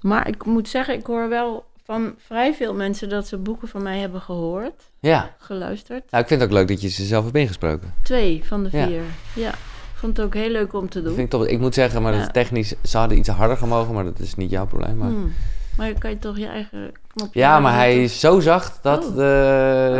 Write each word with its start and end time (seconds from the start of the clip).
Maar 0.00 0.28
ik 0.28 0.44
moet 0.44 0.68
zeggen, 0.68 0.94
ik 0.94 1.06
hoor 1.06 1.28
wel 1.28 1.64
van 1.84 2.14
vrij 2.18 2.54
veel 2.54 2.74
mensen 2.74 3.08
dat 3.08 3.26
ze 3.26 3.36
boeken 3.36 3.68
van 3.68 3.82
mij 3.82 3.98
hebben 3.98 4.20
gehoord, 4.20 4.82
Ja. 5.00 5.34
geluisterd. 5.38 6.10
Nou, 6.10 6.22
ik 6.22 6.28
vind 6.28 6.40
het 6.40 6.50
ook 6.50 6.56
leuk 6.56 6.68
dat 6.68 6.80
je 6.80 6.88
ze 6.88 7.04
zelf 7.04 7.24
hebt 7.24 7.36
ingesproken. 7.36 7.94
Twee 8.02 8.42
van 8.44 8.62
de 8.62 8.68
Ja. 8.72 8.86
vier. 8.86 9.02
Ja. 9.34 9.48
Ik 9.50 10.02
vond 10.02 10.16
het 10.16 10.26
ook 10.26 10.34
heel 10.34 10.50
leuk 10.50 10.72
om 10.72 10.88
te 10.88 10.94
Dat 10.98 11.04
doen. 11.04 11.14
vind 11.14 11.32
ik, 11.34 11.40
toch, 11.40 11.46
ik 11.48 11.58
moet 11.58 11.74
zeggen, 11.74 12.02
maar 12.02 12.10
dat 12.12 12.20
is 12.20 12.26
Ja. 12.26 12.32
technisch... 12.32 12.74
Ze 12.82 12.98
hadden 12.98 13.18
iets 13.18 13.28
harder 13.28 13.56
gemogen, 13.56 13.94
maar 13.94 14.04
dat 14.04 14.18
is 14.18 14.34
niet 14.34 14.50
jouw 14.50 14.66
probleem. 14.66 14.96
Maar... 14.96 15.08
Hmm. 15.08 15.32
Maar 15.76 15.92
kan 15.98 16.10
je 16.10 16.18
toch 16.18 16.38
je 16.38 16.46
eigen 16.46 16.92
knopje 17.14 17.40
Ja, 17.40 17.58
maar 17.60 17.74
hij 17.74 18.02
is 18.02 18.20
zo 18.20 18.40
zacht 18.40 18.82
dat... 18.82 19.04
Oh. 19.06 19.10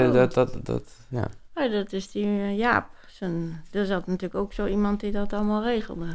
eh, 0.01 0.07
Oh. 0.07 0.13
dat, 0.13 0.35
dat, 0.35 0.57
dat 0.63 0.83
ja. 1.09 1.29
Ja, 1.55 1.69
dat 1.69 1.93
is 1.93 2.11
die 2.11 2.25
eh, 2.25 2.59
Jaap. 2.59 2.87
Zijn, 3.09 3.63
er 3.73 3.87
zat 3.87 4.07
natuurlijk 4.07 4.35
ook 4.35 4.53
zo 4.53 4.67
iemand 4.67 5.01
die 5.01 5.13
dat 5.13 5.33
allemaal 5.33 5.63
regelde. 5.63 6.07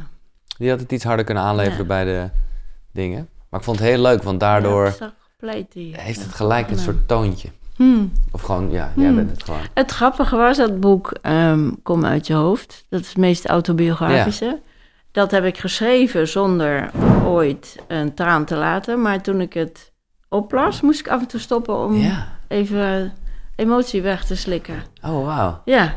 Die 0.58 0.70
had 0.70 0.80
het 0.80 0.92
iets 0.92 1.04
harder 1.04 1.24
kunnen 1.24 1.42
aanleveren 1.42 1.78
Ja. 1.78 1.84
bij 1.86 2.04
de 2.04 2.28
dingen. 2.92 3.28
Maar 3.52 3.60
ik 3.60 3.66
vond 3.66 3.78
het 3.78 3.88
heel 3.88 4.00
leuk, 4.02 4.22
want 4.22 4.40
daardoor 4.40 4.94
heeft 5.92 6.22
het 6.22 6.34
gelijk 6.34 6.70
een 6.70 6.78
soort 6.78 7.08
toontje. 7.08 7.48
Hmm. 7.76 8.12
Of 8.30 8.42
gewoon, 8.42 8.70
ja, 8.70 8.92
jij 8.96 9.06
Hmm. 9.06 9.16
bent 9.16 9.30
het 9.30 9.42
gewoon. 9.42 9.60
Het 9.74 9.90
grappige 9.90 10.36
was, 10.36 10.56
dat 10.56 10.80
boek 10.80 11.14
ehm, 11.22 11.70
Kom 11.82 12.04
uit 12.04 12.26
je 12.26 12.34
hoofd. 12.34 12.84
Dat 12.88 13.00
is 13.00 13.08
het 13.08 13.16
meest 13.16 13.46
autobiografische. 13.46 14.60
Dat 15.10 15.30
heb 15.30 15.44
ik 15.44 15.58
geschreven 15.58 16.28
zonder 16.28 16.90
ooit 17.24 17.76
een 17.88 18.14
traan 18.14 18.44
te 18.44 18.56
laten. 18.56 19.02
Maar 19.02 19.22
toen 19.22 19.40
ik 19.40 19.52
het 19.52 19.92
oplas, 20.28 20.80
moest 20.80 21.00
ik 21.00 21.08
af 21.08 21.20
en 21.20 21.26
toe 21.26 21.40
stoppen 21.40 21.76
om 21.84 21.94
Ja. 21.96 22.28
even 22.48 23.12
emotie 23.56 24.02
weg 24.02 24.24
te 24.24 24.36
slikken. 24.36 24.82
Oh, 25.06 25.24
wauw. 25.26 25.60
Ja, 25.64 25.94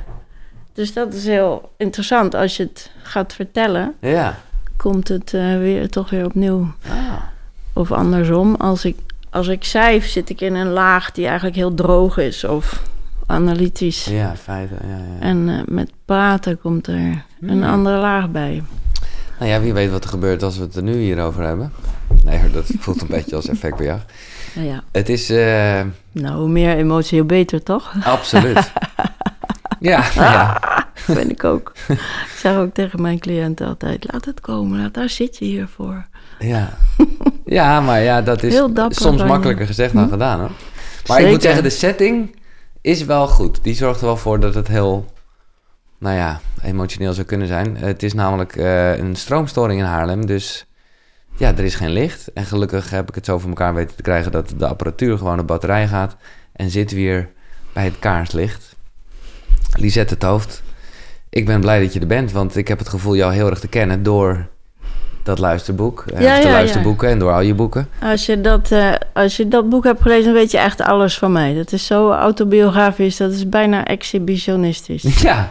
dus 0.74 0.94
dat 0.94 1.14
is 1.14 1.26
heel 1.26 1.72
interessant. 1.78 2.36
Als 2.36 2.58
je 2.58 2.64
het 2.64 2.92
gaat 3.04 3.34
vertellen, 3.34 3.94
Ja. 4.02 4.36
komt 4.78 5.08
het 5.08 5.34
eh, 5.34 5.58
weer, 5.58 5.90
toch 5.90 6.10
weer 6.10 6.26
opnieuw. 6.26 6.72
Ah. 6.90 7.14
Of 7.78 7.92
andersom, 7.92 8.56
als 8.56 8.86
ik, 8.86 8.98
als 9.30 9.48
ik 9.48 9.64
schrijf, 9.64 10.08
zit 10.08 10.30
ik 10.30 10.42
in 10.42 10.56
een 10.56 10.70
laag 10.72 11.12
die 11.12 11.26
eigenlijk 11.26 11.56
heel 11.56 11.74
droog 11.74 12.18
is 12.18 12.44
of 12.44 12.82
analytisch. 13.26 14.06
Ja, 14.06 14.36
feiten. 14.36 14.78
Ja, 14.88 14.98
ja. 14.98 15.20
En 15.20 15.50
eh, 15.50 15.60
met 15.66 15.92
praten 16.06 16.60
komt 16.62 16.88
er 16.88 16.94
een 16.96 17.24
Hmm. 17.40 17.64
andere 17.64 17.98
laag 17.98 18.30
bij. 18.30 18.64
Nou 19.40 19.52
ja, 19.52 19.60
wie 19.62 19.74
weet 19.74 19.92
wat 19.92 20.04
er 20.04 20.10
gebeurt 20.10 20.44
als 20.44 20.58
we 20.58 20.64
het 20.64 20.76
er 20.76 20.84
nu 20.84 20.94
hierover 20.98 21.44
hebben. 21.44 21.72
Nee, 22.24 22.52
dat 22.52 22.66
voelt 22.80 23.02
een 23.02 23.08
beetje 23.18 23.36
als 23.36 23.48
effectbejag. 23.48 24.06
Nou 24.56 24.68
ja, 24.68 24.84
Het 24.92 25.10
is 25.10 25.30
eh, 25.30 25.82
nou, 26.12 26.38
hoe 26.40 26.50
meer 26.50 26.76
emotie, 26.78 27.18
hoe 27.18 27.28
beter, 27.28 27.64
toch? 27.64 27.94
absoluut. 28.04 28.72
ja, 29.80 30.04
ja. 30.16 30.62
vind 30.94 31.32
ik 31.32 31.44
ook. 31.44 31.74
ik 31.88 32.36
zeg 32.38 32.56
ook 32.58 32.74
tegen 32.74 33.02
mijn 33.02 33.20
cliënten 33.20 33.68
altijd, 33.68 34.06
laat 34.12 34.26
het 34.26 34.42
komen, 34.42 34.82
laat, 34.82 34.94
daar 34.94 35.10
zit 35.10 35.38
je 35.38 35.46
hier 35.46 35.68
voor. 35.68 36.06
Ja. 36.46 36.78
ja, 37.46 37.82
maar 37.82 38.02
ja, 38.02 38.22
dat 38.22 38.44
is 38.44 38.56
dapper 38.56 38.96
soms 38.96 39.24
makkelijker 39.24 39.66
gezegd 39.66 39.94
dan 39.94 40.04
Hm? 40.04 40.10
gedaan 40.10 40.40
hoor. 40.40 40.52
Maar 41.08 41.22
ik 41.22 41.28
moet 41.30 41.42
zeggen, 41.42 41.64
de 41.64 41.70
setting 41.70 42.36
is 42.82 43.04
wel 43.06 43.28
goed. 43.28 43.64
Die 43.64 43.76
zorgt 43.76 44.00
er 44.00 44.06
wel 44.06 44.18
voor 44.18 44.40
dat 44.40 44.56
het 44.56 44.68
heel, 44.68 45.06
nou 46.00 46.16
ja, 46.16 46.40
emotioneel 46.64 47.14
zou 47.14 47.26
kunnen 47.28 47.48
zijn. 47.48 47.78
Het 47.78 48.04
is 48.04 48.14
namelijk 48.14 48.56
eh, 48.56 48.98
een 48.98 49.16
stroomstoring 49.16 49.80
in 49.80 49.86
Haarlem, 49.86 50.26
dus 50.26 50.66
ja, 51.38 51.52
er 51.58 51.64
is 51.64 51.76
geen 51.76 51.90
licht. 51.92 52.34
En 52.34 52.46
gelukkig 52.46 52.90
heb 52.90 53.10
ik 53.10 53.16
het 53.16 53.26
zo 53.26 53.40
voor 53.40 53.50
elkaar 53.50 53.74
weten 53.74 53.96
te 53.96 54.02
krijgen 54.02 54.32
dat 54.32 54.54
de 54.58 54.68
apparatuur 54.68 55.18
gewoon 55.18 55.40
op 55.40 55.48
batterij 55.48 55.88
gaat. 55.88 56.16
En 56.54 56.70
we 56.70 56.86
weer 56.86 57.30
bij 57.74 57.84
het 57.84 58.00
kaarslicht. 58.00 58.76
Lisette 59.72 60.14
het 60.14 60.24
hoofd. 60.24 60.64
Ik 61.30 61.46
ben 61.46 61.62
blij 61.62 61.82
dat 61.82 61.94
je 61.94 62.00
er 62.00 62.08
bent, 62.08 62.32
want 62.32 62.56
ik 62.56 62.68
heb 62.68 62.80
het 62.80 62.90
gevoel 62.90 63.16
jou 63.16 63.34
heel 63.34 63.50
erg 63.50 63.60
te 63.60 63.68
kennen 63.68 64.04
door 64.04 64.48
dat 65.26 65.40
luisterboek. 65.40 66.04
eh, 66.14 66.22
Ja, 66.22 66.36
of 66.36 66.42
de 66.42 66.48
ja. 66.48 66.54
luisterboeken 66.54 67.10
en 67.10 67.20
door 67.20 67.32
al 67.32 67.42
je 67.42 67.54
boeken. 67.54 67.88
Als 68.02 68.26
je, 68.26 68.42
dat, 68.42 68.72
eh, 68.72 68.92
als 69.14 69.38
je 69.38 69.48
dat 69.48 69.70
boek 69.70 69.84
hebt 69.84 70.02
gelezen, 70.02 70.24
dan 70.24 70.34
weet 70.34 70.52
je 70.52 70.58
echt 70.58 70.82
alles 70.82 71.18
van 71.18 71.32
mij. 71.32 71.54
Dat 71.54 71.72
is 71.72 71.86
zo 71.86 72.12
autobiografisch, 72.12 73.18
dat 73.18 73.32
is 73.32 73.50
bijna 73.50 73.86
exhibitionistisch. 73.86 75.04
Ja. 75.22 75.50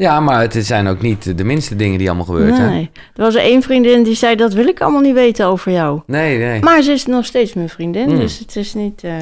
Ja, 0.00 0.20
maar 0.20 0.40
het 0.40 0.56
zijn 0.66 0.86
ook 0.88 1.00
niet 1.02 1.38
de 1.38 1.44
minste 1.44 1.76
dingen 1.76 1.98
die 1.98 2.06
allemaal 2.08 2.26
gebeurd 2.26 2.56
zijn. 2.56 2.70
Nee, 2.70 2.90
er 3.14 3.22
was 3.22 3.34
één 3.34 3.62
vriendin 3.62 4.02
die 4.02 4.14
zei, 4.14 4.36
dat 4.36 4.52
wil 4.52 4.66
ik 4.66 4.80
allemaal 4.80 5.00
niet 5.00 5.14
weten 5.14 5.46
over 5.46 5.72
jou. 5.72 6.00
Nee, 6.06 6.38
nee. 6.38 6.60
Maar 6.60 6.82
ze 6.82 6.92
is 6.92 7.06
nog 7.06 7.24
steeds 7.24 7.54
mijn 7.54 7.68
vriendin, 7.68 8.08
Hmm. 8.08 8.18
dus 8.18 8.38
het 8.38 8.56
is 8.56 8.74
niet... 8.74 9.04
eh, 9.04 9.12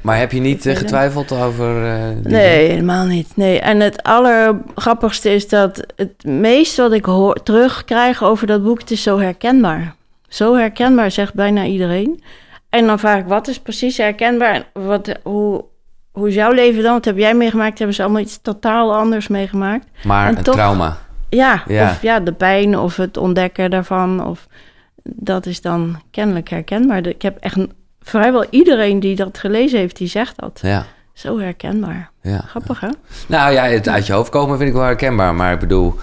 Maar 0.00 0.18
heb 0.18 0.32
je 0.32 0.40
niet 0.40 0.66
eh, 0.66 0.76
getwijfeld 0.76 1.32
over... 1.32 1.84
eh, 1.84 2.02
Nee, 2.22 2.68
helemaal 2.68 3.06
niet. 3.06 3.28
Nee. 3.34 3.60
En 3.60 3.80
het 3.80 4.02
allergrappigste 4.02 5.30
is 5.34 5.48
dat 5.48 5.84
het 5.96 6.24
meeste 6.24 6.82
wat 6.82 6.92
ik 6.92 7.04
hoor, 7.04 7.42
terugkrijg 7.42 8.22
over 8.24 8.46
dat 8.46 8.62
boek, 8.62 8.80
het 8.80 8.90
is 8.90 9.02
zo 9.02 9.18
herkenbaar. 9.18 9.94
Zo 10.28 10.54
herkenbaar, 10.56 11.10
zegt 11.10 11.34
bijna 11.34 11.64
iedereen. 11.64 12.22
En 12.68 12.86
dan 12.86 12.98
vraag 12.98 13.18
ik, 13.18 13.26
wat 13.26 13.48
is 13.48 13.58
precies 13.58 13.96
herkenbaar? 13.96 14.54
En 14.74 14.86
Wat, 14.86 15.12
hoe, 15.22 15.64
hoe 16.12 16.28
is 16.28 16.34
jouw 16.34 16.52
leven 16.52 16.82
dan? 16.82 16.92
Wat 16.92 17.04
heb 17.04 17.16
jij 17.16 17.34
meegemaakt? 17.34 17.78
Hebben 17.78 17.96
ze 17.96 18.02
allemaal 18.02 18.20
iets 18.20 18.38
totaal 18.42 18.94
anders 18.94 19.28
meegemaakt? 19.28 19.86
Maar 20.04 20.28
En 20.28 20.36
een 20.36 20.42
toch- 20.42 20.54
trauma. 20.54 20.96
Ja, 21.28 21.62
Ja. 21.66 21.90
of 21.90 22.02
ja, 22.02 22.20
de 22.20 22.32
pijn 22.32 22.78
of 22.78 22.96
het 22.96 23.16
ontdekken 23.16 23.70
daarvan. 23.70 24.26
Of, 24.26 24.46
dat 25.04 25.46
is 25.46 25.60
dan 25.60 26.00
kennelijk 26.10 26.48
herkenbaar. 26.48 27.06
Ik 27.06 27.22
heb 27.22 27.36
echt 27.40 27.56
een- 27.56 27.72
vrijwel 28.02 28.44
iedereen 28.50 29.00
die 29.00 29.16
dat 29.16 29.38
gelezen 29.38 29.78
heeft, 29.78 29.96
die 29.96 30.08
zegt 30.08 30.38
dat. 30.38 30.58
Ja, 30.62 30.84
Zo 31.12 31.38
herkenbaar. 31.38 32.10
ja. 32.22 32.38
Grappig, 32.46 32.80
hè? 32.80 32.88
Nou 33.28 33.52
ja, 33.52 33.64
het 33.64 33.88
uit 33.88 34.06
je 34.06 34.12
hoofd 34.12 34.30
komen 34.30 34.56
vind 34.56 34.68
ik 34.68 34.74
wel 34.76 34.84
herkenbaar. 34.84 35.34
Maar 35.34 35.52
ik 35.52 35.58
bedoel, 35.58 35.94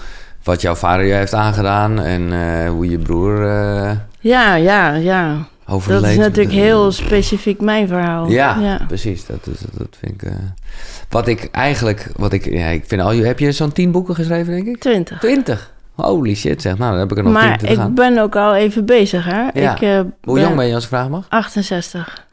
wat 0.42 0.60
jouw 0.60 0.74
vader 0.74 1.04
je 1.06 1.12
heeft 1.12 1.34
aangedaan... 1.34 2.00
en 2.00 2.32
eh, 2.32 2.70
hoe 2.70 2.90
je 2.90 2.98
broer 2.98 3.46
eh 3.48 3.90
Ja, 4.20 4.54
ja, 4.54 4.94
ja. 4.94 5.36
Overleed. 5.68 6.00
Dat 6.02 6.10
is 6.10 6.16
natuurlijk 6.16 6.54
heel 6.56 6.92
specifiek 6.92 7.60
mijn 7.60 7.88
verhaal. 7.88 8.28
Ja, 8.30 8.58
ja. 8.60 8.80
precies. 8.86 9.26
Dat, 9.26 9.46
is, 9.46 9.58
dat 9.72 9.96
vind 9.98 10.12
ik... 10.22 10.22
eh, 10.22 10.34
wat 11.08 11.28
ik 11.28 11.48
eigenlijk... 11.52 12.10
Wat 12.16 12.32
ik, 12.32 12.44
ja, 12.52 12.66
ik 12.66 12.84
vind 12.86 13.00
al, 13.00 13.12
je- 13.12 13.24
heb 13.24 13.38
je 13.38 13.52
zo'n 13.52 13.72
tien 13.72 13.90
boeken 13.90 14.14
geschreven, 14.14 14.52
denk 14.54 14.66
ik? 14.66 14.78
20. 14.78 15.18
Twintig. 15.18 15.72
Holy 15.94 16.34
shit, 16.34 16.62
zeg. 16.62 16.78
Nou, 16.78 16.90
dan 16.90 17.00
heb 17.00 17.10
ik 17.10 17.16
er 17.16 17.22
nog 17.24 17.32
tien 17.40 17.48
Maar 17.48 17.58
te 17.58 17.66
ik 17.66 17.76
gaan. 17.76 17.94
ben 17.94 18.18
ook 18.18 18.36
al 18.36 18.54
even 18.54 18.84
bezig, 18.86 19.24
hè? 19.24 19.48
Ja. 19.60 19.74
Ik, 19.74 19.80
eh, 19.80 20.00
Hoe 20.22 20.40
jong 20.40 20.56
ben 20.56 20.66
je 20.66 20.74
als 20.74 20.82
ik 20.82 20.88
vragen 20.88 21.10
mag? 21.10 21.26
68. 21.28 22.26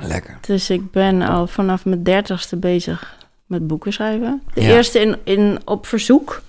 Lekker. 0.00 0.38
Dus 0.40 0.70
ik 0.70 0.90
ben 0.90 1.22
al 1.22 1.46
vanaf 1.46 1.84
mijn 1.84 2.02
dertigste 2.02 2.56
bezig 2.56 3.16
met 3.46 3.66
boeken 3.66 3.92
schrijven. 3.92 4.42
De 4.54 4.60
Ja. 4.62 4.68
eerste 4.68 4.98
in, 5.00 5.16
in, 5.24 5.58
op 5.64 5.86
verzoek. 5.86 6.42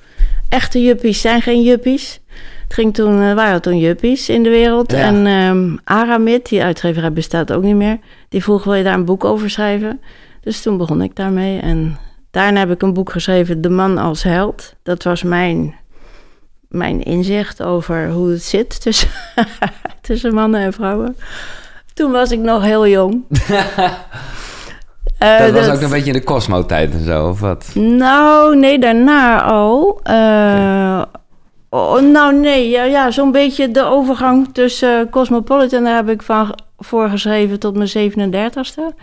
Echte 0.50 0.82
juppies 0.82 1.22
zijn 1.22 1.42
geen 1.42 1.62
juppies. 1.62 2.20
Het 2.68 2.76
ging 2.76 2.94
toen, 2.94 3.20
er 3.20 3.36
waren 3.36 3.62
toen 3.62 3.78
juppies 3.78 4.30
in 4.30 4.44
de 4.44 4.50
wereld. 4.50 4.92
Ja. 4.92 4.98
En 4.98 5.26
ehm 5.26 5.78
Aramid, 5.84 6.50
die 6.50 6.64
uitgeverij 6.64 7.14
bestaat 7.14 7.54
ook 7.54 7.64
niet 7.64 7.76
meer... 7.76 8.00
die 8.30 8.44
vroeg, 8.44 8.64
wil 8.64 8.74
je 8.74 8.84
daar 8.84 8.94
een 8.94 9.06
boek 9.06 9.24
over 9.24 9.50
schrijven? 9.50 10.02
Dus 10.42 10.62
toen 10.62 10.78
begon 10.78 11.02
ik 11.02 11.16
daarmee. 11.16 11.60
En 11.60 11.98
daarna 12.32 12.60
heb 12.60 12.72
ik 12.72 12.82
een 12.82 12.94
boek 12.94 13.12
geschreven, 13.12 13.62
De 13.62 13.70
Man 13.70 13.98
als 13.98 14.24
Held. 14.24 14.76
Dat 14.84 15.04
was 15.04 15.24
mijn, 15.24 15.76
mijn 16.70 17.04
inzicht 17.04 17.64
over 17.64 18.10
hoe 18.10 18.30
het 18.30 18.44
zit 18.44 18.82
tussen, 18.82 19.10
tussen 20.02 20.34
mannen 20.34 20.62
en 20.62 20.74
vrouwen. 20.74 21.18
Toen 21.94 22.12
was 22.12 22.32
ik 22.32 22.40
nog 22.40 22.64
heel 22.64 22.88
jong. 22.88 23.24
Eh, 25.18 25.40
dat 25.40 25.52
was 25.52 25.70
ook 25.70 25.82
een 25.82 25.90
beetje 25.90 26.12
in 26.12 26.14
de 26.14 26.24
Cosmo-tijd 26.24 26.94
en 26.94 27.06
zo, 27.06 27.28
of 27.28 27.40
wat? 27.40 27.72
Nou, 27.74 28.58
nee, 28.58 28.80
daarna 28.80 29.42
al. 29.42 30.00
Eh, 30.04 31.02
oh, 31.70 32.02
nou, 32.02 32.36
nee, 32.40 32.70
ja, 32.70 32.84
ja 32.84 33.12
zo'n 33.12 33.32
beetje 33.32 33.72
de 33.72 33.84
overgang 33.84 34.54
tussen 34.54 35.00
eh, 35.00 35.12
Cosmopolitan... 35.12 35.84
daar 35.84 35.96
heb 35.96 36.10
ik 36.10 36.22
van 36.22 36.60
voor 36.78 37.10
geschreven 37.10 37.60
tot 37.60 37.76
mijn 37.76 38.12
37ste. 38.12 38.96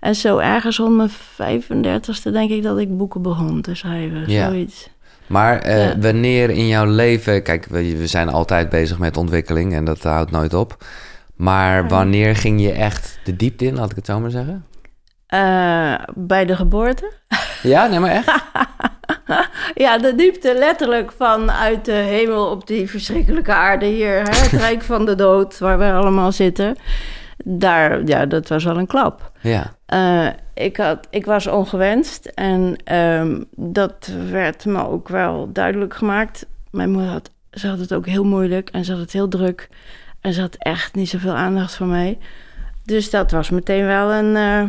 En 0.00 0.14
zo 0.14 0.38
ergens 0.38 0.78
rond 0.78 0.96
mijn 0.96 1.10
35ste 1.10 2.32
denk 2.32 2.50
ik 2.50 2.62
dat 2.62 2.78
ik 2.78 2.96
boeken 2.96 3.22
begon 3.22 3.60
te 3.60 3.74
schrijven. 3.74 4.24
Ja. 4.26 4.48
Zoiets. 4.48 4.90
Maar 5.26 5.58
eh, 5.58 5.86
Ja. 5.86 5.98
wanneer 5.98 6.50
in 6.50 6.66
jouw 6.66 6.84
leven... 6.86 7.42
Kijk, 7.42 7.66
we, 7.70 7.96
we 7.96 8.06
zijn 8.06 8.28
altijd 8.28 8.68
bezig 8.68 8.98
met 8.98 9.16
ontwikkeling 9.16 9.74
en 9.74 9.84
dat 9.84 10.02
houdt 10.02 10.30
nooit 10.30 10.54
op. 10.54 10.84
Maar 11.36 11.88
wanneer 11.88 12.36
ging 12.36 12.60
je 12.60 12.72
echt 12.72 13.18
de 13.24 13.36
diepte 13.36 13.64
in, 13.64 13.74
laat 13.76 13.90
ik 13.90 13.96
het 13.96 14.06
zo 14.06 14.20
maar 14.20 14.30
zeggen? 14.30 14.64
Eh, 15.26 15.94
bij 16.14 16.44
de 16.44 16.56
geboorte? 16.56 17.12
Ja, 17.62 17.86
nee, 17.86 17.98
maar 17.98 18.10
echt? 18.10 18.28
Ja, 19.74 19.98
de 19.98 20.14
diepte 20.14 20.54
letterlijk 20.58 21.12
vanuit 21.12 21.84
de 21.84 21.92
hemel 21.92 22.50
op 22.50 22.66
die 22.66 22.90
verschrikkelijke 22.90 23.52
aarde 23.52 23.86
hier. 23.86 24.14
Hè? 24.14 24.36
Het 24.36 24.52
rijk 24.66 24.82
van 24.82 25.04
de 25.04 25.14
dood, 25.14 25.58
waar 25.58 25.78
we 25.78 25.92
allemaal 25.92 26.32
zitten. 26.32 26.76
Daar, 27.44 28.04
ja, 28.04 28.26
dat 28.26 28.48
was 28.48 28.64
wel 28.64 28.78
een 28.78 28.86
klap. 28.86 29.32
Ja. 29.40 29.74
Eh, 29.86 30.28
ik, 30.54 30.76
had, 30.76 31.06
ik 31.10 31.26
was 31.26 31.46
ongewenst 31.46 32.26
en 32.26 32.76
ehm, 32.84 33.42
dat 33.56 34.10
werd 34.30 34.64
me 34.64 34.88
ook 34.88 35.08
wel 35.08 35.52
duidelijk 35.52 35.94
gemaakt. 35.94 36.46
Mijn 36.70 36.90
moeder 36.90 37.10
had, 37.10 37.30
ze 37.50 37.66
had 37.66 37.78
het 37.78 37.94
ook 37.94 38.06
heel 38.06 38.24
moeilijk 38.24 38.70
en 38.70 38.84
ze 38.84 38.92
had 38.92 39.00
het 39.00 39.12
heel 39.12 39.28
druk. 39.28 39.68
En 40.20 40.32
ze 40.32 40.40
had 40.40 40.54
echt 40.58 40.94
niet 40.94 41.08
zoveel 41.08 41.34
aandacht 41.34 41.74
voor 41.74 41.86
mij. 41.86 42.18
Dus 42.84 43.10
dat 43.10 43.30
was 43.30 43.50
meteen 43.50 43.86
wel 43.86 44.12
een, 44.12 44.36
eh, 44.36 44.68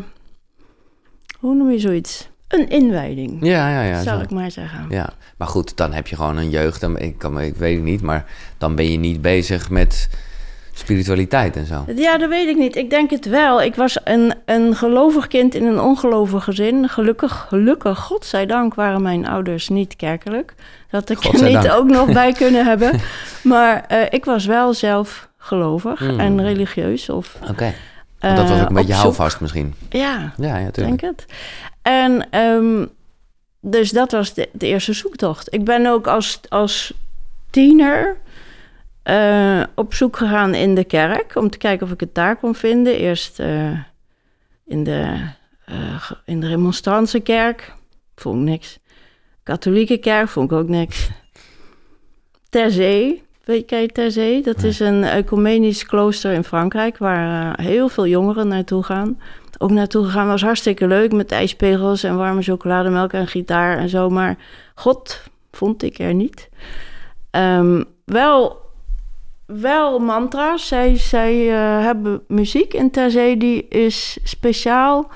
hoe 1.39 1.55
noem 1.55 1.71
je 1.71 1.79
zoiets? 1.79 2.31
Een 2.51 2.69
inwijding, 2.69 3.38
Ja, 3.42 3.69
ja, 3.69 3.81
ja. 3.81 4.01
zal 4.01 4.18
zo. 4.18 4.24
ik 4.24 4.31
maar 4.31 4.51
zeggen. 4.51 4.86
Ja, 4.89 5.09
maar 5.38 5.48
goed, 5.48 5.77
dan 5.77 5.94
heb 5.94 6.07
je 6.07 6.15
gewoon 6.15 6.38
een 6.38 6.50
jeugd. 6.50 6.81
Dan, 6.81 6.98
ik, 6.98 7.18
kan, 7.18 7.39
ik 7.39 7.56
weet 7.56 7.75
het 7.75 7.83
niet, 7.86 8.01
maar 8.01 8.25
dan 8.57 8.75
ben 8.75 8.92
je 8.92 8.98
niet 8.98 9.21
bezig 9.21 9.69
met 9.69 10.09
spiritualiteit 10.74 11.56
en 11.56 11.65
zo. 11.65 11.86
Ja, 11.95 12.18
dat 12.18 12.30
weet 12.30 12.48
ik 12.48 12.57
niet. 12.57 12.75
Ik 12.75 12.89
denk 12.89 13.09
het 13.09 13.25
wel. 13.25 13.62
Ik 13.62 13.75
was 13.75 13.98
een, 14.03 14.33
een 14.45 14.75
gelovig 14.75 15.27
kind 15.27 15.56
in 15.56 15.65
een 15.65 15.80
ongelovig 15.80 16.44
gezin. 16.44 16.89
Gelukkig, 16.89 17.45
gelukkig, 17.50 18.00
godzijdank 18.00 18.74
waren 18.75 19.01
mijn 19.01 19.27
ouders 19.27 19.69
niet 19.69 19.95
kerkelijk. 19.95 20.54
Dat 20.89 21.09
ik 21.09 21.24
er 21.24 21.44
niet 21.44 21.69
ook 21.69 21.88
nog 21.89 22.12
bij 22.13 22.31
kunnen 22.44 22.65
hebben. 22.65 23.00
Maar 23.44 23.86
uh, 23.92 23.97
ik 24.09 24.25
was 24.25 24.45
wel 24.45 24.74
zelf 24.74 25.30
gelovig 25.38 26.00
Hmm. 26.00 26.19
en 26.19 26.42
religieus. 26.42 27.09
Of, 27.09 27.38
Oké. 27.50 27.74
dat 28.19 28.38
was 28.38 28.50
ook 28.51 28.57
een 28.57 28.68
eh, 28.68 28.74
beetje 28.74 28.94
houvast 28.94 29.39
misschien. 29.39 29.74
Ja, 29.89 30.33
Ja, 30.38 30.57
ja, 30.57 30.69
denk 30.71 31.01
het. 31.01 31.25
En 31.81 32.30
ehm, 32.30 32.86
dus 33.60 33.92
dat 33.92 34.12
was 34.12 34.33
de, 34.33 34.50
eerste 34.57 34.94
zoektocht. 34.94 35.54
Ik 35.54 35.63
ben 35.63 35.86
ook 35.86 36.07
als, 36.07 36.39
als 36.50 36.94
tiener 37.50 38.18
eh, 39.04 39.63
op 39.75 39.94
zoek 39.94 40.18
gegaan 40.18 40.54
in 40.54 40.75
de 40.75 40.83
kerk... 40.83 41.36
om 41.36 41.50
te 41.50 41.57
kijken 41.57 41.86
of 41.86 41.94
ik 41.94 42.00
het 42.00 42.16
daar 42.16 42.36
kon 42.36 42.56
vinden. 42.56 42.95
Eerst 42.95 43.39
eh, 43.39 43.80
in, 44.66 44.83
de, 44.83 45.30
ge- 45.98 46.18
in 46.25 46.39
de 46.39 46.48
remonstrantse 46.48 47.19
kerk. 47.19 47.74
Vond 48.16 48.38
ik 48.38 48.50
niks. 48.50 48.80
Katholieke 49.44 49.98
kerk 49.98 50.30
vond 50.30 50.51
ik 50.51 50.57
ook 50.57 50.68
niks. 50.68 51.10
Ter 52.50 52.72
Zee. 52.72 53.24
Weet 53.43 53.69
je, 53.69 53.88
Ter 53.88 54.11
Zee? 54.11 54.41
Dat 54.41 54.63
is 54.63 54.79
een 54.79 55.03
ecumenisch 55.03 55.85
klooster 55.85 56.31
in 56.31 56.43
Frankrijk... 56.43 56.97
waar 56.97 57.55
eh, 57.57 57.65
heel 57.65 57.89
veel 57.89 58.07
jongeren 58.07 58.47
naartoe 58.47 58.83
gaan 58.83 59.17
ook 59.61 59.71
naartoe 59.71 60.05
gegaan. 60.05 60.27
Was 60.27 60.41
hartstikke 60.41 60.88
leuk 60.88 61.11
met 61.11 61.31
ijspegels 61.31 62.03
en 62.03 62.17
warme 62.17 62.41
chocolademelk 62.41 63.13
en 63.13 63.27
gitaar 63.27 63.77
en 63.77 63.89
zo. 63.89 64.09
Maar 64.09 64.38
God 64.75 65.21
vond 65.51 65.83
ik 65.83 65.99
er 65.99 66.13
niet. 66.13 66.49
Ehm, 67.31 67.83
wel, 68.05 68.57
wel 69.45 69.99
mantra's. 69.99 70.67
Zij, 70.67 70.97
zij 70.97 71.49
eh, 71.49 71.83
hebben 71.83 72.23
muziek 72.27 72.73
in 72.73 72.91
Terzee 72.91 73.37
die 73.37 73.67
is 73.67 74.17
speciaal 74.23 75.11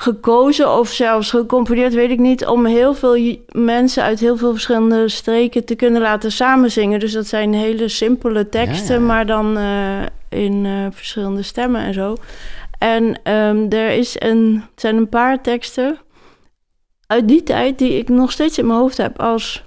gekozen 0.00 0.78
of 0.78 0.88
zelfs 0.88 1.30
gecomponeerd, 1.30 1.94
weet 1.94 2.10
ik 2.10 2.18
niet, 2.18 2.46
om 2.46 2.66
heel 2.66 2.94
veel 2.94 3.36
mensen 3.52 4.02
uit 4.02 4.20
heel 4.20 4.36
veel 4.36 4.52
verschillende 4.52 5.08
streken 5.08 5.64
te 5.64 5.74
kunnen 5.74 6.00
laten 6.00 6.32
samenzingen. 6.32 7.00
Dus 7.00 7.12
dat 7.12 7.26
zijn 7.26 7.54
hele 7.54 7.88
simpele 7.88 8.48
teksten, 8.48 8.94
Ja, 8.94 9.00
ja. 9.00 9.06
maar 9.06 9.26
dan 9.26 9.56
eh, 9.56 10.02
in 10.28 10.66
eh, 10.66 10.86
verschillende 10.90 11.42
stemmen 11.42 11.80
en 11.80 11.94
zo. 11.94 12.16
En 12.78 13.20
ehm, 13.22 13.66
er 13.68 13.90
is 13.90 14.16
een, 14.18 14.64
het 14.70 14.80
zijn 14.80 14.96
een 14.96 15.08
paar 15.08 15.42
teksten 15.42 15.98
uit 17.06 17.28
die 17.28 17.42
tijd 17.42 17.78
die 17.78 17.98
ik 17.98 18.08
nog 18.08 18.32
steeds 18.32 18.58
in 18.58 18.66
mijn 18.66 18.78
hoofd 18.78 18.96
heb 18.96 19.20
als 19.20 19.64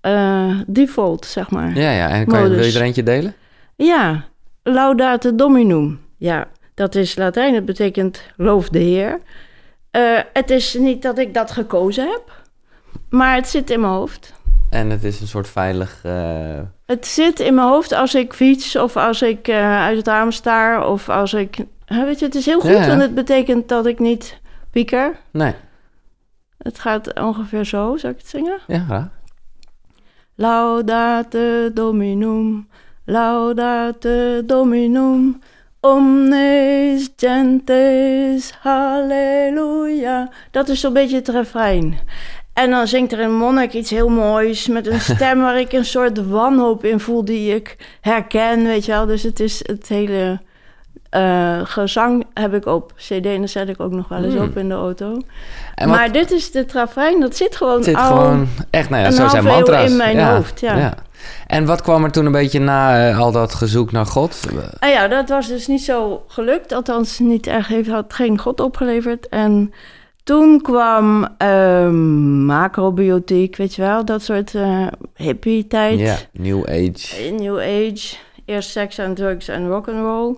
eh, 0.00 0.60
default, 0.66 1.26
zeg 1.26 1.50
maar. 1.50 1.78
Ja, 1.78 1.90
ja. 1.90 2.08
En 2.08 2.26
kan 2.26 2.42
je, 2.42 2.48
wil 2.48 2.64
je 2.64 2.78
er 2.78 2.82
eentje 2.84 3.02
delen? 3.02 3.34
Ja, 3.76 4.24
laudate 4.62 5.34
dominum. 5.34 6.00
Ja, 6.18 6.48
dat 6.76 6.94
is 6.94 7.16
Latijn. 7.16 7.54
Dat 7.54 7.64
betekent 7.64 8.20
loof 8.36 8.68
de 8.68 8.78
Heer. 8.78 9.20
Eh, 9.90 10.18
het 10.32 10.50
is 10.50 10.74
niet 10.74 11.02
dat 11.02 11.18
ik 11.18 11.34
dat 11.34 11.50
gekozen 11.50 12.08
heb, 12.10 12.44
maar 13.10 13.34
het 13.34 13.48
zit 13.48 13.70
in 13.70 13.80
mijn 13.80 13.92
hoofd. 13.92 14.34
En 14.70 14.90
het 14.90 15.04
is 15.04 15.20
een 15.20 15.26
soort 15.26 15.48
veilig... 15.48 16.00
eh, 16.02 16.60
Het 16.86 17.06
zit 17.06 17.40
in 17.40 17.54
mijn 17.54 17.68
hoofd 17.68 17.92
als 17.92 18.14
ik 18.14 18.32
fiets 18.32 18.76
of 18.76 18.96
als 18.96 19.22
ik 19.22 19.48
eh, 19.48 19.80
uit 19.80 19.96
het 19.96 20.06
raam 20.06 20.30
staar 20.30 20.88
of 20.88 21.08
als 21.08 21.34
ik... 21.34 21.56
Weet 21.86 22.18
je, 22.18 22.24
het 22.24 22.34
is 22.34 22.46
heel 22.46 22.60
goed, 22.60 22.70
Ja, 22.70 22.86
want 22.86 23.00
het 23.00 23.14
betekent 23.14 23.68
dat 23.68 23.86
ik 23.86 23.98
niet 23.98 24.40
pieker. 24.70 25.16
Nee. 25.30 25.54
Het 26.58 26.78
gaat 26.78 27.20
ongeveer 27.20 27.64
zo, 27.64 27.96
zal 27.96 28.10
ik 28.10 28.16
het 28.16 28.28
zingen? 28.28 28.58
Ja, 28.66 28.78
graag. 28.84 29.08
Laudate 30.34 31.70
Dominum, 31.74 32.68
laudate 33.04 34.42
Dominum, 34.46 35.40
omnes 35.94 37.08
gentes, 37.16 38.52
halleluja. 38.60 40.28
Dat 40.50 40.68
is 40.68 40.80
zo'n 40.80 40.92
beetje 40.92 41.16
het 41.16 41.28
refrein. 41.28 41.98
En 42.52 42.70
dan 42.70 42.86
zingt 42.86 43.12
er 43.12 43.20
een 43.20 43.36
monnik 43.36 43.72
iets 43.72 43.90
heel 43.90 44.08
moois 44.08 44.66
met 44.66 44.86
een 44.86 45.00
stem 45.14 45.40
waar 45.40 45.60
ik 45.60 45.72
een 45.72 45.84
soort 45.84 46.28
wanhoop 46.28 46.84
in 46.84 47.00
voel 47.00 47.24
die 47.24 47.54
ik 47.54 47.76
herken, 48.00 48.64
weet 48.64 48.84
je 48.84 48.92
wel. 48.92 49.06
Dus 49.06 49.22
het 49.22 49.40
is 49.40 49.60
het 49.66 49.88
hele 49.88 50.40
eh, 51.10 51.60
gezang 51.64 52.24
heb 52.34 52.54
ik 52.54 52.66
op 52.66 52.92
cd 52.96 53.26
en 53.26 53.40
dat 53.40 53.50
zet 53.50 53.68
ik 53.68 53.80
ook 53.80 53.92
nog 53.92 54.08
wel 54.08 54.24
eens 54.24 54.34
Hmm. 54.34 54.42
op 54.42 54.56
in 54.56 54.68
de 54.68 54.74
auto. 54.74 55.20
Wat, 55.74 55.86
maar 55.86 56.12
dit 56.12 56.30
is 56.30 56.50
de 56.50 56.64
refrein, 56.72 57.20
dat 57.20 57.36
zit 57.36 57.56
gewoon 57.56 57.74
het 57.74 57.84
zit 57.84 57.96
al... 57.96 58.06
gewoon 58.06 58.48
echt... 58.70 58.90
Nou 58.90 59.02
ja, 59.02 59.08
een 59.08 59.14
zo 59.14 59.28
zijn 59.28 59.44
mantra's. 59.44 59.90
in 59.90 59.96
mijn 59.96 60.20
hoofd, 60.20 60.60
ja. 60.60 60.94
En 61.46 61.64
wat 61.66 61.82
kwam 61.82 62.04
er 62.04 62.12
toen 62.12 62.26
een 62.26 62.32
beetje 62.32 62.60
na 62.60 63.08
eh, 63.08 63.18
al 63.18 63.32
dat 63.32 63.54
gezoek 63.54 63.92
naar 63.92 64.06
God? 64.06 64.40
Ah 64.78 64.90
ja, 64.90 65.08
dat 65.08 65.28
was 65.28 65.48
dus 65.48 65.66
niet 65.66 65.82
zo 65.82 66.24
gelukt. 66.28 66.72
Althans, 66.72 67.18
niet 67.18 67.46
echt, 67.46 67.68
heeft, 67.68 67.88
had 67.88 68.14
geen 68.14 68.38
God 68.38 68.60
opgeleverd. 68.60 69.28
En 69.28 69.72
toen 70.24 70.60
kwam 70.62 71.28
ehm, 71.38 72.44
macrobiotiek, 72.44 73.56
weet 73.56 73.74
je 73.74 73.82
wel, 73.82 74.04
dat 74.04 74.22
soort 74.22 74.54
eh 74.54 74.86
hippie-tijd. 75.14 75.98
Ja, 75.98 76.16
New 76.32 76.64
Age. 76.68 77.24
In 77.24 77.34
New 77.34 77.58
Age, 77.58 78.16
eerst 78.44 78.70
seks 78.70 78.98
en 78.98 79.14
drugs 79.14 79.48
en 79.48 79.68
rock'n'roll. 79.68 80.36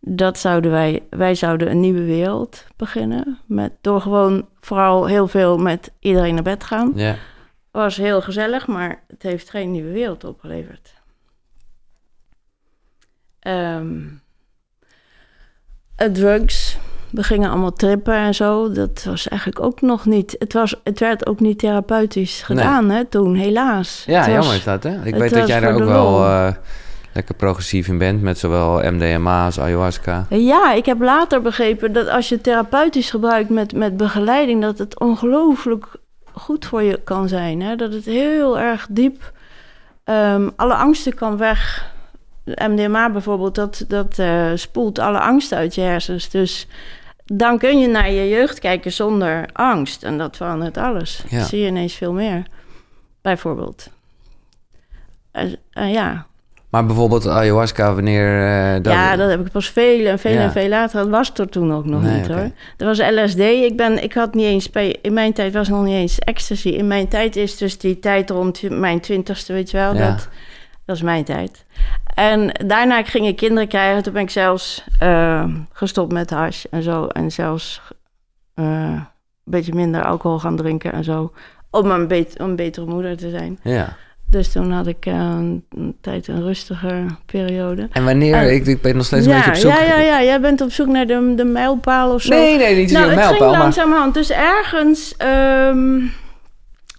Dat 0.00 0.38
zouden 0.38 0.70
wij, 0.70 1.02
wij 1.10 1.34
zouden 1.34 1.70
een 1.70 1.80
nieuwe 1.80 2.04
wereld 2.04 2.64
beginnen. 2.76 3.38
Met, 3.46 3.72
door 3.80 4.00
gewoon 4.00 4.46
vooral 4.60 5.06
heel 5.06 5.28
veel 5.28 5.58
met 5.58 5.90
iedereen 6.00 6.34
naar 6.34 6.42
bed 6.42 6.64
gaan. 6.64 6.92
Ja. 6.94 7.16
Was 7.76 7.96
heel 7.96 8.22
gezellig, 8.22 8.66
maar 8.66 9.02
het 9.08 9.22
heeft 9.22 9.50
geen 9.50 9.70
nieuwe 9.70 9.92
wereld 9.92 10.24
opgeleverd. 10.24 10.94
Ehm, 13.38 13.98
eh, 15.96 16.08
drugs. 16.08 16.78
We 17.10 17.22
gingen 17.22 17.50
allemaal 17.50 17.72
trippen 17.72 18.14
en 18.14 18.34
zo. 18.34 18.72
Dat 18.72 19.04
was 19.04 19.28
eigenlijk 19.28 19.60
ook 19.60 19.80
nog 19.80 20.06
niet. 20.06 20.36
Het, 20.38 20.52
was, 20.52 20.74
het 20.84 21.00
werd 21.00 21.26
ook 21.26 21.40
niet 21.40 21.58
therapeutisch 21.58 22.42
gedaan 22.42 22.90
hè, 22.90 23.04
toen, 23.04 23.34
helaas. 23.34 24.04
Ja, 24.06 24.16
Het 24.16 24.26
was- 24.26 24.34
jammer 24.34 24.54
is 24.54 24.64
dat, 24.64 24.82
hè? 24.82 25.04
Ik 25.04 25.14
weet 25.14 25.34
dat 25.34 25.48
jij 25.48 25.60
daar 25.60 25.74
ook 25.74 25.84
wel 25.84 26.24
eh, 26.24 26.52
lekker 27.12 27.34
progressief 27.34 27.88
in 27.88 27.98
bent... 27.98 28.22
met 28.22 28.38
zowel 28.38 28.92
MDMA 28.92 29.44
als 29.44 29.60
ayahuasca. 29.60 30.26
Ja, 30.30 30.72
ik 30.72 30.86
heb 30.86 31.00
later 31.00 31.42
begrepen 31.42 31.92
dat 31.92 32.08
als 32.08 32.28
je 32.28 32.40
therapeutisch 32.40 33.10
gebruikt 33.10 33.50
met, 33.50 33.74
met 33.74 33.96
begeleiding, 33.96 34.62
dat 34.62 34.78
het 34.78 35.00
ongelooflijk 35.00 35.86
goed 36.36 36.66
voor 36.66 36.82
je 36.82 37.00
kan 37.04 37.28
zijn. 37.28 37.62
Hè? 37.62 37.76
Dat 37.76 37.92
het 37.92 38.04
heel 38.04 38.58
erg 38.58 38.86
diep 38.90 39.32
ehm, 40.04 40.48
alle 40.56 40.74
angsten 40.74 41.14
kan 41.14 41.36
weg. 41.36 41.90
MDMA 42.44 43.10
bijvoorbeeld, 43.10 43.54
dat, 43.54 43.84
dat 43.88 44.18
eh, 44.18 44.50
spoelt 44.54 44.98
alle 44.98 45.18
angsten 45.18 45.58
uit 45.58 45.74
je 45.74 45.80
hersens. 45.80 46.28
Dus 46.28 46.66
dan 47.24 47.58
kun 47.58 47.78
je 47.78 47.88
naar 47.88 48.10
je 48.10 48.28
jeugd 48.28 48.58
kijken 48.58 48.92
zonder 48.92 49.48
angst. 49.52 50.02
En 50.02 50.18
dat 50.18 50.36
verandert 50.36 50.76
alles. 50.76 51.24
Ja. 51.28 51.44
Zie 51.44 51.60
je 51.60 51.66
ineens 51.66 51.94
veel 51.94 52.12
meer, 52.12 52.42
bijvoorbeeld. 53.22 53.90
En 55.70 55.90
ja, 55.90 56.26
Maar 56.70 56.86
bijvoorbeeld 56.86 57.26
ayahuasca, 57.28 57.94
wanneer... 57.94 58.46
eh, 58.74 58.82
dat... 58.82 58.92
ja, 58.92 59.16
dat 59.16 59.30
heb 59.30 59.46
ik 59.46 59.52
pas 59.52 59.68
veel 59.70 60.06
en 60.06 60.18
veel 60.18 60.32
Ja. 60.32 60.40
en 60.42 60.52
veel 60.52 60.68
later. 60.68 61.00
Dat 61.00 61.08
was 61.10 61.30
er 61.34 61.48
toen 61.48 61.72
ook 61.74 61.84
nog 61.84 62.02
Nee, 62.02 62.16
niet 62.18 62.26
hoor. 62.28 62.50
Er 62.76 62.86
was 62.86 62.98
LSD. 62.98 63.38
Ik, 63.38 63.76
ben, 63.76 64.02
ik 64.02 64.12
had 64.12 64.34
niet 64.34 64.44
eens... 64.44 64.70
bij- 64.70 64.96
In 65.02 65.12
mijn 65.12 65.32
tijd 65.32 65.52
was 65.52 65.68
nog 65.68 65.84
niet 65.84 65.94
eens 65.94 66.18
ecstasy. 66.18 66.68
In 66.68 66.86
mijn 66.86 67.08
tijd 67.08 67.36
is 67.36 67.56
dus 67.56 67.78
die 67.78 67.98
tijd 67.98 68.30
rond 68.30 68.70
mijn 68.70 69.00
twintigste, 69.00 69.52
weet 69.52 69.70
je 69.70 69.76
wel. 69.76 69.94
Ja. 69.94 70.10
Dat, 70.10 70.28
dat 70.84 70.96
is 70.96 71.02
mijn 71.02 71.24
tijd. 71.24 71.64
En 72.14 72.50
daarna 72.66 73.02
ging 73.04 73.26
ik 73.26 73.36
kinderen 73.36 73.68
krijgen. 73.68 74.02
Toen 74.02 74.12
ben 74.12 74.22
ik 74.22 74.30
zelfs 74.30 74.84
eh, 74.98 75.44
gestopt 75.72 76.12
met 76.12 76.30
hash 76.30 76.64
en 76.70 76.82
zo. 76.82 77.06
En 77.06 77.32
zelfs 77.32 77.80
eh, 78.54 78.64
een 78.64 79.06
beetje 79.44 79.74
minder 79.74 80.04
alcohol 80.04 80.38
gaan 80.38 80.56
drinken 80.56 80.92
en 80.92 81.04
zo. 81.04 81.32
Om 81.70 81.90
een, 81.90 82.08
bet- 82.08 82.36
om 82.40 82.48
een 82.48 82.56
betere 82.56 82.86
moeder 82.86 83.16
te 83.16 83.30
zijn. 83.30 83.58
Ja. 83.62 83.96
Dus 84.30 84.52
toen 84.52 84.70
had 84.70 84.86
ik 84.86 85.06
eh, 85.06 85.14
een, 85.14 85.64
tijd 86.00 86.28
een 86.28 86.42
rustiger 86.42 87.06
periode. 87.26 87.88
En 87.92 88.04
wanneer... 88.04 88.34
Eh, 88.34 88.54
ik, 88.54 88.66
ik 88.66 88.82
ben 88.82 88.96
nog 88.96 89.06
steeds 89.06 89.26
een 89.26 89.32
beetje 89.32 89.50
op 89.50 89.56
zoek... 89.56 89.70
Ja, 89.70 89.82
ja, 89.82 89.98
ja, 89.98 90.22
jij 90.22 90.40
bent 90.40 90.60
op 90.60 90.70
zoek 90.70 90.86
naar 90.86 91.06
de, 91.06 91.32
de 91.36 91.44
mijlpaal 91.44 92.14
of 92.14 92.22
zo. 92.22 92.34
Nee, 92.34 92.56
nee, 92.58 92.76
niet 92.76 92.90
nou, 92.90 93.04
een 93.04 93.10
het 93.10 93.20
ging 93.20 93.28
mijlpaal, 93.28 93.50
maar... 93.50 93.60
langzamerhand. 93.60 94.14
Dus 94.14 94.30
ergens... 94.30 95.16
ehm, 95.16 95.98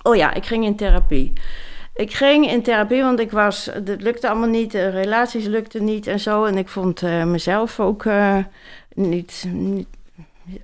Oh 0.07 0.15
ja, 0.15 0.33
ik 0.33 0.45
ging 0.45 0.65
in 0.65 0.75
therapie. 0.75 1.33
Ik 1.95 2.13
ging 2.13 2.51
in 2.51 2.61
therapie, 2.61 3.01
want 3.01 3.19
ik 3.19 3.31
was... 3.31 3.69
Het 3.71 4.01
lukte 4.01 4.29
allemaal 4.29 4.49
niet, 4.49 4.71
de 4.71 4.89
relaties 4.89 5.45
lukten 5.45 5.83
niet 5.83 6.07
en 6.07 6.19
zo. 6.19 6.43
En 6.45 6.57
ik 6.57 6.67
vond 6.67 7.01
eh, 7.01 7.23
mezelf 7.23 7.79
ook 7.79 8.05
eh, 8.05 8.37
niet, 8.93 9.45
niet, 9.51 9.87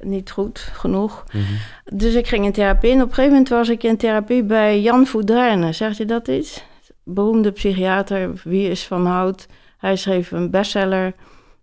niet 0.01 0.31
goed 0.31 0.59
genoeg. 0.59 1.23
Mhm. 1.31 1.43
Dus 1.83 2.13
ik 2.13 2.27
ging 2.27 2.45
in 2.45 2.51
therapie. 2.51 2.91
En 2.91 3.01
op 3.01 3.07
een 3.07 3.13
gegeven 3.13 3.31
moment 3.31 3.49
was 3.49 3.69
ik 3.69 3.83
in 3.83 3.97
therapie 3.97 4.43
bij 4.43 4.81
Jan 4.81 5.05
Voudrijne. 5.05 5.71
Zegt 5.71 5.97
je 5.97 6.05
dat 6.05 6.27
iets? 6.27 6.63
Beroemde 7.03 7.51
psychiater, 7.51 8.41
Wie 8.43 8.69
is 8.69 8.85
van 8.85 9.05
Hout. 9.05 9.47
Hij 9.77 9.95
schreef 9.95 10.31
een 10.31 10.49
bestseller. 10.49 11.13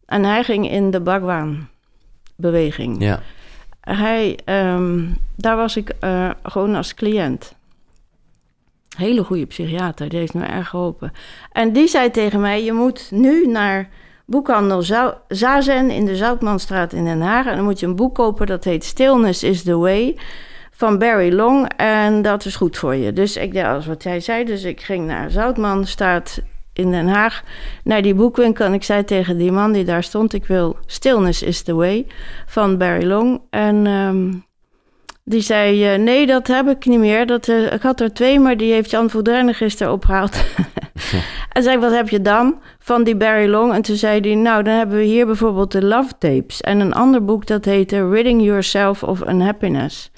En 0.07 0.25
hij 0.25 0.45
ging 0.45 0.71
in 0.71 0.91
de 0.91 1.01
Bhagwan-beweging. 1.01 3.03
Ja. 3.03 3.23
Hij, 3.81 4.39
ehm, 4.45 5.07
daar 5.37 5.57
was 5.57 5.77
ik 5.77 5.89
eh, 5.89 6.31
gewoon 6.43 6.75
als 6.75 6.95
cliënt. 6.95 7.55
Hele 8.97 9.25
goede 9.25 9.47
psychiater, 9.47 10.09
die 10.09 10.19
heeft 10.19 10.35
me 10.35 10.45
erg 10.45 10.69
geholpen. 10.69 11.13
En 11.53 11.73
die 11.73 11.89
zei 11.89 12.11
tegen 12.11 12.41
mij, 12.41 12.65
je 12.65 12.73
moet 12.73 13.09
nu 13.11 13.47
naar 13.47 13.89
boekhandel 14.31 14.83
Zazen 15.29 15.91
in 15.91 16.05
de 16.05 16.17
Zoutmanstraat 16.17 16.93
in 16.93 17.05
Den 17.05 17.21
Haag. 17.21 17.47
En 17.47 17.57
dan 17.57 17.65
moet 17.65 17.81
je 17.81 17.87
een 17.87 17.97
boek 17.97 18.15
kopen, 18.15 18.47
dat 18.47 18.65
heet 18.65 18.85
Stillness 18.85 19.43
is 19.43 19.63
the 19.63 19.77
Way 19.77 20.17
van 20.71 20.99
Barry 20.99 21.33
Long. 21.33 21.71
En 21.77 22.23
dat 22.23 22.45
is 22.45 22.57
goed 22.57 22.77
voor 22.77 22.95
je. 22.95 23.13
Dus 23.13 23.37
ik 23.37 23.53
deed 23.53 23.65
alles 23.65 23.87
wat 23.87 24.03
hij 24.03 24.21
zei. 24.21 24.45
Dus 24.45 24.65
ik 24.65 24.81
ging 24.81 25.07
naar 25.07 25.31
Zoutmanstraat 25.31 26.41
in 26.73 26.91
Den 26.91 27.09
Haag, 27.09 27.43
naar 27.85 28.03
die 28.03 28.15
boekwinkel. 28.15 28.65
En 28.65 28.75
ik 28.75 28.85
zei 28.85 29.05
tegen 29.05 29.39
die 29.39 29.53
man 29.53 29.73
die 29.73 29.85
daar 29.85 30.03
stond, 30.03 30.33
ik 30.33 30.47
wil 30.47 30.77
Stillness 30.87 31.43
is 31.43 31.63
the 31.63 31.75
Way 31.75 32.07
van 32.47 32.79
Barry 32.79 33.07
Long. 33.07 33.41
En... 33.51 33.87
ehm, 33.87 34.29
die 35.31 35.41
zei, 35.41 35.93
eh, 35.93 35.99
nee, 35.99 36.27
dat 36.27 36.47
heb 36.47 36.69
ik 36.69 36.87
niet 36.87 36.99
meer. 36.99 37.27
Dat, 37.27 37.49
eh, 37.49 37.73
ik 37.73 37.83
had 37.83 38.01
er 38.01 38.13
twee, 38.13 38.41
maar 38.41 38.57
die 38.57 38.73
heeft 38.73 38.91
Jan 38.91 39.11
Voudrenne 39.11 39.53
gisteren 39.53 39.93
opgehaald. 39.93 40.45
en 41.53 41.63
zei 41.63 41.79
wat 41.79 41.93
heb 41.93 42.09
je 42.09 42.21
dan? 42.21 42.61
Van 42.91 43.05
die 43.05 43.17
Barry 43.17 43.51
Long. 43.51 43.73
En 43.73 43.83
toen 43.83 43.97
zei 43.97 44.21
hij, 44.21 44.35
nou, 44.35 44.63
dan 44.63 44.75
hebben 44.75 44.97
we 44.97 45.05
hier 45.05 45.27
bijvoorbeeld 45.27 45.73
de 45.73 45.85
Love 45.85 46.13
Tapes. 46.19 46.61
En 46.61 46.81
een 46.81 46.93
ander 46.93 47.25
boek 47.25 47.47
dat 47.47 47.65
heette 47.65 48.09
Ridding 48.09 48.43
Yourself 48.43 49.03
of 49.03 49.21
Unhappiness. 49.29 50.11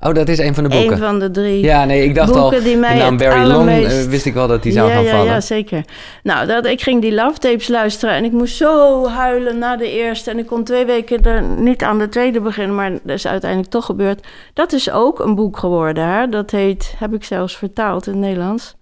Oh, 0.00 0.14
dat 0.14 0.28
is 0.28 0.38
een 0.38 0.54
van 0.54 0.62
de 0.62 0.68
boeken. 0.70 0.92
Een 0.92 0.98
van 0.98 1.18
de 1.18 1.30
drie. 1.30 1.60
Ja, 1.60 1.84
nee, 1.84 2.04
ik 2.04 2.14
dacht 2.14 2.36
al, 2.36 2.50
die 2.50 2.76
mij 2.76 2.94
de 2.94 3.00
naam 3.00 3.16
Barry 3.16 3.40
Long 3.40 3.52
allermeest- 3.52 4.04
eh, 4.04 4.10
wist 4.10 4.26
ik 4.26 4.34
wel 4.34 4.46
dat 4.46 4.62
die 4.62 4.72
zou 4.72 4.88
ja, 4.88 4.94
gaan 4.94 5.04
ja, 5.04 5.10
vallen. 5.10 5.32
Ja, 5.32 5.40
zeker. 5.40 5.84
Nou, 6.22 6.46
dat, 6.46 6.66
ik 6.66 6.80
ging 6.80 7.02
die 7.02 7.14
love 7.14 7.38
tapes 7.38 7.68
luisteren 7.68 8.14
en 8.14 8.24
ik 8.24 8.32
moest 8.32 8.56
zo 8.56 9.06
huilen 9.08 9.58
na 9.58 9.76
de 9.76 9.90
eerste. 9.90 10.30
En 10.30 10.38
ik 10.38 10.46
kon 10.46 10.64
twee 10.64 10.84
weken 10.84 11.22
er 11.22 11.42
niet 11.42 11.82
aan 11.82 11.98
de 11.98 12.08
tweede 12.08 12.40
beginnen, 12.40 12.74
maar 12.74 12.90
dat 12.90 13.16
is 13.16 13.26
uiteindelijk 13.26 13.70
toch 13.70 13.84
gebeurd. 13.84 14.26
Dat 14.54 14.72
is 14.72 14.90
ook 14.90 15.18
een 15.20 15.34
boek 15.34 15.58
geworden. 15.58 16.08
Hè? 16.08 16.28
Dat 16.28 16.50
heet, 16.50 16.94
heb 16.98 17.14
ik 17.14 17.24
zelfs 17.24 17.56
vertaald 17.56 18.06
in 18.06 18.12
het 18.12 18.22
Nederlands. 18.22 18.76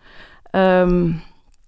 Ehm, 0.51 1.09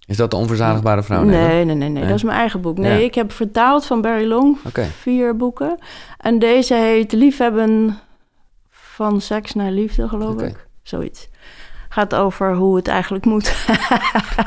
Is 0.05 0.17
dat 0.17 0.31
de 0.31 0.37
onverzadigbare 0.37 1.03
vrouw? 1.03 1.23
nee, 1.23 1.37
nee, 1.47 1.63
nee, 1.65 1.75
nee, 1.75 1.89
Nee? 1.89 2.05
dat 2.05 2.15
is 2.15 2.23
mijn 2.23 2.37
eigen 2.37 2.61
boek. 2.61 2.77
Nee, 2.77 2.99
Ja. 2.99 3.05
ik 3.05 3.15
heb 3.15 3.31
vertaald 3.31 3.85
van 3.85 4.01
Barry 4.01 4.27
Long, 4.27 4.57
vier 5.01 5.35
boeken. 5.37 5.77
En 6.17 6.39
deze 6.39 6.73
heet 6.75 7.11
Liefhebben 7.11 7.99
van 8.69 9.21
seks 9.21 9.53
naar 9.53 9.71
liefde, 9.71 10.07
geloof 10.07 10.41
ik. 10.41 10.67
Zoiets. 10.83 11.29
Gaat 11.89 12.15
over 12.15 12.53
hoe 12.55 12.75
het 12.75 12.87
eigenlijk 12.87 13.25
moet. 13.25 13.53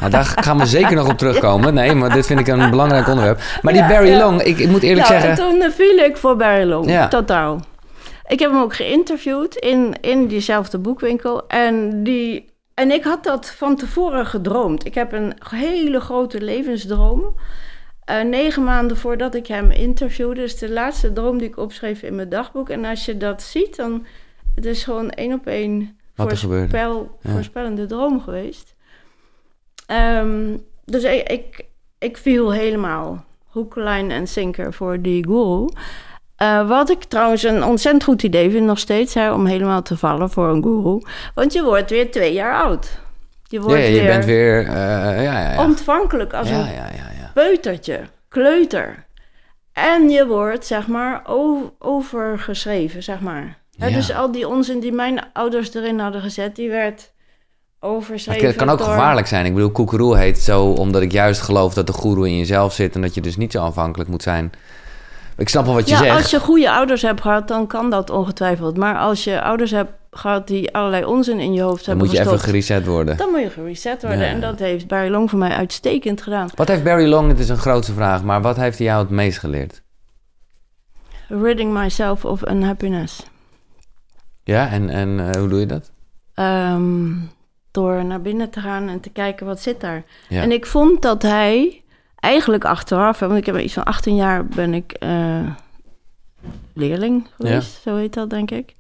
Nou, 0.01 0.11
daar 0.11 0.25
gaan 0.25 0.59
we 0.59 0.67
zeker 0.67 0.97
nog 0.97 1.09
op 1.09 1.19
terugkomen. 1.19 1.75
Nee, 1.75 1.95
maar 1.95 2.13
dit 2.13 2.27
vind 2.27 2.41
ik 2.41 2.47
een 2.47 2.71
belangrijk 2.71 3.09
onderwerp. 3.09 3.41
Maar 3.63 3.73
die 3.73 3.83
Ja, 3.83 3.89
Barry 3.89 4.09
ja. 4.11 4.19
Long, 4.19 4.43
ik, 4.43 4.59
ik 4.59 4.69
moet 4.69 4.83
eerlijk 4.83 5.07
zeggen... 5.07 5.31
en 5.31 5.37
toen 5.37 5.61
eh, 5.63 5.71
viel 5.71 5.97
ik 5.97 6.17
voor 6.17 6.37
Barry 6.37 6.69
Long, 6.69 6.91
Ja. 6.91 7.09
totaal. 7.09 7.61
Ik 8.27 8.39
heb 8.39 8.51
hem 8.51 8.61
ook 8.61 8.75
geïnterviewd 8.77 9.55
in, 9.57 9.95
in 10.01 10.27
diezelfde 10.27 10.79
boekwinkel. 10.79 11.47
En, 11.49 12.03
die, 12.03 12.45
en 12.77 12.91
ik 12.91 13.05
had 13.05 13.25
dat 13.25 13.51
van 13.51 13.77
tevoren 13.77 14.27
gedroomd. 14.27 14.87
Ik 14.87 14.95
heb 14.95 15.13
een 15.13 15.35
hele 15.49 16.01
grote 16.01 16.41
levensdroom. 16.41 17.35
Eh, 18.05 18.23
negen 18.23 18.65
maanden 18.65 18.97
voordat 18.97 19.35
ik 19.35 19.47
hem 19.47 19.71
interviewde. 19.71 20.35
Dus 20.41 20.59
de 20.59 20.71
laatste 20.71 21.13
droom 21.13 21.39
die 21.39 21.49
ik 21.49 21.57
opschreef 21.57 22.03
in 22.03 22.15
mijn 22.15 22.29
dagboek. 22.29 22.69
En 22.69 22.85
als 22.85 23.05
je 23.05 23.17
dat 23.17 23.43
ziet, 23.43 23.77
dan 23.77 24.07
het 24.55 24.65
is 24.65 24.85
gewoon 24.85 25.11
één 25.11 25.33
op 25.33 25.47
één 25.47 25.99
voorspel, 26.15 27.19
Ja. 27.23 27.31
voorspellende 27.31 27.87
droom 27.87 28.21
geweest. 28.21 28.75
Ehm, 29.87 30.57
dus 30.85 31.05
ik, 31.05 31.29
ik, 31.29 31.65
ik 31.99 32.17
viel 32.17 32.53
helemaal 32.53 33.25
hoek, 33.47 33.77
lijn 33.77 34.11
en 34.11 34.27
sinker 34.27 34.73
voor 34.73 35.01
die 35.03 35.25
guru. 35.27 35.69
Eh, 36.37 36.69
wat 36.69 36.91
ik 36.91 37.05
trouwens 37.05 37.43
een 37.43 37.65
ontzettend 37.65 38.05
goed 38.05 38.23
idee 38.23 38.51
vind 38.51 38.67
nog 38.67 38.79
steeds, 38.79 39.15
hè, 39.15 39.33
om 39.33 39.47
helemaal 39.47 39.83
te 39.83 39.97
vallen 39.97 40.31
voor 40.31 40.49
een 40.49 40.63
guru. 40.63 41.01
Want 41.35 41.53
je 41.53 41.63
wordt 41.65 41.91
weer 41.91 42.11
twee 42.11 42.33
jaar 42.33 42.55
oud. 42.63 42.99
Je 43.49 43.61
wordt 43.61 43.81
ja, 43.83 43.87
je 43.89 43.95
weer 43.95 44.07
bent 44.07 44.25
weer... 44.25 44.67
eh, 44.67 44.75
ja, 44.75 45.21
ja, 45.21 45.53
ja. 45.53 45.65
ontvankelijk 45.65 46.33
als 46.33 46.51
een 46.51 46.67
peutertje, 47.35 48.01
kleuter. 48.29 49.05
En 49.73 50.11
je 50.11 50.27
wordt, 50.27 50.67
zeg 50.67 50.87
maar, 50.87 51.23
overgeschreven, 51.79 53.03
zeg 53.03 53.21
maar. 53.21 53.59
Hè. 53.79 53.91
Dus 53.91 54.13
al 54.15 54.33
die 54.33 54.49
onzin 54.49 54.81
die 54.81 54.93
mijn 54.93 55.21
ouders 55.33 55.75
erin 55.75 55.99
hadden 55.99 56.21
gezet, 56.21 56.57
die 56.57 56.71
werd 56.71 57.13
overschreven 57.81 58.47
Het 58.47 58.57
kan 58.57 58.69
ook 58.71 58.79
door- 58.79 58.87
gevaarlijk 58.87 59.27
zijn. 59.27 59.47
Ik 59.47 59.55
bedoel, 59.55 59.71
koekeroe 59.71 60.17
heet 60.19 60.39
zo 60.39 60.65
omdat 60.65 61.03
ik 61.03 61.13
juist 61.13 61.41
geloof 61.41 61.75
dat 61.75 61.87
de 61.87 61.93
goeroe 61.93 62.29
in 62.29 62.39
jezelf 62.39 62.73
zit... 62.73 62.95
en 62.95 63.01
dat 63.03 63.15
je 63.15 63.21
dus 63.21 63.37
niet 63.37 63.53
zo 63.53 63.63
afhankelijk 63.63 64.11
moet 64.11 64.23
zijn. 64.23 64.53
Ik 65.37 65.49
snap 65.49 65.65
wel 65.65 65.75
wat 65.75 65.89
je 65.89 65.95
ja, 65.95 65.99
zegt. 66.03 66.17
als 66.17 66.31
je 66.31 66.41
goede 66.41 66.71
ouders 66.71 67.03
hebt 67.03 67.21
gehad, 67.21 67.49
dan 67.49 67.67
kan 67.67 67.91
dat 67.91 68.11
ongetwijfeld. 68.11 68.77
Maar 68.77 68.99
als 68.99 69.25
je 69.25 69.43
ouders 69.43 69.71
hebt 69.71 69.93
gehad 70.11 70.47
die 70.47 70.75
allerlei 70.75 71.05
onzin 71.05 71.41
in 71.41 71.53
je 71.53 71.63
hoofd 71.63 71.85
Dan 71.85 71.89
hebben 71.89 72.07
moet 72.07 72.17
je 72.17 72.23
even 72.23 72.41
gereset 72.41 72.87
worden. 72.87 73.17
dan 73.17 73.31
moet 73.31 73.41
je 73.41 73.51
gereset 73.51 74.03
worden. 74.03 74.21
Ja. 74.21 74.27
En 74.27 74.41
dat 74.41 74.59
heeft 74.59 74.87
Barry 74.87 75.11
Long 75.11 75.31
voor 75.31 75.39
mij 75.39 75.51
uitstekend 75.51 76.23
gedaan. 76.23 76.49
Wat 76.55 76.69
heeft 76.69 76.85
Barry 76.85 77.09
Long, 77.09 77.29
het 77.29 77.39
is 77.39 77.49
een 77.49 77.57
grootste 77.57 77.93
vraag... 77.93 78.23
maar 78.23 78.43
wat 78.43 78.57
heeft 78.57 78.79
hij 78.79 78.87
jou 78.87 79.01
het 79.01 79.11
meest 79.11 79.39
geleerd? 79.39 79.83
Ridding 81.29 81.73
myself 81.73 82.25
of 82.25 82.49
unhappiness. 82.49 83.27
Ja, 84.45 84.69
en, 84.69 84.91
en 84.91 85.21
eh, 85.21 85.41
hoe 85.41 85.49
doe 85.49 85.61
je 85.61 85.67
dat? 85.67 85.91
Ehm, 86.35 87.13
door 87.71 88.05
naar 88.05 88.21
binnen 88.21 88.51
te 88.51 88.61
gaan 88.61 88.89
en 88.89 89.01
te 89.01 89.11
kijken 89.11 89.47
wat 89.47 89.61
zit 89.61 89.81
daar. 89.81 90.05
Ja. 90.29 90.43
En 90.43 90.53
ik 90.53 90.67
vond 90.67 91.03
dat 91.03 91.23
hij 91.23 91.83
eigenlijk 92.27 92.65
achteraf, 92.65 93.19
want 93.19 93.37
ik 93.37 93.47
heb 93.47 93.59
iets 93.59 93.75
van 93.75 93.85
18 93.85 94.17
jaar 94.17 94.47
ben 94.47 94.75
ik 94.75 94.93
eh, 94.93 95.41
leerling 96.75 97.27
geweest, 97.37 97.83
zo 97.83 97.97
heet 97.97 98.15
dat 98.15 98.31
denk 98.31 98.51
ik. 98.51 98.75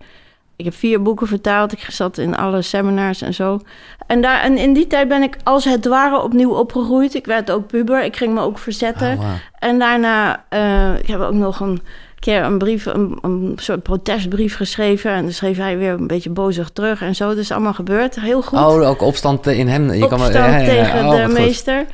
Ik 0.56 0.64
heb 0.64 0.74
vier 0.74 1.02
boeken 1.02 1.26
vertaald, 1.26 1.72
ik 1.72 1.80
zat 1.80 2.18
in 2.18 2.36
alle 2.36 2.62
seminars 2.62 3.22
en 3.22 3.34
zo. 3.34 3.60
En, 4.06 4.20
daar, 4.20 4.40
en 4.40 4.56
in 4.56 4.72
die 4.72 4.86
tijd 4.86 5.08
ben 5.08 5.22
ik 5.22 5.36
als 5.44 5.64
het 5.64 5.86
ware 5.86 6.22
opnieuw 6.22 6.50
opgegroeid. 6.50 7.14
Ik 7.14 7.26
werd 7.26 7.50
ook 7.50 7.66
puber, 7.66 8.04
ik 8.04 8.16
ging 8.16 8.34
me 8.34 8.40
ook 8.40 8.58
verzetten. 8.58 9.18
Oh. 9.18 9.32
En 9.58 9.78
daarna, 9.78 10.44
eh, 10.48 10.98
ik 10.98 11.06
heb 11.06 11.20
ook 11.20 11.32
nog 11.32 11.60
een 11.60 11.80
keer 12.20 12.42
een 12.42 12.58
brief, 12.58 12.86
een, 12.86 13.18
een 13.22 13.52
soort 13.56 13.82
protestbrief 13.82 14.56
geschreven. 14.56 15.10
En 15.10 15.22
dan 15.22 15.32
schreef 15.32 15.56
hij 15.56 15.78
weer 15.78 15.92
een 15.92 16.06
beetje 16.06 16.30
bozig 16.30 16.70
terug 16.70 17.02
en 17.02 17.14
zo. 17.14 17.28
Dat 17.28 17.36
is 17.36 17.50
allemaal 17.52 17.74
gebeurd, 17.74 18.20
heel 18.20 18.42
goed. 18.42 18.58
Oh, 18.58 18.88
ook 18.88 19.00
opstand 19.02 19.46
in 19.46 19.68
hem. 19.68 19.92
Je 19.92 19.98
kan 20.08 20.12
Opstand 20.12 20.32
wel- 20.32 20.42
ja, 20.42 20.56
ja, 20.56 20.58
ja. 20.58 20.66
tegen 20.84 21.06
Oh, 21.06 21.26
de 21.26 21.32
meester. 21.32 21.86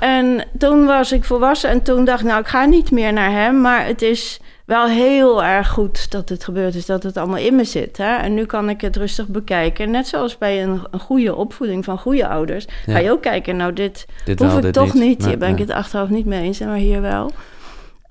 En 0.00 0.44
toen 0.58 0.84
was 0.86 1.12
ik 1.12 1.24
volwassen 1.24 1.70
en 1.70 1.82
toen 1.82 2.04
dacht 2.04 2.20
ik, 2.20 2.26
nou, 2.26 2.40
ik 2.40 2.46
ga 2.46 2.64
niet 2.64 2.90
meer 2.90 3.12
naar 3.12 3.30
hem. 3.30 3.60
Maar 3.60 3.86
het 3.86 4.02
is 4.02 4.40
wel 4.64 4.86
heel 4.86 5.44
erg 5.44 5.68
goed 5.68 6.10
dat 6.10 6.28
het 6.28 6.44
gebeurd 6.44 6.74
is, 6.74 6.86
dat 6.86 7.02
het 7.02 7.16
allemaal 7.16 7.38
in 7.38 7.56
me 7.56 7.64
zit. 7.64 7.96
Hè? 7.96 8.16
En 8.16 8.34
nu 8.34 8.44
kan 8.44 8.68
ik 8.68 8.80
het 8.80 8.96
rustig 8.96 9.26
bekijken. 9.26 9.90
Net 9.90 10.06
zoals 10.08 10.38
bij 10.38 10.62
een, 10.62 10.82
een 10.90 11.00
goede 11.00 11.34
opvoeding 11.34 11.84
van 11.84 11.98
goede 11.98 12.28
ouders. 12.28 12.66
Ga 12.86 12.98
je 12.98 13.10
ook 13.10 13.22
kijken, 13.22 13.56
nou, 13.56 13.72
dit 13.72 14.06
Dit 14.24 14.38
hoef 14.40 14.56
ik 14.56 14.62
dit 14.62 14.72
toch 14.72 14.94
niet. 14.94 15.18
Nee, 15.18 15.28
Hier 15.28 15.38
ben 15.38 15.50
ik 15.52 15.58
het 15.58 15.70
achteraf 15.70 16.08
niet 16.08 16.26
mee 16.26 16.42
eens, 16.42 16.58
maar 16.58 16.76
hier 16.76 17.00
wel. 17.00 17.30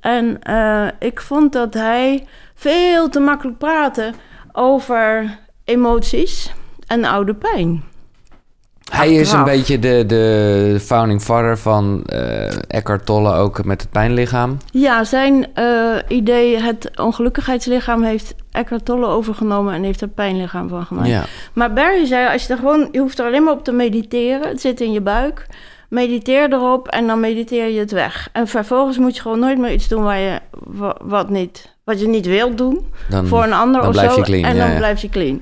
En 0.08 0.44
eh, 0.44 0.88
ik 1.00 1.22
vond 1.22 1.54
dat 1.54 1.74
hij 1.74 2.26
veel 2.56 3.10
te 3.10 3.20
makkelijk 3.20 3.58
praatte 3.58 4.14
over 4.52 5.38
emoties 5.64 6.54
en 6.88 7.06
oude 7.06 7.34
pijn. 7.34 7.84
Hij 8.92 9.14
is 9.14 9.32
een 9.32 9.44
beetje 9.44 9.80
de, 9.80 10.04
de 10.08 10.78
founding 10.82 11.22
father 11.22 11.58
van 11.58 12.04
eh 12.06 12.58
Eckhart 12.68 13.06
Tolle 13.06 13.34
ook 13.34 13.66
met 13.66 13.82
het 13.82 13.92
pijnlichaam. 13.92 14.58
Ja, 14.72 15.04
zijn 15.04 15.48
eh, 15.54 15.96
idee, 16.08 16.62
het 16.62 16.92
ongelukkigheidslichaam, 17.00 18.04
heeft 18.04 18.36
Eckhart 18.52 18.86
Tolle 18.86 19.08
overgenomen 19.08 19.74
en 19.74 19.84
heeft 19.84 20.02
er 20.02 20.08
pijnlichaam 20.08 20.70
van 20.70 20.86
gemaakt. 20.86 21.08
Ja. 21.08 21.26
Maar 21.54 21.74
Barry 21.74 22.06
zei, 22.06 22.34
als 22.34 22.46
je 22.46 22.54
er 22.54 22.60
gewoon, 22.60 22.90
je 22.92 23.00
hoeft 23.00 23.20
er 23.20 23.26
alleen 23.26 23.44
maar 23.44 23.54
op 23.54 23.64
te 23.64 23.72
mediteren. 23.72 24.48
Het 24.48 24.62
zit 24.62 24.82
in 24.82 24.92
je 24.92 25.02
buik. 25.02 25.48
Mediteer 25.90 26.54
erop 26.54 26.88
en 26.88 27.08
dan 27.08 27.20
mediteer 27.20 27.68
je 27.68 27.80
het 27.80 27.92
weg. 27.92 28.30
En 28.32 28.48
vervolgens 28.48 28.98
moet 28.98 29.16
je 29.16 29.22
gewoon 29.22 29.40
nooit 29.40 29.58
meer 29.58 29.72
iets 29.72 29.88
doen 29.88 30.04
waar 30.04 30.20
je, 30.20 30.40
wa- 30.52 30.98
wat, 31.02 31.30
niet, 31.30 31.76
wat 31.84 32.00
je 32.00 32.08
niet 32.08 32.26
wilt 32.26 32.58
doen. 32.58 32.94
Dan, 33.10 33.28
voor 33.28 33.44
een 33.44 33.54
ander 33.54 33.82
dan 33.82 33.90
of 33.90 33.96
blijf 33.96 34.12
zo. 34.12 34.18
je 34.18 34.24
clean, 34.24 34.44
en 34.44 34.56
ja, 34.56 34.62
dan 34.62 34.72
ja. 34.72 34.78
blijf 34.78 35.02
je 35.02 35.10
clean. 35.10 35.42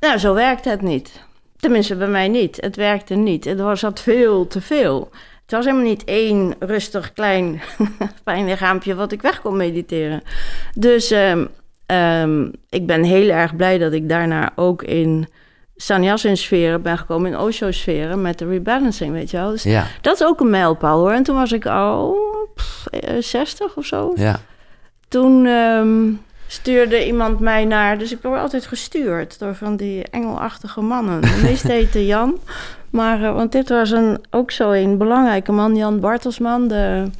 Nou, 0.00 0.18
zo 0.18 0.34
werkt 0.34 0.64
het 0.64 0.82
niet. 0.82 1.24
Tenminste, 1.56 1.96
bij 1.96 2.08
mij 2.08 2.28
niet. 2.28 2.58
Het 2.60 2.76
werkte 2.76 3.14
niet. 3.14 3.44
Het 3.44 3.60
was 3.60 3.80
zat 3.80 4.00
veel 4.00 4.46
te 4.46 4.60
veel. 4.60 5.10
Het 5.42 5.54
was 5.54 5.64
helemaal 5.64 5.86
niet 5.86 6.04
één 6.04 6.54
rustig 6.58 7.12
klein 7.12 7.60
pijnlichaampje 8.24 8.94
wat 8.94 9.12
ik 9.12 9.22
weg 9.22 9.40
kon 9.40 9.56
mediteren. 9.56 10.22
Dus 10.74 11.10
ehm, 11.10 11.46
ehm, 11.86 12.48
ik 12.68 12.86
ben 12.86 13.02
heel 13.02 13.28
erg 13.28 13.56
blij 13.56 13.78
dat 13.78 13.92
ik 13.92 14.08
daarna 14.08 14.52
ook 14.56 14.82
in 14.82 15.28
Sanyasin-sferen 15.76 16.82
ben 16.82 16.98
gekomen, 16.98 17.30
in 17.30 17.38
Osho-sferen 17.38 18.22
met 18.22 18.38
de 18.38 18.46
rebalancing, 18.46 19.12
weet 19.12 19.30
je 19.30 19.36
wel. 19.36 19.50
Dus 19.50 19.62
ja, 19.62 19.86
dat 20.00 20.14
is 20.14 20.26
ook 20.26 20.40
een 20.40 20.50
mijlpaal 20.50 20.98
hoor. 20.98 21.12
En 21.12 21.22
toen 21.22 21.36
was 21.36 21.52
ik 21.52 21.66
al 21.66 22.18
pff, 22.54 22.86
eh, 22.86 23.22
60 23.22 23.76
of 23.76 23.86
zo. 23.86 24.12
ja. 24.16 24.40
Toen 25.08 25.46
ehm, 25.46 26.12
stuurde 26.46 27.06
iemand 27.06 27.40
mij 27.40 27.64
naar... 27.64 27.98
Dus 27.98 28.12
ik 28.12 28.18
word 28.22 28.40
altijd 28.40 28.66
gestuurd 28.66 29.38
door 29.38 29.54
van 29.54 29.76
die 29.76 30.04
engelachtige 30.04 30.80
mannen. 30.80 31.20
De 31.20 31.40
meeste 31.42 31.72
heette 31.78 32.06
Jan. 32.06 32.38
Maar, 32.90 33.22
eh, 33.22 33.34
want 33.34 33.52
dit 33.52 33.68
was 33.68 33.90
een, 33.90 34.24
ook 34.30 34.50
zo 34.50 34.70
een 34.70 34.98
belangrijke 34.98 35.52
man. 35.52 35.76
Jan 35.76 36.00
Bartelsman, 36.00 36.68
de 36.68 37.10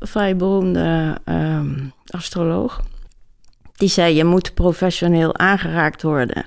vrij 0.00 0.36
beroemde 0.36 1.16
ehm, 1.24 1.74
astroloog. 2.06 2.80
Die 3.76 3.88
zei, 3.88 4.14
je 4.14 4.24
moet 4.24 4.54
professioneel 4.54 5.36
aangeraakt 5.36 6.02
worden. 6.02 6.46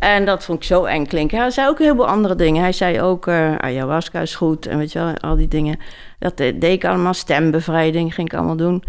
En 0.00 0.24
dat 0.24 0.44
vond 0.44 0.58
ik 0.58 0.64
zo 0.64 0.84
eng 0.84 1.06
klinken. 1.06 1.38
Hij 1.38 1.50
zei 1.50 1.68
ook 1.68 1.78
een 1.78 1.84
heleboel 1.84 2.06
andere 2.08 2.34
dingen. 2.34 2.62
Hij 2.62 2.72
zei 2.72 3.00
ook, 3.00 3.26
uh, 3.26 3.56
ayahuasca 3.56 4.20
is 4.20 4.34
goed 4.34 4.66
en 4.66 4.78
weet 4.78 4.92
je 4.92 4.98
wel, 4.98 5.16
al 5.16 5.36
die 5.36 5.48
dingen. 5.48 5.78
Dat 6.18 6.36
deed 6.36 6.62
ik 6.62 6.84
allemaal, 6.84 7.14
stembevrijding 7.14 8.14
ging 8.14 8.32
ik 8.32 8.38
allemaal 8.38 8.56
doen. 8.56 8.82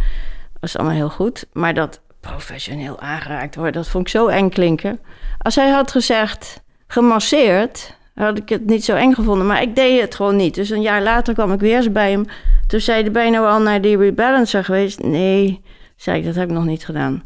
Dat 0.51 0.61
was 0.61 0.77
allemaal 0.77 0.95
heel 0.95 1.09
goed. 1.09 1.45
Maar 1.53 1.73
dat 1.73 1.99
professioneel 2.19 2.99
aangeraakt 2.99 3.55
worden, 3.55 3.73
dat 3.73 3.87
vond 3.87 4.07
ik 4.07 4.11
zo 4.11 4.27
eng 4.27 4.49
klinken. 4.49 4.99
Als 5.37 5.55
hij 5.55 5.69
had 5.69 5.91
gezegd, 5.91 6.61
gemasseerd, 6.87 7.95
had 8.15 8.37
ik 8.37 8.49
het 8.49 8.65
niet 8.65 8.85
zo 8.85 8.95
eng 8.95 9.13
gevonden. 9.13 9.47
Maar 9.47 9.61
ik 9.61 9.75
deed 9.75 10.01
het 10.01 10.15
gewoon 10.15 10.35
niet. 10.35 10.55
Dus 10.55 10.69
een 10.69 10.81
jaar 10.81 11.01
later 11.01 11.33
kwam 11.33 11.53
ik 11.53 11.59
weer 11.59 11.75
eens 11.75 11.91
bij 11.91 12.11
hem. 12.11 12.25
Toen 12.67 12.79
zei 12.79 13.01
hij, 13.01 13.11
ben 13.11 13.31
je 13.31 13.39
al 13.39 13.61
naar 13.61 13.81
die 13.81 13.97
rebalancer 13.97 14.63
geweest? 14.63 15.03
Nee, 15.03 15.61
zei 15.95 16.17
ik, 16.17 16.25
dat 16.25 16.35
heb 16.35 16.49
ik 16.49 16.55
nog 16.55 16.65
niet 16.65 16.85
gedaan. 16.85 17.23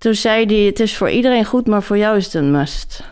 Toen 0.00 0.14
zei 0.14 0.46
hij, 0.46 0.66
het 0.66 0.80
is 0.80 0.96
voor 0.96 1.10
iedereen 1.10 1.44
goed, 1.44 1.66
maar 1.66 1.82
voor 1.82 1.98
jou 1.98 2.16
is 2.16 2.24
het 2.24 2.34
een 2.34 2.50
must. 2.50 3.04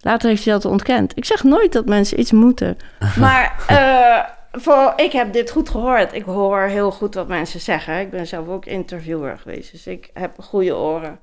Later 0.00 0.28
heeft 0.28 0.44
hij 0.44 0.52
dat 0.52 0.64
ontkend. 0.64 1.16
Ik 1.16 1.24
zeg 1.24 1.44
nooit 1.44 1.72
dat 1.72 1.86
mensen 1.86 2.20
iets 2.20 2.32
moeten. 2.32 2.76
Maar 3.18 3.64
uh, 3.70 4.60
voor, 4.62 4.92
ik 4.96 5.12
heb 5.12 5.32
dit 5.32 5.50
goed 5.50 5.68
gehoord. 5.68 6.12
Ik 6.12 6.24
hoor 6.24 6.60
heel 6.60 6.90
goed 6.90 7.14
wat 7.14 7.28
mensen 7.28 7.60
zeggen. 7.60 8.00
Ik 8.00 8.10
ben 8.10 8.26
zelf 8.26 8.48
ook 8.48 8.66
interviewer 8.66 9.38
geweest, 9.38 9.72
dus 9.72 9.86
ik 9.86 10.10
heb 10.14 10.32
goede 10.40 10.76
oren. 10.76 11.18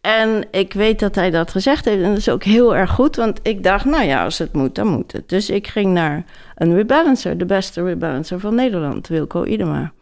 En 0.00 0.44
ik 0.50 0.72
weet 0.72 1.00
dat 1.00 1.14
hij 1.14 1.30
dat 1.30 1.50
gezegd 1.50 1.84
heeft. 1.84 2.02
En 2.02 2.08
dat 2.08 2.18
is 2.18 2.28
ook 2.28 2.44
heel 2.44 2.76
erg 2.76 2.90
goed, 2.90 3.16
want 3.16 3.40
ik 3.42 3.62
dacht, 3.62 3.84
nou 3.84 4.04
ja, 4.04 4.24
als 4.24 4.38
het 4.38 4.52
moet, 4.52 4.74
dan 4.74 4.86
moet 4.86 5.12
het. 5.12 5.28
Dus 5.28 5.50
ik 5.50 5.66
ging 5.66 5.92
naar 5.92 6.24
een 6.54 6.74
rebalancer, 6.74 7.38
de 7.38 7.46
beste 7.46 7.82
rebalancer 7.82 8.40
van 8.40 8.54
Nederland, 8.54 9.08
Wilco 9.08 9.44
Idema. 9.44 9.92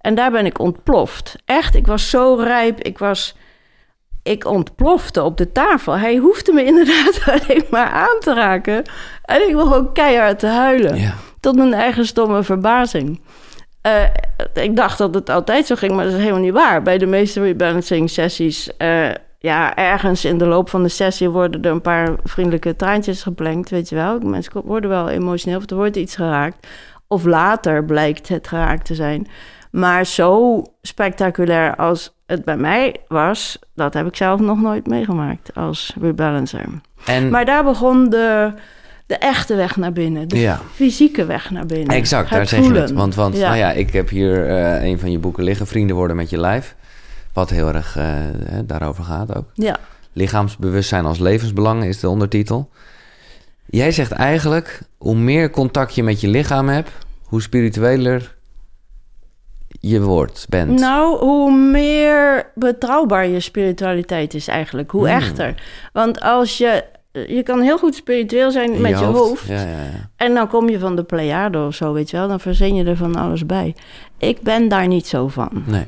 En 0.00 0.14
daar 0.14 0.30
ben 0.30 0.46
ik 0.46 0.58
ontploft. 0.58 1.36
Echt, 1.44 1.74
ik 1.74 1.86
was 1.86 2.10
zo 2.10 2.34
rijp. 2.34 2.80
Ik 2.80 2.98
was... 2.98 3.36
Ik 4.22 4.46
ontplofte 4.46 5.22
op 5.22 5.36
de 5.36 5.52
tafel. 5.52 5.98
Hij 5.98 6.16
hoefde 6.16 6.52
me 6.52 6.64
inderdaad 6.72 7.20
alleen 7.26 7.64
maar 7.70 7.90
aan 7.90 8.20
te 8.20 8.34
raken. 8.34 8.82
En 9.24 9.48
ik 9.48 9.56
begon 9.56 9.92
keihard 9.92 10.38
te 10.38 10.46
huilen. 10.46 10.96
Ja. 10.96 11.14
Tot 11.40 11.56
mijn 11.56 11.72
eigen 11.72 12.06
stomme 12.06 12.42
verbazing. 12.42 13.20
Uh, 13.86 14.02
ik 14.54 14.76
dacht 14.76 14.98
dat 14.98 15.14
het 15.14 15.28
altijd 15.28 15.66
zo 15.66 15.74
ging, 15.74 15.92
maar 15.92 16.04
dat 16.04 16.12
is 16.12 16.20
helemaal 16.20 16.40
niet 16.40 16.52
waar. 16.52 16.82
Bij 16.82 16.98
de 16.98 17.06
meeste 17.06 17.40
rebalancing 17.40 18.10
sessies... 18.10 18.70
Uh, 18.78 19.10
ja, 19.42 19.76
ergens 19.76 20.24
in 20.24 20.38
de 20.38 20.46
loop 20.46 20.68
van 20.68 20.82
de 20.82 20.88
sessie 20.88 21.28
worden 21.28 21.62
er 21.62 21.70
een 21.70 21.80
paar 21.80 22.16
vriendelijke 22.24 22.76
traantjes 22.76 23.22
geplenkt, 23.22 23.70
weet 23.70 23.88
je 23.88 23.94
wel. 23.94 24.18
Mensen 24.18 24.62
worden 24.64 24.90
wel 24.90 25.08
emotioneel 25.08 25.58
of 25.58 25.70
er 25.70 25.76
wordt 25.76 25.96
iets 25.96 26.16
geraakt. 26.16 26.66
Of 27.06 27.24
later 27.24 27.84
blijkt 27.84 28.28
het 28.28 28.48
geraakt 28.48 28.84
te 28.84 28.94
zijn. 28.94 29.26
Maar 29.70 30.06
zo 30.06 30.62
spectaculair 30.82 31.76
als 31.76 32.14
het 32.26 32.44
bij 32.44 32.56
mij 32.56 32.96
was, 33.08 33.58
dat 33.74 33.94
heb 33.94 34.06
ik 34.06 34.16
zelf 34.16 34.40
nog 34.40 34.60
nooit 34.60 34.86
meegemaakt 34.86 35.50
als 35.54 35.94
rebalancer. 36.00 36.66
En... 37.06 37.30
Maar 37.30 37.44
daar 37.44 37.64
begon 37.64 38.10
de, 38.10 38.52
de 39.06 39.16
echte 39.16 39.54
weg 39.54 39.76
naar 39.76 39.92
binnen, 39.92 40.28
de 40.28 40.56
fysieke 40.74 41.24
weg 41.24 41.50
naar 41.50 41.66
binnen. 41.66 41.96
Exact, 41.96 42.30
daar 42.30 42.48
zeg 42.48 42.64
je 42.64 42.72
het. 42.72 42.92
Want, 42.92 43.14
want 43.14 43.38
Nou 43.38 43.56
ja, 43.56 43.72
ik 43.72 43.92
heb 43.92 44.08
hier 44.08 44.48
uh, 44.48 44.84
een 44.84 44.98
van 44.98 45.10
je 45.10 45.18
boeken 45.18 45.44
liggen, 45.44 45.66
Vrienden 45.66 45.96
worden 45.96 46.16
met 46.16 46.30
je 46.30 46.38
lijf. 46.38 46.76
Wat 47.32 47.50
heel 47.50 47.68
erg 47.74 47.96
uh, 47.96 48.04
daarover 48.64 49.04
gaat 49.04 49.36
ook. 49.36 49.44
Ja. 49.54 49.76
Lichaamsbewustzijn 50.12 51.04
als 51.04 51.18
levensbelang 51.18 51.84
is 51.84 52.00
de 52.00 52.08
ondertitel. 52.08 52.70
Jij 53.66 53.92
zegt 53.92 54.12
eigenlijk, 54.12 54.82
hoe 54.98 55.16
meer 55.16 55.50
contact 55.50 55.94
je 55.94 56.02
met 56.02 56.20
je 56.20 56.28
lichaam 56.28 56.68
hebt, 56.68 56.90
hoe 57.22 57.42
spiritueler 57.42 58.38
je 59.80 60.00
wordt, 60.00 60.46
bent? 60.48 60.80
Nou, 60.80 61.18
hoe 61.18 61.52
meer 61.52 62.50
betrouwbaar 62.54 63.26
je 63.26 63.40
spiritualiteit 63.40 64.34
is 64.34 64.48
eigenlijk. 64.48 64.90
Hoe 64.90 65.08
hmm. 65.08 65.16
echter. 65.16 65.62
Want 65.92 66.20
als 66.20 66.58
je... 66.58 66.84
Je 67.12 67.42
kan 67.42 67.60
heel 67.60 67.78
goed 67.78 67.94
spiritueel 67.94 68.50
zijn 68.50 68.80
met 68.80 68.98
je, 68.98 69.04
hoofd. 69.04 69.46
Ja, 69.46 69.60
ja, 69.60 69.82
ja. 69.82 70.10
En 70.16 70.34
dan 70.34 70.48
kom 70.48 70.68
je 70.68 70.78
van 70.78 70.96
de 70.96 71.02
Pleiade 71.02 71.66
of 71.66 71.74
zo, 71.74 71.92
weet 71.92 72.10
je 72.10 72.16
wel. 72.16 72.28
Dan 72.28 72.40
verzin 72.40 72.74
je 72.74 72.84
er 72.84 72.96
van 72.96 73.16
alles 73.16 73.46
bij. 73.46 73.74
Ik 74.18 74.40
ben 74.40 74.68
daar 74.68 74.86
niet 74.86 75.06
zo 75.06 75.28
van. 75.28 75.62
Nee. 75.66 75.86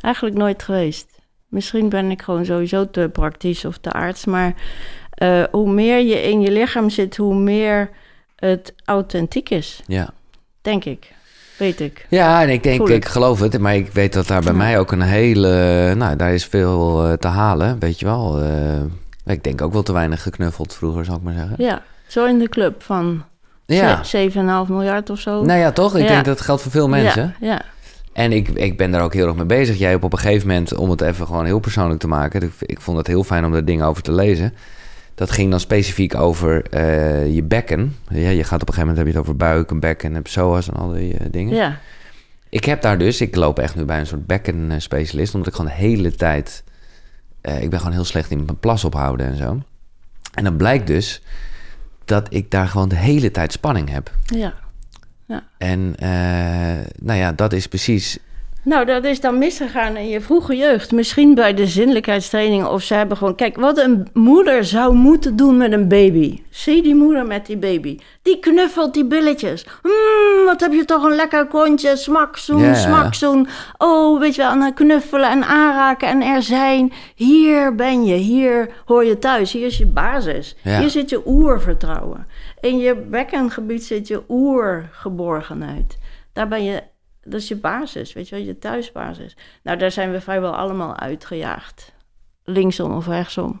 Eigenlijk 0.00 0.36
nooit 0.36 0.62
geweest. 0.62 1.20
Misschien 1.48 1.88
ben 1.88 2.10
ik 2.10 2.22
gewoon 2.22 2.44
sowieso 2.44 2.90
te 2.90 3.10
praktisch 3.12 3.64
of 3.64 3.78
te 3.78 3.92
arts. 3.92 4.24
Maar 4.24 4.54
uh, 5.22 5.44
hoe 5.50 5.70
meer 5.70 5.98
je 5.98 6.22
in 6.22 6.40
je 6.40 6.50
lichaam 6.50 6.90
zit, 6.90 7.16
hoe 7.16 7.34
meer 7.34 7.90
het 8.36 8.74
authentiek 8.84 9.50
is. 9.50 9.82
Ja. 9.86 10.10
Denk 10.60 10.84
ik. 10.84 11.14
Weet 11.56 11.80
ik. 11.80 12.06
Ja, 12.08 12.42
en 12.42 12.48
ik 12.48 12.62
denk, 12.62 12.88
ik. 12.88 13.04
geloof 13.04 13.40
het, 13.40 13.58
maar 13.58 13.74
ik 13.74 13.92
weet 13.92 14.12
dat 14.12 14.26
daar 14.26 14.42
bij 14.42 14.52
mij 14.52 14.78
ook 14.78 14.92
een 14.92 15.02
hele. 15.02 15.94
Nou, 15.94 16.16
daar 16.16 16.34
is 16.34 16.46
veel 16.46 17.06
uh, 17.06 17.12
te 17.12 17.28
halen, 17.28 17.78
weet 17.78 17.98
je 17.98 18.06
wel. 18.06 18.42
Uh, 18.42 18.48
ik 19.26 19.44
denk 19.44 19.62
ook 19.62 19.72
wel 19.72 19.82
te 19.82 19.92
weinig 19.92 20.22
geknuffeld 20.22 20.74
vroeger, 20.74 21.04
zou 21.04 21.16
ik 21.16 21.22
maar 21.22 21.34
zeggen. 21.34 21.54
Ja, 21.58 21.82
zo 22.06 22.26
in 22.26 22.38
de 22.38 22.48
club 22.48 22.82
van 22.82 23.24
ja. 23.66 24.02
7,5 24.64 24.68
miljard 24.68 25.10
of 25.10 25.20
zo. 25.20 25.42
Nou 25.42 25.58
ja, 25.58 25.72
toch? 25.72 25.96
Ik 25.96 26.02
ja. 26.02 26.08
denk 26.08 26.24
dat 26.24 26.40
geldt 26.40 26.62
voor 26.62 26.70
veel 26.70 26.88
mensen. 26.88 27.34
Ja, 27.40 27.46
ja. 27.48 27.62
En 28.12 28.32
ik, 28.32 28.48
ik 28.48 28.76
ben 28.76 28.90
daar 28.90 29.02
ook 29.02 29.14
heel 29.14 29.26
erg 29.26 29.36
mee 29.36 29.46
bezig. 29.46 29.78
Jij 29.78 29.90
hebt 29.90 30.04
op 30.04 30.12
een 30.12 30.18
gegeven 30.18 30.48
moment, 30.48 30.74
om 30.74 30.90
het 30.90 31.00
even 31.00 31.26
gewoon 31.26 31.44
heel 31.44 31.58
persoonlijk 31.58 32.00
te 32.00 32.08
maken. 32.08 32.42
Ik, 32.42 32.52
ik 32.60 32.80
vond 32.80 32.96
het 32.96 33.06
heel 33.06 33.24
fijn 33.24 33.44
om 33.44 33.52
daar 33.52 33.64
dingen 33.64 33.86
over 33.86 34.02
te 34.02 34.12
lezen. 34.12 34.54
Dat 35.16 35.30
ging 35.30 35.50
dan 35.50 35.60
specifiek 35.60 36.14
over 36.14 36.74
uh, 36.74 37.34
je 37.34 37.42
bekken. 37.42 37.96
Ja, 38.08 38.28
je 38.28 38.44
gaat 38.44 38.62
op 38.62 38.68
een 38.68 38.74
gegeven 38.74 38.80
moment 38.80 38.96
heb 38.96 39.06
je 39.06 39.12
het 39.12 39.20
over 39.20 39.36
buik 39.36 39.70
en 39.70 39.80
bekken 39.80 40.16
en 40.16 40.22
psoas 40.22 40.68
en 40.68 40.74
al 40.74 40.92
die 40.92 41.12
uh, 41.12 41.20
dingen. 41.30 41.54
Ja. 41.54 41.78
Ik 42.48 42.64
heb 42.64 42.82
daar 42.82 42.98
dus, 42.98 43.20
ik 43.20 43.36
loop 43.36 43.58
echt 43.58 43.76
nu 43.76 43.84
bij 43.84 43.98
een 43.98 44.06
soort 44.06 44.26
bekkenspecialist, 44.26 45.34
omdat 45.34 45.48
ik 45.48 45.54
gewoon 45.54 45.70
de 45.70 45.76
hele 45.76 46.14
tijd, 46.14 46.64
uh, 47.42 47.62
ik 47.62 47.70
ben 47.70 47.78
gewoon 47.78 47.94
heel 47.94 48.04
slecht 48.04 48.30
in 48.30 48.44
mijn 48.44 48.58
plas 48.58 48.84
ophouden 48.84 49.26
en 49.26 49.36
zo. 49.36 49.62
En 50.34 50.44
dan 50.44 50.56
blijkt 50.56 50.86
dus 50.86 51.22
dat 52.04 52.34
ik 52.34 52.50
daar 52.50 52.68
gewoon 52.68 52.88
de 52.88 52.96
hele 52.96 53.30
tijd 53.30 53.52
spanning 53.52 53.90
heb. 53.90 54.10
Ja. 54.24 54.54
ja. 55.26 55.46
En 55.58 55.94
nou 57.00 57.18
ja, 57.18 57.32
dat 57.32 57.52
is 57.52 57.68
precies 57.68 58.18
nou, 58.66 58.84
dat 58.84 59.04
is 59.04 59.20
dan 59.20 59.38
misgegaan 59.38 59.96
in 59.96 60.08
je 60.08 60.20
vroege 60.20 60.56
jeugd. 60.56 60.92
Misschien 60.92 61.34
bij 61.34 61.54
de 61.54 61.66
zinnelijkheidstraining 61.66 62.66
of 62.66 62.82
ze 62.82 62.94
hebben 62.94 63.16
gewoon... 63.16 63.34
Kijk, 63.34 63.56
wat 63.56 63.78
een 63.78 64.08
moeder 64.12 64.64
zou 64.64 64.94
moeten 64.94 65.36
doen 65.36 65.56
met 65.56 65.72
een 65.72 65.88
baby. 65.88 66.42
Zie 66.50 66.82
die 66.82 66.94
moeder 66.94 67.26
met 67.26 67.46
die 67.46 67.56
baby. 67.56 67.98
Die 68.22 68.38
knuffelt 68.38 68.94
die 68.94 69.04
billetjes. 69.04 69.66
Mmm, 69.82 70.44
wat 70.44 70.60
heb 70.60 70.72
je 70.72 70.84
toch 70.84 71.02
een 71.04 71.14
lekker 71.14 71.46
kontje. 71.46 71.96
Smakzoen, 71.96 72.60
yeah. 72.60 72.74
smakzoen. 72.74 73.48
Oh, 73.78 74.20
weet 74.20 74.34
je 74.34 74.42
wel, 74.42 74.50
en 74.50 74.74
knuffelen 74.74 75.30
en 75.30 75.44
aanraken 75.44 76.08
en 76.08 76.22
er 76.22 76.42
zijn. 76.42 76.92
Hier 77.14 77.74
ben 77.74 78.04
je, 78.04 78.14
hier 78.14 78.68
hoor 78.84 79.04
je 79.04 79.18
thuis. 79.18 79.52
Hier 79.52 79.66
is 79.66 79.78
je 79.78 79.86
basis. 79.86 80.56
Hier 80.62 80.90
zit 80.90 81.10
je 81.10 81.22
oervertrouwen. 81.26 82.26
In 82.60 82.78
je 82.78 82.94
bekkengebied 82.94 83.84
zit 83.84 84.08
je 84.08 84.22
oergeborgenheid. 84.28 85.98
Daar 86.32 86.48
ben 86.48 86.64
je 86.64 86.82
dat 87.26 87.40
is 87.40 87.48
je 87.48 87.56
basis, 87.56 88.12
weet 88.12 88.28
je 88.28 88.36
wel, 88.36 88.44
je 88.44 88.58
thuisbasis. 88.58 89.36
Nou, 89.62 89.78
daar 89.78 89.90
zijn 89.90 90.12
we 90.12 90.20
vrijwel 90.20 90.56
allemaal 90.56 90.96
uitgejaagd. 90.96 91.92
Linksom 92.44 92.92
of 92.96 93.06
rechtsom. 93.06 93.60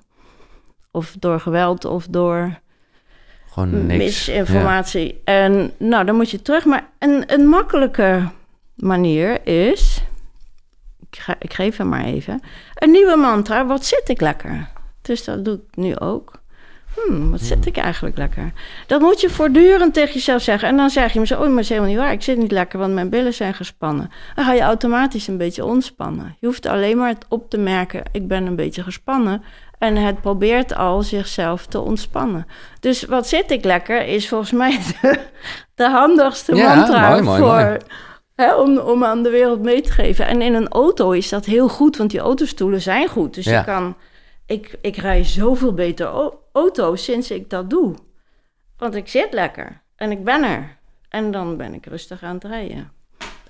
Of 0.90 1.16
door 1.18 1.40
geweld 1.40 1.84
of 1.84 2.06
door 2.06 2.58
Gewoon 3.50 3.86
niks. 3.86 4.04
misinformatie. 4.04 5.20
En 5.24 5.72
nou, 5.78 6.04
dan 6.04 6.16
moet 6.16 6.30
je 6.30 6.42
terug. 6.42 6.64
Maar 6.64 6.88
een, 6.98 7.32
een 7.32 7.46
makkelijke 7.46 8.28
manier 8.74 9.46
is... 9.46 10.02
Ik, 11.10 11.18
ga, 11.18 11.36
ik 11.38 11.52
geef 11.52 11.76
hem 11.76 11.88
maar 11.88 12.04
even. 12.04 12.40
Een 12.74 12.90
nieuwe 12.90 13.16
mantra, 13.16 13.66
wat 13.66 13.84
zit 13.84 14.08
ik 14.08 14.20
lekker? 14.20 14.68
Dus 15.02 15.24
dat 15.24 15.44
doe 15.44 15.54
ik 15.54 15.76
nu 15.76 15.96
ook 15.98 16.42
hmm, 16.96 17.30
wat 17.30 17.40
zit 17.40 17.66
ik 17.66 17.76
eigenlijk 17.76 18.16
lekker? 18.16 18.52
Dat 18.86 19.00
moet 19.00 19.20
je 19.20 19.30
voortdurend 19.30 19.94
tegen 19.94 20.14
jezelf 20.14 20.42
zeggen. 20.42 20.68
En 20.68 20.76
dan 20.76 20.90
zeg 20.90 21.12
je 21.12 21.20
me 21.20 21.26
zo, 21.26 21.34
oh, 21.34 21.40
maar 21.40 21.50
dat 21.50 21.58
is 21.58 21.68
helemaal 21.68 21.90
niet 21.90 21.98
waar. 21.98 22.12
Ik 22.12 22.22
zit 22.22 22.38
niet 22.38 22.50
lekker, 22.50 22.78
want 22.78 22.94
mijn 22.94 23.08
billen 23.08 23.34
zijn 23.34 23.54
gespannen. 23.54 24.10
Dan 24.34 24.44
ga 24.44 24.52
je 24.52 24.60
automatisch 24.60 25.26
een 25.26 25.36
beetje 25.36 25.64
ontspannen. 25.64 26.36
Je 26.40 26.46
hoeft 26.46 26.66
alleen 26.66 26.96
maar 26.96 27.14
op 27.28 27.50
te 27.50 27.58
merken, 27.58 28.02
ik 28.12 28.28
ben 28.28 28.46
een 28.46 28.56
beetje 28.56 28.82
gespannen. 28.82 29.42
En 29.78 29.96
het 29.96 30.20
probeert 30.20 30.74
al 30.74 31.02
zichzelf 31.02 31.66
te 31.66 31.80
ontspannen. 31.80 32.46
Dus 32.80 33.04
wat 33.04 33.28
zit 33.28 33.50
ik 33.50 33.64
lekker 33.64 34.06
is 34.06 34.28
volgens 34.28 34.52
mij 34.52 34.78
de, 35.00 35.18
de 35.74 35.88
handigste 35.88 36.54
mantra 36.54 37.22
voor... 37.22 37.76
Om, 38.58 38.78
om 38.78 39.04
aan 39.04 39.22
de 39.22 39.30
wereld 39.30 39.62
mee 39.62 39.80
te 39.80 39.92
geven. 39.92 40.26
En 40.26 40.42
in 40.42 40.54
een 40.54 40.68
auto 40.68 41.10
is 41.10 41.28
dat 41.28 41.44
heel 41.44 41.68
goed, 41.68 41.96
want 41.96 42.10
die 42.10 42.20
autostoelen 42.20 42.82
zijn 42.82 43.08
goed. 43.08 43.34
Dus 43.34 43.44
je 43.44 43.64
kan 43.64 43.96
ik, 44.46 44.78
ik 44.80 44.96
rij 44.96 45.24
zoveel 45.24 45.74
beter 45.74 46.32
auto 46.56 46.96
sinds 46.96 47.30
ik 47.30 47.50
dat 47.50 47.70
doe. 47.70 47.94
Want 48.76 48.94
ik 48.94 49.08
zit 49.08 49.32
lekker 49.32 49.82
en 49.96 50.10
ik 50.10 50.24
ben 50.24 50.44
er. 50.44 50.76
En 51.08 51.30
dan 51.30 51.56
ben 51.56 51.74
ik 51.74 51.86
rustig 51.86 52.22
aan 52.22 52.34
het 52.34 52.44
rijden. 52.44 52.90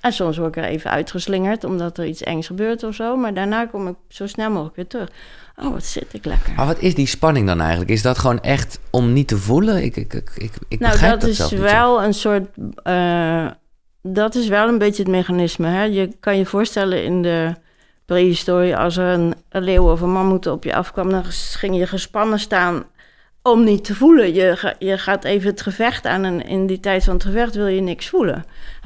En 0.01 0.13
soms 0.13 0.37
word 0.37 0.57
ik 0.57 0.65
er 0.65 0.71
even 0.71 0.91
uitgeslingerd 0.91 1.65
omdat 1.65 1.99
er 1.99 2.07
iets 2.07 2.23
engs 2.23 2.47
gebeurt 2.47 2.83
of 2.83 2.95
zo. 2.95 3.17
Maar 3.17 3.35
daarna 3.35 3.67
kom 3.67 3.89
ik 3.89 3.95
zo 4.09 4.27
snel 4.27 4.51
mogelijk 4.51 4.77
weer 4.77 4.87
terug. 4.87 5.11
Oh, 5.57 5.73
wat 5.73 5.85
zit 5.85 6.13
ik 6.13 6.25
lekker. 6.25 6.53
Maar 6.57 6.67
wat 6.67 6.79
is 6.79 6.95
die 6.95 7.07
spanning 7.07 7.47
dan 7.47 7.61
eigenlijk? 7.61 7.91
Is 7.91 8.03
dat 8.03 8.19
gewoon 8.19 8.41
echt 8.41 8.81
om 8.91 9.13
niet 9.13 9.29
te 9.29 9.37
voelen? 9.37 9.83
Ik, 9.83 9.97
ik, 9.97 10.13
ik, 10.13 10.31
ik, 10.35 10.53
ik 10.69 10.79
nou, 10.79 10.99
dat, 10.99 11.21
dat 11.21 11.31
is 11.31 11.51
wel 11.51 12.03
een 12.03 12.15
soort. 12.15 12.47
Uh, 12.85 13.51
dat 14.03 14.35
is 14.35 14.49
wel 14.49 14.69
een 14.69 14.79
beetje 14.79 15.03
het 15.03 15.13
mechanisme. 15.13 15.67
Hè? 15.67 15.83
Je 15.83 16.17
kan 16.21 16.37
je 16.37 16.47
voorstellen 16.47 17.05
in 17.05 17.23
de 17.23 17.55
prehistorie, 18.05 18.77
als 18.77 18.97
er 18.97 19.07
een, 19.07 19.35
een 19.49 19.63
leeuw 19.63 19.91
of 19.91 20.01
een 20.01 20.13
mammoet 20.13 20.47
op 20.47 20.65
je 20.65 20.75
afkwam, 20.75 21.11
dan 21.11 21.25
ging 21.31 21.77
je 21.77 21.87
gespannen 21.87 22.39
staan 22.39 22.85
om 23.47 23.65
niet 23.65 23.85
te 23.85 23.95
voelen. 23.95 24.35
Je, 24.35 24.75
je 24.79 24.99
gaat 24.99 25.25
even 25.25 25.51
het 25.51 25.61
gevecht 25.61 26.07
aan 26.07 26.25
en 26.25 26.47
in 26.47 26.67
die 26.67 26.81
tijd 26.81 27.05
van 27.05 27.15
het 27.15 27.25
gevecht 27.25 27.55
wil 27.55 27.67
je 27.67 27.81
niks 27.81 28.09
voelen. 28.09 28.45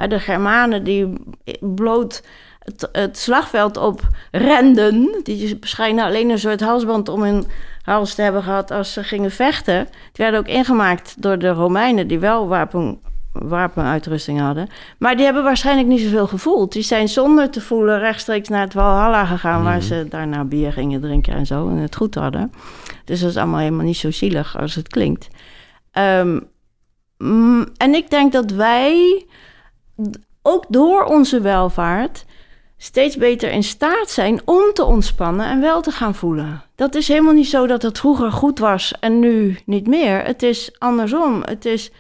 De 0.08 0.20
Germanen 0.20 0.84
die 0.84 1.12
bloot 1.60 2.22
het, 2.58 2.88
het 2.92 3.18
slagveld 3.18 3.76
op 3.76 4.00
renden, 4.30 5.20
die 5.22 5.58
schijnen 5.60 6.04
alleen 6.04 6.30
een 6.30 6.38
soort 6.38 6.60
halsband 6.60 7.08
om 7.08 7.22
hun 7.22 7.46
hals 7.82 8.14
te 8.14 8.22
hebben 8.22 8.42
gehad 8.42 8.70
als 8.70 8.92
ze 8.92 9.04
gingen 9.04 9.30
vechten. 9.30 9.84
Die 9.84 10.24
werden 10.24 10.40
ook 10.40 10.48
ingemaakt 10.48 11.22
door 11.22 11.38
de 11.38 11.48
Romeinen, 11.48 12.06
die 12.08 12.18
wel 12.18 12.48
wapen, 12.48 13.00
wapenuitrusting 13.32 14.40
hadden. 14.40 14.68
Maar 14.98 15.16
die 15.16 15.24
hebben 15.24 15.42
waarschijnlijk 15.42 15.88
niet 15.88 16.00
zoveel 16.00 16.26
gevoeld. 16.26 16.72
Die 16.72 16.82
zijn 16.82 17.08
zonder 17.08 17.50
te 17.50 17.60
voelen 17.60 17.98
rechtstreeks 17.98 18.48
naar 18.48 18.60
het 18.60 18.74
Walhalla 18.74 19.24
gegaan, 19.24 19.62
waar 19.64 19.76
Mhm. 19.76 19.86
ze 19.86 20.06
daarna 20.08 20.44
bier 20.44 20.72
gingen 20.72 21.00
drinken 21.00 21.34
en 21.34 21.46
zo 21.46 21.68
en 21.68 21.76
het 21.76 21.96
goed 21.96 22.14
hadden. 22.14 22.52
Dus 23.04 23.20
dat 23.20 23.30
is 23.30 23.36
allemaal 23.36 23.58
helemaal 23.60 23.84
niet 23.84 23.96
zo 23.96 24.10
zielig 24.10 24.58
als 24.58 24.74
het 24.74 24.88
klinkt. 24.88 25.28
Ehm, 25.90 26.40
mm, 27.18 27.66
en 27.76 27.94
ik 27.94 28.10
denk 28.10 28.32
dat 28.32 28.50
wij 28.50 29.26
ook 30.42 30.64
door 30.68 31.04
onze 31.04 31.40
welvaart 31.40 32.24
steeds 32.76 33.16
beter 33.16 33.50
in 33.50 33.62
staat 33.62 34.10
zijn 34.10 34.40
om 34.44 34.62
te 34.72 34.84
ontspannen 34.84 35.46
en 35.46 35.60
wel 35.60 35.80
te 35.80 35.90
gaan 35.90 36.14
voelen. 36.14 36.62
Dat 36.74 36.94
is 36.94 37.08
helemaal 37.08 37.32
niet 37.32 37.48
zo 37.48 37.66
dat 37.66 37.82
het 37.82 37.98
vroeger 37.98 38.32
goed 38.32 38.58
was 38.58 38.94
en 39.00 39.18
nu 39.18 39.58
niet 39.66 39.86
meer. 39.86 40.22
Het 40.24 40.42
is 40.42 40.70
andersom. 40.78 41.42
Het 41.44 41.64
is 41.64 41.90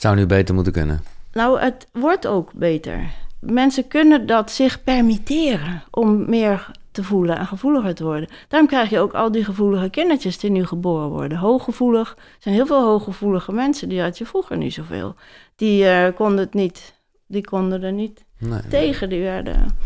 Het 0.00 0.08
zou 0.08 0.20
nu 0.20 0.26
beter 0.26 0.54
moeten 0.54 0.72
kunnen. 0.72 1.04
nou, 1.32 1.60
het 1.60 1.86
wordt 1.92 2.26
ook 2.26 2.52
beter. 2.52 3.10
Mensen 3.40 3.88
kunnen 3.88 4.26
dat 4.26 4.50
zich 4.50 4.82
permitteren 4.84 5.82
om 5.90 6.30
meer 6.30 6.70
te 6.92 7.04
voelen 7.04 7.38
en 7.38 7.46
gevoeliger 7.46 7.94
te 7.94 8.04
worden. 8.04 8.28
Daarom 8.48 8.68
krijg 8.68 8.90
je 8.90 8.98
ook 8.98 9.12
al 9.14 9.32
die 9.32 9.44
gevoelige 9.44 9.90
kindertjes 9.90 10.38
die 10.38 10.50
nu 10.50 10.66
geboren 10.66 11.08
worden. 11.08 11.38
Hooggevoelig. 11.38 12.10
Er 12.10 12.24
zijn 12.38 12.54
heel 12.54 12.66
veel 12.66 12.84
hooggevoelige 12.84 13.52
mensen, 13.52 13.88
die 13.88 14.00
had 14.02 14.18
je 14.18 14.26
vroeger 14.26 14.56
niet 14.56 14.72
zoveel. 14.74 15.14
Die 15.56 15.86
eh, 15.88 16.14
konden 16.14 16.38
het 16.38 16.54
niet, 16.54 16.94
die 17.26 17.44
konden 17.44 17.82
er 17.82 17.92
niet 17.92 18.24
Nee. 18.38 18.60
tegen, 18.68 19.08
die 19.08 19.22
werden, 19.22 19.76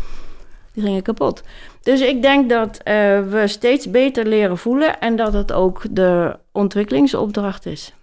die 0.73 0.83
gingen 0.83 1.01
kapot. 1.01 1.43
Dus 1.81 2.01
ik 2.01 2.21
denk 2.21 2.49
dat 2.49 2.77
eh, 2.77 2.93
we 3.21 3.43
steeds 3.45 3.89
beter 3.89 4.25
leren 4.25 4.57
voelen 4.57 4.99
en 4.99 5.15
dat 5.15 5.33
het 5.33 5.51
ook 5.51 5.81
de 5.91 6.37
ontwikkelingsopdracht 6.51 7.65
is. 7.65 7.93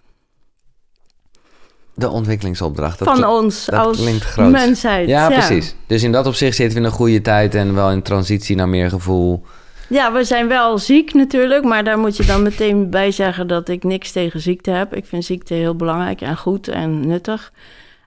De 1.95 2.11
ontwikkelingsopdracht. 2.11 2.99
Dat 2.99 3.09
van 3.09 3.27
ons 3.27 3.65
dat 3.65 3.87
als 3.87 3.97
klinkt 3.97 4.25
groot. 4.25 4.51
mensheid. 4.51 5.09
Ja, 5.09 5.29
precies. 5.29 5.75
Dus 5.87 6.03
in 6.03 6.13
dat 6.13 6.27
opzicht 6.27 6.57
zitten 6.57 6.75
we 6.75 6.85
in 6.85 6.91
een 6.91 6.97
goede 6.97 7.21
tijd 7.21 7.55
en 7.55 7.75
wel 7.75 7.91
in 7.91 8.03
transitie 8.03 8.57
naar 8.57 8.69
meer 8.69 8.89
gevoel. 8.89 9.43
Ja, 9.89 10.13
we 10.13 10.25
zijn 10.25 10.49
wel 10.49 10.79
ziek 10.79 11.15
natuurlijk, 11.15 11.65
maar 11.65 11.85
daar 11.85 11.99
moet 11.99 12.17
je 12.17 12.25
dan 12.25 12.43
meteen 12.43 12.91
bij 12.91 13.11
zeggen 13.11 13.47
dat 13.47 13.69
ik 13.69 13.85
niks 13.85 14.13
tegen 14.13 14.41
ziekte 14.41 14.71
heb. 14.71 14.95
Ik 14.95 15.07
vind 15.07 15.25
ziekte 15.25 15.55
heel 15.55 15.77
belangrijk 15.77 16.21
en 16.21 16.37
goed 16.37 16.69
en 16.69 17.07
nuttig 17.07 17.53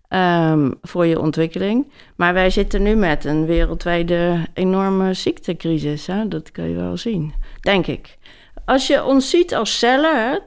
ehm, 0.08 0.72
voor 0.82 1.06
je 1.06 1.20
ontwikkeling. 1.20 1.92
Maar 2.16 2.34
wij 2.34 2.50
zitten 2.50 2.82
nu 2.82 2.96
met 2.96 3.26
een 3.26 3.46
wereldwijde 3.46 4.48
enorme 4.54 5.14
ziektecrisis. 5.14 6.08
Hè? 6.08 6.28
Dat 6.28 6.52
kun 6.52 6.70
je 6.70 6.76
wel 6.76 6.98
zien, 6.98 7.34
denk 7.62 7.88
ik. 7.88 8.18
Als 8.66 8.88
je 8.88 9.04
ons 9.04 9.30
ziet 9.30 9.56
als 9.56 9.80
cellen 9.80 10.30
hè, 10.30 10.38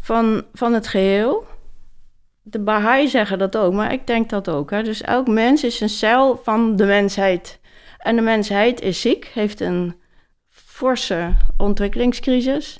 van, 0.00 0.42
van 0.54 0.72
het 0.72 0.86
geheel. 0.86 1.44
De 2.48 2.58
Baha'i 2.58 3.08
zeggen 3.08 3.38
dat 3.38 3.56
ook, 3.56 3.72
maar 3.72 3.92
ik 3.92 4.06
denk 4.06 4.30
dat 4.30 4.48
ook. 4.48 4.70
Hè? 4.70 4.82
Dus 4.82 5.02
elk 5.02 5.28
mens 5.28 5.64
is 5.64 5.80
een 5.80 5.88
cel 5.88 6.40
van 6.42 6.76
de 6.76 6.84
mensheid. 6.84 7.58
En 7.98 8.16
de 8.16 8.22
mensheid 8.22 8.80
is 8.80 9.00
ziek, 9.00 9.30
heeft 9.34 9.60
een 9.60 9.94
forse 10.50 11.32
ontwikkelingscrisis. 11.56 12.78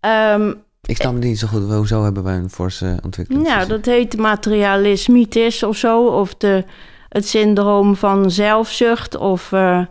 Ehm, 0.00 0.52
Ik 0.82 0.96
snap 0.96 1.14
het 1.14 1.22
niet 1.24 1.38
zo 1.38 1.46
goed. 1.46 1.72
Hoezo 1.72 2.02
hebben 2.02 2.22
wij 2.22 2.36
een 2.36 2.50
forse 2.50 2.98
ontwikkeling? 3.04 3.46
nou, 3.46 3.68
dat 3.68 3.84
heet 3.84 4.16
materialismitis 4.16 5.62
of 5.62 5.76
zo. 5.76 6.06
Of 6.06 6.34
de, 6.34 6.64
het 7.08 7.28
syndroom 7.28 7.96
van 7.96 8.30
zelfzucht. 8.30 9.16
Of 9.16 9.52
eh, 9.52 9.84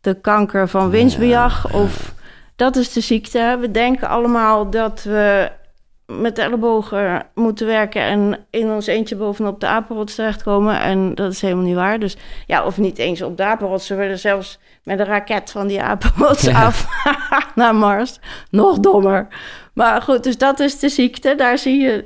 de 0.00 0.20
kanker 0.20 0.68
van 0.68 0.90
winstbejag. 0.90 1.72
Of 1.72 2.14
dat 2.56 2.76
is 2.76 2.92
de 2.92 3.00
ziekte. 3.00 3.56
We 3.60 3.70
denken 3.70 4.08
allemaal 4.08 4.70
dat 4.70 5.02
we 5.02 5.50
met 6.12 6.36
de 6.36 6.42
ellebogen 6.42 7.26
moeten 7.34 7.66
werken... 7.66 8.02
en 8.02 8.46
in 8.50 8.70
ons 8.70 8.86
eentje 8.86 9.16
bovenop 9.16 9.60
de 9.60 9.66
apenrots 9.66 10.14
terechtkomen. 10.14 10.80
En 10.80 11.14
dat 11.14 11.32
is 11.32 11.40
helemaal 11.40 11.64
niet 11.64 11.74
waar. 11.74 11.98
Dus 11.98 12.16
ja, 12.46 12.64
of 12.64 12.78
niet 12.78 12.98
eens 12.98 13.22
op 13.22 13.36
de 13.36 13.44
apenrots. 13.44 13.86
Ze 13.86 13.94
willen 13.94 14.18
zelfs 14.18 14.58
met 14.84 14.98
een 14.98 15.04
raket 15.06 15.50
van 15.50 15.66
die 15.66 15.82
apenrots 15.82 16.42
Ja. 16.50 16.64
af 16.64 16.86
naar 17.54 17.74
Mars. 17.74 18.18
Nog 18.50 18.78
dommer. 18.78 19.28
Maar 19.74 20.02
goed, 20.02 20.24
dus 20.24 20.38
dat 20.38 20.60
is 20.60 20.78
de 20.78 20.88
ziekte. 20.88 21.34
Daar 21.34 21.58
zie 21.58 21.80
je... 21.80 22.04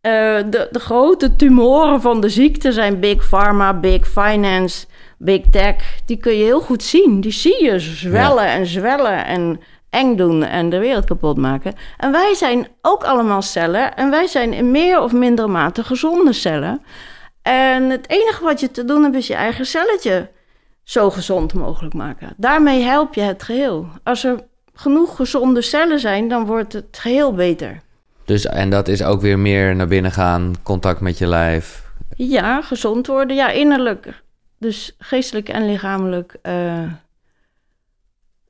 eh, 0.00 0.50
de, 0.50 0.68
de 0.70 0.78
grote 0.80 1.36
tumoren 1.36 2.00
van 2.00 2.20
de 2.20 2.28
ziekte 2.28 2.72
zijn 2.72 3.00
Big 3.00 3.28
Pharma, 3.28 3.74
Big 3.74 4.06
Finance, 4.08 4.86
Big 5.18 5.40
Tech. 5.50 6.00
Die 6.06 6.16
kun 6.16 6.36
je 6.36 6.44
heel 6.44 6.60
goed 6.60 6.82
zien. 6.82 7.20
Die 7.20 7.32
zie 7.32 7.64
je 7.64 7.78
zwellen 7.78 8.46
en 8.46 8.66
zwellen 8.66 9.24
en 9.26 9.60
eng 9.92 10.16
doen 10.16 10.42
en 10.42 10.70
de 10.70 10.78
wereld 10.78 11.04
kapot 11.04 11.36
maken. 11.36 11.74
En 11.96 12.12
wij 12.12 12.34
zijn 12.34 12.68
ook 12.82 13.04
allemaal 13.04 13.42
cellen. 13.42 13.96
En 13.96 14.10
wij 14.10 14.26
zijn 14.26 14.52
in 14.52 14.70
meer 14.70 15.00
of 15.00 15.12
mindere 15.12 15.48
mate 15.48 15.84
gezonde 15.84 16.32
cellen. 16.32 16.82
En 17.42 17.90
het 17.90 18.08
enige 18.08 18.44
wat 18.44 18.60
je 18.60 18.70
te 18.70 18.84
doen 18.84 19.02
hebt 19.02 19.14
is 19.14 19.26
je 19.26 19.34
eigen 19.34 19.66
celletje 19.66 20.30
zo 20.82 21.10
gezond 21.10 21.54
mogelijk 21.54 21.94
maken. 21.94 22.32
Daarmee 22.36 22.82
help 22.82 23.14
je 23.14 23.20
het 23.20 23.42
geheel. 23.42 23.86
Als 24.02 24.24
er 24.24 24.38
genoeg 24.74 25.16
gezonde 25.16 25.62
cellen 25.62 26.00
zijn, 26.00 26.28
dan 26.28 26.46
wordt 26.46 26.72
het 26.72 26.98
geheel 26.98 27.34
beter. 27.34 27.80
Dus, 28.24 28.46
en 28.46 28.70
dat 28.70 28.88
is 28.88 29.02
ook 29.02 29.20
weer 29.20 29.38
meer 29.38 29.76
naar 29.76 29.88
binnen 29.88 30.12
gaan, 30.12 30.54
contact 30.62 31.00
met 31.00 31.18
je 31.18 31.26
lijf. 31.26 31.90
Ja, 32.16 32.62
gezond 32.62 33.06
worden. 33.06 33.36
Ja, 33.36 33.50
innerlijk. 33.50 34.22
Dus 34.58 34.94
geestelijk 34.98 35.48
en 35.48 35.66
lichamelijk 35.66 36.36
eh, 36.42 36.82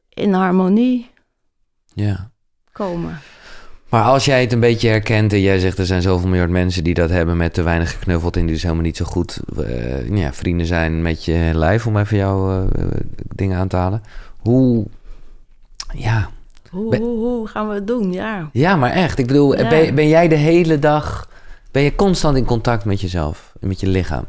in 0.09 0.33
harmonie 0.33 1.12
Ja. 1.95 2.31
komen. 2.73 3.19
Maar 3.89 4.05
als 4.05 4.25
jij 4.25 4.41
het 4.41 4.53
een 4.53 4.61
beetje 4.61 4.89
herkent 4.89 5.33
en 5.33 5.41
jij 5.41 5.59
zegt 5.59 5.79
er 5.79 5.87
zijn 5.87 6.03
zoveel 6.03 6.29
miljard 6.29 6.51
mensen 6.51 6.85
die 6.85 6.95
dat 6.95 7.11
hebben 7.11 7.37
met 7.37 7.55
te 7.55 7.63
weinig 7.63 7.91
geknuffeld 7.91 8.37
en 8.37 8.43
die 8.43 8.53
dus 8.55 8.63
helemaal 8.63 8.85
niet 8.85 8.97
zo 8.97 9.05
goed 9.05 9.41
eh, 9.67 10.09
ja, 10.17 10.33
vrienden 10.33 10.67
zijn 10.67 11.03
met 11.03 11.25
je 11.25 11.51
lijf, 11.55 11.87
om 11.87 11.97
even 11.97 12.17
jouw 12.17 12.69
eh, 12.69 12.85
dingen 13.35 13.59
aan 13.59 13.69
te 13.69 13.77
halen. 13.77 14.03
Hoe, 14.39 14.87
ja, 15.95 16.29
Hoe, 16.71 16.97
hoe, 16.97 17.19
hoe 17.19 17.47
gaan 17.47 17.69
we 17.69 17.75
het 17.75 17.87
doen? 17.87 18.13
Ja. 18.13 18.49
ja, 18.53 18.77
maar 18.77 18.91
echt. 18.91 19.19
Ik 19.19 19.27
bedoel, 19.27 19.59
Ja. 19.59 19.69
ben, 19.69 19.95
ben 19.95 20.09
jij 20.09 20.29
de 20.29 20.35
hele 20.35 20.79
dag, 20.79 21.29
ben 21.71 21.83
je 21.83 21.95
constant 21.95 22.37
in 22.37 22.45
contact 22.45 22.85
met 22.85 23.01
jezelf 23.01 23.53
en 23.61 23.69
met 23.69 23.81
je 23.81 23.87
lichaam? 23.87 24.25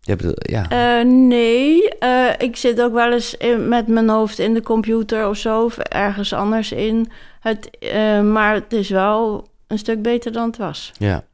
Je 0.00 0.16
hebt, 0.16 0.50
ja. 0.50 0.68
Eh, 0.68 1.06
nee, 1.06 1.88
eh, 1.98 2.26
ik 2.38 2.56
zit 2.56 2.80
ook 2.82 2.92
wel 2.92 3.12
eens 3.12 3.34
in- 3.34 3.68
met 3.68 3.86
mijn 3.86 4.08
hoofd 4.08 4.38
in 4.38 4.54
de 4.54 4.62
computer 4.62 5.28
of 5.28 5.36
zo, 5.36 5.64
of 5.64 5.78
ergens 5.78 6.32
anders 6.32 6.72
in. 6.72 7.10
Het, 7.40 7.70
eh, 7.78 8.20
maar 8.20 8.54
het 8.54 8.72
is 8.72 8.88
wel 8.88 9.48
een 9.66 9.78
stuk 9.78 10.02
beter 10.02 10.32
dan 10.32 10.46
het 10.46 10.56
was. 10.56 10.92
Ja. 10.98 11.24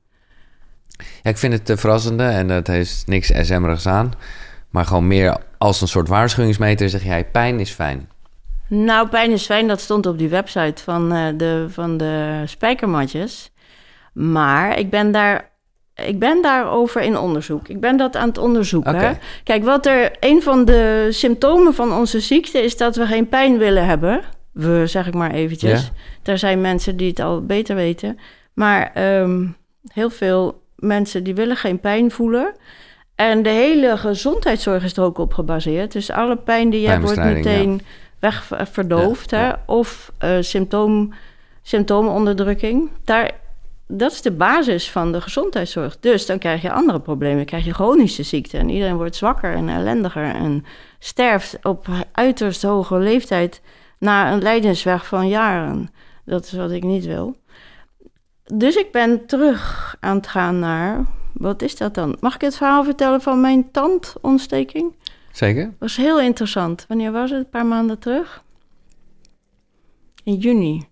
ja, 1.23 1.31
ik 1.31 1.37
vind 1.39 1.53
het 1.53 1.71
uh, 1.71 1.77
verrassende 1.77 2.23
en 2.25 2.49
het 2.49 2.67
heeft 2.67 3.07
niks 3.07 3.27
SM'erigs 3.41 3.87
aan. 3.87 4.13
Maar 4.71 4.85
gewoon 4.85 5.07
meer 5.07 5.37
als 5.59 5.81
een 5.81 5.89
soort 5.89 6.09
waarschuwingsmeter 6.09 6.89
zeg 6.89 7.05
jij, 7.05 7.25
pijn 7.25 7.61
is 7.61 7.71
fijn. 7.71 8.09
Nou, 8.69 9.09
pijn 9.09 9.31
is 9.31 9.45
fijn, 9.47 9.67
dat 9.69 9.81
stond 9.81 10.07
op 10.07 10.19
die 10.19 10.29
website 10.29 10.83
van, 10.83 11.09
de, 11.37 11.67
van 11.69 11.97
de 11.97 12.43
spijkermatjes. 12.45 13.51
Maar 14.13 14.79
ik 14.79 14.91
ben 14.91 15.11
daar. 15.13 15.51
Ik 16.05 16.19
ben 16.19 16.43
daarover 16.43 17.03
in 17.03 17.19
onderzoek. 17.19 17.69
Ik 17.69 17.81
ben 17.81 17.97
dat 17.97 18.17
aan 18.17 18.29
het 18.29 18.39
onderzoeken. 18.39 19.19
Kijk, 19.45 19.65
wat 19.65 19.87
er. 19.87 20.11
Een 20.21 20.43
van 20.43 20.65
de 20.65 21.09
symptomen 21.11 21.75
van 21.75 21.93
onze 21.93 22.21
ziekte 22.21 22.63
is 22.63 22.77
dat 22.77 22.97
we 22.97 23.07
geen 23.07 23.29
pijn 23.29 23.59
willen 23.59 23.87
hebben. 23.87 24.21
We, 24.53 24.83
zeg 24.87 25.07
ik 25.07 25.15
maar 25.15 25.31
eventjes. 25.31 25.83
Ja. 26.23 26.33
Er 26.33 26.39
zijn 26.39 26.61
mensen 26.61 26.97
die 26.97 27.09
het 27.09 27.21
al 27.21 27.45
beter 27.45 27.77
weten. 27.77 28.19
Maar 28.53 28.91
ehm, 28.95 29.47
heel 29.93 30.11
veel 30.11 30.63
mensen 30.77 31.25
die 31.25 31.35
willen 31.35 31.57
geen 31.57 31.81
pijn 31.81 32.11
voelen. 32.11 32.55
En 33.15 33.43
de 33.43 33.49
hele 33.49 33.97
gezondheidszorg 33.97 34.85
is 34.85 34.97
er 34.97 35.03
ook 35.03 35.19
op 35.19 35.35
gebaseerd. 35.35 35.93
Dus 35.93 36.11
alle 36.11 36.37
pijn 36.37 36.71
die 36.71 36.81
je 36.81 36.89
hebt, 36.89 37.03
wordt 37.03 37.25
meteen 37.25 37.81
weg 38.19 38.51
verdoofd. 38.71 39.31
Ja, 39.31 39.39
hè? 39.39 39.73
Of 39.73 40.13
eh, 40.19 40.37
symptoom, 40.41 41.15
symptoomonderdrukking. 41.63 42.91
Daar, 43.05 43.31
dat 43.89 44.13
is 44.13 44.23
de 44.23 44.31
basis 44.31 44.91
van 44.91 45.13
de 45.13 45.21
gezondheidszorg. 45.21 45.99
Dus 46.01 46.27
dan 46.27 46.39
krijg 46.39 46.63
je 46.63 46.73
andere 46.73 47.01
problemen. 47.01 47.45
krijg 47.45 47.65
je 47.65 47.75
chronische 47.75 48.23
ziekten. 48.23 48.61
En 48.61 48.69
iedereen 48.69 48.97
wordt 48.97 49.17
zwakker 49.17 49.55
en 49.55 49.69
ellendiger. 49.69 50.35
En 50.35 50.65
sterft 50.99 51.59
op 51.63 51.87
uiterst 52.13 52.63
hoge 52.63 52.99
leeftijd 52.99 53.61
na 53.99 54.33
een 54.33 54.43
lijdensweg 54.43 55.07
van 55.07 55.29
jaren. 55.29 55.91
Dat 56.25 56.45
is 56.45 56.53
wat 56.53 56.71
ik 56.71 56.83
niet 56.83 57.05
wil. 57.05 57.37
Dus 58.45 58.77
ik 58.77 58.93
ben 58.93 59.27
terug 59.27 59.97
aan 60.01 60.17
het 60.17 60.27
gaan 60.27 60.59
naar... 60.59 61.05
Wat 61.33 61.63
is 61.63 61.77
dat 61.77 61.95
dan? 61.95 62.17
Mag 62.21 62.35
ik 62.35 62.41
het 62.41 62.57
verhaal 62.57 62.85
vertellen 62.85 63.21
van 63.21 63.41
mijn 63.41 63.71
tandontsteking? 63.71 64.95
Zeker. 65.33 65.75
was 65.79 65.97
heel 65.97 66.21
interessant. 66.21 66.85
Wanneer 66.89 67.13
was 67.13 67.31
het? 67.31 67.39
Een 67.39 67.49
paar 67.49 67.67
maanden 67.67 67.99
terug? 67.99 68.43
In 70.25 70.35
juni. 70.35 70.87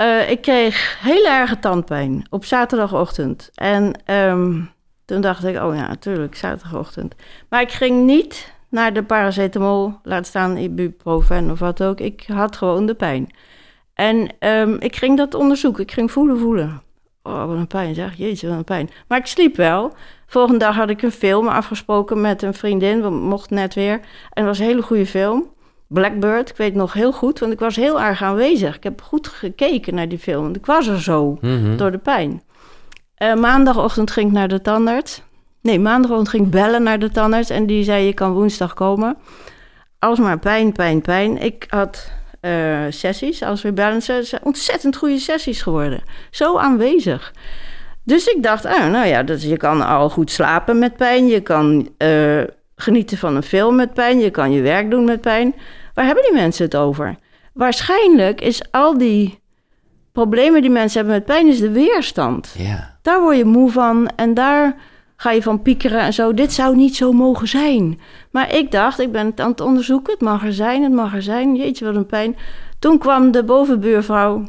Eh, 0.00 0.30
ik 0.30 0.40
kreeg 0.40 0.98
heel 1.00 1.26
erge 1.26 1.58
tandpijn 1.58 2.26
op 2.30 2.44
zaterdagochtend. 2.44 3.50
En 3.54 3.92
ehm, 4.04 4.60
toen 5.04 5.20
dacht 5.20 5.44
ik, 5.44 5.62
oh 5.62 5.74
ja, 5.74 5.88
natuurlijk, 5.88 6.34
zaterdagochtend. 6.34 7.14
Maar 7.48 7.60
ik 7.60 7.70
ging 7.70 8.06
niet 8.06 8.52
naar 8.68 8.92
de 8.92 9.02
paracetamol, 9.02 9.94
laat 10.02 10.26
staan 10.26 10.56
ibuprofen 10.56 11.50
of 11.50 11.58
wat 11.58 11.82
ook. 11.82 12.00
Ik 12.00 12.24
had 12.26 12.56
gewoon 12.56 12.86
de 12.86 12.94
pijn. 12.94 13.28
En 13.94 14.28
ehm, 14.38 14.76
ik 14.78 14.96
ging 14.96 15.16
dat 15.16 15.34
onderzoeken. 15.34 15.82
Ik 15.82 15.92
ging 15.92 16.10
voelen, 16.10 16.38
voelen. 16.38 16.82
Oh, 17.22 17.46
wat 17.46 17.56
een 17.56 17.66
pijn, 17.66 17.94
zeg. 17.94 18.14
Jeetje, 18.16 18.48
wat 18.48 18.56
een 18.56 18.64
pijn. 18.64 18.90
Maar 19.08 19.18
ik 19.18 19.26
sliep 19.26 19.56
wel. 19.56 19.92
Volgende 20.26 20.58
dag 20.58 20.76
had 20.76 20.90
ik 20.90 21.02
een 21.02 21.12
film 21.12 21.48
afgesproken 21.48 22.20
met 22.20 22.42
een 22.42 22.54
vriendin. 22.54 23.02
We 23.02 23.10
mochten 23.10 23.56
net 23.56 23.74
weer. 23.74 23.94
En 23.94 24.00
het 24.32 24.44
was 24.44 24.58
een 24.58 24.66
hele 24.66 24.82
goede 24.82 25.06
film. 25.06 25.52
Blackbird, 25.92 26.50
ik 26.50 26.56
weet 26.56 26.68
het 26.68 26.76
nog 26.76 26.92
heel 26.92 27.12
goed, 27.12 27.38
want 27.38 27.52
ik 27.52 27.58
was 27.58 27.76
heel 27.76 28.00
erg 28.00 28.22
aanwezig. 28.22 28.76
Ik 28.76 28.82
heb 28.82 29.02
goed 29.02 29.28
gekeken 29.28 29.94
naar 29.94 30.08
die 30.08 30.18
film, 30.18 30.42
want 30.42 30.56
ik 30.56 30.66
was 30.66 30.86
er 30.86 31.02
zo 31.02 31.38
Mhm. 31.40 31.76
door 31.76 31.90
de 31.90 31.98
pijn. 31.98 32.42
Eh, 33.14 33.34
maandagochtend 33.34 34.10
ging 34.10 34.26
ik 34.26 34.32
naar 34.32 34.48
de 34.48 34.60
tandarts. 34.60 35.22
Nee, 35.62 35.78
maandagochtend 35.80 36.28
ging 36.28 36.44
ik 36.44 36.50
bellen 36.50 36.82
naar 36.82 36.98
de 36.98 37.10
tandarts 37.10 37.50
en 37.50 37.66
die 37.66 37.84
zei: 37.84 38.04
Je 38.04 38.14
kan 38.14 38.32
woensdag 38.32 38.74
komen. 38.74 39.16
Alsmaar 39.98 40.38
pijn, 40.38 40.72
pijn, 40.72 41.00
pijn. 41.00 41.38
Ik 41.42 41.64
had 41.68 42.10
eh, 42.40 42.78
sessies, 42.88 43.42
als 43.42 43.62
we 43.62 43.72
bellen, 43.72 44.02
ze 44.02 44.20
zijn 44.22 44.40
ontzettend 44.44 44.96
goede 44.96 45.18
sessies 45.18 45.62
geworden. 45.62 46.02
Zo 46.30 46.56
aanwezig. 46.58 47.32
Dus 48.04 48.26
ik 48.26 48.42
dacht, 48.42 48.64
ah, 48.66 48.90
nou 48.90 49.06
ja, 49.06 49.22
dat, 49.22 49.42
je 49.42 49.56
kan 49.56 49.86
al 49.86 50.10
goed 50.10 50.30
slapen 50.30 50.78
met 50.78 50.96
pijn. 50.96 51.26
Je 51.26 51.40
kan 51.40 51.88
eh, 51.96 52.40
genieten 52.80 53.18
van 53.18 53.36
een 53.36 53.42
film 53.42 53.74
met 53.74 53.94
pijn. 53.94 54.18
Je 54.18 54.30
kan 54.30 54.52
je 54.52 54.60
werk 54.60 54.90
doen 54.90 55.04
met 55.04 55.20
pijn. 55.20 55.54
Waar 55.94 56.04
hebben 56.04 56.24
die 56.24 56.32
mensen 56.32 56.64
het 56.64 56.76
over? 56.76 57.16
Waarschijnlijk 57.52 58.40
is 58.40 58.62
al 58.70 58.98
die 58.98 59.38
problemen 60.12 60.60
die 60.60 60.70
mensen 60.70 60.98
hebben 60.98 61.16
met 61.16 61.26
pijn, 61.26 61.46
is 61.46 61.60
de 61.60 61.70
weerstand. 61.70 62.54
Ja. 62.58 62.98
Daar 63.02 63.20
word 63.20 63.36
je 63.36 63.44
moe 63.44 63.70
van 63.70 64.10
en 64.16 64.34
daar 64.34 64.76
ga 65.16 65.30
je 65.30 65.42
van 65.42 65.62
piekeren 65.62 66.00
en 66.00 66.12
zo. 66.12 66.34
Dit 66.34 66.52
zou 66.52 66.76
niet 66.76 66.96
zo 66.96 67.12
mogen 67.12 67.48
zijn. 67.48 68.00
Maar 68.30 68.54
ik 68.54 68.70
dacht, 68.70 68.98
ik 68.98 69.12
ben 69.12 69.26
het 69.26 69.40
aan 69.40 69.50
het 69.50 69.60
onderzoeken. 69.60 70.12
Het 70.12 70.22
mag 70.22 70.44
er 70.44 70.52
zijn, 70.52 70.82
het 70.82 70.92
mag 70.92 71.14
er 71.14 71.22
zijn. 71.22 71.56
Jeetje, 71.56 71.84
wat 71.84 71.94
een 71.94 72.06
pijn. 72.06 72.36
Toen 72.78 72.98
kwam 72.98 73.30
de 73.30 73.44
bovenbuurvrouw, 73.44 74.44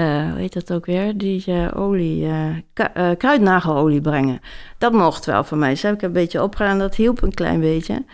hoe 0.00 0.34
heet 0.36 0.52
dat 0.52 0.72
ook 0.72 0.86
weer? 0.86 1.16
Die 1.18 1.44
eh, 1.46 1.68
olie, 1.74 2.26
eh, 2.26 2.56
eh, 2.74 3.16
kruidnagelolie 3.18 4.00
brengen. 4.00 4.40
Dat 4.78 4.92
mocht 4.92 5.24
wel 5.24 5.44
van 5.44 5.58
mij. 5.58 5.70
Dus 5.70 5.82
heb 5.82 5.94
ik 5.94 6.02
een 6.02 6.12
beetje 6.12 6.42
opgedaan. 6.42 6.78
Dat 6.78 6.94
hielp 6.94 7.22
een 7.22 7.34
klein 7.34 7.60
beetje. 7.60 8.04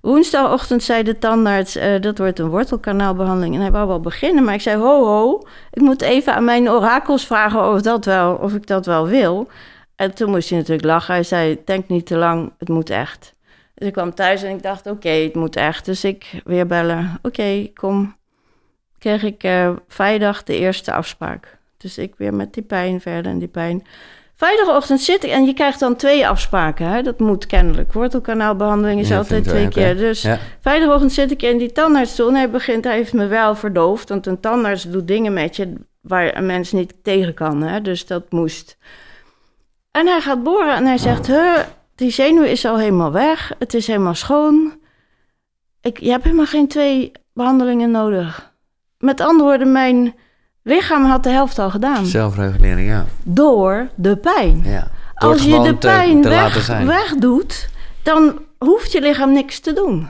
Woensdagochtend 0.00 0.82
zei 0.82 1.02
de 1.02 1.18
tandarts, 1.18 1.76
eh, 1.76 2.00
dat 2.00 2.18
wordt 2.18 2.38
een 2.38 2.48
wortelkanaalbehandeling. 2.48 3.54
En 3.54 3.60
hij 3.60 3.70
wou 3.70 3.88
wel 3.88 4.00
beginnen, 4.00 4.44
maar 4.44 4.54
ik 4.54 4.60
zei, 4.60 4.76
ho, 4.76 5.04
ho. 5.04 5.42
Ik 5.70 5.82
moet 5.82 6.02
even 6.02 6.34
aan 6.34 6.44
mijn 6.44 6.70
orakels 6.70 7.26
vragen 7.26 7.70
of, 7.72 7.80
dat 7.80 8.04
wel, 8.04 8.34
of 8.34 8.54
ik 8.54 8.66
dat 8.66 8.86
wel 8.86 9.06
wil. 9.06 9.48
En 9.96 10.14
toen 10.14 10.30
moest 10.30 10.48
hij 10.48 10.58
natuurlijk 10.58 10.86
lachen. 10.86 11.14
Hij 11.14 11.22
zei, 11.22 11.58
denk 11.64 11.88
niet 11.88 12.06
te 12.06 12.16
lang, 12.16 12.52
het 12.58 12.68
moet 12.68 12.90
echt. 12.90 13.34
Dus 13.74 13.86
ik 13.86 13.92
kwam 13.92 14.14
thuis 14.14 14.42
en 14.42 14.54
ik 14.54 14.62
dacht, 14.62 14.86
oké, 14.86 15.08
het 15.08 15.34
moet 15.34 15.56
echt. 15.56 15.84
Dus 15.84 16.04
ik 16.04 16.40
weer 16.44 16.66
bellen, 16.66 17.18
oké, 17.22 17.70
kom. 17.74 18.18
Kreeg 19.00 19.22
ik 19.22 19.42
eh, 19.42 19.70
vrijdag 19.88 20.42
de 20.42 20.58
eerste 20.58 20.92
afspraak. 20.92 21.58
Dus 21.76 21.98
ik 21.98 22.14
weer 22.16 22.34
met 22.34 22.54
die 22.54 22.62
pijn 22.62 23.00
verder 23.00 23.32
en 23.32 23.38
die 23.38 23.48
pijn. 23.48 23.86
Vrijdagochtend 24.34 25.00
zit 25.00 25.24
ik 25.24 25.30
en 25.30 25.44
je 25.44 25.54
krijgt 25.54 25.80
dan 25.80 25.96
twee 25.96 26.28
afspraken. 26.28 26.86
Hè? 26.86 27.02
Dat 27.02 27.18
moet 27.18 27.46
kennelijk. 27.46 27.92
Wortelkanaalbehandeling 27.92 29.00
is 29.00 29.08
Ja, 29.08 29.16
altijd 29.16 29.44
twee 29.44 29.68
keer. 29.68 29.96
Dus 29.96 30.22
Ja. 30.22 30.38
vrijdagochtend 30.60 31.12
zit 31.12 31.30
ik 31.30 31.42
in 31.42 31.58
die 31.58 31.72
tandartsstoel 31.72 32.28
en 32.28 32.34
hij 32.34 32.50
begint, 32.50 32.84
hij 32.84 32.96
heeft 32.96 33.12
me 33.12 33.26
wel 33.26 33.54
verdoofd. 33.54 34.08
Want 34.08 34.26
een 34.26 34.40
tandarts 34.40 34.82
doet 34.82 35.08
dingen 35.08 35.32
met 35.32 35.56
je 35.56 35.72
waar 36.00 36.36
een 36.36 36.46
mens 36.46 36.72
niet 36.72 36.94
tegen 37.02 37.34
kan. 37.34 37.62
Hè? 37.62 37.80
Dus 37.80 38.06
dat 38.06 38.32
moest. 38.32 38.76
En 39.90 40.06
hij 40.06 40.20
gaat 40.20 40.42
boren 40.42 40.74
en 40.74 40.86
hij 40.86 40.98
zegt, 40.98 41.26
huh, 41.26 41.58
die 41.94 42.10
zenuw 42.10 42.42
is 42.42 42.64
al 42.64 42.78
helemaal 42.78 43.12
weg. 43.12 43.52
Het 43.58 43.74
is 43.74 43.86
helemaal 43.86 44.14
schoon. 44.14 44.78
Ik, 45.80 46.00
je 46.00 46.10
hebt 46.10 46.24
helemaal 46.24 46.46
geen 46.46 46.68
twee 46.68 47.12
behandelingen 47.32 47.90
nodig. 47.90 48.49
Met 49.00 49.20
andere 49.20 49.48
woorden, 49.48 49.72
mijn 49.72 50.14
lichaam 50.62 51.04
had 51.04 51.22
de 51.22 51.30
helft 51.30 51.58
al 51.58 51.70
gedaan. 51.70 52.06
Zelfregulering, 52.06 52.88
ja. 52.88 53.06
Door 53.22 53.88
de 53.94 54.16
pijn. 54.16 54.62
ja. 54.64 54.90
Door 55.14 55.30
Als 55.30 55.44
je 55.44 55.60
de 55.62 55.74
pijn 55.74 56.22
te 56.22 56.28
weg, 56.28 56.66
wegdoet, 56.84 57.68
dan 58.02 58.38
hoeft 58.58 58.92
je 58.92 59.00
lichaam 59.00 59.32
niks 59.32 59.60
te 59.60 59.72
doen. 59.72 60.08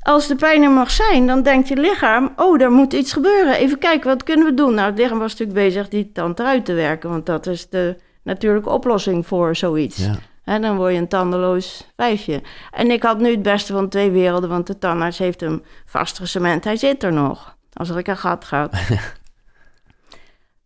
Als 0.00 0.26
de 0.26 0.34
pijn 0.34 0.62
er 0.62 0.70
mag 0.70 0.90
zijn, 0.90 1.26
dan 1.26 1.42
denkt 1.42 1.68
je 1.68 1.76
lichaam... 1.76 2.32
oh, 2.36 2.60
er 2.60 2.70
moet 2.70 2.92
iets 2.92 3.12
gebeuren. 3.12 3.56
Even 3.56 3.78
kijken, 3.78 4.08
wat 4.08 4.22
kunnen 4.22 4.46
we 4.46 4.54
doen? 4.54 4.74
Nou, 4.74 4.90
het 4.90 4.98
lichaam 4.98 5.18
was 5.18 5.30
natuurlijk 5.30 5.58
bezig 5.58 5.88
die 5.88 6.12
tand 6.12 6.38
eruit 6.38 6.64
te 6.64 6.72
werken... 6.72 7.10
want 7.10 7.26
dat 7.26 7.46
is 7.46 7.68
de 7.68 7.96
natuurlijke 8.22 8.70
oplossing 8.70 9.26
voor 9.26 9.56
zoiets. 9.56 10.08
Ja. 10.44 10.58
Dan 10.58 10.76
word 10.76 10.92
je 10.92 10.98
een 10.98 11.08
tandeloos 11.08 11.86
wijfje. 11.96 12.42
En 12.70 12.90
ik 12.90 13.02
had 13.02 13.18
nu 13.18 13.30
het 13.30 13.42
beste 13.42 13.72
van 13.72 13.88
twee 13.88 14.10
werelden... 14.10 14.48
want 14.48 14.66
de 14.66 14.78
tandarts 14.78 15.18
heeft 15.18 15.40
hem 15.40 15.62
vastgecement. 15.86 16.64
Hij 16.64 16.76
zit 16.76 17.02
er 17.02 17.12
nog, 17.12 17.55
als 17.76 17.88
er 17.88 18.08
een 18.08 18.16
gat 18.16 18.44
gaat. 18.44 18.72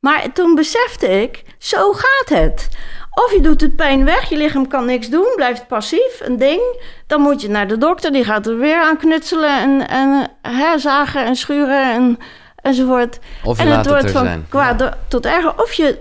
Maar 0.00 0.32
toen 0.32 0.54
besefte 0.54 1.06
ik, 1.22 1.42
zo 1.58 1.92
gaat 1.92 2.38
het. 2.38 2.68
Of 3.24 3.32
je 3.32 3.40
doet 3.40 3.60
het 3.60 3.76
pijn 3.76 4.04
weg, 4.04 4.28
je 4.28 4.36
lichaam 4.36 4.68
kan 4.68 4.84
niks 4.84 5.08
doen, 5.08 5.32
blijft 5.36 5.66
passief, 5.66 6.20
een 6.20 6.36
ding. 6.36 6.60
Dan 7.06 7.20
moet 7.20 7.40
je 7.40 7.48
naar 7.48 7.68
de 7.68 7.78
dokter, 7.78 8.12
die 8.12 8.24
gaat 8.24 8.46
er 8.46 8.58
weer 8.58 8.82
aan 8.82 8.96
knutselen 8.96 9.60
en, 9.60 9.88
en 9.88 10.30
herzagen 10.42 11.24
en 11.24 11.36
schuren 11.36 11.92
en, 11.92 12.18
enzovoort. 12.56 13.18
Of 13.44 13.56
je 13.56 13.64
en 13.68 13.76
het 13.76 13.86
wordt 13.86 14.04
er 14.04 14.10
van 14.10 14.24
zijn. 14.24 14.46
kwaad 14.48 14.96
tot 15.08 15.26
erger. 15.26 15.60
Of 15.62 15.72
je 15.72 15.98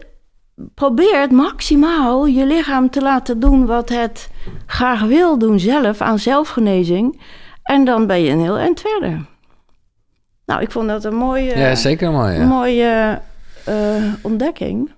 probeert 0.76 1.32
maximaal 1.32 2.26
je 2.26 2.46
lichaam 2.46 2.90
te 2.90 3.02
laten 3.02 3.40
doen 3.40 3.66
wat 3.66 3.90
het 3.90 4.30
graag 4.66 5.02
wil 5.02 5.38
doen 5.38 5.60
zelf, 5.60 6.02
aan 6.02 6.20
zelfgenezing. 6.20 7.22
En 7.64 7.86
dan 7.86 8.08
ben 8.08 8.22
je 8.22 8.32
een 8.32 8.42
heel 8.42 8.58
eind 8.58 8.82
verder. 8.82 9.26
Nou, 10.50 10.62
ik 10.62 10.72
vond 10.72 10.88
dat 10.88 11.04
een 11.04 11.16
mooie... 11.16 11.58
Ja, 11.58 11.76
zeker 11.76 12.12
mooi. 12.12 12.38
Ja. 12.38 12.46
mooie 12.46 13.22
eh, 13.64 14.04
ontdekking. 14.22 14.92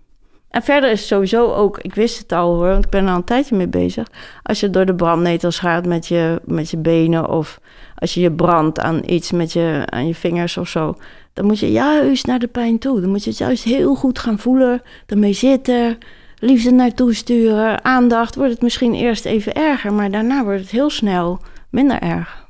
En 0.50 0.62
verder 0.62 0.92
is 0.92 1.08
sowieso 1.08 1.54
ook, 1.54 1.80
ik 1.80 1.96
wist 1.96 2.18
het 2.18 2.32
al 2.32 2.56
hoor, 2.56 2.68
want 2.68 2.86
ik 2.86 2.92
ben 2.92 3.04
er 3.04 3.10
al 3.10 3.16
een 3.16 3.24
tijdje 3.24 3.56
mee 3.56 3.68
bezig. 3.68 4.08
Als 4.44 4.60
je 4.60 4.70
door 4.70 4.86
de 4.86 4.96
brandnetels 4.96 5.60
gaat 5.60 5.86
met 5.86 6.08
je, 6.08 6.42
met 6.46 6.70
je 6.70 6.78
benen 6.78 7.30
of 7.30 7.60
als 7.96 8.14
je 8.14 8.22
je 8.22 8.32
brandt 8.32 8.80
aan 8.80 9.02
iets 9.06 9.32
met 9.32 9.54
je, 9.54 9.84
aan 9.86 10.08
je 10.08 10.16
vingers 10.16 10.58
of 10.58 10.68
zo, 10.68 10.96
dan 11.34 11.46
moet 11.46 11.60
je 11.60 11.72
juist 11.72 12.26
naar 12.26 12.40
de 12.40 12.48
pijn 12.48 12.80
toe. 12.80 13.02
Dan 13.02 13.10
moet 13.10 13.24
je 13.24 13.30
het 13.30 13.40
juist 13.40 13.64
heel 13.64 13.96
goed 13.96 14.20
gaan 14.20 14.40
voelen, 14.40 14.82
ermee 15.06 15.34
zitten, 15.34 15.98
liefde 16.40 16.72
naartoe 16.72 17.14
sturen, 17.14 17.84
aandacht. 17.84 18.36
Wordt 18.36 18.52
het 18.52 18.62
misschien 18.62 18.94
eerst 18.94 19.26
even 19.26 19.54
erger, 19.54 19.94
maar 19.94 20.12
daarna 20.12 20.44
wordt 20.44 20.62
het 20.62 20.72
heel 20.72 20.90
snel 20.90 21.40
minder 21.70 22.00
erg. 22.00 22.42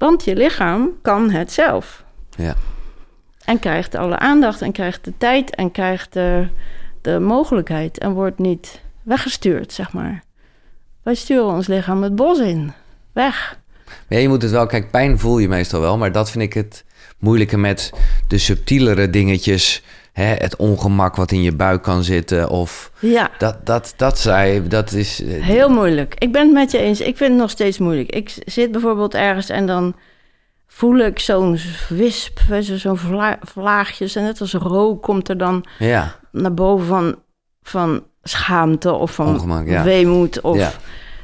Want 0.00 0.24
je 0.24 0.36
lichaam 0.36 0.90
kan 1.02 1.30
het 1.30 1.52
zelf. 1.52 2.04
Ja. 2.36 2.54
En 3.44 3.58
krijgt 3.58 3.94
alle 3.94 4.18
aandacht 4.18 4.62
en 4.62 4.72
krijgt 4.72 5.04
de 5.04 5.12
tijd 5.18 5.54
en 5.54 5.70
krijgt 5.70 6.12
de, 6.12 6.48
de 7.00 7.18
mogelijkheid 7.18 7.98
en 7.98 8.12
wordt 8.12 8.38
niet 8.38 8.80
weggestuurd, 9.02 9.72
zeg 9.72 9.92
maar. 9.92 10.22
Wij 11.02 11.14
sturen 11.14 11.46
ons 11.46 11.66
lichaam 11.66 12.02
het 12.02 12.14
bos 12.14 12.38
in. 12.38 12.72
Weg. 13.12 13.58
Ja, 14.08 14.18
je 14.18 14.28
moet 14.28 14.42
het 14.42 14.50
wel, 14.50 14.66
kijk, 14.66 14.90
pijn 14.90 15.18
voel 15.18 15.38
je 15.38 15.48
meestal 15.48 15.80
wel, 15.80 15.98
maar 15.98 16.12
dat 16.12 16.30
vind 16.30 16.44
ik 16.44 16.52
het 16.52 16.84
moeilijke 17.18 17.56
met 17.56 17.92
de 18.28 18.38
subtielere 18.38 19.10
dingetjes. 19.10 19.82
Hè, 20.12 20.24
het 20.24 20.56
ongemak 20.56 21.16
wat 21.16 21.30
in 21.30 21.42
je 21.42 21.52
buik 21.56 21.82
kan 21.82 22.02
zitten, 22.04 22.48
of 22.48 22.90
Ja, 22.98 23.30
dat, 23.38 23.66
dat, 23.66 23.94
dat 23.96 24.18
zei, 24.18 24.68
dat 24.68 24.92
is. 24.92 25.22
eh, 25.22 25.42
heel 25.42 25.68
moeilijk. 25.68 26.14
Ik 26.18 26.32
ben 26.32 26.42
het 26.42 26.52
met 26.52 26.70
je 26.70 26.78
eens. 26.78 27.00
Ik 27.00 27.16
vind 27.16 27.30
het 27.30 27.40
nog 27.40 27.50
steeds 27.50 27.78
moeilijk. 27.78 28.10
Ik 28.12 28.34
zit 28.44 28.72
bijvoorbeeld 28.72 29.14
ergens 29.14 29.48
en 29.48 29.66
dan 29.66 29.94
voel 30.66 30.96
ik 30.98 31.18
zo'n 31.18 31.58
wisp, 31.88 32.38
zo'n 32.60 32.96
vla 32.96 33.38
vlaagjes. 33.42 34.16
En 34.16 34.22
net 34.22 34.40
als 34.40 34.52
rook 34.54 35.02
komt 35.02 35.28
er 35.28 35.38
dan 35.38 35.64
Ja, 35.78 36.16
naar 36.32 36.54
boven 36.54 36.86
van, 36.86 37.16
van 37.62 38.02
schaamte 38.22 38.92
of 38.92 39.14
van 39.14 39.26
Ongemak, 39.26 39.68
ja. 39.68 39.82
weemoed 39.82 40.40
of 40.40 40.56
Ja. 40.56 40.70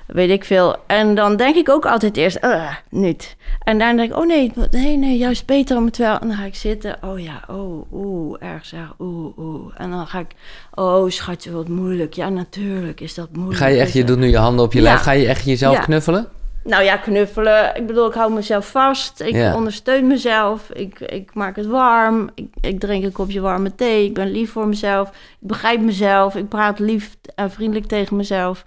Weet 0.06 0.30
ik 0.30 0.44
veel. 0.44 0.76
En 0.86 1.14
dan 1.14 1.36
denk 1.36 1.56
ik 1.56 1.68
ook 1.68 1.86
altijd 1.86 2.16
eerst, 2.16 2.44
"Ugh, 2.44 2.74
niet. 2.90 3.36
En 3.62 3.78
daarna 3.78 3.96
denk 3.96 4.10
ik, 4.12 4.18
oh 4.18 4.26
nee, 4.26 4.52
nee, 4.70 4.96
nee, 4.96 5.16
juist 5.16 5.46
beter 5.46 5.76
om 5.76 5.84
het 5.84 5.96
wel. 5.96 6.18
En 6.18 6.28
dan 6.28 6.36
ga 6.36 6.44
ik 6.44 6.54
zitten, 6.54 6.96
oh 7.04 7.18
ja, 7.20 7.42
oh, 7.50 7.92
oeh, 7.92 8.36
erg 8.42 8.66
zeg, 8.66 8.94
oeh, 8.98 9.38
oeh. 9.38 9.72
En 9.76 9.90
dan 9.90 10.06
ga 10.06 10.18
ik, 10.18 10.30
oh 10.74 11.08
schatje, 11.10 11.52
wat 11.52 11.68
moeilijk. 11.68 12.12
Ja, 12.14 12.28
natuurlijk 12.28 13.00
is 13.00 13.14
dat 13.14 13.28
moeilijk. 13.32 13.58
ga 13.58 13.66
je 13.66 13.80
echt, 13.80 13.92
je 13.92 14.04
doet 14.04 14.18
nu 14.18 14.28
je 14.28 14.36
handen 14.38 14.64
op 14.64 14.72
je 14.72 14.78
Ja. 14.78 14.84
lijf, 14.84 15.00
ga 15.00 15.10
je 15.10 15.26
echt 15.26 15.44
jezelf 15.44 15.76
Ja. 15.76 15.82
knuffelen? 15.82 16.28
Nou 16.64 16.82
ja, 16.82 16.96
knuffelen. 16.96 17.76
Ik 17.76 17.86
bedoel, 17.86 18.06
ik 18.08 18.14
hou 18.14 18.32
mezelf 18.32 18.70
vast. 18.70 19.20
Ik 19.20 19.34
Ja. 19.34 19.54
ondersteun 19.54 20.06
mezelf. 20.06 20.70
Ik, 20.70 21.00
ik 21.00 21.34
maak 21.34 21.56
het 21.56 21.66
warm. 21.66 22.30
Ik, 22.34 22.46
ik 22.60 22.80
drink 22.80 23.04
een 23.04 23.12
kopje 23.12 23.40
warme 23.40 23.74
thee. 23.74 24.04
Ik 24.04 24.14
ben 24.14 24.30
lief 24.30 24.50
voor 24.52 24.66
mezelf. 24.68 25.08
Ik 25.08 25.14
begrijp 25.48 25.80
mezelf. 25.80 26.34
Ik 26.36 26.48
praat 26.48 26.78
lief 26.78 27.16
en 27.34 27.50
vriendelijk 27.50 27.86
tegen 27.86 28.16
mezelf. 28.16 28.64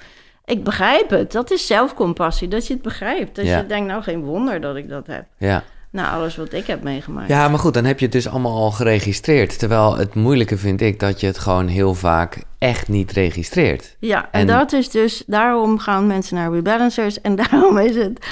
Ik 0.50 0.64
begrijp 0.64 1.10
het. 1.10 1.32
Dat 1.32 1.52
is 1.52 1.68
zelfcompassie. 1.68 2.48
Dat 2.48 2.68
je 2.68 2.74
het 2.74 2.82
begrijpt. 2.82 3.36
Dat 3.36 3.46
Ja. 3.46 3.58
je 3.58 3.66
denkt, 3.66 3.88
nou 3.88 4.04
geen 4.04 4.24
wonder 4.24 4.62
dat 4.62 4.76
ik 4.76 4.90
dat 4.90 5.08
heb. 5.08 5.26
Ja. 5.38 5.64
Na 5.92 6.12
alles 6.12 6.36
wat 6.36 6.54
ik 6.54 6.68
heb 6.68 6.84
meegemaakt. 6.84 7.30
ja, 7.30 7.48
maar 7.48 7.60
goed, 7.60 7.74
dan 7.74 7.86
heb 7.86 8.00
je 8.00 8.06
het 8.06 8.14
dus 8.14 8.28
allemaal 8.30 8.56
al 8.56 8.72
geregistreerd. 8.72 9.60
Terwijl 9.60 9.98
het 9.98 10.14
moeilijke 10.16 10.58
vind 10.58 10.82
ik 10.82 11.00
dat 11.00 11.20
je 11.20 11.28
het 11.28 11.38
gewoon 11.40 11.68
heel 11.68 11.94
vaak 11.94 12.44
echt 12.58 12.88
niet 12.88 13.12
registreert. 13.12 13.96
Ja, 14.00 14.22
en, 14.32 14.40
En- 14.42 14.48
dat 14.48 14.72
is 14.74 14.90
dus, 14.90 15.24
daarom 15.28 15.80
gaan 15.80 16.08
mensen 16.08 16.36
naar 16.36 16.52
rebalancers. 16.52 17.22
En 17.22 17.36
daarom 17.50 17.78
is 17.78 17.96
het, 17.96 18.26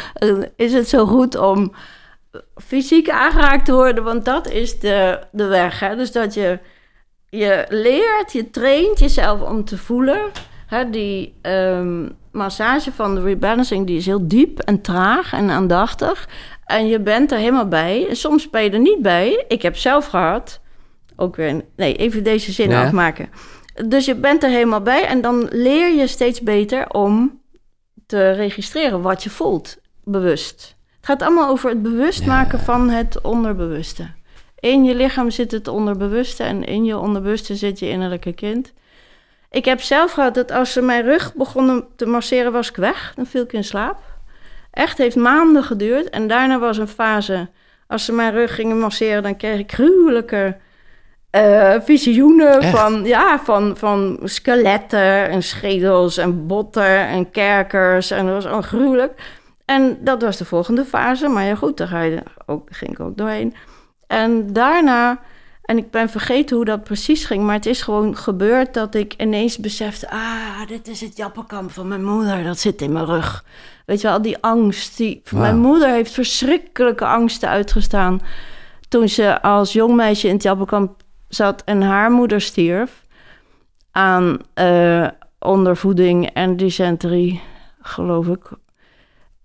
is 0.56 0.74
het 0.74 0.90
zo 0.90 1.06
goed 1.06 1.36
om 1.38 1.74
fysiek 2.56 3.10
aangeraakt 3.10 3.66
te 3.66 3.74
worden, 3.74 4.04
want 4.04 4.26
dat 4.26 4.50
is 4.50 4.80
de, 4.80 5.20
de 5.32 5.46
weg. 5.46 5.80
Hè? 5.80 5.96
Dus 5.96 6.12
dat 6.12 6.34
je, 6.34 6.60
je 7.30 7.66
leert, 7.70 8.32
je 8.34 8.50
traint 8.50 9.00
jezelf 9.00 9.42
om 9.42 9.66
te 9.66 9.78
voelen. 9.78 10.20
Hè? 10.68 10.90
Die 10.90 11.34
ehm, 11.42 12.10
massage 12.32 12.92
van 12.92 13.16
de 13.16 13.22
rebalancing 13.22 13.88
die 13.88 13.98
is 13.98 14.06
heel 14.06 14.28
diep 14.28 14.60
en 14.60 14.82
traag 14.82 15.34
en 15.34 15.50
aandachtig. 15.50 16.30
En 16.66 16.88
je 16.88 17.00
bent 17.00 17.32
er 17.32 17.38
helemaal 17.38 17.68
bij. 17.68 18.08
Soms 18.12 18.50
ben 18.50 18.64
je 18.64 18.70
er 18.70 18.80
niet 18.80 19.02
bij. 19.02 19.46
Ik 19.48 19.62
heb 19.62 19.78
zelf 19.78 20.06
gehad, 20.08 20.62
ook 21.16 21.36
weer, 21.36 21.62
nee, 21.76 21.96
even 21.96 22.24
deze 22.24 22.52
zin 22.52 22.70
Ja. 22.70 22.86
afmaken. 22.86 23.30
Dus 23.88 24.06
je 24.06 24.16
bent 24.16 24.44
er 24.44 24.50
helemaal 24.50 24.82
bij 24.82 25.06
en 25.06 25.22
dan 25.22 25.48
leer 25.50 25.96
je 25.96 26.08
steeds 26.08 26.42
beter 26.42 26.90
om 26.94 27.42
te 28.06 28.32
registreren 28.32 29.02
wat 29.02 29.24
je 29.24 29.30
voelt, 29.30 29.78
bewust. 30.04 30.76
Het 30.98 31.06
gaat 31.06 31.22
allemaal 31.22 31.50
over 31.50 31.70
het 31.70 31.82
bewust 31.82 32.20
Ja. 32.20 32.28
maken 32.28 32.60
van 32.60 32.90
het 32.90 33.22
onderbewuste. 33.22 34.08
In 34.60 34.84
je 34.84 34.96
lichaam 34.96 35.30
zit 35.30 35.52
het 35.52 35.68
onderbewuste 35.68 36.44
en 36.44 36.64
in 36.64 36.86
je 36.86 36.98
onderbewuste 36.98 37.56
zit 37.56 37.80
je 37.80 37.90
innerlijke 37.90 38.34
kind. 38.34 38.74
Ik 39.50 39.66
heb 39.66 39.82
zelf 39.82 40.12
gehad 40.12 40.34
dat 40.34 40.52
als 40.52 40.72
ze 40.72 40.82
mijn 40.82 41.04
rug 41.04 41.34
begonnen 41.34 41.86
te 41.96 42.06
masseren, 42.06 42.52
was 42.52 42.70
ik 42.70 42.76
weg. 42.76 43.14
Dan 43.16 43.26
viel 43.26 43.44
ik 43.44 43.54
in 43.54 43.64
slaap. 43.64 43.98
Echt, 44.72 44.98
heeft 44.98 45.16
maanden 45.16 45.64
geduurd. 45.64 46.10
En 46.10 46.28
daarna 46.28 46.60
was 46.60 46.78
een 46.78 46.88
fase, 46.88 47.50
als 47.88 48.06
ze 48.06 48.14
mijn 48.14 48.32
rug 48.32 48.56
gingen 48.56 48.80
masseren, 48.80 49.24
dan 49.24 49.38
kreeg 49.38 49.60
ik 49.60 49.72
gruwelijke 49.72 50.58
eh, 51.30 51.76
visioenen 51.80 52.60
Echt? 52.60 52.78
van, 52.78 53.06
ja, 53.06 53.40
van, 53.40 53.78
van 53.78 54.20
skeletten 54.24 55.30
en 55.30 55.44
schedels 55.44 56.18
en 56.18 56.48
botten 56.48 57.08
en 57.08 57.32
kerkers. 57.32 58.12
En 58.12 58.26
dat 58.26 58.34
was 58.44 58.46
al 58.52 58.62
gruwelijk. 58.62 59.14
En 59.66 59.98
dat 60.02 60.22
was 60.22 60.38
de 60.38 60.46
volgende 60.46 60.86
fase. 60.86 61.28
Maar 61.28 61.44
ja, 61.44 61.56
goed, 61.56 61.78
daar 61.78 61.88
ga 61.88 62.02
je 62.02 62.24
ook, 62.46 62.68
ging 62.72 62.92
ik 62.92 63.00
ook 63.00 63.18
doorheen. 63.18 63.54
En 64.08 64.54
daarna, 64.54 65.20
en 65.68 65.78
ik 65.78 65.92
ben 65.92 66.10
vergeten 66.10 66.56
hoe 66.56 66.66
dat 66.66 66.84
precies 66.84 67.26
ging, 67.26 67.44
maar 67.44 67.56
het 67.56 67.66
is 67.66 67.82
gewoon 67.82 68.18
gebeurd 68.18 68.74
dat 68.74 68.96
ik 68.96 69.14
ineens 69.18 69.58
besefte: 69.58 70.10
ah, 70.10 70.68
dit 70.68 70.88
is 70.88 71.02
het 71.02 71.18
jappenkamp 71.18 71.72
van 71.72 71.88
mijn 71.88 72.04
moeder, 72.04 72.44
dat 72.44 72.60
zit 72.60 72.82
in 72.82 72.92
mijn 72.92 73.06
rug. 73.06 73.44
Weet 73.86 74.02
je 74.02 74.08
wel, 74.08 74.22
die 74.22 74.38
angst. 74.42 74.98
Die. 74.98 75.22
Mijn 75.32 75.58
moeder 75.58 75.90
heeft 75.90 76.12
verschrikkelijke 76.12 77.06
angsten 77.06 77.50
uitgestaan 77.50 78.22
toen 78.90 79.10
ze 79.10 79.42
als 79.42 79.74
jong 79.74 79.96
meisje 79.96 80.28
in 80.28 80.34
het 80.34 80.44
jappenkamp 80.44 81.02
zat 81.28 81.64
en 81.64 81.82
haar 81.82 82.12
moeder 82.12 82.42
stierf 82.42 83.06
aan 83.92 84.38
eh, 84.54 85.08
ondervoeding 85.40 86.30
en 86.34 86.58
dysenterie, 86.58 87.42
geloof 87.82 88.28
ik. 88.28 88.50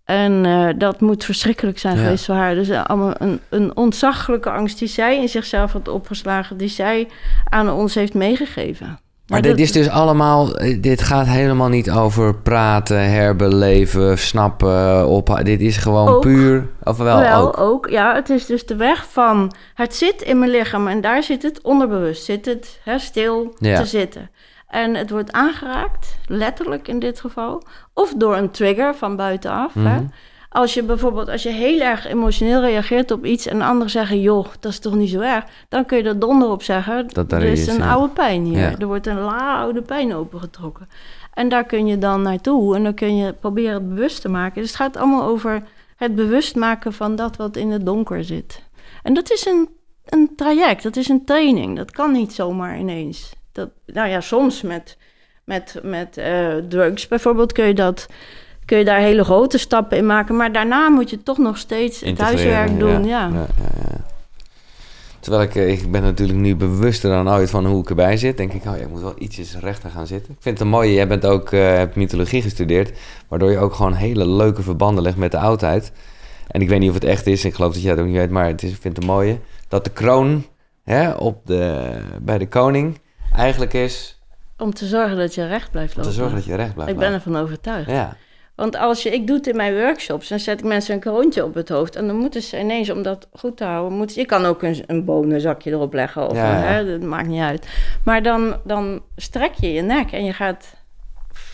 En 0.04 0.44
eh, 0.46 0.68
dat 0.78 1.00
moet 1.00 1.24
verschrikkelijk 1.24 1.78
zijn 1.78 1.96
Ja. 1.96 2.02
geweest 2.02 2.24
voor 2.24 2.34
haar. 2.34 2.54
Dus 2.54 2.68
eh, 2.68 2.84
allemaal 2.84 3.14
een, 3.18 3.40
een 3.48 3.76
ontzaglijke 3.76 4.50
angst 4.50 4.78
die 4.78 4.88
zij 4.88 5.20
in 5.20 5.28
zichzelf 5.28 5.72
had 5.72 5.88
opgeslagen, 5.88 6.56
die 6.56 6.68
zij 6.68 7.08
aan 7.48 7.70
ons 7.70 7.94
heeft 7.94 8.14
meegegeven. 8.14 8.98
Maar 9.26 9.42
dit 9.42 9.58
is 9.60 9.72
dus 9.72 9.88
allemaal, 9.88 10.56
eh, 10.56 10.82
dit 10.82 11.02
gaat 11.02 11.26
helemaal 11.26 11.68
niet 11.68 11.90
over 11.90 12.34
praten, 12.34 13.10
herbeleven, 13.10 14.18
snappen, 14.18 15.06
op. 15.08 15.40
Dit 15.42 15.60
is 15.60 15.76
gewoon 15.76 16.08
Ook. 16.08 16.20
puur, 16.20 16.68
of 16.82 16.96
wel, 16.96 17.18
Wel, 17.18 17.56
ook. 17.56 17.88
Ja, 17.88 18.14
het 18.14 18.30
is 18.30 18.46
dus 18.46 18.66
de 18.66 18.76
weg 18.76 19.06
van... 19.10 19.52
Het 19.74 19.94
zit 19.94 20.22
in 20.22 20.38
mijn 20.38 20.50
lichaam 20.50 20.88
en 20.88 21.00
daar 21.00 21.22
zit 21.22 21.42
het 21.42 21.60
onderbewust. 21.62 22.24
Zit 22.24 22.46
het 22.46 22.80
hè, 22.84 22.98
stil 22.98 23.54
Ja. 23.58 23.80
te 23.80 23.86
zitten. 23.86 24.30
En 24.72 24.94
het 24.94 25.10
wordt 25.10 25.32
aangeraakt, 25.32 26.18
letterlijk 26.26 26.88
in 26.88 26.98
dit 26.98 27.20
geval. 27.20 27.62
Of 27.94 28.14
door 28.16 28.36
een 28.36 28.50
trigger 28.50 28.94
van 28.94 29.16
buitenaf. 29.16 29.74
hè. 29.74 29.80
Mhm. 29.80 30.04
Als 30.48 30.74
je 30.74 30.82
bijvoorbeeld, 30.82 31.28
als 31.28 31.42
je 31.42 31.48
heel 31.48 31.80
erg 31.80 32.06
emotioneel 32.06 32.60
reageert 32.60 33.10
op 33.10 33.24
iets... 33.24 33.46
en 33.46 33.60
anderen 33.62 33.90
zeggen, 33.90 34.20
joh, 34.20 34.46
dat 34.60 34.72
is 34.72 34.78
toch 34.78 34.94
niet 34.94 35.10
zo 35.10 35.20
erg... 35.20 35.44
dan 35.68 35.84
kun 35.84 35.98
je 35.98 36.04
er 36.04 36.18
donder 36.18 36.48
op 36.48 36.62
zeggen, 36.62 37.08
Dat 37.08 37.32
er 37.32 37.42
is 37.42 37.60
is, 37.60 37.66
een 37.66 37.78
ja. 37.78 37.92
oude 37.92 38.12
pijn 38.12 38.44
hier. 38.44 38.58
Ja. 38.58 38.78
Er 38.78 38.86
wordt 38.86 39.06
een 39.06 39.20
la 39.20 39.56
oude 39.60 39.82
pijn 39.82 40.14
opengetrokken. 40.14 40.88
En 41.34 41.48
daar 41.48 41.64
kun 41.64 41.86
je 41.86 41.98
dan 41.98 42.22
naartoe 42.22 42.76
en 42.76 42.82
dan 42.82 42.94
kun 42.94 43.16
je 43.16 43.32
proberen 43.32 43.74
het 43.74 43.88
bewust 43.88 44.20
te 44.20 44.28
maken. 44.28 44.60
Dus 44.60 44.70
het 44.70 44.80
gaat 44.80 44.96
allemaal 44.96 45.24
over 45.24 45.62
het 45.96 46.14
bewust 46.14 46.56
maken 46.56 46.92
van 46.92 47.16
dat 47.16 47.36
wat 47.36 47.56
in 47.56 47.70
het 47.70 47.86
donker 47.86 48.24
zit. 48.24 48.62
En 49.02 49.14
dat 49.14 49.30
is 49.30 49.46
een, 49.46 49.68
een 50.04 50.32
traject, 50.36 50.82
dat 50.82 50.96
is 50.96 51.08
een 51.08 51.24
training. 51.24 51.76
Dat 51.76 51.90
kan 51.90 52.12
niet 52.12 52.32
zomaar 52.32 52.78
ineens. 52.78 53.32
Dat, 53.52 53.70
nou 53.86 54.08
ja, 54.08 54.20
soms 54.20 54.62
met, 54.62 54.96
met, 55.44 55.80
met 55.82 56.16
eh, 56.16 56.56
drugs 56.68 57.08
bijvoorbeeld 57.08 57.52
kun 57.52 57.66
je, 57.66 57.74
dat, 57.74 58.08
kun 58.64 58.78
je 58.78 58.84
daar 58.84 59.00
hele 59.00 59.24
grote 59.24 59.58
stappen 59.58 59.96
in 59.96 60.06
maken. 60.06 60.36
Maar 60.36 60.52
daarna 60.52 60.88
moet 60.88 61.10
je 61.10 61.22
toch 61.22 61.38
nog 61.38 61.58
steeds 61.58 62.00
het 62.00 62.18
huiswerk 62.18 62.78
doen. 62.78 63.04
Ja. 63.04 63.28
Ja, 63.32 63.46
ja, 63.58 63.82
ja. 63.88 64.10
Terwijl 65.22 65.42
ik, 65.42 65.54
eh, 65.54 65.72
ik 65.72 65.90
ben 65.90 66.02
natuurlijk 66.02 66.38
nu 66.38 66.56
bewuster 66.56 67.10
dan 67.10 67.30
ooit 67.30 67.50
van 67.50 67.66
hoe 67.66 67.82
ik 67.82 67.88
erbij 67.88 68.16
zit. 68.16 68.36
Denk 68.36 68.52
ik, 68.52 68.64
oh 68.64 68.76
ik 68.76 68.88
moet 68.88 69.00
wel 69.00 69.14
ietsjes 69.18 69.56
rechter 69.60 69.90
gaan 69.90 70.06
zitten. 70.06 70.32
Ik 70.32 70.42
vind 70.42 70.58
het 70.58 70.66
een 70.66 70.72
mooie, 70.72 70.92
jij 70.92 71.08
bent 71.08 71.26
ook, 71.26 71.52
eh, 71.52 71.60
hebt 71.60 71.96
mythologie 71.96 72.42
gestudeerd. 72.42 72.98
Waardoor 73.28 73.50
je 73.50 73.58
ook 73.58 73.74
gewoon 73.74 73.92
hele 73.92 74.28
leuke 74.28 74.62
verbanden 74.62 75.02
legt 75.02 75.16
met 75.16 75.30
de 75.30 75.38
oudheid. 75.38 75.92
En 76.46 76.60
ik 76.60 76.68
weet 76.68 76.80
niet 76.80 76.88
of 76.88 76.94
het 76.94 77.04
echt 77.04 77.26
is, 77.26 77.44
ik 77.44 77.54
geloof 77.54 77.72
dat 77.72 77.82
jij 77.82 77.90
het 77.90 78.00
ook 78.00 78.06
niet 78.06 78.16
weet, 78.16 78.30
maar 78.30 78.46
het 78.46 78.62
is, 78.62 78.70
ik 78.70 78.80
vind 78.80 78.96
het 78.96 79.06
mooie. 79.06 79.38
Dat 79.68 79.84
de 79.84 79.90
kroon 79.90 80.44
hè, 80.84 81.12
op 81.12 81.46
de, 81.46 81.92
bij 82.22 82.38
de 82.38 82.48
koning 82.48 83.00
eigenlijk 83.36 83.72
is 83.72 84.20
Om 84.58 84.74
te 84.74 84.86
zorgen 84.86 85.16
dat 85.16 85.34
je 85.34 85.46
recht 85.46 85.70
blijft 85.70 85.96
om 85.96 85.96
lopen. 86.02 86.12
te 86.12 86.18
zorgen 86.20 86.36
dat 86.36 86.46
je 86.46 86.54
recht 86.54 86.74
blijft 86.74 86.92
Ik 86.92 86.98
ben 86.98 87.12
ervan 87.12 87.36
overtuigd. 87.36 87.90
Ja, 87.90 88.16
Want 88.54 88.76
als 88.76 89.02
je, 89.02 89.10
ik 89.10 89.26
doe 89.26 89.36
het 89.36 89.46
in 89.46 89.56
mijn 89.56 89.74
workshops, 89.74 90.28
dan 90.28 90.38
zet 90.38 90.58
ik 90.58 90.64
mensen 90.66 90.94
een 90.94 91.00
kroontje 91.00 91.44
op 91.44 91.54
het 91.54 91.68
hoofd. 91.68 91.96
En 91.96 92.06
dan 92.06 92.16
moeten 92.16 92.42
ze 92.42 92.58
ineens, 92.58 92.90
om 92.90 93.02
dat 93.02 93.28
goed 93.32 93.56
te 93.56 93.64
houden, 93.64 93.98
moeten, 93.98 94.20
je 94.20 94.26
kan 94.26 94.44
ook 94.44 94.62
een, 94.62 94.84
een 94.86 95.04
bonenzakje 95.04 95.70
erop 95.70 95.92
leggen. 95.94 96.28
Of 96.28 96.36
Ja. 96.36 96.54
Hè, 96.56 96.98
dat 96.98 97.08
maakt 97.08 97.28
niet 97.28 97.40
uit. 97.42 97.68
Maar 98.04 98.22
dan, 98.22 98.56
dan 98.64 99.02
strek 99.16 99.52
je 99.54 99.72
je 99.72 99.82
nek 99.82 100.12
en 100.12 100.24
je 100.24 100.32
gaat 100.32 100.74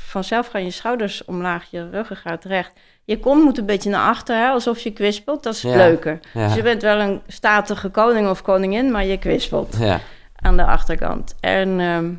vanzelf 0.08 0.46
gaan 0.48 0.64
je 0.64 0.70
schouders 0.70 1.24
omlaag, 1.24 1.64
je 1.70 1.88
ruggen 1.90 2.16
gaat 2.16 2.44
recht. 2.44 2.72
Je 3.04 3.18
kont 3.18 3.44
moet 3.44 3.58
een 3.58 3.66
beetje 3.66 3.90
naar 3.90 4.08
achter, 4.08 4.36
hè, 4.36 4.48
alsof 4.48 4.78
je 4.80 4.92
kwispelt. 4.92 5.42
Dat 5.42 5.54
is 5.54 5.62
Ja. 5.62 5.76
leuker. 5.76 6.18
Dus 6.34 6.54
je 6.54 6.62
bent 6.62 6.82
wel 6.82 6.98
een 7.00 7.20
statige 7.26 7.88
koning 7.88 8.28
of 8.28 8.42
koningin, 8.42 8.90
maar 8.90 9.04
je 9.04 9.18
kwispelt 9.18 9.76
ja. 9.78 10.00
Aan 10.40 10.56
de 10.56 10.64
achterkant. 10.64 11.34
En 11.40 11.80
ehm, 11.80 12.14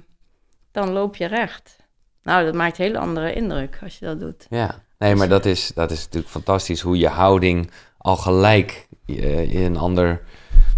dan 0.71 0.91
loop 0.91 1.15
je 1.15 1.25
recht. 1.25 1.77
Nou, 2.23 2.45
dat 2.45 2.53
maakt 2.53 2.77
een 2.77 2.86
hele 2.86 2.99
andere 2.99 3.34
indruk 3.34 3.79
als 3.84 3.99
je 3.99 4.05
dat 4.05 4.19
doet. 4.19 4.45
Ja, 4.49 4.84
nee, 4.97 5.15
maar 5.15 5.29
dat 5.29 5.45
is, 5.45 5.71
dat 5.75 5.91
is 5.91 6.03
natuurlijk 6.03 6.32
fantastisch 6.32 6.82
hoe 6.82 6.97
je 6.97 7.08
houding 7.08 7.71
al 7.97 8.15
gelijk 8.15 8.88
je, 9.05 9.49
je 9.51 9.60
een 9.60 9.77
ander 9.77 10.21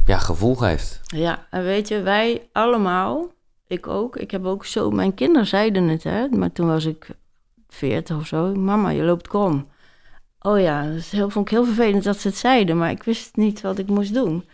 ja, 0.06 0.18
gevoel 0.18 0.56
geeft. 0.56 1.02
Ja, 1.04 1.48
en 1.50 1.64
weet 1.64 1.88
je, 1.88 2.02
wij 2.02 2.50
allemaal, 2.52 3.32
ik 3.68 3.88
ook, 3.88 4.16
ik 4.16 4.32
heb 4.32 4.46
ook 4.46 4.66
zo, 4.66 4.90
mijn 4.90 5.14
kinderen 5.14 5.48
zeiden 5.48 5.88
het, 5.88 6.04
hè, 6.04 6.28
maar 6.28 6.52
toen 6.52 6.68
was 6.68 6.86
ik 6.86 7.08
40 7.68 8.18
of 8.18 8.28
zo, 8.28 8.56
mama, 8.56 8.90
je 8.90 9.04
loopt 9.04 9.28
krom. 9.28 9.68
Oh 10.40 10.60
ja, 10.60 10.86
dat 10.88 10.96
is 10.96 11.12
heel, 11.12 11.30
vond 11.30 11.46
ik 11.46 11.52
heel 11.52 11.66
vervelend 11.66 12.04
dat 12.04 12.20
ze 12.20 12.28
het 12.28 12.38
zeiden, 12.38 12.78
maar 12.78 12.92
ik 12.92 13.04
wist 13.04 13.36
niet 13.36 13.62
wat 13.62 13.78
ik 13.78 13.88
moest 13.88 14.14
doen. 14.14 14.46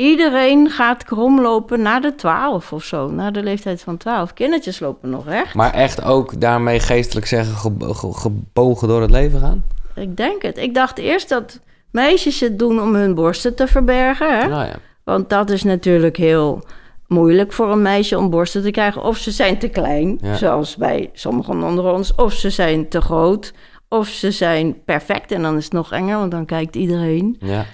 Iedereen 0.00 0.70
gaat 0.70 1.04
krom 1.04 1.40
lopen 1.40 1.82
na 1.82 2.00
de 2.00 2.14
12 2.14 2.72
of 2.72 2.84
zo, 2.84 3.08
na 3.10 3.30
de 3.30 3.42
leeftijd 3.42 3.82
van 3.82 3.96
12. 3.96 4.32
Kindertjes 4.32 4.80
lopen 4.80 5.10
nog 5.10 5.24
recht. 5.28 5.54
Maar 5.54 5.72
echt 5.72 6.02
ook 6.04 6.40
daarmee 6.40 6.80
geestelijk 6.80 7.26
zeggen 7.26 7.54
ge- 7.56 7.94
ge- 7.94 8.12
gebogen 8.12 8.88
door 8.88 9.00
het 9.00 9.10
leven 9.10 9.40
gaan? 9.40 9.64
Ik 9.94 10.16
denk 10.16 10.42
het. 10.42 10.58
Ik 10.58 10.74
dacht 10.74 10.98
eerst 10.98 11.28
dat 11.28 11.60
meisjes 11.90 12.40
het 12.40 12.58
doen 12.58 12.80
om 12.80 12.94
hun 12.94 13.14
borsten 13.14 13.54
te 13.54 13.66
verbergen, 13.66 14.38
hè? 14.38 14.48
Nou 14.48 14.64
ja. 14.66 14.74
Want 15.04 15.28
dat 15.28 15.50
is 15.50 15.62
natuurlijk 15.62 16.16
heel 16.16 16.64
moeilijk 17.06 17.52
voor 17.52 17.70
een 17.72 17.82
meisje 17.82 18.18
om 18.18 18.30
borsten 18.30 18.62
te 18.62 18.70
krijgen. 18.70 19.02
Of 19.02 19.16
ze 19.16 19.30
zijn 19.30 19.58
te 19.58 19.68
klein, 19.68 20.18
Ja. 20.22 20.34
zoals 20.36 20.76
bij 20.76 21.10
sommigen 21.12 21.62
onder 21.62 21.92
ons. 21.92 22.14
Of 22.14 22.32
ze 22.32 22.50
zijn 22.50 22.88
te 22.88 23.00
groot. 23.00 23.52
Of 23.88 24.06
ze 24.08 24.30
zijn 24.30 24.82
perfect. 24.84 25.32
En 25.32 25.42
dan 25.42 25.56
is 25.56 25.64
het 25.64 25.72
nog 25.72 25.92
enger, 25.92 26.18
want 26.18 26.30
dan 26.30 26.44
kijkt 26.46 26.76
iedereen. 26.76 27.36
ja. 27.40 27.64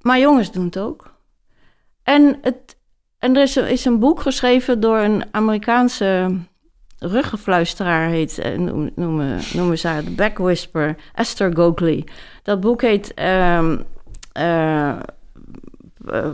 Maar 0.00 0.18
jongens 0.18 0.52
doen 0.52 0.64
het 0.64 0.78
ook. 0.78 1.10
En, 2.02 2.38
het, 2.42 2.76
er 3.18 3.36
is, 3.36 3.84
een- 3.84 3.98
boek 3.98 4.20
geschreven 4.20 4.80
door 4.80 4.98
een 4.98 5.24
Amerikaanse 5.30 6.36
ruggenfluisteraar, 6.98 8.08
heet, 8.08 8.38
eh, 8.38 8.58
noem- 8.58 8.90
noemen, 8.94 9.40
noemen 9.52 9.78
ze 9.78 9.88
haar, 9.88 10.04
de 10.04 10.10
Back 10.10 10.38
Whisper, 10.38 10.96
Esther 11.14 11.56
Gokley. 11.56 12.06
Dat 12.42 12.60
boek 12.60 12.80
heet 12.82 13.14
ehm 13.14 13.78
eh, 14.32 14.88
eh, 14.88 16.30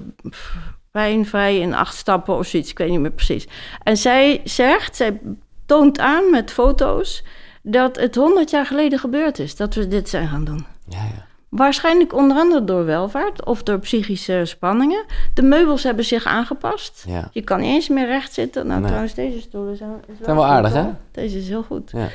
Pijnvrij 0.91 1.59
in 1.59 1.75
acht 1.75 1.97
stappen 1.97 2.37
of 2.37 2.47
zoiets, 2.47 2.71
ik 2.71 2.79
weet 2.79 2.91
niet 2.91 3.01
meer 3.01 3.11
precies. 3.11 3.47
En 3.83 3.97
zij 3.97 4.41
zegt, 4.45 4.97
zij 4.97 5.21
toont 5.67 5.99
aan 5.99 6.31
met 6.31 6.51
foto's 6.53 7.25
dat 7.63 7.97
het 7.97 8.15
100 8.15 8.51
jaar 8.51 8.67
geleden 8.67 8.99
gebeurd 8.99 9.39
is 9.39 9.57
dat 9.57 9.75
we 9.75 9.89
dit 9.89 10.09
zijn 10.09 10.29
gaan 10.29 10.45
doen. 10.45 10.67
Ja, 10.89 10.99
ja. 11.03 11.27
Waarschijnlijk 11.49 12.15
onder 12.15 12.37
andere 12.37 12.65
door 12.65 12.85
welvaart 12.85 13.45
of 13.45 13.63
door 13.63 13.79
psychische 13.79 14.43
spanningen. 14.45 15.05
De 15.35 15.43
meubels 15.43 15.83
hebben 15.83 16.05
zich 16.05 16.25
aangepast. 16.25 17.05
ja. 17.07 17.29
Je 17.33 17.43
kan 17.43 17.61
niet 17.61 17.69
eens 17.75 17.89
meer 17.89 18.07
recht 18.07 18.33
zitten. 18.33 18.67
Nou, 18.67 18.79
Nee. 18.79 18.87
trouwens, 18.89 19.15
deze 19.15 19.41
stoelen 19.41 19.77
zijn, 19.77 19.91
is 20.07 20.25
Zijn 20.25 20.37
wel 20.37 20.47
aardig, 20.47 20.73
hè? 20.73 20.85
Deze 21.13 21.39
is 21.39 21.49
heel 21.49 21.63
goed. 21.63 21.91
Ja. 21.91 22.09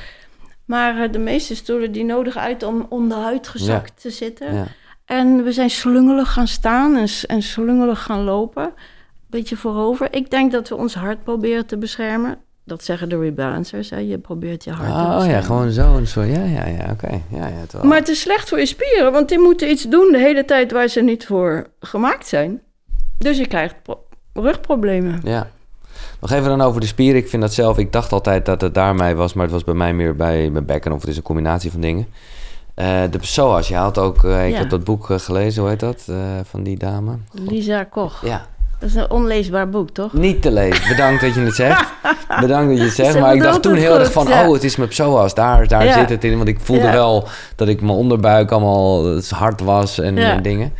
Maar 0.64 1.02
eh, 1.02 1.12
de 1.12 1.18
meeste 1.18 1.54
stoelen 1.56 1.92
die 1.92 2.04
nodigen 2.04 2.40
uit 2.40 2.62
om 2.62 2.86
onderuit 2.88 3.48
gezakt 3.48 4.00
te 4.00 4.10
zitten. 4.10 4.54
ja. 4.54 4.64
En 5.04 5.44
we 5.44 5.52
zijn 5.52 5.70
slungelig 5.70 6.32
gaan 6.32 6.48
staan 6.48 6.96
en, 6.96 7.08
en 7.26 7.42
slungelig 7.42 8.02
gaan 8.02 8.22
lopen. 8.24 8.72
Beetje 9.26 9.56
voorover. 9.56 10.08
Ik 10.14 10.30
denk 10.30 10.52
dat 10.52 10.68
we 10.68 10.76
ons 10.76 10.94
hart 10.94 11.22
proberen 11.24 11.66
te 11.66 11.76
beschermen. 11.76 12.38
Dat 12.66 12.84
zeggen 12.84 13.08
de 13.08 13.18
rebalancers. 13.18 13.90
Hè? 13.90 13.98
Je 13.98 14.18
probeert 14.18 14.64
je 14.64 14.70
hart 14.70 14.88
te 15.18 15.24
Oh 15.24 15.30
ja, 15.30 15.40
gewoon 15.40 15.70
zo. 15.70 15.94
Een 15.96 16.06
soort, 16.06 16.28
ja, 16.28 16.44
ja, 16.44 16.66
ja, 16.66 16.88
oké. 16.92 17.20
Ja, 17.28 17.46
ja, 17.46 17.82
Maar 17.84 17.98
het 17.98 18.08
is 18.08 18.20
slecht 18.20 18.48
voor 18.48 18.58
je 18.58 18.66
spieren, 18.66 19.12
want 19.12 19.28
die 19.28 19.38
moeten 19.38 19.70
iets 19.70 19.82
doen 19.82 20.08
de 20.12 20.18
hele 20.18 20.44
tijd 20.44 20.72
waar 20.72 20.88
ze 20.88 21.00
niet 21.00 21.26
voor 21.26 21.66
gemaakt 21.80 22.26
zijn. 22.26 22.60
Dus 23.18 23.38
je 23.38 23.46
krijgt 23.46 23.74
pro- 23.82 24.04
rugproblemen. 24.32 25.20
Ja. 25.24 25.50
Nog 26.20 26.30
even 26.30 26.48
dan 26.48 26.60
over 26.60 26.80
de 26.80 26.86
spieren. 26.86 27.20
Ik 27.20 27.28
vind 27.28 27.42
dat 27.42 27.52
zelf... 27.54 27.78
Ik 27.78 27.92
dacht 27.92 28.12
altijd 28.12 28.46
dat 28.46 28.60
het 28.60 28.74
daarmee 28.74 29.14
was, 29.14 29.32
maar 29.34 29.44
het 29.44 29.52
was 29.52 29.64
bij 29.64 29.74
mij 29.74 29.92
meer 29.94 30.16
bij 30.16 30.50
mijn 30.50 30.64
bekken. 30.66 30.92
Of 30.92 31.00
het 31.00 31.10
is 31.10 31.16
een 31.16 31.22
combinatie 31.22 31.70
van 31.70 31.80
dingen. 31.80 32.06
Eh, 32.74 33.02
de 33.10 33.18
psoas. 33.18 33.68
Je 33.68 33.74
had 33.76 33.98
ook... 33.98 34.24
eh, 34.24 34.46
ik 34.46 34.52
Ja. 34.52 34.58
heb 34.58 34.70
dat 34.70 34.84
boek 34.84 35.10
eh, 35.10 35.18
gelezen, 35.18 35.60
hoe 35.62 35.70
heet 35.70 35.80
dat? 35.80 36.08
van 36.44 36.62
die 36.62 36.78
dame. 36.78 37.16
Lisa 37.32 37.84
Koch. 37.84 38.24
Ja, 38.26 38.46
Dat 38.84 38.92
is 38.92 38.98
een 38.98 39.10
onleesbaar 39.10 39.68
boek, 39.68 39.90
toch? 39.90 40.12
niet 40.12 40.42
te 40.42 40.50
lezen. 40.52 40.88
Bedankt 40.88 41.20
dat 41.20 41.34
je 41.34 41.40
het 41.40 41.54
zegt. 41.54 41.92
Bedankt 42.40 42.68
dat 42.68 42.78
je 42.78 42.84
het 42.84 42.94
zegt. 42.94 43.12
Ze 43.12 43.18
Maar 43.20 43.34
ik 43.34 43.42
dacht 43.42 43.62
toen 43.62 43.74
heel 43.74 43.98
erg 43.98 44.12
van... 44.12 44.26
ja. 44.26 44.46
Oh, 44.46 44.52
het 44.52 44.64
is 44.64 44.76
mijn 44.76 44.88
psoas. 44.88 45.34
Daar, 45.34 45.68
daar 45.68 45.84
Ja. 45.84 45.92
zit 45.98 46.08
het 46.08 46.24
in. 46.24 46.36
Want 46.36 46.48
ik 46.48 46.60
voelde 46.60 46.82
Ja. 46.82 46.92
wel 46.92 47.28
dat 47.56 47.68
ik 47.68 47.80
mijn 47.80 47.96
onderbuik 47.96 48.50
allemaal 48.50 49.16
eh, 49.16 49.22
hard 49.30 49.60
was 49.60 49.98
en, 49.98 50.42
dingen. 50.42 50.72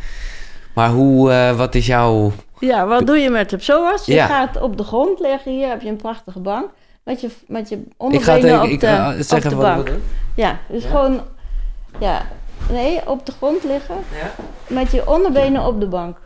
Maar 0.73 0.89
hoe... 0.89 1.31
eh, 1.31 1.57
wat 1.57 1.75
is 1.75 1.85
jouw... 1.85 2.31
Ja, 2.59 2.85
wat 2.87 3.05
doe 3.07 3.17
je 3.17 3.29
met 3.29 3.49
de 3.49 3.57
psoas? 3.57 4.05
Je 4.05 4.19
gaat 4.19 4.61
op 4.61 4.77
de 4.77 4.83
grond 4.83 5.19
liggen. 5.19 5.51
Hier 5.51 5.67
heb 5.69 5.81
je 5.81 5.89
een 5.89 5.95
prachtige 5.95 6.39
bank. 6.39 6.65
Met 7.03 7.21
je, 7.21 7.29
met 7.47 7.69
je 7.69 7.75
Ik 7.75 7.83
ga 7.87 7.95
onderbenen 7.97 8.51
het 8.53 8.61
op 8.63 8.69
ik, 8.69 8.79
de, 8.79 8.87
ga 8.87 9.09
op 9.17 9.21
zeggen 9.21 9.49
de 9.49 9.55
wat 9.55 9.67
ik 9.77 9.85
bank. 9.85 9.89
Ja, 10.35 10.57
dus 10.69 10.83
gewoon... 10.85 11.21
Ja, 11.99 12.21
nee, 12.71 12.99
op 13.09 13.25
de 13.25 13.31
grond 13.31 13.63
liggen. 13.63 13.95
Ja? 14.21 14.43
Met 14.67 14.91
je 14.91 15.07
onderbenen 15.09 15.65
op 15.65 15.79
de 15.79 15.87
bank. 15.87 16.17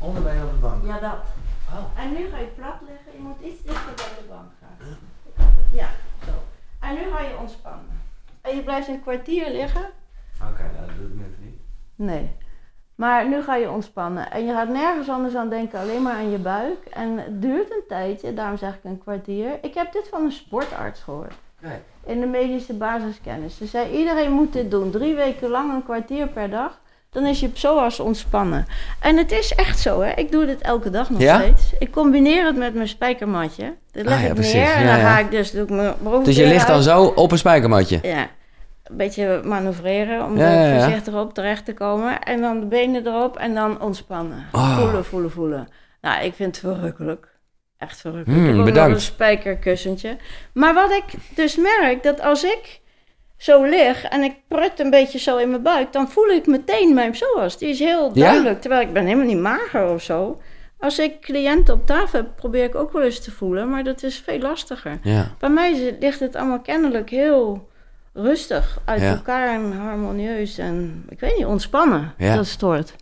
Onderbeen 0.00 0.42
op 0.42 0.50
de 0.50 0.56
bank. 0.60 0.84
Ja, 0.86 0.98
dat. 0.98 1.18
Oh. 1.70 2.02
En 2.02 2.12
nu 2.12 2.28
ga 2.28 2.38
je 2.38 2.46
plat 2.56 2.78
liggen. 2.80 3.12
Je 3.12 3.18
moet 3.18 3.40
iets 3.40 3.62
dichter 3.62 3.94
bij 3.96 4.22
de 4.22 4.28
bank 4.28 4.50
gaan. 4.60 4.96
Ja, 5.72 5.88
zo. 6.24 6.32
En 6.80 6.94
nu 6.94 7.00
ga 7.12 7.20
je 7.20 7.38
ontspannen. 7.40 8.00
En 8.40 8.56
je 8.56 8.62
blijft 8.62 8.88
een 8.88 9.02
kwartier 9.02 9.50
liggen. 9.50 9.84
Oké, 10.50 10.62
nou, 10.62 10.86
dat 10.86 10.96
doe 10.96 11.06
ik 11.06 11.14
nu 11.14 11.20
even 11.20 11.44
niet. 11.44 11.60
Nee. 11.94 12.36
Maar 12.94 13.28
nu 13.28 13.42
ga 13.42 13.56
je 13.56 13.70
ontspannen. 13.70 14.30
En 14.30 14.44
je 14.46 14.52
gaat 14.52 14.68
nergens 14.68 15.08
anders 15.08 15.34
aan 15.34 15.48
denken, 15.48 15.80
alleen 15.80 16.02
maar 16.02 16.14
aan 16.14 16.30
je 16.30 16.38
buik. 16.38 16.84
En 16.84 17.18
het 17.18 17.42
duurt 17.42 17.70
een 17.70 17.84
tijdje, 17.88 18.34
daarom 18.34 18.56
zeg 18.56 18.74
ik 18.74 18.84
een 18.84 18.98
kwartier. 18.98 19.58
Ik 19.62 19.74
heb 19.74 19.92
dit 19.92 20.08
van 20.08 20.24
een 20.24 20.32
sportarts 20.32 21.02
gehoord. 21.02 21.34
Nee. 21.60 21.78
In 22.04 22.20
de 22.20 22.26
medische 22.26 22.74
basiskennis. 22.74 23.56
Ze 23.56 23.66
zei, 23.66 23.98
iedereen 23.98 24.32
moet 24.32 24.52
dit 24.52 24.70
doen. 24.70 24.90
Drie 24.90 25.14
weken 25.14 25.48
lang, 25.48 25.72
een 25.72 25.84
kwartier 25.84 26.28
per 26.28 26.50
dag. 26.50 26.80
Dan 27.10 27.26
is 27.26 27.40
je 27.40 27.48
psoas 27.48 28.00
ontspannen. 28.00 28.66
En 29.00 29.16
het 29.16 29.32
is 29.32 29.54
echt 29.54 29.78
zo, 29.78 30.00
hè. 30.00 30.10
Ik 30.12 30.30
doe 30.32 30.46
dit 30.46 30.60
elke 30.60 30.90
dag 30.90 31.10
nog 31.10 31.20
Ja? 31.20 31.38
steeds. 31.40 31.72
Ik 31.78 31.90
combineer 31.90 32.44
het 32.46 32.56
met 32.56 32.74
mijn 32.74 32.88
spijkermatje. 32.88 33.74
Dat 33.92 34.04
leg 34.04 34.14
Ah, 34.14 34.20
ja, 34.22 34.28
ik 34.28 34.34
precies. 34.34 34.52
neer 34.52 34.72
en 34.74 34.86
dan 34.86 34.98
ga 35.00 35.18
ik 35.18 35.30
dus... 35.30 35.50
Doe 35.50 35.62
ik 35.62 35.70
mijn 35.70 36.22
Dus 36.24 36.36
je 36.36 36.46
ligt 36.46 36.66
dan 36.66 36.76
uit. 36.76 36.84
zo 36.84 37.02
op 37.04 37.32
een 37.32 37.38
spijkermatje? 37.38 37.98
Ja, 38.02 38.20
een 38.84 38.96
beetje 38.96 39.40
manoeuvreren 39.44 40.24
om 40.24 40.38
er 40.38 40.64
ja. 40.72 40.80
voorzichtig 40.80 41.14
op 41.14 41.34
terecht 41.34 41.64
te 41.64 41.74
komen. 41.74 42.20
En 42.22 42.40
dan 42.40 42.60
de 42.60 42.66
benen 42.66 43.06
erop 43.06 43.36
en 43.36 43.54
dan 43.54 43.80
ontspannen. 43.82 44.44
Oh. 44.52 44.78
Voelen, 44.78 45.04
voelen, 45.04 45.30
voelen. 45.30 45.68
Nou, 46.00 46.24
ik 46.24 46.34
vind 46.34 46.56
het 46.56 46.64
verrukkelijk. 46.74 47.28
Echt 47.78 48.00
verrukkelijk. 48.00 48.40
Hmm, 48.40 48.50
ik 48.50 48.56
heb 48.56 48.64
bedankt. 48.64 48.94
een 48.94 49.00
spijkerkussentje. 49.02 50.16
Maar 50.52 50.74
wat 50.74 50.90
ik 50.90 51.04
dus 51.34 51.56
merk, 51.56 52.02
dat 52.02 52.20
als 52.20 52.44
ik 52.44 52.80
zo 53.40 53.62
lig 53.64 54.04
en 54.04 54.22
ik 54.22 54.34
prut 54.48 54.72
een 54.80 54.90
beetje 54.90 55.18
zo 55.18 55.36
in 55.36 55.50
mijn 55.50 55.62
buik, 55.62 55.92
dan 55.92 56.08
voel 56.08 56.26
ik 56.26 56.46
meteen 56.46 56.94
mijn 56.94 57.10
psoas. 57.10 57.58
Die 57.58 57.68
is 57.68 57.78
heel 57.78 58.10
Ja? 58.14 58.24
duidelijk, 58.24 58.60
terwijl 58.60 58.82
ik 58.82 58.92
ben 58.92 59.04
helemaal 59.04 59.26
niet 59.26 59.38
mager 59.38 59.88
of 59.88 60.02
zo. 60.02 60.40
Als 60.78 60.98
ik 60.98 61.20
cliënten 61.20 61.74
op 61.74 61.86
tafel 61.86 62.18
heb, 62.18 62.28
probeer 62.36 62.64
ik 62.64 62.74
ook 62.74 62.92
wel 62.92 63.02
eens 63.02 63.20
te 63.24 63.30
voelen, 63.30 63.68
maar 63.70 63.84
dat 63.84 64.02
is 64.02 64.22
veel 64.26 64.38
lastiger. 64.38 64.98
Ja. 65.02 65.26
Bij 65.38 65.48
mij 65.48 65.96
ligt 66.00 66.20
het 66.20 66.36
allemaal 66.36 66.60
kennelijk 66.60 67.10
heel 67.10 67.68
rustig 68.14 68.78
uit 68.84 69.00
Ja. 69.00 69.10
elkaar 69.10 69.54
en 69.54 69.72
harmonieus 69.72 70.58
en 70.58 71.04
ik 71.08 71.20
weet 71.20 71.36
niet, 71.36 71.46
ontspannen. 71.46 72.14
Dat 72.18 72.46
stoort. 72.46 72.94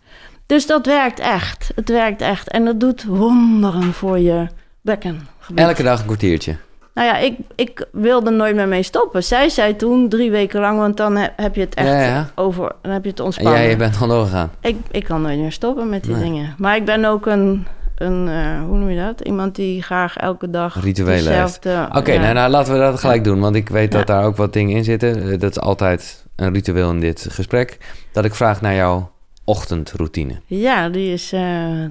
Dus 0.45 0.65
dat 0.65 0.85
werkt 0.85 1.19
echt. 1.19 1.71
Het 1.75 1.89
werkt 1.89 2.21
echt. 2.21 2.49
En 2.49 2.65
dat 2.65 2.79
doet 2.79 3.03
wonderen 3.03 3.93
voor 3.93 4.19
je 4.19 4.47
bekken. 4.81 5.27
Elke 5.55 5.83
dag 5.83 5.99
een 5.99 6.05
kwartiertje. 6.05 6.55
Nou 6.99 7.11
ja, 7.11 7.17
ik, 7.17 7.37
ik 7.55 7.85
wilde 7.91 8.29
nooit 8.29 8.55
meer 8.55 8.67
mee 8.67 8.83
stoppen. 8.83 9.23
Zij 9.23 9.49
zei 9.49 9.75
toen 9.75 10.09
drie 10.09 10.31
weken 10.31 10.59
lang, 10.61 10.77
want 10.79 10.97
dan 10.97 11.15
he- 11.15 11.27
heb 11.35 11.55
je 11.55 11.61
het 11.61 11.73
echt 11.75 11.87
Ja, 11.87 12.01
ja. 12.01 12.29
over, 12.35 12.71
dan 12.81 12.91
heb 12.91 13.03
je 13.03 13.09
het 13.09 13.19
En 13.19 13.25
ontspannen. 13.25 13.61
jij 13.61 13.77
bent 13.77 13.93
gewoon 13.97 14.15
doorgegaan. 14.17 14.51
Ik, 14.61 14.75
ik 14.91 15.03
kan 15.03 15.21
nooit 15.21 15.39
meer 15.39 15.51
stoppen 15.51 15.89
met 15.89 16.03
die 16.03 16.13
Nee. 16.15 16.23
dingen. 16.23 16.55
Maar 16.57 16.75
ik 16.75 16.85
ben 16.85 17.05
ook 17.05 17.25
een, 17.25 17.67
een 17.95 18.27
eh, 18.27 18.61
hoe 18.67 18.77
noem 18.77 18.89
je 18.89 19.01
dat? 19.05 19.21
Iemand 19.21 19.55
die 19.55 19.81
graag 19.83 20.17
elke 20.17 20.49
dag 20.49 20.81
Rituelen 20.83 21.13
heeft. 21.13 21.25
dezelfde... 21.63 21.97
Oké, 21.99 22.11
ja. 22.11 22.19
nou, 22.21 22.33
nou 22.33 22.49
laten 22.49 22.73
we 22.73 22.79
dat 22.79 22.99
gelijk 22.99 23.23
doen. 23.23 23.39
Want 23.39 23.55
ik 23.55 23.69
weet 23.69 23.91
dat 23.91 24.07
Ja. 24.07 24.13
daar 24.15 24.23
ook 24.25 24.35
wat 24.37 24.53
dingen 24.53 24.75
in 24.75 24.83
zitten. 24.83 25.31
Eh, 25.31 25.39
Dat 25.39 25.51
is 25.51 25.59
altijd 25.59 26.25
een 26.35 26.53
ritueel 26.53 26.89
in 26.89 26.99
dit 26.99 27.27
gesprek. 27.29 27.77
Dat 28.11 28.25
ik 28.25 28.35
vraag 28.35 28.61
naar 28.61 28.75
jouw 28.75 29.11
ochtendroutine. 29.43 30.41
Ja, 30.45 30.89
die 30.89 31.13
is, 31.13 31.31
eh, 31.33 31.41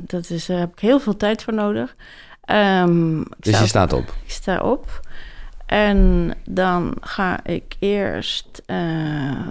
dat 0.00 0.30
is, 0.30 0.46
daar 0.46 0.58
heb 0.58 0.72
ik 0.72 0.78
heel 0.80 1.00
veel 1.00 1.16
tijd 1.16 1.42
voor 1.42 1.54
nodig. 1.54 1.94
Ehm, 2.48 3.20
ik, 3.20 3.26
Dus 3.38 3.52
sta 3.54 3.60
je 3.62 3.68
staat 3.68 3.92
op. 3.92 4.14
ik 4.24 4.30
sta 4.30 4.58
op 4.60 5.00
en 5.66 6.32
dan 6.48 6.94
ga 7.00 7.38
ik 7.44 7.74
eerst 7.78 8.62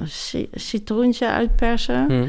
ci- 0.05 0.49
citroentje 0.53 1.27
uitpersen. 1.29 2.05
Hm. 2.07 2.27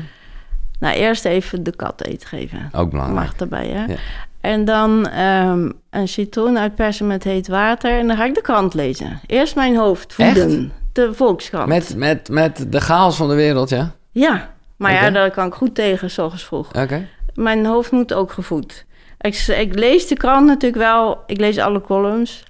Nou, 0.81 0.95
eerst 0.97 1.25
even 1.25 1.63
de 1.63 1.77
kat 1.77 2.05
eten 2.05 2.29
geven. 2.29 2.69
Ook 2.73 2.91
belangrijk. 2.91 3.27
Mag 3.27 3.37
erbij, 3.37 3.67
hè? 3.67 3.85
Ja. 3.85 3.99
En 4.41 4.65
dan 4.65 5.09
ehm, 5.09 5.71
een 5.91 6.09
citroen 6.09 6.59
uitpersen 6.59 7.07
met 7.07 7.25
heet 7.25 7.49
water 7.49 7.99
en 7.99 8.07
dan 8.07 8.17
ga 8.17 8.25
ik 8.25 8.35
de 8.35 8.41
krant 8.41 8.75
lezen. 8.75 9.21
Eerst 9.27 9.55
mijn 9.55 9.77
hoofd 9.77 10.15
voeden. 10.15 10.73
De 10.93 11.15
Volkskrant. 11.15 11.69
Met, 11.69 11.97
met, 11.97 12.29
met 12.29 12.67
de 12.73 12.81
chaos 12.81 13.17
van 13.17 13.29
de 13.29 13.35
wereld, 13.35 13.69
ja? 13.69 13.91
Ja, 14.11 14.51
maar 14.77 14.93
ja, 14.93 15.11
daar 15.11 15.31
kan 15.31 15.47
ik 15.47 15.55
goed 15.55 15.75
tegen, 15.75 16.11
s 16.11 16.19
ochtends 16.19 16.45
vroeg. 16.45 16.69
Oké. 16.75 17.07
Mijn 17.35 17.67
hoofd 17.67 17.91
moet 17.91 18.15
ook 18.15 18.33
gevoed. 18.33 18.85
Ik, 19.21 19.35
ik 19.59 19.75
lees 19.75 20.07
de 20.07 20.17
krant 20.17 20.47
natuurlijk 20.47 20.83
wel. 20.83 21.23
Ik 21.27 21.39
lees 21.39 21.59
alle 21.59 21.81
columns. 21.81 22.45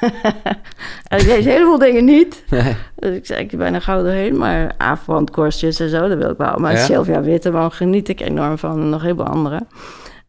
en 1.08 1.18
ik 1.18 1.26
lees 1.26 1.44
heel 1.44 1.64
veel 1.64 1.78
dingen 1.78 2.04
niet. 2.04 2.44
Nee. 2.50 2.76
Dus 2.96 3.16
ik 3.16 3.26
zeg, 3.26 3.38
ik 3.38 3.58
ben 3.58 3.74
er 3.74 3.82
gauw 3.82 4.02
doorheen. 4.02 4.36
Maar 4.36 4.74
avondkorstjes 4.78 5.80
en 5.80 5.88
zo, 5.88 6.08
dat 6.08 6.18
wil 6.18 6.30
ik 6.30 6.38
wel. 6.38 6.58
Maar 6.58 6.72
Ja? 6.72 6.84
Sylvia 6.84 7.20
Witteman 7.20 7.72
geniet 7.72 8.08
ik 8.08 8.20
enorm 8.20 8.58
van. 8.58 8.80
En 8.80 8.88
nog 8.88 9.02
heel 9.02 9.14
veel 9.14 9.26
andere. 9.26 9.66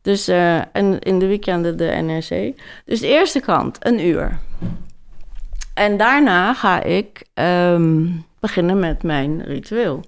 Dus, 0.01 0.27
eh, 0.27 0.57
en 0.57 0.99
in 0.99 1.19
de 1.19 1.27
weekenden 1.27 1.77
de 1.77 1.85
NRC. 1.85 2.61
Dus 2.85 2.99
de 2.99 3.07
eerste 3.07 3.39
krant, 3.39 3.77
een 3.79 4.05
uur. 4.07 4.39
En 5.73 5.97
daarna 5.97 6.53
ga 6.53 6.83
ik 6.83 7.23
ehm, 7.33 8.05
beginnen 8.39 8.79
met 8.79 9.03
mijn 9.03 9.43
ritueel. 9.43 10.03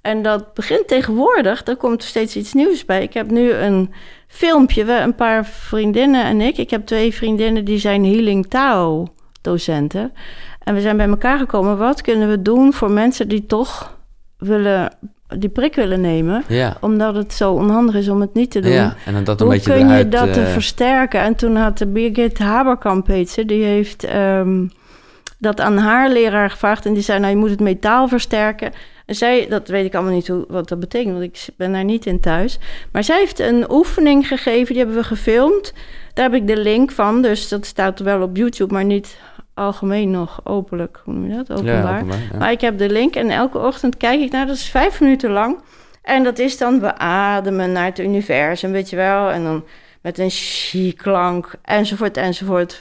En 0.00 0.22
dat 0.22 0.54
begint 0.54 0.88
tegenwoordig, 0.88 1.66
er 1.66 1.76
komt 1.76 2.02
steeds 2.02 2.36
iets 2.36 2.52
nieuws 2.52 2.84
bij. 2.84 3.02
Ik 3.02 3.14
heb 3.14 3.30
nu 3.30 3.52
een 3.52 3.92
filmpje, 4.26 4.84
we, 4.84 4.92
een 4.92 5.14
paar 5.14 5.46
vriendinnen 5.46 6.24
en 6.24 6.40
ik. 6.40 6.56
Ik 6.58 6.70
heb 6.70 6.86
twee 6.86 7.14
vriendinnen 7.14 7.64
die 7.64 7.78
zijn 7.78 8.04
Healing 8.04 8.46
Tao 8.46 9.06
docenten. 9.40 10.12
En 10.64 10.74
we 10.74 10.80
zijn 10.80 10.96
bij 10.96 11.08
elkaar 11.08 11.38
gekomen, 11.38 11.78
wat 11.78 12.00
kunnen 12.00 12.28
we 12.28 12.42
doen 12.42 12.72
voor 12.72 12.90
mensen 12.90 13.28
die 13.28 13.46
toch 13.46 13.98
willen, 14.38 14.92
die 15.38 15.48
prik 15.48 15.74
willen 15.74 16.00
nemen? 16.00 16.44
Ja. 16.48 16.76
Omdat 16.80 17.14
het 17.14 17.32
zo 17.32 17.52
onhandig 17.52 17.94
is 17.94 18.08
om 18.08 18.20
het 18.20 18.34
niet 18.34 18.50
te 18.50 18.60
doen. 18.60 18.72
Ja, 18.72 18.94
en 19.06 19.12
dan 19.12 19.24
dat 19.24 19.40
een 19.40 19.46
Hoe 19.46 19.54
beetje 19.54 19.72
kun 19.72 19.88
je 19.88 20.08
dat 20.08 20.36
eh, 20.36 20.46
versterken? 20.46 21.20
En 21.20 21.34
toen 21.34 21.56
had 21.56 21.78
de 21.78 21.86
Birgit 21.86 22.38
Haberkamp, 22.38 23.06
heet 23.06 23.30
ze, 23.30 23.44
die 23.44 23.64
heeft 23.64 24.04
ehm, 24.04 24.66
dat 25.38 25.60
aan 25.60 25.78
haar 25.78 26.10
leraar 26.10 26.50
gevraagd. 26.50 26.86
En 26.86 26.94
die 26.94 27.02
zei, 27.02 27.18
nou, 27.18 27.30
je 27.30 27.38
moet 27.38 27.50
het 27.50 27.60
metaal 27.60 28.08
versterken. 28.08 28.72
En 29.10 29.16
zij, 29.16 29.46
dat 29.48 29.68
weet 29.68 29.84
ik 29.84 29.94
allemaal 29.94 30.12
niet 30.12 30.28
hoe, 30.28 30.44
wat 30.48 30.68
dat 30.68 30.80
betekent, 30.80 31.12
want 31.12 31.24
ik 31.24 31.46
ben 31.56 31.72
daar 31.72 31.84
niet 31.84 32.06
in 32.06 32.20
thuis. 32.20 32.58
Maar 32.92 33.04
zij 33.04 33.18
heeft 33.18 33.38
een 33.38 33.70
oefening 33.70 34.28
gegeven, 34.28 34.66
die 34.66 34.76
hebben 34.76 34.96
we 34.96 35.04
gefilmd. 35.04 35.72
Daar 36.14 36.30
heb 36.30 36.40
ik 36.40 36.46
de 36.46 36.56
link 36.56 36.90
van, 36.90 37.22
dus 37.22 37.48
dat 37.48 37.66
staat 37.66 37.98
wel 37.98 38.22
op 38.22 38.36
YouTube, 38.36 38.72
maar 38.72 38.84
niet 38.84 39.16
algemeen 39.54 40.10
nog 40.10 40.40
openlijk. 40.44 41.00
Hoe 41.04 41.14
noem 41.14 41.30
je 41.30 41.36
dat? 41.36 41.46
ja, 41.46 41.54
Openbaar. 41.54 41.94
openbaar, 41.94 42.18
ja. 42.32 42.38
Maar 42.38 42.50
ik 42.50 42.60
heb 42.60 42.78
de 42.78 42.90
link 42.90 43.14
en 43.14 43.30
elke 43.30 43.58
ochtend 43.58 43.96
kijk 43.96 44.20
ik 44.20 44.30
naar, 44.30 44.46
dat 44.46 44.56
is 44.56 44.68
vijf 44.68 45.00
minuten 45.00 45.30
lang. 45.30 45.58
En 46.02 46.22
dat 46.24 46.38
is 46.38 46.58
dan, 46.58 46.80
we 46.80 46.96
ademen 46.98 47.72
naar 47.72 47.84
het 47.84 47.98
universum, 47.98 48.72
weet 48.72 48.90
je 48.90 48.96
wel. 48.96 49.30
En 49.30 49.42
dan 49.42 49.64
met 50.02 50.18
een 50.18 50.30
chi-klank, 50.30 51.54
enzovoort, 51.62 52.16
enzovoort. 52.16 52.80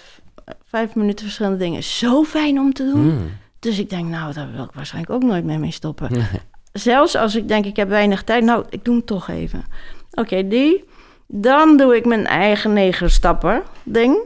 Vijf 0.65 0.95
minuten 0.95 1.25
verschillende 1.25 1.57
dingen. 1.57 1.83
Zo 1.83 2.23
fijn 2.23 2.59
om 2.59 2.73
te 2.73 2.83
doen. 2.83 3.05
Mm. 3.05 3.31
Dus 3.59 3.79
ik 3.79 3.89
denk, 3.89 4.09
nou, 4.09 4.33
daar 4.33 4.51
wil 4.51 4.63
ik 4.63 4.71
waarschijnlijk 4.73 5.13
ook 5.13 5.23
nooit 5.23 5.43
mee 5.43 5.57
mee 5.57 5.71
stoppen. 5.71 6.11
Nee. 6.11 6.25
Zelfs 6.73 7.15
als 7.15 7.35
ik 7.35 7.47
denk, 7.47 7.65
ik 7.65 7.75
heb 7.75 7.89
weinig 7.89 8.23
tijd. 8.23 8.43
Nou, 8.43 8.65
ik 8.69 8.85
doe 8.85 8.95
hem 8.95 9.05
toch 9.05 9.27
even. 9.29 9.63
Oké, 10.11 10.47
die. 10.47 10.83
Dan 11.27 11.77
doe 11.77 11.95
ik 11.95 12.05
mijn 12.05 12.25
eigen 12.25 12.73
negen 12.73 13.11
stappen 13.11 13.63
ding. 13.83 14.17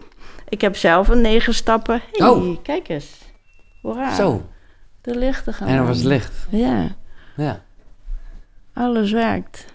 Ik 0.50 0.62
heb 0.62 0.76
zelf 0.76 1.08
een 1.08 1.22
negen 1.22 1.54
stappen. 1.54 2.02
Hey, 2.12 2.28
Oh. 2.30 2.58
kijk 2.64 2.90
eens. 2.90 3.18
Hoera. 3.82 4.16
Zo, 4.16 4.46
De 5.02 5.18
lichten 5.18 5.54
gaan 5.54 5.68
en 5.68 5.76
er 5.76 5.86
was 5.86 6.02
licht. 6.02 6.34
Ja, 6.50 6.96
Ja. 7.36 7.62
alles 8.74 9.12
werkt. 9.12 9.66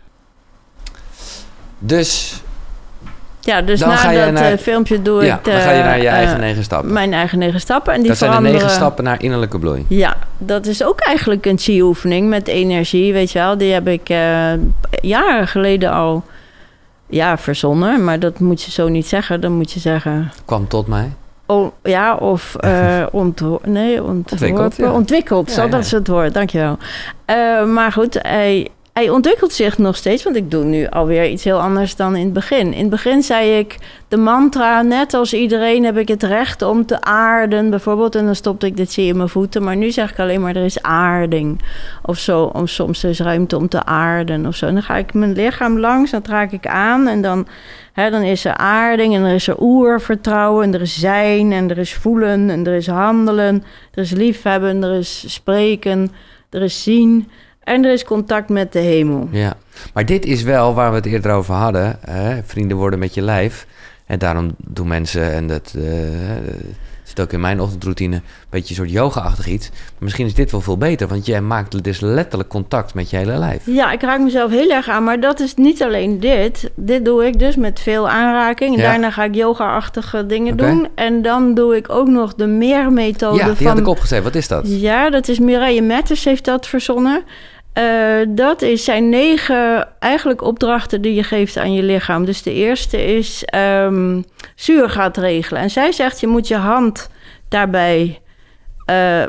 Dus, 1.79 2.43
Ja, 3.49 3.63
dus 3.63 3.81
Dan 3.81 3.89
na 3.89 3.97
ga 3.97 4.11
je 4.11 4.19
dat 4.25 4.33
naar- 4.33 4.53
eh, 4.53 4.59
filmpje 4.59 5.03
doe 5.03 5.25
ja, 5.25 5.37
ik 5.37 5.45
de, 5.45 5.51
dan 5.51 5.61
ga 5.61 5.71
je 5.71 5.83
naar 5.83 6.01
je 6.01 6.09
eigen 6.09 6.35
eh, 6.35 6.41
negen 6.41 6.63
stappen. 6.63 6.93
mijn 6.93 7.13
eigen 7.13 7.39
negen 7.39 7.61
stappen. 7.61 7.93
En 7.93 7.99
die 8.01 8.09
Dat 8.09 8.19
zijn 8.19 8.43
de 8.43 8.51
negen 8.51 8.71
stappen 8.71 9.05
naar 9.05 9.23
innerlijke 9.23 9.59
bloei. 9.59 9.85
Ja, 9.89 10.17
dat 10.39 10.67
is 10.67 10.85
ook 10.85 11.01
eigenlijk 11.01 11.47
een 11.47 11.59
chi-oefening 11.59 12.29
met 12.29 12.49
energie, 12.49 13.13
weet 13.13 13.31
je 13.31 13.39
wel. 13.39 13.59
Die 13.59 13.73
heb 13.73 13.89
ik 13.89 14.09
eh, 14.09 14.53
jaren 15.01 15.49
geleden 15.49 15.91
al 15.93 16.25
ja, 17.09 17.39
verzonnen. 17.39 18.05
Maar 18.05 18.19
dat 18.19 18.39
moet 18.41 18.63
je 18.63 18.71
zo 18.71 18.89
niet 18.89 19.07
zeggen. 19.07 19.41
Dan 19.41 19.53
moet 19.53 19.73
je 19.73 19.81
zeggen... 19.81 20.33
Kwam 20.45 20.69
tot 20.69 20.87
mij. 20.87 21.13
Oh, 21.47 21.73
ja, 21.83 22.15
of 22.15 22.55
eh 22.55 23.03
ontho- 23.23 23.61
nee, 23.65 24.03
ontworpen. 24.05 24.31
Ontwikkeld, 24.33 24.77
ja. 24.77 24.93
Ontwikkeld, 24.93 25.49
Ja, 25.49 25.55
zo, 25.55 25.63
ja, 25.63 25.69
dat 25.69 25.85
is 25.85 25.91
het 25.91 26.09
woord, 26.09 26.35
dankjewel. 26.35 26.79
Eh 27.25 27.65
maar 27.65 27.93
goed, 27.93 28.19
hij, 28.23 28.69
hij 28.99 29.11
ontwikkelt 29.11 29.53
zich 29.53 29.79
nog 29.79 29.97
steeds, 29.97 30.23
want 30.23 30.37
ik 30.37 30.51
doe 30.51 30.65
nu 30.65 30.87
alweer 30.87 31.29
iets 31.29 31.45
heel 31.45 31.61
anders 31.61 31.97
dan 31.97 32.17
in 32.17 32.25
het 32.25 32.33
begin. 32.33 32.73
In 32.73 32.81
het 32.81 32.91
begin 32.91 33.23
zei 33.23 33.59
ik 33.59 33.79
de 34.09 34.17
mantra, 34.17 34.83
net 34.83 35.15
als 35.15 35.35
iedereen 35.35 35.85
heb 35.85 35.97
ik 35.97 36.09
het 36.09 36.23
recht 36.23 36.63
om 36.63 36.87
te 36.87 37.01
aarden, 37.01 37.71
bijvoorbeeld. 37.71 38.15
En 38.15 38.25
dan 38.25 38.35
stopte 38.35 38.67
ik 38.67 38.77
dit 38.77 38.93
zie 38.93 39.07
in 39.07 39.17
mijn 39.17 39.29
voeten, 39.29 39.63
maar 39.63 39.77
nu 39.77 39.91
zeg 39.91 40.11
ik 40.11 40.19
alleen 40.19 40.41
maar 40.41 40.57
er 40.57 40.65
is 40.65 40.83
aarding. 40.83 41.63
Of 42.03 42.19
zo, 42.19 42.43
om 42.43 42.67
soms 42.67 43.03
er 43.03 43.11
is 43.11 43.21
ruimte 43.21 43.57
om 43.57 43.69
te 43.69 43.85
aarden 43.85 44.47
of 44.47 44.55
zo. 44.55 44.67
En 44.67 44.75
dan 44.75 44.83
ga 44.83 44.97
ik 44.97 45.15
mijn 45.15 45.33
lichaam 45.33 45.79
langs, 45.79 46.11
dan 46.11 46.23
raak 46.29 46.53
ik 46.53 46.67
aan 46.67 47.09
en 47.09 47.23
dan... 47.23 47.47
Hè, 47.93 48.11
dan 48.11 48.23
is 48.23 48.45
er 48.45 48.57
aarding 48.57 49.15
en 49.15 49.23
er 49.23 49.35
is 49.35 49.49
er 49.49 49.61
oervertrouwen 49.61 50.65
en 50.65 50.75
er 50.75 50.81
is 50.81 50.99
zijn 50.99 51.53
en 51.53 51.71
er 51.71 51.79
is 51.79 51.95
voelen 51.95 52.51
en 52.51 52.67
er 52.67 52.75
is 52.75 52.87
handelen. 52.87 53.65
Er 53.95 54.03
is 54.03 54.11
liefhebben, 54.11 54.83
er 54.83 54.95
is 54.95 55.25
spreken, 55.27 56.13
er 56.51 56.63
is 56.63 56.83
zien 56.83 57.29
en 57.69 57.85
er 57.85 57.93
is 57.93 58.05
contact 58.05 58.49
met 58.49 58.73
de 58.73 58.79
hemel. 58.79 59.29
Ja, 59.31 59.55
maar 59.95 60.07
dit 60.07 60.25
is 60.27 60.43
wel 60.43 60.75
waar 60.75 60.91
we 60.91 60.97
het 60.97 61.07
eerder 61.07 61.33
over 61.33 61.55
hadden. 61.55 61.99
Hè? 62.11 62.43
Vrienden 62.45 62.77
worden 62.77 62.99
met 62.99 63.15
je 63.15 63.23
lijf. 63.23 63.67
En 64.07 64.19
daarom 64.19 64.55
doen 64.57 64.89
mensen, 64.89 65.33
en 65.33 65.47
dat 65.47 65.75
eh, 65.77 65.83
zit 67.03 67.21
ook 67.21 67.33
in 67.33 67.41
mijn 67.41 67.61
ochtendroutine, 67.61 68.17
een 68.17 68.23
beetje 68.51 68.69
een 68.69 68.75
soort 68.75 68.91
yoga-achtig 68.91 69.47
iets. 69.47 69.71
Maar 69.71 69.81
misschien 69.99 70.27
is 70.27 70.35
dit 70.35 70.51
wel 70.51 70.61
veel 70.61 70.77
beter, 70.79 71.09
want 71.09 71.27
jij 71.27 71.41
maakt 71.41 71.85
dus 71.85 72.01
letterlijk 72.01 72.49
contact 72.49 72.95
met 72.95 73.11
je 73.11 73.17
hele 73.17 73.37
lijf. 73.39 73.63
Ja, 73.67 73.93
ik 73.93 74.03
raak 74.03 74.21
mezelf 74.21 74.51
heel 74.51 74.71
erg 74.71 74.89
aan, 74.89 75.05
maar 75.05 75.21
dat 75.21 75.41
is 75.41 75.55
niet 75.55 75.83
alleen 75.83 76.21
dit. 76.21 76.71
Dit 76.75 77.05
doe 77.05 77.27
ik 77.27 77.39
dus 77.39 77.57
met 77.57 77.81
veel 77.81 78.09
aanraking. 78.09 78.75
En 78.75 78.81
Ja. 78.83 78.91
daarna 78.91 79.11
ga 79.11 79.25
ik 79.25 79.35
yoga-achtige 79.35 80.27
dingen 80.27 80.57
doen. 80.57 80.89
En 80.95 81.23
dan 81.23 81.55
doe 81.55 81.77
ik 81.77 81.91
ook 81.91 82.09
nog 82.09 82.35
de 82.35 82.47
meermethode 82.47 83.37
ja, 83.39 83.45
die 83.47 83.55
van... 83.55 83.67
had 83.67 83.79
ik 83.79 83.87
opgeschreven. 83.89 84.25
Wat 84.25 84.35
is 84.35 84.49
dat? 84.49 84.63
Ja, 84.67 85.11
dat 85.11 85.29
is 85.29 85.39
Mireille 85.39 85.83
Metters 85.83 86.25
heeft 86.25 86.45
dat 86.45 86.67
verzonnen. 86.67 87.23
Eh, 87.73 87.85
dat 88.29 88.63
is 88.63 88.85
zijn 88.85 89.09
negen 89.09 89.89
eigenlijk 89.99 90.43
opdrachten 90.43 91.03
die 91.03 91.15
je 91.15 91.23
geeft 91.23 91.57
aan 91.57 91.73
je 91.73 91.83
lichaam. 91.83 92.25
Dus 92.25 92.43
de 92.43 92.53
eerste 92.53 93.17
is 93.17 93.45
ehm 93.45 94.23
zuur 94.55 94.91
gaat 94.91 95.17
regelen. 95.17 95.63
En 95.63 95.71
zij 95.71 95.93
zegt 95.93 96.21
je 96.21 96.27
moet 96.27 96.49
je 96.49 96.57
hand 96.57 97.11
daarbij 97.49 98.21
eh, 98.85 99.23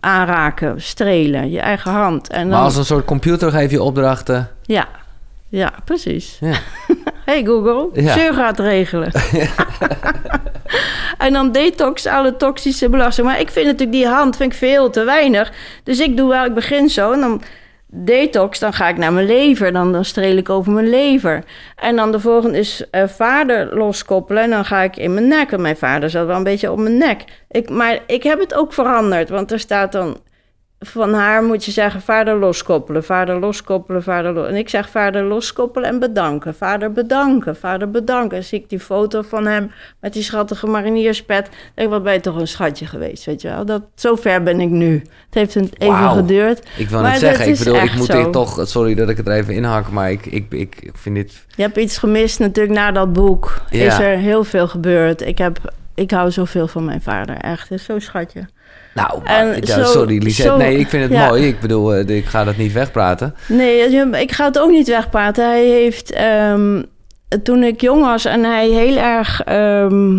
aanraken, 0.00 0.82
strelen, 0.82 1.50
je 1.50 1.60
eigen 1.60 1.90
hand. 1.90 2.28
En 2.28 2.40
dan, 2.40 2.48
Maar 2.48 2.58
als 2.60 2.76
een 2.76 2.84
soort 2.84 3.04
computer 3.04 3.50
geef 3.50 3.70
je 3.70 3.82
opdrachten. 3.82 4.50
Ja, 4.62 4.88
ja, 5.48 5.72
precies. 5.84 6.36
Ja. 6.40 6.54
Hey 7.24 7.44
Google, 7.44 8.02
Ja. 8.02 8.12
zuur 8.12 8.34
gaat 8.34 8.58
regelen. 8.58 9.12
en 11.18 11.32
dan 11.32 11.52
detox 11.52 12.06
alle 12.06 12.36
toxische 12.36 12.88
belastingen. 12.88 13.30
Maar 13.30 13.40
ik 13.40 13.50
vind 13.50 13.66
natuurlijk 13.66 13.92
die 13.92 14.06
hand 14.06 14.36
vind 14.36 14.52
ik 14.52 14.58
veel 14.58 14.90
te 14.90 15.04
weinig. 15.04 15.52
Dus 15.84 16.00
ik 16.00 16.16
doe 16.16 16.28
wel, 16.28 16.44
ik 16.44 16.54
begin 16.54 16.88
zo 16.88 17.12
en 17.12 17.20
dan 17.20 17.42
detox, 17.96 18.58
dan 18.58 18.72
ga 18.72 18.88
ik 18.88 18.96
naar 18.96 19.12
mijn 19.12 19.26
lever. 19.26 19.72
Dan, 19.72 19.92
dan 19.92 20.04
streel 20.04 20.36
ik 20.36 20.48
over 20.48 20.72
mijn 20.72 20.88
lever. 20.88 21.44
En 21.76 21.96
dan 21.96 22.12
de 22.12 22.20
volgende 22.20 22.58
is 22.58 22.90
eh, 22.90 23.08
vader 23.08 23.76
loskoppelen. 23.76 24.42
En 24.42 24.50
dan 24.50 24.64
ga 24.64 24.82
ik 24.82 24.96
in 24.96 25.14
mijn 25.14 25.28
nek. 25.28 25.52
En 25.52 25.60
mijn 25.60 25.76
vader 25.76 26.10
zat 26.10 26.26
wel 26.26 26.36
een 26.36 26.42
beetje 26.42 26.72
op 26.72 26.78
mijn 26.78 26.98
nek. 26.98 27.24
Ik, 27.50 27.70
maar 27.70 27.98
ik 28.06 28.22
heb 28.22 28.38
het 28.38 28.54
ook 28.54 28.72
veranderd. 28.72 29.28
Want 29.28 29.52
er 29.52 29.58
staat 29.58 29.92
dan 29.92 30.16
van 30.86 31.14
haar 31.14 31.42
moet 31.42 31.64
je 31.64 31.70
zeggen 31.70 32.00
vader 32.00 32.38
loskoppelen, 32.38 33.04
vader 33.04 33.38
loskoppelen, 33.38 34.02
vader 34.02 34.32
los. 34.32 34.48
En 34.48 34.54
ik 34.54 34.68
zeg 34.68 34.88
vader 34.88 35.22
loskoppelen 35.22 35.88
en 35.88 35.98
bedanken. 35.98 36.54
Vader 36.54 36.92
bedanken, 36.92 37.56
vader 37.56 37.90
bedanken. 37.90 38.36
En 38.36 38.44
zie 38.44 38.58
ik 38.58 38.68
die 38.68 38.80
foto 38.80 39.22
van 39.22 39.46
hem 39.46 39.70
met 40.00 40.12
die 40.12 40.22
schattige 40.22 40.66
marinierspet. 40.66 41.48
Denk 41.74 41.88
ik, 41.88 41.94
wat 41.94 42.02
ben 42.02 42.12
je 42.12 42.20
toch 42.20 42.36
een 42.36 42.48
schatje 42.48 42.86
geweest, 42.86 43.24
weet 43.24 43.42
je 43.42 43.48
wel. 43.48 43.64
Dat, 43.64 43.82
zo 43.94 44.14
ver 44.14 44.42
ben 44.42 44.60
ik 44.60 44.70
nu. 44.70 44.92
Het 44.94 45.34
heeft 45.34 45.54
een, 45.54 45.70
even 45.78 46.10
geduurd. 46.10 46.62
Ik 46.76 46.88
wil 46.88 47.00
Maar 47.00 47.10
net 47.10 47.20
zeggen, 47.20 47.48
ik 47.48 47.58
bedoel, 47.58 47.74
ik 47.74 47.94
moet 47.94 48.12
hier 48.12 48.30
toch... 48.30 48.68
Sorry 48.68 48.94
dat 48.94 49.08
ik 49.08 49.16
het 49.16 49.26
er 49.26 49.34
even 49.34 49.54
inhak, 49.54 49.90
maar 49.90 50.10
ik, 50.10 50.26
ik, 50.26 50.44
ik 50.50 50.92
vind 50.92 51.14
dit... 51.14 51.46
Je 51.56 51.62
hebt 51.62 51.76
iets 51.76 51.98
gemist 51.98 52.38
natuurlijk 52.38 52.74
na 52.74 52.92
dat 52.92 53.12
boek. 53.12 53.60
Ja. 53.70 53.86
Is 53.86 53.98
er 53.98 54.18
heel 54.18 54.44
veel 54.44 54.68
gebeurd. 54.68 55.20
Ik, 55.20 55.38
heb, 55.38 55.58
ik 55.94 56.10
hou 56.10 56.30
zoveel 56.30 56.68
van 56.68 56.84
mijn 56.84 57.02
vader, 57.02 57.36
echt. 57.36 57.68
Het 57.68 57.78
is 57.78 57.84
zo 57.84 57.98
schatje. 57.98 58.46
Nou, 58.94 59.20
En 59.24 59.66
zo- 59.66 59.84
sorry 59.84 60.22
Lisette. 60.22 60.50
zo- 60.50 60.56
nee, 60.56 60.78
ik 60.78 60.88
vind 60.88 61.02
het 61.02 61.12
ja. 61.12 61.26
mooi. 61.28 61.46
Ik 61.46 61.60
bedoel, 61.60 61.94
eh, 61.94 62.16
ik 62.16 62.24
ga 62.24 62.44
dat 62.44 62.56
niet 62.56 62.72
wegpraten. 62.72 63.34
Nee, 63.48 63.78
ik 64.20 64.32
ga 64.32 64.44
het 64.44 64.58
ook 64.58 64.70
niet 64.70 64.88
wegpraten. 64.88 65.46
Hij 65.48 65.64
heeft, 65.64 66.12
ehm, 66.12 66.82
toen 67.42 67.62
ik 67.62 67.80
jong 67.80 68.00
was 68.04 68.24
en 68.24 68.42
hij 68.44 68.68
heel 68.68 68.96
erg 68.96 69.40
ehm, 69.42 70.16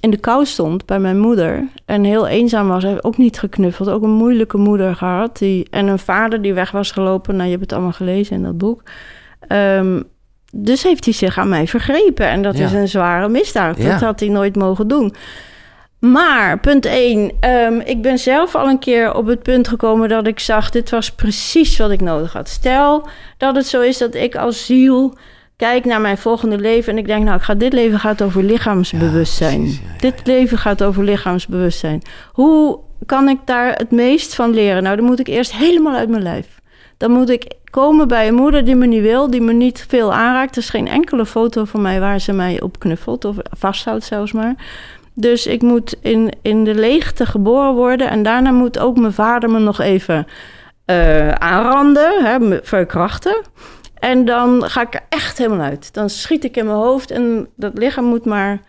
in 0.00 0.10
de 0.10 0.16
kou 0.16 0.44
stond 0.46 0.86
bij 0.86 0.98
mijn 0.98 1.18
moeder 1.18 1.68
en 1.84 2.04
heel 2.04 2.26
eenzaam 2.26 2.68
was, 2.68 2.82
hij 2.82 2.90
heeft 2.92 3.04
ook 3.04 3.18
niet 3.18 3.38
geknuffeld. 3.38 3.88
Ook 3.88 4.02
een 4.02 4.10
moeilijke 4.10 4.56
moeder 4.56 4.96
gehad 4.96 5.38
die, 5.38 5.66
en 5.70 5.86
een 5.86 5.98
vader 5.98 6.42
die 6.42 6.54
weg 6.54 6.70
was 6.70 6.90
gelopen. 6.90 7.32
Nou, 7.34 7.44
je 7.44 7.50
hebt 7.50 7.62
het 7.62 7.72
allemaal 7.72 7.92
gelezen 7.92 8.36
in 8.36 8.42
dat 8.42 8.58
boek. 8.58 8.82
Ehm, 9.48 10.00
dus 10.52 10.82
heeft 10.82 11.04
hij 11.04 11.14
zich 11.14 11.38
aan 11.38 11.48
mij 11.48 11.66
vergrepen 11.66 12.26
en 12.28 12.42
dat 12.42 12.58
Ja. 12.58 12.64
is 12.64 12.72
een 12.72 12.88
zware 12.88 13.28
misdaad. 13.28 13.76
Ja. 13.78 13.90
Dat 13.90 14.00
had 14.00 14.20
hij 14.20 14.28
nooit 14.28 14.56
mogen 14.56 14.88
doen. 14.88 15.14
Maar, 16.10 16.60
punt 16.60 16.86
1. 16.86 17.32
ik 17.84 18.02
ben 18.02 18.18
zelf 18.18 18.54
al 18.54 18.68
een 18.68 18.78
keer 18.78 19.14
op 19.14 19.26
het 19.26 19.42
punt 19.42 19.68
gekomen 19.68 20.08
dat 20.08 20.26
ik 20.26 20.40
zag... 20.40 20.70
dit 20.70 20.90
was 20.90 21.10
precies 21.10 21.76
wat 21.76 21.90
ik 21.90 22.00
nodig 22.00 22.32
had. 22.32 22.48
Stel 22.48 23.08
dat 23.38 23.56
het 23.56 23.66
zo 23.66 23.80
is 23.80 23.98
dat 23.98 24.14
ik 24.14 24.36
als 24.36 24.66
ziel 24.66 25.16
kijk 25.56 25.84
naar 25.84 26.00
mijn 26.00 26.18
volgende 26.18 26.58
leven... 26.58 26.92
en 26.92 26.98
ik 26.98 27.06
denk, 27.06 27.24
nou, 27.24 27.36
ik 27.36 27.42
ga, 27.42 27.54
dit 27.54 27.72
leven 27.72 27.98
gaat 27.98 28.22
over 28.22 28.42
lichaamsbewustzijn. 28.42 29.60
precies, 29.60 29.78
ja, 29.78 29.88
ja, 29.92 29.98
Dit 29.98 30.26
leven 30.26 30.58
gaat 30.58 30.82
over 30.82 31.04
lichaamsbewustzijn. 31.04 32.02
Hoe 32.32 32.78
kan 33.06 33.28
ik 33.28 33.38
daar 33.44 33.72
het 33.72 33.90
meest 33.90 34.34
van 34.34 34.54
leren? 34.54 34.82
Nou, 34.82 34.96
dan 34.96 35.04
moet 35.04 35.20
ik 35.20 35.28
eerst 35.28 35.52
helemaal 35.52 35.96
uit 35.96 36.08
mijn 36.08 36.22
lijf. 36.22 36.60
Dan 36.96 37.10
moet 37.10 37.30
ik 37.30 37.52
komen 37.70 38.08
bij 38.08 38.28
een 38.28 38.34
moeder 38.34 38.64
die 38.64 38.74
me 38.74 38.86
niet 38.86 39.02
wil, 39.02 39.30
die 39.30 39.40
me 39.40 39.52
niet 39.52 39.84
veel 39.88 40.12
aanraakt. 40.12 40.56
Er 40.56 40.62
is 40.62 40.70
geen 40.70 40.88
enkele 40.88 41.26
foto 41.26 41.64
van 41.64 41.82
mij 41.82 42.00
waar 42.00 42.20
ze 42.20 42.32
mij 42.32 42.60
op 42.60 42.78
knuffelt 42.78 43.24
of 43.24 43.36
vasthoudt 43.50 44.04
zelfs 44.04 44.32
maar. 44.32 44.54
Dus 45.14 45.46
ik 45.46 45.62
moet 45.62 45.96
in, 46.00 46.32
in 46.42 46.64
de 46.64 46.74
leegte 46.74 47.26
geboren 47.26 47.74
worden. 47.74 48.10
En 48.10 48.22
daarna 48.22 48.50
moet 48.50 48.78
ook 48.78 48.96
mijn 48.96 49.12
vader 49.12 49.50
me 49.50 49.58
nog 49.58 49.80
even 49.80 50.26
eh, 50.84 51.30
aanranden, 51.30 52.24
hè, 52.24 52.58
verkrachten. 52.62 53.42
En 53.94 54.24
dan 54.24 54.70
ga 54.70 54.80
ik 54.82 54.94
er 54.94 55.04
echt 55.08 55.38
helemaal 55.38 55.66
uit. 55.66 55.94
Dan 55.94 56.10
schiet 56.10 56.44
ik 56.44 56.56
in 56.56 56.64
mijn 56.64 56.76
hoofd 56.76 57.10
en 57.10 57.48
dat 57.56 57.78
lichaam 57.78 58.04
moet 58.04 58.24
maar 58.24 58.60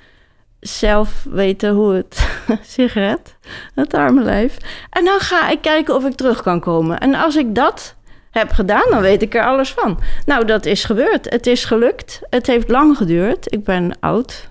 zelf 0.60 1.26
weten 1.30 1.74
hoe 1.74 1.94
het 1.94 2.28
zich 2.78 2.94
redt. 2.94 3.38
Het 3.74 3.94
arme 3.94 4.24
lijf. 4.24 4.58
En 4.90 5.06
dan 5.06 5.20
ga 5.20 5.50
ik 5.50 5.62
kijken 5.62 5.96
of 5.96 6.06
ik 6.06 6.16
terug 6.16 6.42
kan 6.42 6.60
komen. 6.60 7.00
En 7.00 7.16
als 7.16 7.36
ik 7.36 7.56
dat 7.56 7.96
heb 8.32 8.52
gedaan, 8.52 8.90
dan 8.90 9.02
weet 9.02 9.22
ik 9.22 9.36
er 9.36 9.46
alles 9.46 9.72
van. 9.72 10.00
Nou, 10.26 10.46
dat 10.46 10.66
is 10.66 10.84
gebeurd. 10.84 11.30
Het 11.30 11.48
is 11.48 11.66
gelukt. 11.66 12.22
Het 12.30 12.48
heeft 12.48 12.70
lang 12.70 12.98
geduurd. 12.98 13.54
Ik 13.54 13.64
ben 13.64 13.98
oud. 14.00 14.50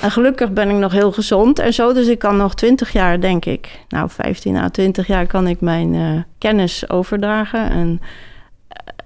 En 0.00 0.10
gelukkig 0.10 0.52
ben 0.52 0.68
ik 0.70 0.76
nog 0.76 0.92
heel 0.92 1.12
gezond 1.12 1.58
en 1.58 1.72
zo. 1.74 1.92
Dus 1.92 2.06
ik 2.06 2.18
kan 2.18 2.36
nog 2.36 2.54
20 2.54 2.92
jaar, 2.92 3.20
denk 3.20 3.44
ik. 3.44 3.80
Nou, 3.88 4.10
15 4.10 4.56
à 4.56 4.68
20 4.68 5.06
jaar 5.06 5.26
kan 5.26 5.46
ik 5.46 5.60
mijn 5.60 5.94
eh, 5.94 6.22
kennis 6.38 6.90
overdragen. 6.90 7.70
En, 7.70 8.00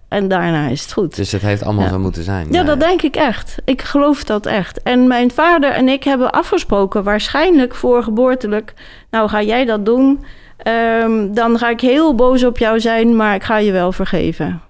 en 0.08 0.28
daarna 0.28 0.66
is 0.68 0.82
het 0.82 0.92
goed. 0.92 1.16
Dus 1.16 1.32
het 1.32 1.42
heeft 1.42 1.62
allemaal 1.62 1.84
Ja. 1.84 1.90
zo 1.90 1.98
moeten 1.98 2.22
zijn. 2.22 2.52
Ja, 2.52 2.62
dat 2.62 2.80
denk 2.80 3.02
ik 3.02 3.16
echt. 3.16 3.56
Ik 3.64 3.82
geloof 3.82 4.24
dat 4.24 4.46
echt. 4.46 4.82
En 4.82 5.06
mijn 5.06 5.30
vader 5.30 5.70
en 5.70 5.88
ik 5.88 6.04
hebben 6.04 6.30
afgesproken, 6.32 7.02
waarschijnlijk 7.02 7.74
voorgeboortelijk. 7.74 8.74
Nou, 9.10 9.28
ga 9.28 9.42
jij 9.42 9.64
dat 9.64 9.84
doen? 9.86 10.24
Ehm, 10.56 11.32
dan 11.32 11.58
ga 11.58 11.68
ik 11.70 11.80
heel 11.80 12.14
boos 12.14 12.44
op 12.44 12.58
jou 12.58 12.80
zijn, 12.80 13.16
maar 13.16 13.34
ik 13.34 13.42
ga 13.44 13.56
je 13.56 13.72
wel 13.72 13.92
vergeven. 13.92 14.60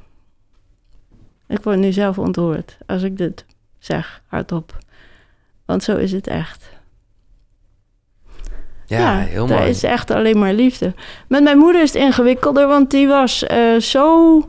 Ik 1.48 1.62
word 1.62 1.78
nu 1.78 1.92
zelf 1.92 2.18
ontroerd 2.18 2.76
als 2.86 3.02
ik 3.02 3.16
dit 3.16 3.44
zeg 3.78 4.22
hardop. 4.26 4.78
Want 5.70 5.82
zo 5.82 5.96
is 5.96 6.12
het 6.12 6.26
echt. 6.26 6.70
Ja, 8.86 9.18
heel 9.18 9.46
mooi. 9.46 9.68
is 9.68 9.82
echt 9.82 10.10
alleen 10.10 10.38
maar 10.38 10.52
liefde. 10.52 10.94
Met 11.28 11.42
mijn 11.42 11.58
moeder 11.58 11.82
is 11.82 11.92
het 11.92 12.02
ingewikkelder, 12.02 12.66
want 12.66 12.90
die 12.90 13.08
was 13.08 13.44
eh, 13.44 13.76
zo 13.76 14.44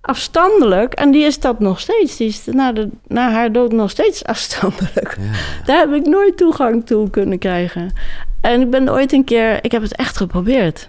afstandelijk. 0.00 0.92
En 0.92 1.10
die 1.10 1.24
is 1.24 1.40
dat 1.40 1.60
nog 1.60 1.80
steeds. 1.80 2.16
Die 2.16 2.28
is 2.28 2.44
na, 2.44 2.72
de, 2.72 2.88
na 3.06 3.30
haar 3.30 3.52
dood 3.52 3.72
nog 3.72 3.90
steeds 3.90 4.24
afstandelijk. 4.34 5.16
Ja. 5.20 5.64
Daar 5.64 5.78
heb 5.78 5.92
ik 5.92 6.06
nooit 6.06 6.36
toegang 6.36 6.86
toe 6.86 7.10
kunnen 7.10 7.38
krijgen. 7.38 7.92
En 8.40 8.60
ik 8.60 8.70
ben 8.70 8.90
ooit 8.90 9.12
een 9.12 9.24
keer... 9.24 9.64
Ik 9.64 9.72
heb 9.72 9.82
het 9.82 9.96
echt 9.96 10.16
geprobeerd. 10.16 10.88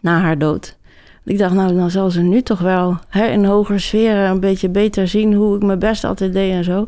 Na 0.00 0.20
haar 0.20 0.38
dood. 0.38 0.76
Ik 1.24 1.38
dacht, 1.38 1.54
nou, 1.54 1.74
dan 1.74 1.90
zal 1.90 2.10
ze 2.10 2.20
nu 2.20 2.42
toch 2.42 2.60
wel 2.60 2.98
hè, 3.08 3.26
in 3.26 3.44
hogere 3.44 3.78
sferen... 3.78 4.30
een 4.30 4.40
beetje 4.40 4.68
beter 4.68 5.08
zien 5.08 5.34
hoe 5.34 5.56
ik 5.56 5.62
mijn 5.62 5.78
best 5.78 6.04
altijd 6.04 6.32
deed 6.32 6.52
en 6.52 6.64
zo. 6.64 6.86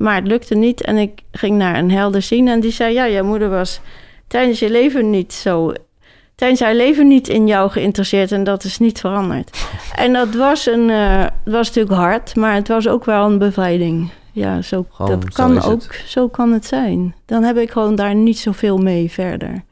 Maar 0.00 0.14
het 0.14 0.26
lukte 0.26 0.54
niet. 0.54 0.80
En 0.84 0.96
ik 0.96 1.20
ging 1.32 1.56
naar 1.58 1.78
een 1.78 1.90
helder 1.90 2.22
zien. 2.22 2.48
En 2.48 2.60
die 2.60 2.70
zei, 2.72 2.94
ja, 2.94 3.08
jouw 3.08 3.24
moeder 3.24 3.48
was 3.50 3.80
tijdens 4.26 4.58
je 4.58 4.70
leven 4.70 5.10
niet 5.10 5.32
zo... 5.32 5.72
Tijdens 6.34 6.60
haar 6.60 6.74
leven 6.74 7.08
niet 7.08 7.28
in 7.28 7.46
jou 7.46 7.70
geïnteresseerd. 7.70 8.32
En 8.32 8.44
dat 8.44 8.64
is 8.64 8.78
niet 8.78 9.00
veranderd. 9.00 9.58
En 9.94 10.12
dat 10.12 10.34
was, 10.34 10.66
een, 10.66 10.90
eh, 10.90 11.24
was 11.44 11.66
natuurlijk 11.66 11.94
hard. 11.94 12.36
Maar 12.36 12.54
het 12.54 12.68
was 12.68 12.88
ook 12.88 13.04
wel 13.04 13.26
een 13.26 13.38
bevrijding. 13.38 14.10
Ja, 14.32 14.62
zo, 14.62 14.86
Gewoon, 14.90 15.10
dat 15.20 15.34
zo 15.34 15.42
kan 15.44 15.56
is 15.56 15.64
het. 15.64 15.72
ook. 15.72 15.94
Zo 16.06 16.28
kan 16.28 16.52
het 16.52 16.66
zijn. 16.66 17.14
Dan 17.26 17.42
heb 17.42 17.56
ik 17.56 17.70
gewoon 17.70 17.94
daar 17.94 18.14
niet 18.14 18.38
zoveel 18.38 18.78
mee 18.78 19.10
verder. 19.10 19.62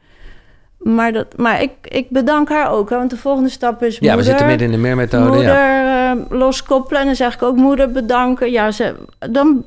Maar, 0.77 1.11
dat, 1.11 1.37
maar 1.37 1.61
ik, 1.61 1.71
ik 1.83 2.09
bedank 2.09 2.49
haar 2.49 2.71
ook. 2.71 2.89
Hè, 2.89 2.97
want 2.97 3.09
de 3.09 3.17
volgende 3.17 3.49
stap 3.49 3.83
is 3.83 3.97
Ja, 3.99 4.15
we 4.17 4.23
zitten 4.23 4.45
midden 4.47 4.67
in 4.67 4.73
de 4.73 4.79
meermethode. 4.79 5.25
moeder 5.27 5.43
Ja. 5.43 6.11
eh, 6.15 6.21
loskoppelen. 6.29 6.99
En 7.01 7.05
dan 7.07 7.15
zeg 7.15 7.33
ik 7.33 7.41
ook 7.43 7.55
moeder 7.55 7.91
bedanken. 7.91 8.51
Ja, 8.51 8.71
ze, 8.71 8.95
dan 9.31 9.63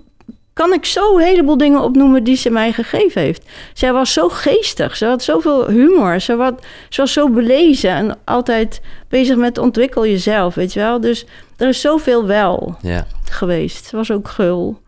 kan 0.53 0.72
ik 0.72 0.84
zo 0.84 1.16
een 1.16 1.24
heleboel 1.24 1.57
dingen 1.57 1.80
opnoemen 1.80 2.24
die 2.24 2.36
ze 2.36 2.50
mij 2.50 2.72
gegeven 2.72 3.22
heeft. 3.22 3.44
Zij 3.72 3.92
was 3.92 4.12
zo 4.12 4.28
geestig. 4.28 4.96
Ze 4.96 5.07
had 5.07 5.22
zoveel 5.22 5.68
humor. 5.68 6.20
Ze 6.20 6.36
was, 6.36 6.53
ze 6.88 7.00
was 7.00 7.12
zo 7.12 7.28
belezen. 7.28 7.90
En 7.90 8.18
altijd 8.24 8.80
bezig 9.09 9.36
met 9.36 9.59
ontwikkel 9.59 10.07
jezelf, 10.07 10.55
weet 10.55 10.72
je 10.72 10.80
wel. 10.80 11.00
Dus 11.00 11.26
er 11.57 11.68
is 11.68 11.80
zoveel 11.80 12.26
wel 12.26 12.76
ja. 12.80 13.07
geweest. 13.30 13.86
Ze 13.86 13.96
was 13.96 14.11
ook 14.11 14.28
gul. 14.28 14.80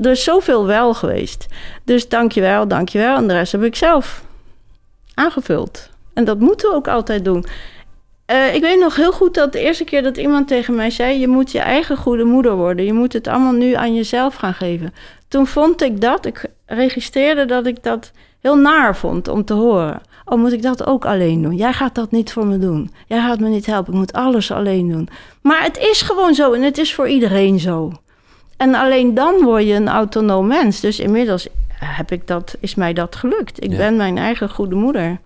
Er 0.00 0.10
is 0.10 0.24
zoveel 0.24 0.66
wel 0.66 0.94
geweest. 0.94 1.46
Dus 1.84 2.08
dankjewel, 2.08 2.68
dankjewel. 2.68 3.16
En 3.16 3.26
de 3.26 3.34
rest 3.34 3.52
heb 3.52 3.62
ik 3.62 3.76
zelf 3.76 4.24
aangevuld. 5.14 5.90
En 6.14 6.24
dat 6.24 6.38
moeten 6.38 6.68
we 6.68 6.74
ook 6.74 6.88
altijd 6.88 7.24
doen. 7.24 7.46
Eh, 8.26 8.54
ik 8.54 8.60
weet 8.60 8.78
nog 8.78 8.96
heel 8.96 9.12
goed 9.12 9.34
dat 9.34 9.52
de 9.52 9.60
eerste 9.60 9.84
keer 9.84 10.02
dat 10.02 10.16
iemand 10.16 10.48
tegen 10.48 10.74
mij 10.74 10.90
zei... 10.90 11.18
je 11.20 11.28
moet 11.28 11.52
je 11.52 11.58
eigen 11.58 11.96
goede 11.96 12.24
moeder 12.24 12.54
worden. 12.54 12.84
Je 12.84 12.92
moet 12.92 13.12
het 13.12 13.26
allemaal 13.26 13.52
nu 13.52 13.72
aan 13.72 13.94
jezelf 13.94 14.34
gaan 14.34 14.54
geven. 14.54 14.94
Toen 15.28 15.46
vond 15.46 15.82
ik 15.82 16.00
dat, 16.00 16.26
ik 16.26 16.44
registreerde 16.66 17.44
dat 17.44 17.66
ik 17.66 17.82
dat 17.82 18.12
heel 18.40 18.56
naar 18.56 18.96
vond 18.96 19.28
om 19.28 19.44
te 19.44 19.52
horen. 19.54 20.00
Oh, 20.24 20.38
moet 20.38 20.52
ik 20.52 20.62
dat 20.62 20.86
ook 20.86 21.04
alleen 21.04 21.42
doen? 21.42 21.56
Jij 21.56 21.72
gaat 21.72 21.94
dat 21.94 22.10
niet 22.10 22.32
voor 22.32 22.46
me 22.46 22.58
doen. 22.58 22.90
Jij 23.06 23.20
gaat 23.20 23.40
me 23.40 23.48
niet 23.48 23.66
helpen. 23.66 23.92
Ik 23.92 23.98
moet 23.98 24.12
alles 24.12 24.50
alleen 24.50 24.88
doen. 24.90 25.08
Maar 25.42 25.62
het 25.62 25.78
is 25.78 26.02
gewoon 26.02 26.34
zo 26.34 26.52
en 26.52 26.62
het 26.62 26.78
is 26.78 26.94
voor 26.94 27.08
iedereen 27.08 27.60
zo. 27.60 27.92
En 28.56 28.74
alleen 28.74 29.14
dan 29.14 29.42
word 29.42 29.62
je 29.66 29.72
een 29.74 29.88
autonoom 29.88 30.46
mens. 30.46 30.80
Dus 30.80 30.98
inmiddels 31.00 31.48
heb 31.78 32.12
ik 32.12 32.26
dat, 32.26 32.56
is 32.60 32.74
mij 32.74 32.92
dat 32.92 33.16
gelukt. 33.16 33.64
Ik 33.64 33.70
Ja. 33.70 33.76
ben 33.76 33.96
mijn 33.96 34.18
eigen 34.18 34.48
goede 34.50 34.74
moeder. 34.74 35.18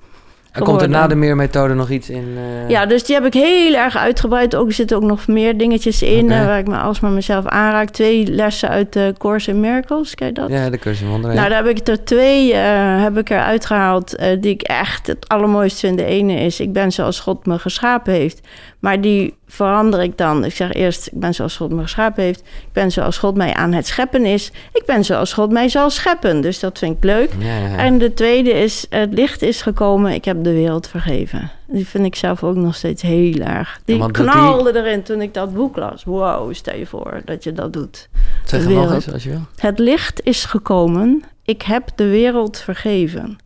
En 0.52 0.62
komt 0.62 0.82
er 0.82 0.88
na 0.88 1.06
de 1.06 1.14
meermethode 1.14 1.74
nog 1.74 1.90
iets 1.90 2.10
in? 2.10 2.36
eh, 2.36 2.68
Ja, 2.70 2.86
dus 2.86 3.04
die 3.04 3.14
heb 3.14 3.24
ik 3.24 3.32
heel 3.34 3.74
erg 3.74 3.96
uitgebreid. 3.96 4.54
Ook 4.54 4.66
er 4.66 4.72
zitten 4.72 4.96
ook 4.96 5.02
nog 5.02 5.26
meer 5.26 5.58
dingetjes 5.58 6.02
in 6.02 6.30
eh, 6.30 6.44
waar 6.46 6.58
ik 6.58 6.66
me 6.68 6.76
alsmaar 6.76 7.10
mezelf 7.10 7.46
aanraak. 7.46 7.90
Twee 7.90 8.26
lessen 8.26 8.68
uit 8.68 8.92
de 8.92 9.14
Course 9.18 9.50
in 9.50 9.60
Miracles, 9.60 10.14
ken 10.14 10.26
je 10.26 10.32
dat? 10.32 10.48
Ja, 10.50 10.70
de 10.70 10.78
cursus 10.78 11.02
in 11.02 11.08
wonderen. 11.08 11.36
Nou, 11.36 11.48
daar 11.48 11.64
heb 11.64 11.76
ik 11.76 11.88
er 11.88 12.04
twee 12.04 12.52
eh, 12.54 13.02
heb 13.02 13.18
ik 13.18 13.30
eruit 13.30 13.66
gehaald 13.66 14.16
eh, 14.16 14.40
die 14.40 14.52
ik 14.52 14.62
echt 14.62 15.06
het 15.06 15.28
allermooist 15.28 15.78
vind. 15.80 15.98
De 15.98 16.04
ene 16.04 16.34
is, 16.34 16.60
ik 16.60 16.72
ben 16.72 16.92
zoals 16.92 17.20
God 17.20 17.46
me 17.46 17.58
geschapen 17.58 18.12
heeft. 18.12 18.40
Maar 18.78 19.00
die 19.00 19.34
verander 19.50 20.02
ik 20.02 20.18
dan. 20.18 20.44
Ik 20.44 20.54
zeg 20.54 20.72
eerst, 20.72 21.06
ik 21.06 21.20
ben 21.20 21.34
zoals 21.34 21.56
God 21.56 21.70
me 21.70 21.82
geschapen 21.82 22.22
heeft. 22.22 22.40
Ik 22.40 22.72
ben 22.72 22.90
zoals 22.90 23.18
God 23.18 23.36
mij 23.36 23.54
aan 23.54 23.72
het 23.72 23.86
scheppen 23.86 24.24
is. 24.24 24.52
Ik 24.72 24.82
ben 24.86 25.04
zoals 25.04 25.32
God 25.32 25.50
mij 25.50 25.68
zal 25.68 25.90
scheppen. 25.90 26.40
Dus 26.40 26.60
dat 26.60 26.78
vind 26.78 26.96
ik 26.96 27.04
leuk. 27.04 27.30
Ja, 27.38 27.58
ja, 27.58 27.66
ja. 27.66 27.76
En 27.76 27.98
de 27.98 28.14
tweede 28.14 28.50
is, 28.50 28.86
het 28.88 29.12
licht 29.12 29.42
is 29.42 29.62
gekomen. 29.62 30.12
Ik 30.12 30.24
heb 30.24 30.44
de 30.44 30.52
wereld 30.52 30.86
vergeven. 30.88 31.50
Die 31.66 31.86
vind 31.86 32.04
ik 32.04 32.14
zelf 32.14 32.44
ook 32.44 32.56
nog 32.56 32.74
steeds 32.74 33.02
heel 33.02 33.34
erg. 33.40 33.80
Die 33.84 33.96
Ja, 33.96 34.06
knalde 34.06 34.76
erin 34.78 35.02
toen 35.02 35.20
ik 35.22 35.34
dat 35.34 35.54
boek 35.54 35.76
las. 35.76 36.04
Wow, 36.04 36.54
stel 36.54 36.76
je 36.76 36.86
voor 36.86 37.20
dat 37.24 37.44
je 37.44 37.52
dat 37.52 37.72
doet. 37.72 38.08
zeg 38.44 38.68
nog 38.68 38.92
eens 38.92 39.12
als 39.12 39.22
je 39.22 39.30
wil. 39.30 39.40
Het 39.56 39.78
licht 39.78 40.22
is 40.22 40.44
gekomen. 40.44 41.22
Ik 41.44 41.62
heb 41.62 41.88
de 41.94 42.08
wereld 42.08 42.58
vergeven. 42.58 43.38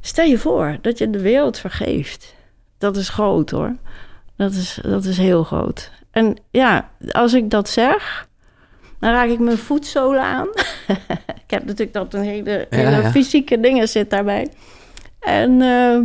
Stel 0.00 0.24
je 0.24 0.38
voor 0.38 0.78
dat 0.80 0.98
je 0.98 1.10
de 1.10 1.20
wereld 1.20 1.58
vergeeft. 1.58 2.34
Dat 2.78 2.96
is 2.96 3.08
groot 3.08 3.50
hoor. 3.50 3.76
Dat 4.40 4.52
is, 4.52 4.78
dat 4.82 5.04
is 5.04 5.16
heel 5.16 5.44
groot. 5.44 5.90
En 6.10 6.36
ja, 6.50 6.90
als 7.10 7.34
ik 7.34 7.50
dat 7.50 7.68
zeg, 7.68 8.28
dan 9.00 9.10
raak 9.10 9.28
ik 9.28 9.38
mijn 9.38 9.58
voetzolen 9.58 10.22
aan. 10.22 10.46
ik 11.44 11.50
heb 11.50 11.64
natuurlijk 11.64 11.92
dat 11.92 12.14
een 12.14 12.22
hele, 12.22 12.66
hele 12.70 13.02
ja. 13.02 13.10
fysieke 13.10 13.60
dingen 13.60 13.88
zit 13.88 14.10
daarbij. 14.10 14.48
En 15.20 15.62
eh, 15.62 15.98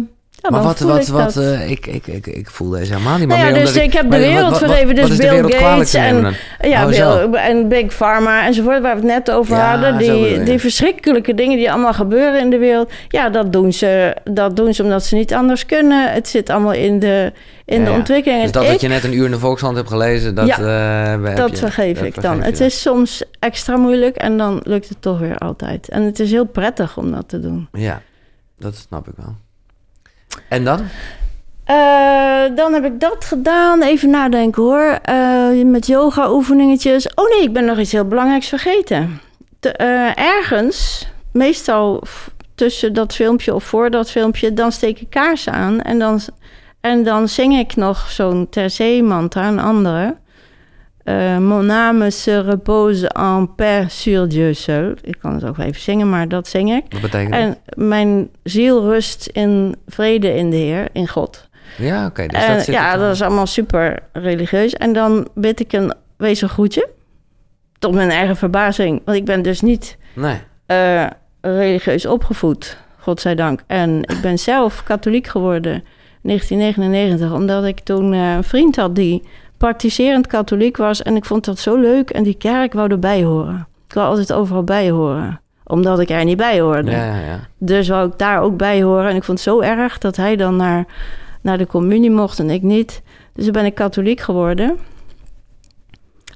ja, 0.50 0.56
maar 0.56 0.64
wat, 0.64 0.80
wat, 0.80 1.02
ik 1.08 1.14
wat, 1.14 1.38
eh, 1.38 1.70
ik, 1.72 1.88
ik, 1.88 2.08
ik, 2.08 2.28
ik 2.28 2.50
voel 2.50 2.70
deze 2.70 2.92
helemaal 2.94 3.18
niet. 3.18 3.28
Maar 3.28 3.38
Nou 3.38 3.50
ja, 3.50 3.56
meer 3.56 3.66
dus 3.66 3.76
ik 3.76 3.94
heb 3.94 4.12
de 4.12 4.18
wereld 4.18 4.58
vergeven, 4.58 4.96
dus 4.96 5.16
Bill 5.18 5.44
Gates 5.52 5.94
en-? 5.94 6.34
Ja, 6.62 6.84
Oh. 6.86 6.90
Bill, 6.90 7.40
en 7.40 7.68
Big 7.68 7.94
Pharma 7.94 8.46
enzovoort, 8.46 8.82
waar 8.82 8.96
we 9.02 9.02
het 9.08 9.26
net 9.26 9.32
over 9.32 9.56
Ja, 9.58 9.72
hadden. 9.72 9.98
Die, 9.98 10.30
bedoel 10.30 10.46
die 10.46 10.60
verschrikkelijke 10.60 11.34
dingen 11.34 11.58
die 11.58 11.72
allemaal 11.72 11.94
gebeuren 11.94 12.40
in 12.40 12.50
de 12.50 12.58
wereld. 12.58 12.92
Ja, 13.08 13.30
dat 13.30 13.54
doen 13.54 13.74
ze, 13.74 14.16
dat 14.24 14.56
doen 14.56 14.74
ze 14.74 14.84
omdat 14.84 15.04
ze 15.04 15.16
niet 15.16 15.34
anders 15.34 15.66
kunnen. 15.66 16.14
Het 16.14 16.28
zit 16.28 16.50
allemaal 16.50 16.74
in 16.74 17.00
de, 17.00 17.32
in 17.66 17.80
Ja, 17.80 17.86
de 17.86 17.92
ontwikkeling. 17.92 18.42
Dus 18.42 18.52
dat 18.52 18.64
ik, 18.64 18.70
wat 18.70 18.82
je 18.82 18.88
net 18.88 19.04
een 19.04 19.14
uur 19.14 19.26
in 19.26 19.32
de 19.32 19.40
Volkshand 19.40 19.76
hebt 19.76 19.90
gelezen, 19.90 20.36
dat, 20.36 20.48
Ja, 20.48 20.58
eh, 20.60 21.26
heb 21.28 21.36
dat 21.38 21.50
je- 21.50 21.56
vergeef 21.58 21.98
dat 21.98 22.06
ik 22.06 22.22
dan. 22.22 22.42
Het 22.44 22.60
is 22.60 22.82
soms 22.82 23.24
extra 23.40 23.78
moeilijk 23.78 24.16
en 24.16 24.38
dan 24.38 24.60
lukt 24.64 24.90
het 24.90 25.02
toch 25.02 25.20
weer 25.20 25.38
altijd. 25.38 25.90
En 25.90 26.02
het 26.04 26.20
is 26.20 26.32
heel 26.32 26.46
prettig 26.46 26.98
om 26.98 27.12
dat 27.12 27.30
te 27.30 27.40
doen. 27.40 27.68
Ja, 27.72 28.02
dat 28.60 28.76
snap 28.76 29.08
ik 29.08 29.14
wel. 29.18 29.36
En 30.50 30.64
dan? 30.64 30.80
Eh, 31.66 32.56
dan 32.56 32.74
heb 32.74 32.86
ik 32.86 33.00
dat 33.00 33.26
gedaan. 33.26 33.82
Even 33.82 34.10
nadenken 34.10 34.64
hoor. 34.64 35.00
Eh, 35.02 35.64
met 35.66 35.88
yoga 35.88 36.32
oefeningetjes. 36.32 37.14
Oh 37.14 37.30
nee, 37.30 37.42
ik 37.42 37.54
ben 37.54 37.66
nog 37.66 37.78
iets 37.80 37.92
heel 37.92 38.08
belangrijks 38.08 38.48
vergeten. 38.48 39.22
Te- 39.60 39.72
eh, 39.72 40.18
ergens, 40.18 41.08
meestal 41.32 42.04
tussen 42.56 42.94
dat 42.94 43.16
filmpje 43.16 43.54
of 43.54 43.64
voor 43.64 43.90
dat 43.90 44.12
filmpje, 44.12 44.54
dan 44.54 44.72
steek 44.72 45.00
ik 45.00 45.10
kaarsen 45.10 45.54
aan. 45.54 45.82
En 45.82 46.00
dan, 46.00 46.20
en 46.82 47.04
dan 47.04 47.28
zing 47.28 47.58
ik 47.58 47.76
nog 47.76 48.12
zo'n 48.12 48.48
tercé 48.50 49.02
mantra, 49.02 49.48
een 49.48 49.60
andere. 49.60 50.16
Eh, 51.06 51.38
Mon 51.38 51.70
âme 51.70 52.10
se 52.12 52.40
repose 52.42 53.08
en 53.08 53.46
paix 53.56 54.02
sur 54.02 54.28
Dieu 54.28 54.54
seul. 54.54 54.94
Ik 55.02 55.16
kan 55.20 55.34
het 55.34 55.46
ook 55.46 55.58
even 55.58 55.82
zingen, 55.82 56.10
maar 56.10 56.28
dat 56.28 56.48
zing 56.48 56.72
ik. 56.72 56.84
Wat 56.90 57.02
betekent 57.02 57.32
dat? 57.34 57.42
En 57.42 57.58
mijn 57.88 58.30
ziel 58.44 58.82
rust 58.84 59.26
in 59.34 59.76
vrede 59.88 60.34
in 60.34 60.50
de 60.50 60.56
Heer, 60.56 60.88
in 60.94 61.08
God. 61.08 61.50
Ja, 61.78 62.06
oké. 62.06 62.28
dus 62.28 62.44
En 62.44 62.54
dat 62.56 62.64
zit 62.64 62.74
ja, 62.76 62.98
dat 62.98 63.14
is 63.14 63.22
allemaal 63.22 63.46
super 63.46 64.00
religieus. 64.14 64.74
En 64.74 64.94
dan 64.94 65.28
bid 65.34 65.60
ik 65.60 65.74
een 65.74 65.94
wezen 66.18 66.50
groetje. 66.50 66.88
Tot 67.80 67.94
mijn 67.94 68.10
eigen 68.10 68.36
verbazing. 68.36 69.02
Want 69.06 69.18
ik 69.18 69.26
ben 69.26 69.42
dus 69.42 69.62
niet 69.62 69.98
Nee. 70.14 70.38
eh, 70.66 71.06
religieus 71.42 72.06
opgevoed, 72.06 72.78
godzijdank. 73.00 73.60
En 73.68 74.00
ik 74.02 74.22
ben 74.22 74.40
zelf 74.40 74.84
katholiek 74.84 75.28
geworden 75.28 75.74
in 75.74 75.82
1999. 76.22 77.32
Omdat 77.34 77.66
ik 77.66 77.80
toen 77.80 78.14
eh, 78.14 78.34
een 78.36 78.44
vriend 78.44 78.76
had 78.76 78.96
die 78.96 79.24
praktiserend 79.66 80.28
katholiek 80.28 80.78
was. 80.78 81.02
En 81.02 81.16
ik 81.16 81.26
vond 81.26 81.46
dat 81.46 81.60
zo 81.60 81.76
leuk. 81.76 82.10
En 82.10 82.24
die 82.24 82.38
kerk 82.38 82.74
wou 82.74 82.92
erbij 82.92 83.24
horen. 83.24 83.68
Ik 83.88 83.94
wou 83.94 84.08
altijd 84.08 84.34
overal 84.34 84.64
bij 84.64 84.90
horen. 84.90 85.42
Omdat 85.64 86.00
ik 86.00 86.10
er 86.10 86.24
niet 86.24 86.38
bij 86.38 86.60
hoorde. 86.60 86.92
Ja, 86.92 87.06
ja, 87.06 87.20
ja. 87.20 87.40
Dus 87.58 87.88
wou 87.88 88.08
ik 88.08 88.18
daar 88.18 88.42
ook 88.42 88.58
bij 88.58 88.84
horen. 88.84 89.10
En 89.10 89.16
ik 89.16 89.24
vond 89.24 89.38
het 89.40 89.48
zo 89.48 89.62
erg 89.62 89.98
dat 89.98 90.16
hij 90.16 90.36
dan 90.36 90.56
naar, 90.56 90.86
naar 91.42 91.58
de 91.58 91.68
communie 91.68 92.12
mocht 92.12 92.40
en 92.40 92.50
ik 92.50 92.62
niet. 92.62 93.02
Dus 93.34 93.44
toen 93.44 93.54
ben 93.54 93.66
ik 93.66 93.76
katholiek 93.76 94.20
geworden. 94.20 94.78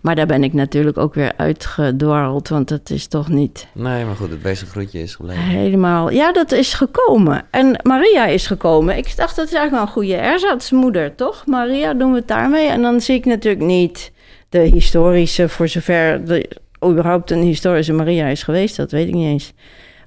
Maar 0.01 0.15
daar 0.15 0.25
ben 0.25 0.43
ik 0.43 0.53
natuurlijk 0.53 0.97
ook 0.97 1.13
weer 1.13 1.33
uitgedwarreld, 1.37 2.47
want 2.47 2.67
dat 2.67 2.89
is 2.89 3.07
toch 3.07 3.29
niet 3.29 3.67
Nee, 3.73 4.05
maar 4.05 4.15
goed, 4.15 4.29
het 4.29 4.41
beste 4.41 4.65
groetje 4.65 4.99
is 5.01 5.15
gebleven. 5.15 5.43
helemaal... 5.43 6.09
Ja, 6.11 6.31
dat 6.31 6.51
is 6.51 6.73
gekomen. 6.73 7.45
En 7.51 7.79
Maria 7.83 8.25
is 8.25 8.47
gekomen. 8.47 8.97
Ik 8.97 9.15
dacht, 9.15 9.35
dat 9.35 9.45
is 9.45 9.53
eigenlijk 9.53 9.71
wel 9.71 9.81
een 9.81 9.87
goede 9.87 10.15
erzatsmoeder, 10.15 11.15
toch? 11.15 11.45
Maria, 11.45 11.93
doen 11.93 12.11
we 12.11 12.17
het 12.17 12.27
daarmee? 12.27 12.67
En 12.67 12.81
dan 12.81 13.01
zie 13.01 13.15
ik 13.15 13.25
natuurlijk 13.25 13.63
niet 13.63 14.11
de 14.49 14.59
historische, 14.59 15.49
voor 15.49 15.67
zover 15.67 16.29
er 16.29 16.45
überhaupt 16.85 17.31
een 17.31 17.41
historische 17.41 17.93
Maria 17.93 18.27
is 18.27 18.43
geweest, 18.43 18.75
dat 18.75 18.91
weet 18.91 19.07
ik 19.07 19.13
niet 19.13 19.27
eens. 19.27 19.53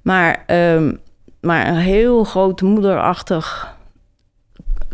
Maar, 0.02 0.42
ehm, 0.46 0.92
maar 1.40 1.68
een 1.68 1.76
heel 1.76 2.24
groot 2.24 2.60
moederachtig 2.60 3.76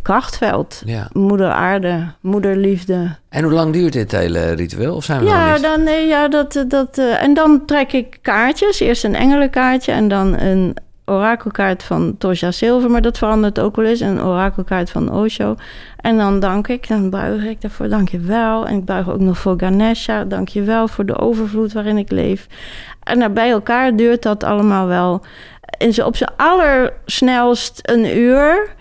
krachtveld. 0.02 0.82
Ja. 0.84 1.08
Moeder 1.12 1.50
aarde, 1.50 2.12
moederliefde. 2.20 3.16
En 3.28 3.44
hoe 3.44 3.52
lang 3.52 3.72
duurt 3.72 3.92
dit 3.92 4.12
hele 4.12 4.52
ritueel? 4.52 4.94
Of 4.94 5.04
zijn 5.04 5.20
we 5.20 5.26
Ja, 5.26 5.58
dan, 5.58 5.82
nee, 5.82 6.06
ja 6.06 6.28
dat, 6.28 6.64
dat, 6.68 6.98
eh, 6.98 7.22
en 7.22 7.34
dan 7.34 7.64
trek 7.64 7.92
ik 7.92 8.18
kaartjes. 8.22 8.80
Eerst 8.80 9.04
een 9.04 9.14
engelenkaartje 9.14 9.92
en 9.92 10.08
dan 10.08 10.38
een 10.38 10.76
orakelkaart 11.04 11.82
van 11.82 12.14
Tosja 12.18 12.50
Silver, 12.50 12.90
maar 12.90 13.02
dat 13.02 13.18
verandert 13.18 13.60
ook 13.60 13.76
wel 13.76 13.84
eens. 13.84 14.00
Een 14.00 14.22
orakelkaart 14.22 14.90
van 14.90 15.12
Osho. 15.12 15.54
En 15.96 16.16
dan 16.16 16.40
dank 16.40 16.68
ik, 16.68 16.88
dan 16.88 17.10
buig 17.10 17.44
ik 17.44 17.60
daarvoor, 17.60 17.88
dank 17.88 18.08
je 18.08 18.18
wel. 18.18 18.66
En 18.66 18.76
ik 18.76 18.84
buig 18.84 19.10
ook 19.10 19.20
nog 19.20 19.38
voor 19.38 19.54
Ganesha, 19.56 20.24
dank 20.24 20.48
je 20.48 20.62
wel 20.62 20.88
voor 20.88 21.06
de 21.06 21.18
overvloed 21.18 21.72
waarin 21.72 21.98
ik 21.98 22.10
leef. 22.10 22.46
En 23.02 23.18
nou, 23.18 23.30
bij 23.30 23.50
elkaar 23.50 23.96
duurt 23.96 24.22
dat 24.22 24.44
allemaal 24.44 24.86
wel 24.86 25.22
in 25.78 25.92
zo 25.92 26.06
op 26.06 26.16
zijn 26.16 26.30
allersnelst 26.36 27.80
een 27.82 28.18
uur. 28.18 28.76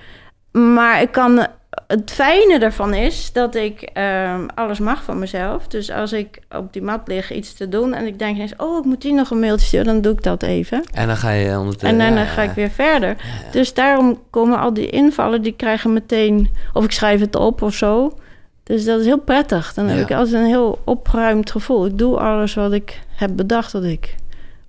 Maar 0.57 1.01
ik 1.01 1.11
kan 1.11 1.47
het 1.87 2.11
fijne 2.11 2.59
ervan 2.59 2.93
is 2.93 3.31
dat 3.31 3.55
ik 3.55 3.81
ehm, 3.81 4.45
alles 4.55 4.79
mag 4.79 5.03
van 5.03 5.19
mezelf. 5.19 5.67
Dus 5.67 5.91
als 5.91 6.13
ik 6.13 6.39
op 6.49 6.73
die 6.73 6.81
mat 6.81 7.07
lig 7.07 7.31
iets 7.31 7.53
te 7.53 7.69
doen 7.69 7.93
en 7.93 8.05
ik 8.05 8.19
denk 8.19 8.35
ineens... 8.35 8.55
oh, 8.57 8.77
ik 8.77 8.83
moet 8.83 9.03
hier 9.03 9.13
nog 9.13 9.29
een 9.29 9.39
mailtje 9.39 9.67
sturen, 9.67 9.85
dan 9.85 10.01
doe 10.01 10.13
ik 10.13 10.23
dat 10.23 10.43
even. 10.43 10.83
En 10.93 11.07
dan 11.07 11.17
ga 11.17 11.29
je 11.29 11.57
ondertussen... 11.57 11.89
En 11.89 11.97
dan 11.97 12.23
ja, 12.23 12.25
ga 12.25 12.41
ja. 12.41 12.49
ik 12.49 12.55
weer 12.55 12.69
verder. 12.69 13.15
Dus 13.51 13.73
daarom 13.73 14.21
komen 14.29 14.59
al 14.59 14.73
die 14.73 14.89
invallen, 14.89 15.41
die 15.41 15.55
krijgen 15.55 15.93
meteen... 15.93 16.49
of 16.73 16.83
ik 16.83 16.91
schrijf 16.91 17.19
het 17.19 17.35
op 17.35 17.61
of 17.61 17.73
zo. 17.73 18.17
Dus 18.63 18.85
dat 18.85 18.99
is 18.99 19.05
heel 19.05 19.19
prettig. 19.19 19.73
Dan 19.73 19.85
heb 19.85 20.09
ik 20.09 20.15
altijd 20.15 20.35
een 20.35 20.49
heel 20.49 20.81
opgeruimd 20.85 21.51
gevoel. 21.51 21.85
Ik 21.85 21.97
doe 21.97 22.19
alles 22.19 22.53
wat 22.53 22.71
ik 22.71 23.01
heb 23.15 23.31
bedacht 23.35 23.71
dat 23.71 23.83
ik... 23.83 24.15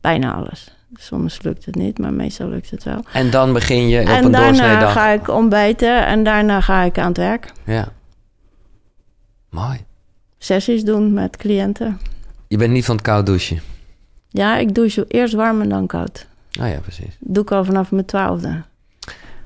bijna 0.01 0.35
alles. 0.35 0.78
Soms 0.95 1.43
lukt 1.43 1.65
het 1.65 1.75
niet, 1.75 1.99
maar 1.99 2.13
meestal 2.13 2.49
lukt 2.49 2.71
het 2.71 2.85
wel. 2.85 3.01
En 3.13 3.31
dan 3.31 3.53
begin 3.53 3.89
je 3.89 4.01
op 4.01 4.07
en 4.07 4.25
een 4.25 4.31
daarna 4.31 4.47
doorsnee 4.47 4.79
dag. 4.79 4.93
ga 4.93 5.09
ik 5.09 5.29
ontbijten 5.29 6.07
en 6.07 6.25
daarna 6.25 6.61
ga 6.61 6.83
ik 6.83 6.99
aan 6.99 7.09
het 7.09 7.17
werk. 7.17 7.53
Ja. 7.65 7.93
Mooi. 9.51 9.85
Sessies 10.39 10.85
doen 10.85 11.13
met 11.13 11.37
cliënten. 11.37 12.01
Je 12.49 12.57
bent 12.57 12.73
niet 12.73 12.85
van 12.85 12.95
het 12.95 13.05
koud 13.05 13.27
douchen. 13.27 13.61
Ja, 14.29 14.57
ik 14.57 14.75
douche 14.75 15.05
eerst 15.09 15.35
warm 15.35 15.61
en 15.61 15.69
dan 15.69 15.87
koud. 15.87 16.27
Oh 16.61 16.69
ja, 16.69 16.79
precies. 16.79 17.17
Dat 17.21 17.35
doe 17.35 17.43
ik 17.43 17.51
al 17.51 17.65
vanaf 17.65 17.91
mijn 17.91 18.05
twaalfde. 18.05 18.63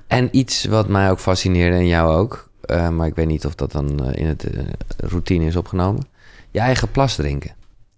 En 0.07 0.29
iets 0.31 0.65
wat 0.65 0.89
mij 0.89 1.11
ook 1.11 1.19
fascineerde 1.19 1.77
en 1.77 1.87
jou 1.87 2.15
ook, 2.15 2.51
eh, 2.61 2.89
maar 2.89 3.07
ik 3.07 3.15
weet 3.15 3.27
niet 3.27 3.47
of 3.47 3.55
dat 3.55 3.73
dan 3.73 4.05
eh, 4.05 4.21
in 4.21 4.27
het 4.27 4.45
eh, 4.45 4.63
routine 4.97 5.47
is 5.47 5.57
opgenomen. 5.57 6.07
Je 6.51 6.59
eigen 6.59 6.91
plas 6.91 7.15
drinken. 7.15 7.55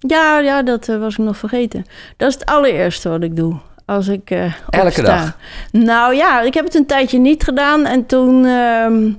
Ja, 0.07 0.39
ja, 0.39 0.63
dat 0.63 0.89
eh, 0.89 0.99
was 0.99 1.13
ik 1.13 1.25
nog 1.25 1.37
vergeten. 1.37 1.85
Dat 2.17 2.29
is 2.29 2.35
het 2.35 2.47
allereerste 2.47 3.09
wat 3.09 3.23
ik 3.23 3.37
doe. 3.37 3.57
Als 3.87 4.09
ik 4.09 4.31
eh 4.31 4.53
Elke 4.71 4.87
opsta. 4.87 5.03
dag? 5.03 5.37
Nou 5.71 6.15
ja, 6.15 6.41
ik 6.41 6.55
heb 6.55 6.65
het 6.65 6.75
een 6.75 6.87
tijdje 6.87 7.19
niet 7.19 7.43
gedaan. 7.43 7.85
En 7.87 8.07
toen, 8.07 8.45
ehm, 8.45 9.13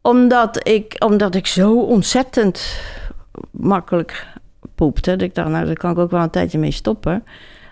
omdat, 0.00 0.68
ik, 0.68 0.94
omdat 0.98 1.34
ik 1.34 1.46
zo 1.46 1.80
ontzettend 1.80 2.80
makkelijk 3.50 4.26
poepte. 4.74 5.10
Dat 5.10 5.22
ik 5.22 5.34
dacht, 5.34 5.48
nou, 5.48 5.66
daar 5.66 5.74
kan 5.74 5.90
ik 5.90 5.98
ook 5.98 6.10
wel 6.10 6.22
een 6.22 6.30
tijdje 6.30 6.58
mee 6.58 6.70
stoppen. 6.70 7.24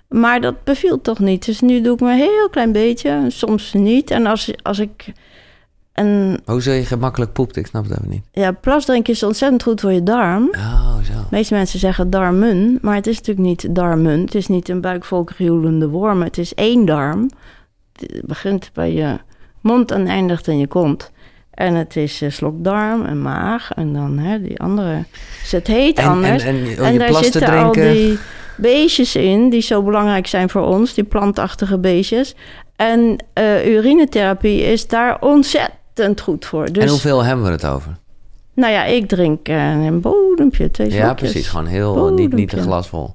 Maar 0.08 0.40
dat 0.40 0.64
beviel 0.64 1.00
toch 1.00 1.18
niet. 1.18 1.44
Dus 1.46 1.60
nu 1.60 1.80
doe 1.80 1.94
ik 1.94 2.00
maar 2.00 2.12
een 2.12 2.18
heel 2.18 2.48
klein 2.50 2.72
beetje. 2.72 3.24
Soms 3.28 3.72
niet. 3.72 4.10
En 4.10 4.26
als, 4.26 4.50
als 4.62 4.78
ik... 4.78 5.12
En 5.94 6.40
Hoe 6.44 6.62
zul 6.62 6.72
je 6.72 6.84
gemakkelijk 6.84 7.32
poept? 7.32 7.56
Ik 7.56 7.66
snap 7.66 7.84
ook 7.90 8.06
niet. 8.06 8.24
ja, 8.32 8.52
plas 8.52 8.84
drinken 8.84 9.12
is 9.12 9.22
ontzettend 9.22 9.62
goed 9.62 9.80
voor 9.80 9.92
je 9.92 10.02
darm. 10.02 10.48
Oh, 10.52 10.96
zo. 10.96 11.12
De 11.12 11.26
meeste 11.30 11.54
mensen 11.54 11.78
zeggen 11.78 12.10
darmen, 12.10 12.78
maar 12.82 12.94
het 12.94 13.06
is 13.06 13.16
natuurlijk 13.16 13.46
niet 13.46 13.74
darmen. 13.74 14.20
Het 14.20 14.34
is 14.34 14.46
niet 14.46 14.68
een 14.68 14.80
buikvolk 14.80 15.26
krioelende 15.26 15.88
worm. 15.88 16.22
Het 16.22 16.38
is 16.38 16.54
één 16.54 16.84
darm. 16.84 17.30
Het 17.92 18.22
begint 18.26 18.70
bij 18.72 18.92
je 18.92 19.18
mond 19.60 19.90
en 19.90 20.06
eindigt 20.06 20.46
in 20.46 20.58
je 20.58 20.66
kont. 20.66 21.12
En 21.50 21.74
het 21.74 21.96
is 21.96 22.22
slokdarm 22.28 23.04
en 23.04 23.22
maag 23.22 23.72
en 23.72 23.92
dan 23.92 24.18
hè, 24.18 24.42
die 24.42 24.60
andere. 24.60 25.04
Dus 25.40 25.52
het 25.52 25.66
heet 25.66 25.98
En, 25.98 26.04
en, 26.04 26.10
anders. 26.10 26.42
en, 26.42 26.54
om 26.54 26.84
en 26.84 26.92
je 26.92 26.98
daar 26.98 27.14
zitten 27.14 27.48
al 27.48 27.72
die 27.72 28.18
beestjes 28.56 29.16
in 29.16 29.50
die 29.50 29.62
zo 29.62 29.82
belangrijk 29.82 30.26
zijn 30.26 30.50
voor 30.50 30.62
ons, 30.66 30.94
die 30.94 31.04
plantachtige 31.04 31.78
beestjes. 31.78 32.34
En 32.76 33.16
eh, 33.32 33.66
urinetherapie 33.66 34.62
is 34.62 34.86
daar 34.86 35.20
ontzettend 35.20 35.82
goed 36.20 36.46
voor. 36.46 36.72
Dus, 36.72 36.82
En 36.82 36.88
hoeveel 36.88 37.24
hebben 37.24 37.44
we 37.44 37.50
het 37.50 37.66
over? 37.66 37.96
nou 38.54 38.72
ja, 38.72 38.84
ik 38.84 39.08
drink 39.08 39.48
eh, 39.48 39.84
een 39.84 40.00
bodempje, 40.00 40.70
twee 40.70 40.90
Ja, 40.90 41.14
precies. 41.14 41.48
Gewoon 41.48 41.66
heel, 41.66 42.12
niet, 42.12 42.32
niet 42.32 42.52
een 42.52 42.62
glas 42.62 42.88
vol. 42.88 43.14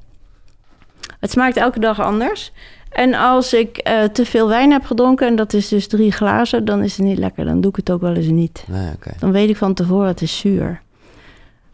Het 1.20 1.32
smaakt 1.32 1.58
elke 1.58 1.80
dag 1.80 2.02
anders. 2.02 2.52
En 2.90 3.14
als 3.14 3.54
ik 3.54 3.78
eh, 3.78 4.04
te 4.04 4.26
veel 4.26 4.48
wijn 4.48 4.72
heb 4.72 4.86
gedronken, 4.86 5.28
en 5.28 5.36
dat 5.36 5.54
is 5.54 5.68
dus 5.68 5.88
drie 5.88 6.12
glazen, 6.12 6.66
dan 6.66 6.84
is 6.84 6.98
het 6.98 7.06
niet 7.06 7.18
lekker. 7.18 7.46
Dan 7.46 7.62
doe 7.62 7.72
ik 7.72 7.76
het 7.76 7.92
ook 7.92 8.02
wel 8.02 8.14
eens 8.14 8.26
niet. 8.26 8.64
Nee. 8.68 8.92
Dan 9.20 9.32
weet 9.32 9.50
ik 9.50 9.58
van 9.58 9.74
tevoren, 9.74 10.08
het 10.08 10.22
is 10.22 10.38
zuur. 10.38 10.82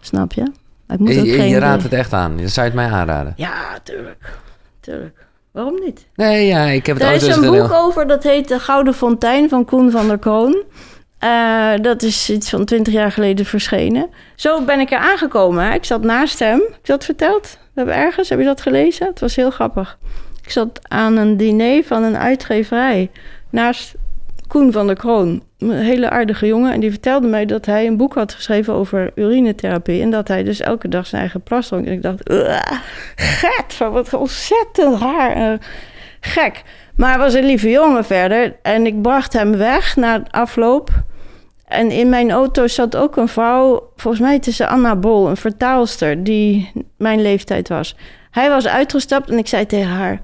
Snap 0.02 0.34
je? 0.34 0.52
Ik 0.88 1.00
moet 1.00 1.14
Je, 1.14 1.20
ook 1.20 1.26
je, 1.26 1.34
geen... 1.34 1.50
je 1.50 1.58
raadt 1.58 1.84
het 1.84 1.94
echt 1.94 2.14
aan. 2.14 2.38
Je 2.38 2.48
zou 2.48 2.66
het 2.66 2.76
mij 2.76 2.90
aanraden. 2.90 3.34
Ja, 3.36 3.80
tuurlijk. 3.84 4.38
Tuurlijk. 4.80 5.26
Waarom 5.52 5.80
niet? 5.86 6.08
Nee, 6.16 6.48
ja, 6.48 6.64
ik 6.66 6.86
heb 6.86 6.98
het 6.98 7.06
Er 7.06 7.14
is 7.14 7.36
een 7.36 7.52
boek 7.52 7.72
over, 7.72 8.08
dat 8.08 8.24
heet 8.24 8.48
De 8.48 8.60
Gouden 8.60 8.94
Fontein 8.94 9.50
van 9.50 9.66
Koen 9.66 9.92
van 9.92 10.08
der 10.08 10.18
Kroon. 10.18 10.64
Eh, 11.26 11.72
dat 11.82 12.04
is 12.04 12.30
iets 12.30 12.50
van 12.50 12.66
twintig 12.66 12.94
jaar 12.94 13.12
geleden 13.12 13.46
verschenen. 13.46 14.10
Zo 14.36 14.62
ben 14.62 14.80
ik 14.80 14.92
er 14.92 14.98
aangekomen. 14.98 15.74
Ik 15.74 15.86
zat 15.86 16.04
naast 16.04 16.40
hem. 16.40 16.60
Je 16.60 16.78
dat 16.82 17.06
verteld? 17.06 17.58
We 17.62 17.72
hebben 17.74 17.96
ergens, 17.96 18.30
heb 18.30 18.40
je 18.40 18.46
dat 18.46 18.62
gelezen? 18.62 19.08
Het 19.08 19.20
was 19.20 19.36
heel 19.36 19.50
grappig. 19.52 19.98
Ik 20.44 20.52
zat 20.52 20.80
aan 20.88 21.18
een 21.18 21.38
diner 21.38 21.84
van 21.84 22.04
een 22.04 22.18
uitgeverij 22.18 23.10
naast 23.50 23.94
Koen 24.48 24.72
van 24.72 24.88
der 24.88 24.96
Kroon. 24.96 25.44
Een 25.58 25.72
hele 25.72 26.10
aardige 26.10 26.48
jongen. 26.48 26.74
En 26.74 26.80
die 26.80 26.92
vertelde 26.92 27.28
mij 27.28 27.46
dat 27.46 27.66
hij 27.66 27.88
een 27.88 27.98
boek 27.98 28.14
had 28.14 28.34
geschreven 28.34 28.74
over 28.74 29.12
urinetherapie. 29.16 30.02
En 30.02 30.10
dat 30.10 30.28
hij 30.28 30.44
dus 30.44 30.60
elke 30.60 30.88
dag 30.88 31.08
zijn 31.08 31.22
eigen 31.22 31.42
plas 31.42 31.68
dronk. 31.68 31.86
En 31.86 31.92
ik 31.92 32.02
dacht, 32.02 32.30
"Ugh, 32.32 32.72
get, 33.16 33.78
wat 33.78 34.14
ontzettend 34.14 35.00
raar. 35.00 35.58
gek. 36.20 36.64
Maar 36.96 37.10
hij 37.10 37.20
was 37.20 37.34
een 37.34 37.46
lieve 37.46 37.70
jongen 37.70 38.06
verder. 38.06 38.56
En 38.62 38.86
ik 38.86 39.02
bracht 39.02 39.34
hem 39.34 39.58
weg 39.58 39.96
na 39.96 40.24
afloop. 40.30 40.90
En 41.68 41.92
in 41.92 42.10
mijn 42.10 42.32
auto 42.32 42.68
zat 42.68 42.96
ook 42.96 43.16
een 43.16 43.28
vrouw, 43.28 43.92
volgens 43.96 44.24
mij 44.24 44.34
het 44.34 44.48
is 44.48 44.62
Anna 44.62 44.96
Bol, 44.96 45.28
een 45.28 45.38
vertaalster, 45.38 46.24
die 46.24 46.72
mijn 46.98 47.22
leeftijd 47.22 47.68
was. 47.68 47.96
Hij 48.32 48.50
was 48.50 48.68
uitgestapt 48.68 49.30
en 49.30 49.38
ik 49.38 49.48
zei 49.48 49.66
tegen 49.66 49.90
haar: 49.90 50.22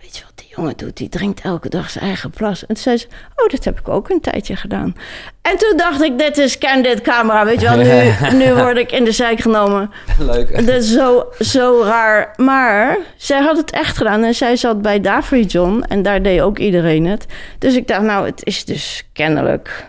Weet 0.00 0.16
je 0.16 0.24
wat 0.24 0.32
die 0.34 0.52
jongen 0.56 0.76
doet? 0.76 0.96
Die 0.96 1.08
drinkt 1.08 1.40
elke 1.40 1.68
dag 1.68 1.90
zijn 1.90 2.04
eigen 2.04 2.30
plas. 2.30 2.60
En 2.60 2.66
toen 2.66 2.76
zei 2.76 2.96
ze: 2.96 3.06
Oh, 3.36 3.48
dat 3.48 3.64
heb 3.64 3.78
ik 3.78 3.88
ook 3.88 4.08
een 4.08 4.20
tijdje 4.20 4.56
gedaan. 4.56 4.94
En 5.42 5.56
toen 5.56 5.76
dacht 5.76 6.02
ik: 6.02 6.18
Dit 6.18 6.38
is 6.38 6.58
candid 6.58 7.00
camera. 7.00 7.44
Weet 7.44 7.60
je 7.60 7.68
wel, 7.68 7.76
nu, 7.76 8.12
nu 8.44 8.54
word 8.54 8.76
ik 8.76 8.92
in 8.92 9.04
de 9.04 9.12
zijk 9.12 9.40
genomen. 9.40 9.90
Leuk. 10.18 10.66
Dat 10.66 10.76
is 10.76 10.92
zo, 10.92 11.26
zo 11.38 11.82
raar. 11.82 12.32
Maar 12.36 12.98
zij 13.16 13.42
had 13.42 13.56
het 13.56 13.70
echt 13.70 13.96
gedaan. 13.96 14.24
En 14.24 14.34
zij 14.34 14.56
zat 14.56 14.82
bij 14.82 15.00
Davy 15.00 15.44
John. 15.48 15.84
En 15.88 16.02
daar 16.02 16.22
deed 16.22 16.40
ook 16.40 16.58
iedereen 16.58 17.06
het. 17.06 17.26
Dus 17.58 17.74
ik 17.74 17.88
dacht, 17.88 18.02
nou, 18.02 18.26
het 18.26 18.44
is 18.44 18.64
dus 18.64 19.08
kennelijk 19.12 19.86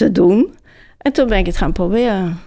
te 0.00 0.12
doen. 0.12 0.54
En 0.98 1.12
toen 1.12 1.28
ben 1.28 1.38
ik 1.38 1.46
het 1.46 1.56
gaan 1.56 1.72
proberen. 1.72 2.40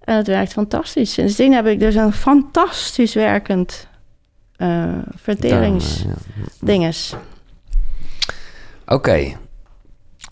En 0.00 0.16
het 0.16 0.26
werkt 0.26 0.52
fantastisch. 0.52 1.12
Sindsdien 1.12 1.52
heb 1.52 1.66
ik 1.66 1.78
dus 1.78 1.94
een 1.94 2.12
fantastisch 2.12 3.14
werkend 3.14 3.86
eh 4.56 4.98
verteringsdinges. 5.16 7.14
Oké. 8.86 9.32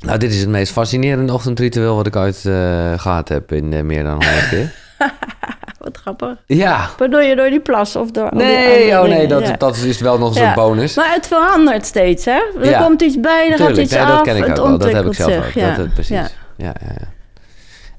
Nou, 0.02 0.18
dit 0.18 0.30
is 0.32 0.40
het 0.40 0.48
meest 0.48 0.72
fascinerende 0.72 1.32
ochtendritueel 1.32 1.96
wat 1.96 2.06
ik 2.06 2.16
ooit 2.16 2.46
eh, 2.46 2.98
gehad 2.98 3.28
heb 3.28 3.52
in 3.52 3.72
eh, 3.72 3.82
meer 3.82 4.02
dan 4.02 4.24
100 4.24 4.48
keer. 4.48 4.74
Wat 5.92 6.00
grappig. 6.02 6.36
Ja. 6.46 6.88
Bedoel 6.96 7.20
je 7.20 7.36
door 7.36 7.50
die 7.50 7.60
plas 7.60 7.96
of 7.96 8.10
door 8.10 8.28
Nee, 8.34 8.92
oh 8.98 9.02
nee, 9.02 9.10
dingen? 9.10 9.28
dat, 9.28 9.46
Ja. 9.48 9.56
dat 9.56 9.76
is 9.76 10.00
wel 10.00 10.18
nog 10.18 10.28
eens 10.28 10.38
Ja. 10.38 10.48
een 10.48 10.54
bonus. 10.54 10.96
Maar 10.96 11.12
het 11.14 11.26
verandert 11.26 11.86
steeds, 11.86 12.24
hè? 12.24 12.40
Er 12.60 12.68
Ja. 12.70 12.82
komt 12.82 13.02
iets 13.02 13.20
bij, 13.20 13.50
er 13.50 13.58
gaat 13.58 13.76
iets 13.76 13.92
nee, 13.92 14.02
af. 14.02 14.08
dat 14.08 14.22
ken 14.22 14.36
ik 14.36 14.44
het 14.44 14.60
ook 14.60 14.66
wel. 14.68 14.78
Dat 14.78 14.92
heb 14.92 15.06
ik 15.06 15.14
zelf 15.14 15.32
zich, 15.32 15.46
ook. 15.46 15.52
Ja. 15.52 15.74
Dat, 15.76 15.94
precies. 15.94 16.16
Ja. 16.16 16.28
Ja. 16.56 16.72
Ja, 16.80 16.92
ja, 16.98 17.06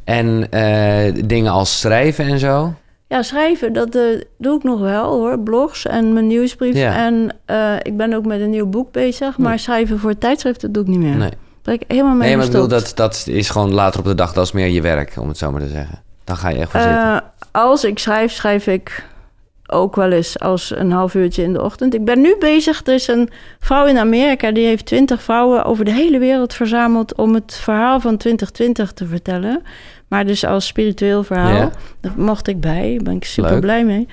En 0.03 0.47
eh, 0.51 1.23
dingen 1.25 1.51
als 1.51 1.79
schrijven 1.79 2.25
en 2.25 2.39
zo. 2.39 2.73
Ja, 3.07 3.21
schrijven, 3.21 3.73
dat 3.73 3.95
eh, 3.95 4.01
doe 4.37 4.57
ik 4.57 4.63
nog 4.63 4.79
wel 4.79 5.11
hoor. 5.11 5.39
Blogs 5.39 5.85
en 5.85 6.13
mijn 6.13 6.27
nieuwsbrief. 6.27 6.75
Ja. 6.75 7.05
En 7.05 7.35
eh, 7.45 7.73
ik 7.81 7.97
ben 7.97 8.13
ook 8.13 8.25
met 8.25 8.41
een 8.41 8.49
nieuw 8.49 8.65
boek 8.67 8.91
bezig. 8.91 9.37
Maar 9.37 9.59
schrijven 9.59 9.99
voor 9.99 10.17
tijdschriften 10.17 10.71
doe 10.71 10.83
ik 10.83 10.89
niet 10.89 10.99
meer. 10.99 11.15
Nee, 11.15 11.29
Ben 11.61 11.73
ik 11.73 11.83
helemaal 11.87 12.15
mee 12.15 12.27
nee 12.27 12.37
maar 12.37 12.45
ik 12.45 12.51
bedoel, 12.51 12.67
dat, 12.67 12.91
dat 12.95 13.25
is 13.29 13.49
gewoon 13.49 13.73
later 13.73 13.99
op 13.99 14.05
de 14.05 14.15
dag, 14.15 14.33
dat 14.33 14.45
is 14.45 14.51
meer 14.51 14.67
je 14.67 14.81
werk, 14.81 15.13
om 15.19 15.27
het 15.27 15.37
zo 15.37 15.51
maar 15.51 15.61
te 15.61 15.67
zeggen. 15.67 16.01
Dan 16.23 16.37
ga 16.37 16.49
je 16.49 16.59
echt 16.59 16.71
voor 16.71 16.79
zitten. 16.79 16.99
Eh, 17.01 17.19
als 17.51 17.83
ik 17.83 17.99
schrijf, 17.99 18.31
schrijf 18.31 18.67
ik 18.67 19.09
ook 19.71 19.95
wel 19.95 20.11
eens 20.11 20.39
als 20.39 20.73
een 20.75 20.91
half 20.91 21.13
uurtje 21.13 21.43
in 21.43 21.53
de 21.53 21.61
ochtend. 21.61 21.93
Ik 21.93 22.05
ben 22.05 22.21
nu 22.21 22.35
bezig, 22.39 22.81
er 22.85 22.93
is 22.93 23.07
een 23.07 23.29
vrouw 23.59 23.85
in 23.85 23.97
Amerika... 23.97 24.51
die 24.51 24.65
heeft 24.65 24.85
twintig 24.85 25.23
vrouwen 25.23 25.63
over 25.63 25.85
de 25.85 25.91
hele 25.91 26.19
wereld 26.19 26.53
verzameld... 26.53 27.15
om 27.15 27.33
het 27.33 27.55
verhaal 27.55 27.99
van 27.99 28.17
2020 28.17 28.91
te 28.91 29.05
vertellen. 29.05 29.61
Maar 30.07 30.25
dus 30.25 30.45
als 30.45 30.67
spiritueel 30.67 31.23
verhaal. 31.23 31.55
Ja. 31.55 31.71
Daar 31.99 32.11
mocht 32.15 32.47
ik 32.47 32.59
bij, 32.59 32.93
daar 32.95 33.03
ben 33.03 33.15
ik 33.15 33.23
super 33.23 33.51
Leuk. 33.51 33.61
blij 33.61 33.85
mee. 33.85 34.07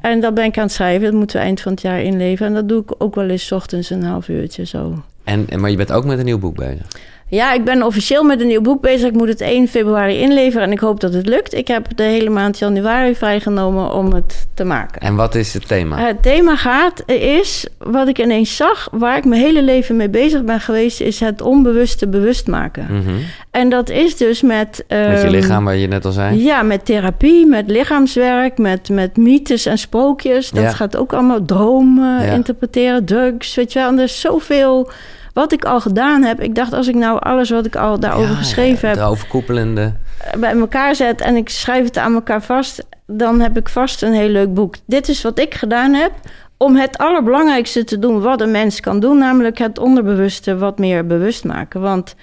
En 0.00 0.20
dat 0.20 0.34
ben 0.34 0.44
ik 0.44 0.56
aan 0.56 0.62
het 0.62 0.72
schrijven. 0.72 1.04
Dat 1.04 1.12
moeten 1.14 1.36
we 1.36 1.42
eind 1.42 1.60
van 1.60 1.72
het 1.72 1.80
jaar 1.80 2.00
inleveren. 2.00 2.48
En 2.48 2.54
dat 2.54 2.68
doe 2.68 2.82
ik 2.82 2.94
ook 2.98 3.14
wel 3.14 3.28
eens 3.28 3.46
's 3.46 3.52
ochtends 3.52 3.90
een 3.90 4.02
half 4.02 4.28
uurtje 4.28 4.64
zo. 4.64 5.02
En, 5.24 5.46
maar 5.56 5.70
je 5.70 5.76
bent 5.76 5.92
ook 5.92 6.04
met 6.04 6.18
een 6.18 6.24
nieuw 6.24 6.38
boek 6.38 6.56
bezig. 6.56 6.86
Ja, 7.30 7.52
ik 7.52 7.64
ben 7.64 7.82
officieel 7.82 8.22
met 8.24 8.40
een 8.40 8.46
nieuw 8.46 8.60
boek 8.60 8.80
bezig. 8.80 9.08
Ik 9.08 9.14
moet 9.16 9.28
het 9.28 9.40
1 9.40 9.68
februari 9.68 10.16
inleveren 10.18 10.66
en 10.66 10.72
ik 10.72 10.78
hoop 10.78 11.00
dat 11.00 11.12
het 11.14 11.26
lukt. 11.26 11.54
Ik 11.54 11.68
heb 11.68 11.86
de 11.96 12.02
hele 12.02 12.30
maand 12.30 12.58
januari 12.58 13.14
vrijgenomen 13.14 13.92
om 13.92 14.12
het 14.12 14.46
te 14.54 14.64
maken. 14.64 15.00
En 15.00 15.14
wat 15.16 15.34
is 15.34 15.54
het 15.54 15.68
thema? 15.68 15.98
Het 15.98 16.22
thema 16.22 16.56
gaat, 16.56 17.02
is 17.10 17.66
wat 17.78 18.08
ik 18.08 18.18
ineens 18.18 18.56
zag, 18.56 18.88
waar 18.92 19.16
ik 19.16 19.24
mijn 19.24 19.40
hele 19.40 19.62
leven 19.62 19.96
mee 19.96 20.08
bezig 20.08 20.44
ben 20.44 20.60
geweest, 20.60 21.00
is 21.00 21.20
het 21.20 21.40
onbewuste 21.40 22.08
bewust 22.08 22.46
maken. 22.46 22.86
Mhm. 22.90 23.14
En 23.50 23.68
dat 23.68 23.88
is 23.90 24.16
dus 24.16 24.42
met. 24.42 24.84
Met 24.88 24.98
je 24.98 25.16
ehm, 25.16 25.28
lichaam, 25.28 25.64
waar 25.64 25.76
je 25.76 25.88
net 25.88 26.04
al 26.04 26.12
zei. 26.12 26.42
Ja, 26.44 26.62
met 26.62 26.84
therapie, 26.84 27.46
met 27.46 27.70
lichaamswerk, 27.70 28.58
met, 28.58 28.88
met 28.88 29.16
mythes 29.16 29.66
en 29.66 29.78
sprookjes. 29.78 30.50
Dat 30.50 30.62
Ja. 30.62 30.70
gaat 30.72 30.96
ook 30.96 31.12
allemaal 31.12 31.44
dromen 31.44 32.24
Ja. 32.24 32.32
interpreteren, 32.32 33.04
drugs, 33.04 33.54
weet 33.54 33.72
je 33.72 33.78
wel. 33.78 33.88
En 33.88 33.96
er 33.98 34.04
is 34.04 34.20
zoveel 34.20 34.90
wat 35.38 35.52
ik 35.52 35.64
al 35.64 35.80
gedaan 35.80 36.22
heb. 36.22 36.40
Ik 36.40 36.54
dacht, 36.54 36.72
als 36.72 36.88
ik 36.88 36.94
nou 36.94 37.20
alles 37.20 37.50
wat 37.50 37.66
ik 37.66 37.76
al 37.76 38.00
daarover 38.00 38.30
Ja, 38.30 38.34
geschreven 38.36 38.88
ja, 38.88 38.94
De 38.94 39.00
heb 39.00 39.08
overkoepelende. 39.08 39.92
bij 40.38 40.56
elkaar 40.58 40.94
zet 40.94 41.20
en 41.20 41.36
ik 41.36 41.48
schrijf 41.48 41.84
het 41.84 41.98
aan 41.98 42.14
elkaar 42.14 42.42
vast, 42.42 42.86
dan 43.06 43.40
heb 43.40 43.56
ik 43.56 43.68
vast 43.68 44.02
een 44.02 44.12
heel 44.12 44.28
leuk 44.28 44.54
boek. 44.54 44.74
Dit 44.86 45.08
is 45.08 45.22
wat 45.22 45.38
ik 45.38 45.54
gedaan 45.54 45.92
heb 45.92 46.12
om 46.56 46.76
het 46.76 46.98
allerbelangrijkste 46.98 47.84
te 47.84 47.98
doen 47.98 48.20
wat 48.20 48.40
een 48.40 48.50
mens 48.50 48.80
kan 48.80 49.00
doen, 49.00 49.18
namelijk 49.18 49.58
het 49.58 49.78
onderbewuste 49.78 50.56
wat 50.56 50.78
meer 50.78 51.06
bewust 51.06 51.44
maken. 51.44 51.80
Want 51.80 52.14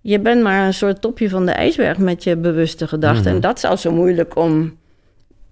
je 0.00 0.20
bent 0.20 0.42
maar 0.42 0.66
een 0.66 0.74
soort 0.74 1.00
topje 1.00 1.28
van 1.28 1.46
de 1.46 1.52
ijsberg 1.52 1.98
met 1.98 2.24
je 2.24 2.36
bewuste 2.36 2.88
gedachten. 2.88 3.24
Mhm. 3.24 3.34
En 3.34 3.40
dat 3.40 3.56
is 3.56 3.64
al 3.64 3.76
zo 3.76 3.92
moeilijk 3.92 4.36
om 4.36 4.76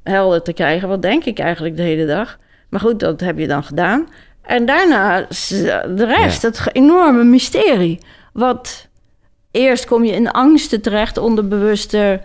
helder 0.03 0.43
te 0.43 0.53
krijgen. 0.53 0.89
Wat 0.89 1.03
denk 1.03 1.25
ik 1.25 1.39
eigenlijk 1.39 1.77
de 1.77 1.83
hele 1.83 2.07
dag? 2.07 2.39
Maar 2.69 2.81
goed, 2.81 3.01
dat 3.01 3.21
heb 3.21 3.39
je 3.39 3.47
dan 3.47 3.64
gedaan. 3.64 4.07
En 4.47 4.66
daarna 4.66 5.20
de 5.86 6.14
rest, 6.18 6.42
het 6.42 6.68
enorme 6.72 7.24
mysterie. 7.24 7.99
Wat 8.32 8.88
eerst 9.51 9.86
kom 9.86 10.05
je 10.05 10.12
in 10.12 10.30
angsten 10.30 10.80
terecht, 10.80 11.18
onderbewuste. 11.18 12.20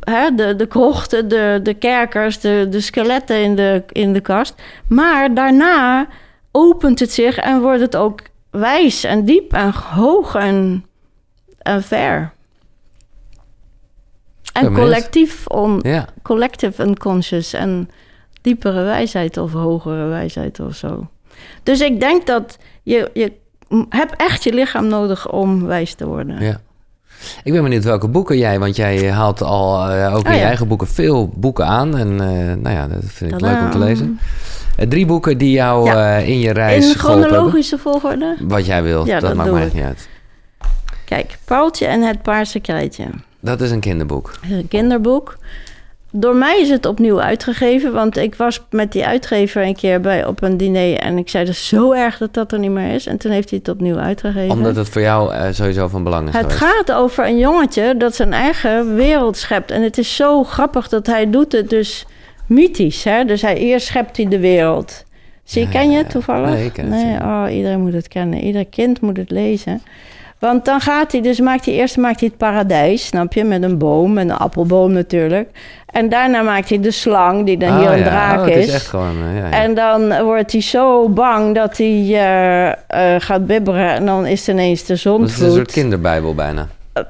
Hè, 0.00 0.34
de, 0.34 0.56
de 0.56 0.66
krochten, 0.66 1.28
de, 1.28 1.60
de 1.62 1.74
kerkers, 1.74 2.40
de, 2.40 2.66
de 2.70 2.80
skeletten 2.80 3.42
in 3.42 3.56
de, 3.56 3.82
in 3.88 4.12
de 4.12 4.20
kast. 4.20 4.54
Maar 4.88 5.34
daarna 5.34 6.06
opent 6.50 6.98
het 7.00 7.12
zich 7.12 7.36
en 7.36 7.60
wordt 7.60 7.80
het 7.80 7.96
ook 7.96 8.20
wijs 8.50 9.04
en 9.04 9.24
diep 9.24 9.52
en 9.52 9.70
hoog 9.70 10.34
en, 10.34 10.84
en 11.58 11.82
ver. 11.82 12.32
En 14.52 14.74
collectief, 14.74 15.46
on, 15.46 15.80
Ja. 15.82 16.06
collective 16.22 16.82
unconscious 16.82 17.52
en 17.52 17.90
diepere 18.40 18.82
wijsheid 18.82 19.36
of 19.36 19.52
hogere 19.52 20.06
wijsheid 20.06 20.60
of 20.60 20.74
zo. 20.74 21.08
Dus 21.62 21.80
ik 21.80 22.00
denk 22.00 22.26
dat 22.26 22.58
je, 22.82 23.10
je 23.14 23.32
hebt 23.88 24.14
echt 24.16 24.44
je 24.44 24.52
lichaam 24.54 24.86
nodig 24.86 25.30
om 25.30 25.66
wijs 25.66 25.94
te 25.94 26.06
worden. 26.06 26.40
ja. 26.42 26.60
Ik 27.44 27.52
ben 27.52 27.62
benieuwd 27.62 27.84
welke 27.84 28.08
boeken 28.08 28.38
jij, 28.38 28.58
want 28.58 28.76
jij 28.76 29.10
haalt 29.12 29.42
al 29.42 29.88
eh, 29.90 30.14
ook 30.14 30.20
in 30.24 30.26
Oh, 30.26 30.32
je 30.32 30.38
ja. 30.40 30.46
eigen 30.46 30.68
boeken 30.68 30.86
veel 30.86 31.28
boeken 31.34 31.66
aan. 31.66 31.96
En 31.96 32.20
eh, 32.20 32.56
nou 32.56 32.76
ja, 32.76 32.88
dat 32.88 33.00
vind 33.04 33.32
ik 33.32 33.40
leuk 33.40 33.60
om 33.60 33.70
te 33.70 33.78
lezen. 33.78 34.18
Eh, 34.76 34.88
drie 34.88 35.06
boeken 35.06 35.38
die 35.38 35.50
jou 35.50 35.86
Ja. 35.86 36.16
in 36.16 36.38
je 36.38 36.52
reis 36.52 36.88
In 36.88 36.94
chronologische 36.98 37.78
volgorde. 37.78 38.36
Wat 38.40 38.66
jij 38.66 38.82
wilt, 38.82 39.06
Ja, 39.06 39.12
dat, 39.20 39.28
dat 39.28 39.34
maakt 39.34 39.50
mij 39.52 39.62
echt 39.64 39.74
niet 39.74 39.84
uit. 39.84 40.08
Kijk, 41.04 41.38
Paultje 41.44 41.86
en 41.86 42.02
het 42.02 42.22
Paarse 42.22 42.60
Krijtje. 42.60 43.04
Dat 43.40 43.60
is 43.60 43.70
een 43.70 43.80
kinderboek. 43.80 44.32
Is 44.42 44.50
een 44.50 44.68
kinderboek. 44.68 45.36
Door 46.14 46.36
mij 46.36 46.60
is 46.60 46.68
het 46.70 46.86
opnieuw 46.86 47.20
uitgegeven, 47.20 47.92
want 47.92 48.16
ik 48.16 48.34
was 48.34 48.62
met 48.70 48.92
die 48.92 49.06
uitgever 49.06 49.62
een 49.62 49.76
keer 49.76 50.00
bij 50.00 50.26
op 50.26 50.42
een 50.42 50.56
diner 50.56 50.98
en 50.98 51.18
ik 51.18 51.28
zei, 51.28 51.44
dat 51.44 51.54
is 51.54 51.68
zo 51.68 51.92
erg 51.92 52.18
dat 52.18 52.34
dat 52.34 52.52
er 52.52 52.58
niet 52.58 52.70
meer 52.70 52.94
is. 52.94 53.06
En 53.06 53.16
toen 53.18 53.32
heeft 53.32 53.50
hij 53.50 53.58
het 53.58 53.68
opnieuw 53.68 53.96
uitgegeven. 53.98 54.50
Omdat 54.50 54.76
het 54.76 54.88
voor 54.88 55.02
jou 55.02 55.32
eh, 55.34 55.52
sowieso 55.52 55.88
van 55.88 56.04
belang 56.04 56.28
is 56.28 56.34
Het 56.34 56.52
geweest. 56.52 56.64
gaat 56.64 56.92
over 56.92 57.26
een 57.26 57.38
jongetje 57.38 57.96
dat 57.96 58.14
zijn 58.14 58.32
eigen 58.32 58.94
wereld 58.94 59.36
schept. 59.36 59.70
En 59.70 59.82
het 59.82 59.98
is 59.98 60.16
zo 60.16 60.44
grappig 60.44 60.88
dat 60.88 61.06
hij 61.06 61.30
doet 61.30 61.52
het 61.52 61.70
dus 61.70 62.06
mythisch. 62.46 63.04
Hè? 63.04 63.24
Dus 63.24 63.42
hij, 63.42 63.56
eerst 63.56 63.86
schept 63.86 64.16
hij 64.16 64.28
de 64.28 64.38
wereld. 64.38 65.04
Zie, 65.44 65.62
Ja, 65.64 65.70
ken 65.70 65.90
je 65.90 65.96
het 65.96 66.10
toevallig? 66.10 66.50
Nee, 66.50 66.64
ik 66.64 66.72
ken 66.72 66.92
het 66.92 67.04
Nee, 67.04 67.20
oh, 67.20 67.44
iedereen 67.50 67.80
moet 67.80 67.92
het 67.92 68.08
kennen. 68.08 68.40
Ieder 68.40 68.66
kind 68.66 69.00
moet 69.00 69.16
het 69.16 69.30
lezen. 69.30 69.82
Want 70.42 70.64
dan 70.64 70.80
gaat 70.80 71.12
hij, 71.12 71.20
dus 71.20 71.40
maakt 71.40 71.64
hij 71.64 71.74
eerst 71.74 71.96
maakt 71.96 72.20
hij 72.20 72.28
het 72.28 72.38
paradijs, 72.38 73.06
snap 73.06 73.32
je? 73.32 73.44
Met 73.44 73.62
een 73.62 73.78
boom, 73.78 74.12
met 74.12 74.28
een 74.28 74.36
appelboom 74.36 74.92
natuurlijk. 74.92 75.48
En 75.86 76.08
daarna 76.08 76.42
maakt 76.42 76.68
hij 76.68 76.80
de 76.80 76.90
slang, 76.90 77.46
die 77.46 77.56
dan 77.58 77.68
Ah, 77.70 77.78
hier 77.78 77.90
een 77.90 77.98
ja. 77.98 78.04
draak 78.04 78.38
Oh, 78.38 78.44
het 78.44 78.56
is. 78.56 78.66
is 78.66 78.72
echt 78.74 78.86
gewoon... 78.86 79.16
eh, 79.30 79.36
ja, 79.36 79.46
ja. 79.46 79.50
En 79.50 79.74
dan 79.74 80.22
wordt 80.22 80.52
hij 80.52 80.60
zo 80.60 81.08
bang 81.08 81.54
dat 81.54 81.76
hij 81.76 81.86
eh, 82.08 82.68
eh, 82.68 83.20
gaat 83.20 83.46
bibberen. 83.46 83.88
En 83.88 84.06
dan 84.06 84.26
is 84.26 84.48
ineens 84.48 84.84
de 84.84 85.00
Dat 85.02 85.28
is 85.28 85.38
een 85.40 85.52
soort 85.52 85.72
kinderbijbel 85.72 86.34
bijna. 86.34 86.68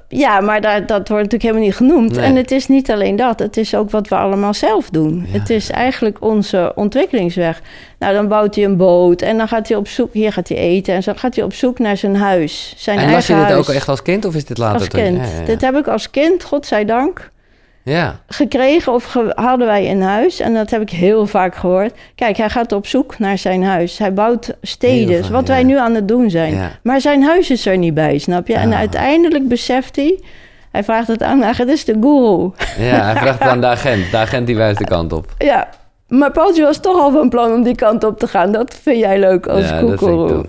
Ja, 0.08 0.40
maar 0.40 0.60
dat, 0.60 0.88
dat 0.88 1.08
wordt 1.08 1.10
natuurlijk 1.10 1.42
helemaal 1.42 1.62
niet 1.64 1.74
genoemd. 1.74 2.14
Nee. 2.14 2.24
En 2.24 2.36
het 2.36 2.50
is 2.50 2.68
niet 2.68 2.90
alleen 2.90 3.16
dat, 3.16 3.38
het 3.38 3.56
is 3.56 3.74
ook 3.74 3.90
wat 3.90 4.08
we 4.08 4.14
allemaal 4.16 4.54
zelf 4.54 4.90
doen. 4.90 5.26
Ja. 5.26 5.38
Het 5.38 5.50
is 5.50 5.70
eigenlijk 5.70 6.16
onze 6.20 6.72
ontwikkelingsweg. 6.74 7.60
Nou, 7.98 8.14
dan 8.14 8.28
bouwt 8.28 8.54
hij 8.54 8.64
een 8.64 8.76
boot 8.76 9.22
en 9.22 9.36
dan 9.38 9.48
gaat 9.48 9.68
hij 9.68 9.76
op 9.76 9.88
zoek, 9.88 10.12
hier 10.12 10.32
gaat 10.32 10.48
hij 10.48 10.56
eten 10.58 10.94
en 10.94 11.02
zo 11.02 11.12
gaat 11.16 11.34
hij 11.34 11.44
op 11.44 11.54
zoek 11.54 11.78
naar 11.78 11.96
zijn 11.96 12.16
huis. 12.16 12.74
Zijn 12.76 12.96
En 12.98 13.02
eigen 13.04 13.18
las 13.18 13.26
je 13.26 13.34
dit 13.34 13.52
huis. 13.52 13.68
ook 13.68 13.74
echt 13.74 13.88
als 13.88 14.02
kind 14.02 14.24
of 14.24 14.34
is 14.34 14.44
dit 14.44 14.58
later? 14.58 14.78
als 14.78 14.88
kind? 14.88 15.16
Ja. 15.16 15.44
Dit 15.44 15.60
heb 15.60 15.76
ik 15.76 15.88
als 15.88 16.10
kind, 16.10 16.44
godzijdank, 16.44 17.30
Ja. 17.84 18.16
gekregen 18.26 18.92
of 18.92 19.04
ge- 19.04 19.32
hadden 19.34 19.66
wij 19.66 19.84
in 19.84 20.00
huis. 20.02 20.40
En 20.40 20.54
dat 20.54 20.70
heb 20.70 20.80
ik 20.80 20.90
heel 20.90 21.26
vaak 21.26 21.54
gehoord. 21.54 21.92
Kijk, 22.14 22.36
hij 22.36 22.50
gaat 22.50 22.72
op 22.72 22.86
zoek 22.86 23.18
naar 23.18 23.38
zijn 23.38 23.64
huis. 23.64 23.98
Hij 23.98 24.12
bouwt 24.12 24.54
steden, 24.62 25.22
vaak, 25.22 25.30
wat 25.30 25.46
ja. 25.46 25.52
wij 25.52 25.62
nu 25.62 25.78
aan 25.78 25.94
het 25.94 26.08
doen 26.08 26.30
zijn. 26.30 26.54
Ja. 26.54 26.70
Maar 26.82 27.00
zijn 27.00 27.22
huis 27.22 27.50
is 27.50 27.66
er 27.66 27.78
niet 27.78 27.94
bij, 27.94 28.18
snap 28.18 28.46
je? 28.46 28.54
En 28.54 28.72
Ah. 28.72 28.78
uiteindelijk 28.78 29.48
beseft 29.48 29.96
hij... 29.96 30.20
Hij 30.72 30.84
vraagt 30.84 31.08
het 31.08 31.22
aan, 31.22 31.42
het 31.42 31.68
is 31.68 31.84
de 31.84 31.96
guru. 32.00 32.50
ja, 32.78 33.04
hij 33.04 33.16
vraagt 33.16 33.38
het 33.38 33.48
aan 33.48 33.60
de 33.60 33.66
agent. 33.76 34.10
De 34.10 34.16
agent 34.16 34.46
die 34.46 34.56
wijst 34.56 34.78
de 34.78 34.84
kant 34.84 35.12
op. 35.12 35.34
Ja, 35.38 35.68
maar 36.18 36.30
Paultje 36.30 36.62
was 36.62 36.80
toch 36.80 37.00
al 37.00 37.10
van 37.10 37.28
plan 37.28 37.52
om 37.52 37.62
die 37.62 37.74
kant 37.74 38.04
op 38.04 38.18
te 38.18 38.26
gaan. 38.26 38.52
Dat 38.52 38.78
vind 38.82 38.98
jij 38.98 39.18
leuk 39.18 39.46
als 39.46 39.68
Ja. 39.68 39.80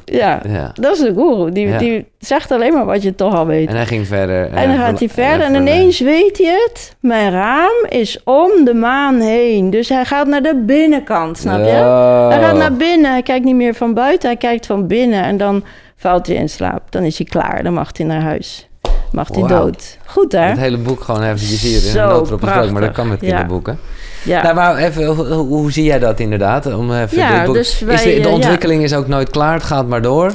Ja, 0.06 0.40
Ja. 0.48 0.72
dat 0.74 0.94
is 0.94 1.00
de 1.00 1.14
guru. 1.14 1.52
Die, 1.52 1.68
Ja. 1.68 1.78
die 1.78 2.06
zegt 2.20 2.52
alleen 2.52 2.74
maar 2.74 2.86
wat 2.86 3.04
je 3.04 3.16
toch 3.16 3.36
al 3.36 3.46
weet. 3.46 3.68
En 3.70 3.76
hij 3.76 3.86
ging 3.86 4.08
verder. 4.08 4.52
En 4.52 4.70
dan 4.70 4.78
gaat 4.78 5.00
hij 5.00 5.10
verder 5.10 5.46
en 5.48 5.56
ineens 5.56 6.00
weet 6.00 6.38
hij 6.38 6.48
het. 6.48 6.96
Mijn 7.00 7.32
raam 7.32 7.86
is 7.90 8.22
om 8.24 8.50
de 8.66 8.74
maan 8.74 9.20
heen. 9.20 9.70
Dus 9.70 9.90
hij 9.90 10.06
gaat 10.06 10.28
naar 10.28 10.42
de 10.42 10.56
binnenkant, 10.66 11.38
snap 11.38 11.60
je? 11.60 11.72
Oh. 11.72 12.30
Hij 12.30 12.42
gaat 12.42 12.58
naar 12.58 12.74
binnen. 12.74 13.12
Hij 13.12 13.22
kijkt 13.22 13.46
niet 13.46 13.56
meer 13.56 13.74
van 13.74 13.94
buiten, 13.94 14.30
hij 14.30 14.38
kijkt 14.38 14.66
van 14.66 14.88
binnen. 14.88 15.24
En 15.24 15.38
dan 15.38 15.64
valt 15.96 16.28
hij 16.28 16.36
in 16.36 16.50
slaap. 16.50 16.82
Dan 16.92 17.04
is 17.04 17.18
hij 17.18 17.28
klaar. 17.28 17.64
Dan 17.64 17.74
mag 17.74 17.90
hij 17.98 18.06
naar 18.06 18.22
huis. 18.22 18.68
Mag 19.14 19.28
hij 19.28 19.42
Wauw. 19.42 19.64
dood. 19.64 19.98
Goed, 20.06 20.32
hè? 20.32 20.40
Het 20.40 20.58
hele 20.58 20.78
boek 20.78 21.02
gewoon 21.04 21.24
eventjes 21.24 21.62
hier 21.62 21.86
in 21.94 22.00
een 22.02 22.08
noodrop. 22.08 22.42
Maar 22.42 22.82
dat 22.82 22.92
kan 22.92 23.08
met 23.10 23.22
Ja. 23.22 23.28
kinderboeken. 23.28 23.80
Ja. 24.24 24.42
Nou, 24.44 24.56
maar 24.56 24.76
even, 24.78 25.06
hoe, 25.06 25.26
hoe 25.36 25.72
zie 25.72 25.84
jij 25.84 26.00
dat 26.00 26.20
inderdaad? 26.20 26.76
Om 26.76 26.94
even 26.94 27.18
Ja, 27.18 27.36
dit 27.38 27.46
boek- 27.46 27.56
dus 27.56 27.80
wij, 27.80 27.96
is 27.96 28.02
de, 28.04 28.10
de 28.10 28.16
eh, 28.16 28.24
ja. 28.24 28.30
ontwikkeling 28.30 28.84
is 28.84 28.94
ook 28.94 29.08
nooit 29.08 29.30
klaar, 29.30 29.54
het 29.54 29.64
gaat 29.64 29.88
maar 29.88 30.02
door. 30.02 30.32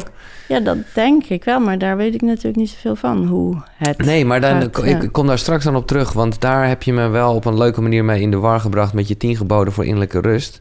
ja, 0.49 0.61
dat 0.61 0.77
denk 0.95 1.25
ik 1.25 1.45
wel. 1.45 1.61
Maar 1.61 1.79
daar 1.79 1.97
weet 1.97 2.15
ik 2.15 2.23
natuurlijk 2.23 2.57
niet 2.57 2.69
zoveel 2.71 2.97
van. 2.97 3.27
Hoe 3.27 3.57
het 3.77 3.99
Nee, 3.99 4.25
maar 4.25 4.41
dan, 4.41 4.61
gaat, 4.73 4.85
ik 4.85 5.03
ja. 5.03 5.09
kom 5.13 5.27
daar 5.27 5.39
straks 5.39 5.65
dan 5.65 5.77
op 5.77 5.87
terug. 5.87 6.13
Want 6.13 6.41
daar 6.41 6.69
heb 6.69 6.83
je 6.83 6.93
me 6.93 7.09
wel 7.09 7.35
op 7.35 7.45
een 7.45 7.59
leuke 7.59 7.81
manier 7.81 8.05
mee 8.05 8.21
in 8.21 8.31
de 8.31 8.37
war 8.39 8.61
gebracht... 8.61 8.93
met 8.93 9.09
je 9.09 9.17
tien 9.17 9.37
geboden 9.37 9.73
voor 9.73 9.85
innerlijke 9.85 10.21
rust. 10.21 10.61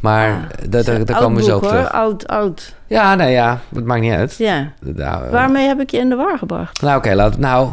Maar 0.00 0.30
Ah, 0.30 0.68
daar, 0.68 0.84
daar, 0.84 1.04
daar 1.04 1.18
komen 1.20 1.36
we 1.38 1.42
zo 1.44 1.56
op 1.56 1.62
hoor. 1.62 1.70
terug. 1.70 1.92
Oud, 1.92 2.26
oud. 2.28 2.74
Ja, 2.90 3.14
nee, 3.14 3.32
ja, 3.32 3.60
het 3.74 3.84
maakt 3.84 4.00
niet 4.00 4.12
uit. 4.12 4.36
Ja. 4.36 4.72
Nou, 4.80 5.24
eh, 5.24 5.30
Waarmee 5.30 5.66
heb 5.66 5.80
ik 5.80 5.90
je 5.90 5.98
in 5.98 6.08
de 6.08 6.14
war 6.14 6.38
gebracht? 6.38 6.80
Nou, 6.80 6.96
oké, 6.98 7.14
laat 7.14 7.38
Nou, 7.38 7.72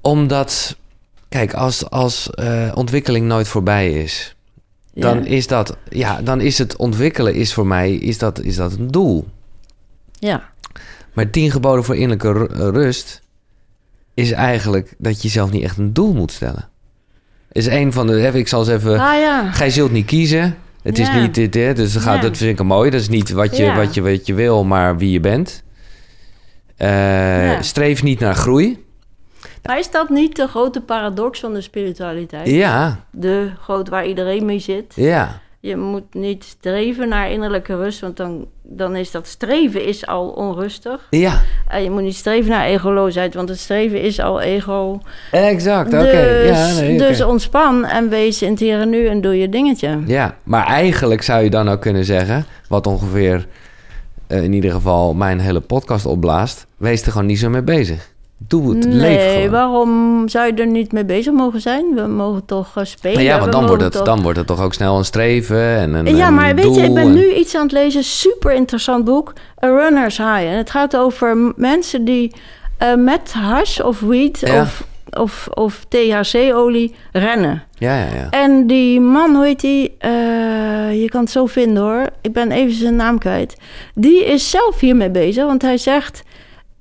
omdat... 0.00 0.76
Kijk, 1.28 1.54
als, 1.54 1.90
als 1.90 2.30
eh, 2.30 2.70
ontwikkeling 2.74 3.26
nooit 3.26 3.48
voorbij 3.48 3.92
is... 3.92 4.36
dan 4.94 5.18
ja. 5.24 5.30
is 5.30 5.46
dat... 5.46 5.76
Ja, 5.88 6.22
dan 6.22 6.40
is 6.40 6.58
het 6.58 6.76
ontwikkelen 6.76 7.34
is 7.34 7.54
voor 7.54 7.66
mij... 7.66 7.92
is 7.94 8.18
dat, 8.18 8.40
is 8.40 8.56
dat 8.56 8.72
een 8.72 8.90
doel. 8.90 9.28
Ja. 10.18 10.42
Maar 11.12 11.30
tien 11.30 11.50
geboden 11.50 11.84
voor 11.84 11.94
innerlijke 11.96 12.32
ru- 12.32 12.70
rust... 12.70 13.22
is 14.14 14.30
eigenlijk 14.32 14.94
dat 14.98 15.22
je 15.22 15.28
zelf 15.28 15.50
niet 15.50 15.62
echt 15.62 15.78
een 15.78 15.92
doel 15.92 16.12
moet 16.14 16.32
stellen. 16.32 16.68
Is 17.52 17.66
een 17.66 17.92
van 17.92 18.06
de... 18.06 18.26
even- 18.26 18.38
Ik 18.40 18.48
zal 18.48 18.60
eens 18.60 18.68
even... 18.68 18.92
Ah 18.92 19.18
ja. 19.18 19.52
Gij 19.52 19.70
zult 19.70 19.92
niet 19.92 20.06
kiezen. 20.06 20.56
Het 20.82 20.98
is 20.98 21.12
niet 21.12 21.34
dit, 21.34 21.54
hè, 21.54 21.74
dus 21.74 21.92
dat, 21.92 22.02
gaat, 22.02 22.14
Ja. 22.14 22.20
dat 22.20 22.36
vind 22.36 22.58
ik 22.60 22.64
mooi. 22.66 22.90
Dat 22.90 23.00
is 23.00 23.08
niet 23.08 23.30
wat 23.30 23.56
je, 23.56 23.62
Ja. 23.64 23.76
wat 23.76 23.94
je, 23.94 24.02
wat 24.02 24.26
je 24.26 24.34
wil, 24.34 24.64
maar 24.64 24.96
wie 24.96 25.10
je 25.10 25.20
bent. 25.20 25.62
Eh. 26.76 27.60
Streef 27.60 28.02
niet 28.02 28.20
naar 28.20 28.34
groei. 28.34 28.84
Maar 29.62 29.78
is 29.78 29.90
dat 29.90 30.08
niet 30.08 30.36
de 30.36 30.46
grote 30.46 30.80
paradox 30.80 31.40
van 31.40 31.52
de 31.54 31.60
spiritualiteit? 31.60 32.48
Ja, 32.48 33.04
De 33.10 33.50
groot 33.60 33.88
waar 33.88 34.06
iedereen 34.06 34.44
mee 34.44 34.58
zit. 34.58 34.92
ja. 34.96 35.40
Je 35.64 35.76
moet 35.76 36.14
niet 36.14 36.44
streven 36.44 37.08
naar 37.08 37.30
innerlijke 37.30 37.76
rust, 37.76 38.00
want 38.00 38.16
dan, 38.16 38.46
dan 38.62 38.96
is 38.96 39.10
dat 39.10 39.26
streven 39.26 39.84
is 39.84 40.06
al 40.06 40.28
onrustig. 40.28 41.06
Ja, 41.10 41.40
En 41.68 41.82
je 41.82 41.90
moet 41.90 42.02
niet 42.02 42.14
streven 42.14 42.50
naar 42.50 42.64
egoloosheid, 42.64 43.34
want 43.34 43.48
het 43.48 43.58
streven 43.58 44.00
is 44.00 44.20
al 44.20 44.40
ego. 44.40 45.00
exact. 45.30 45.94
Oké. 45.94 46.02
Dus, 46.46 46.48
Ja, 46.48 46.80
nee, 46.80 46.98
dus 46.98 47.22
ontspan 47.22 47.84
en 47.84 48.08
wees 48.08 48.42
in 48.42 48.50
het 48.50 48.60
hier 48.60 48.80
en 48.80 48.88
nu 48.88 49.06
en 49.06 49.20
doe 49.20 49.38
je 49.38 49.48
dingetje. 49.48 50.00
ja, 50.06 50.36
maar 50.42 50.66
eigenlijk 50.66 51.22
zou 51.22 51.42
je 51.42 51.50
dan 51.50 51.68
ook 51.68 51.80
kunnen 51.80 52.04
zeggen... 52.04 52.44
wat 52.68 52.86
ongeveer 52.86 53.46
eh, 54.26 54.42
in 54.42 54.52
ieder 54.52 54.70
geval 54.70 55.14
mijn 55.14 55.38
hele 55.38 55.60
podcast 55.60 56.06
opblaast... 56.06 56.66
wees 56.76 57.02
er 57.02 57.12
gewoon 57.12 57.26
niet 57.26 57.38
zo 57.38 57.48
mee 57.48 57.62
bezig. 57.62 58.11
Doe 58.48 58.74
het, 58.76 58.86
nee, 58.86 58.94
leef 58.96 59.32
gewoon. 59.34 59.50
waarom 59.50 60.28
zou 60.28 60.46
je 60.46 60.52
er 60.52 60.66
niet 60.66 60.92
mee 60.92 61.04
bezig 61.04 61.32
mogen 61.32 61.60
zijn? 61.60 61.94
We 61.94 62.02
mogen 62.06 62.44
toch 62.44 62.74
uh, 62.78 62.84
spelen. 62.84 63.16
Nou 63.16 63.28
ja, 63.28 63.38
want 63.40 63.52
dan 63.52 63.66
wordt, 63.66 63.82
het, 63.82 63.92
toch- 63.92 64.04
dan 64.04 64.22
wordt 64.22 64.38
het 64.38 64.46
toch 64.46 64.60
ook 64.62 64.74
snel 64.74 64.98
een 64.98 65.04
streven 65.04 65.76
en 65.76 65.94
een 65.94 66.16
Ja, 66.16 66.26
een 66.28 66.34
maar 66.34 66.54
weet 66.54 66.74
je, 66.74 66.82
ik 66.82 66.94
ben 66.94 67.02
en- 67.02 67.12
nu 67.12 67.32
iets 67.34 67.54
aan 67.54 67.62
het 67.62 67.72
lezen. 67.72 68.04
Super 68.04 68.52
interessant 68.52 69.04
boek. 69.04 69.32
A 69.64 69.66
Runner's 69.66 70.16
High. 70.18 70.30
En 70.46 70.56
het 70.56 70.70
gaat 70.70 70.96
over 70.96 71.52
mensen 71.56 72.04
die 72.04 72.32
eh, 72.78 72.94
met 72.94 73.32
hash 73.32 73.80
of 73.80 74.00
weed 74.00 74.40
Ja. 74.40 74.60
of, 74.60 74.86
of, 75.10 75.48
of 75.54 75.84
THC-olie 75.88 76.94
rennen. 77.12 77.62
Ja, 77.78 77.96
ja, 77.96 78.04
ja. 78.14 78.30
En 78.30 78.66
die 78.66 79.00
man, 79.00 79.34
hoe 79.34 79.44
heet 79.44 79.60
die? 79.60 79.94
Eh, 79.98 80.10
je 81.00 81.06
kan 81.08 81.20
het 81.20 81.30
zo 81.30 81.46
vinden 81.46 81.82
hoor. 81.82 82.06
Ik 82.20 82.32
ben 82.32 82.50
even 82.50 82.74
zijn 82.74 82.96
naam 82.96 83.18
kwijt. 83.18 83.56
Die 83.94 84.24
is 84.24 84.50
zelf 84.50 84.80
hiermee 84.80 85.10
bezig, 85.10 85.44
want 85.46 85.62
hij 85.62 85.76
zegt... 85.78 86.22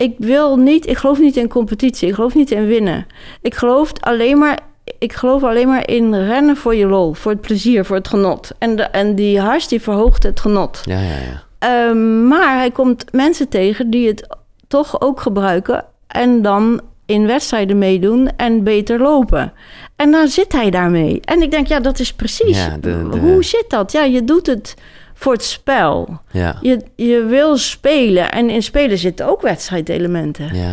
Ik 0.01 0.15
wil 0.17 0.55
niet, 0.57 0.87
ik 0.87 0.97
geloof 0.97 1.19
niet 1.19 1.37
in 1.37 1.47
competitie. 1.47 2.07
Ik 2.07 2.13
geloof 2.13 2.35
niet 2.35 2.51
in 2.51 2.65
winnen. 2.67 3.05
Ik 3.41 3.55
geloof 3.55 3.91
alleen 3.99 4.37
maar, 4.37 4.59
ik 4.99 5.13
geloof 5.13 5.43
alleen 5.43 5.67
maar 5.67 5.89
in 5.89 6.13
rennen 6.15 6.57
voor 6.57 6.75
je 6.75 6.85
lol, 6.85 7.13
voor 7.13 7.31
het 7.31 7.41
plezier, 7.41 7.85
voor 7.85 7.95
het 7.95 8.07
genot. 8.07 8.51
En, 8.57 8.75
de, 8.75 8.83
en 8.83 9.15
die 9.15 9.39
hash 9.39 9.65
die 9.67 9.81
verhoogt 9.81 10.23
het 10.23 10.39
genot. 10.39 10.81
Ja, 10.85 10.99
ja, 10.99 11.07
ja. 11.15 11.43
Ehm, 11.59 12.27
maar 12.27 12.57
hij 12.57 12.71
komt 12.71 13.05
mensen 13.11 13.49
tegen 13.49 13.89
die 13.89 14.07
het 14.07 14.37
toch 14.67 15.01
ook 15.01 15.19
gebruiken 15.21 15.85
en 16.07 16.41
dan 16.41 16.81
in 17.05 17.27
wedstrijden 17.27 17.77
meedoen 17.77 18.29
en 18.37 18.63
beter 18.63 18.99
lopen. 18.99 19.53
En 19.95 20.11
dan 20.11 20.27
zit 20.27 20.51
hij 20.51 20.69
daarmee. 20.69 21.19
En 21.23 21.41
ik 21.41 21.51
denk, 21.51 21.67
ja, 21.67 21.79
dat 21.79 21.99
is 21.99 22.13
precies. 22.13 22.57
Ja, 22.65 22.77
de- 22.81 23.07
de- 23.11 23.17
Hoe 23.17 23.43
zit 23.43 23.65
dat? 23.67 23.91
Ja, 23.91 24.03
je 24.03 24.23
doet 24.23 24.47
het 24.47 24.75
voor 25.21 25.33
het 25.33 25.43
spel. 25.43 26.21
Ja, 26.31 26.57
Je, 26.61 26.81
je 26.95 27.23
wil 27.25 27.57
spelen. 27.57 28.31
En 28.31 28.49
in 28.49 28.63
spelen 28.63 28.97
zitten 28.97 29.25
ook 29.27 29.41
wedstrijdelementen. 29.41 30.55
ja, 30.55 30.69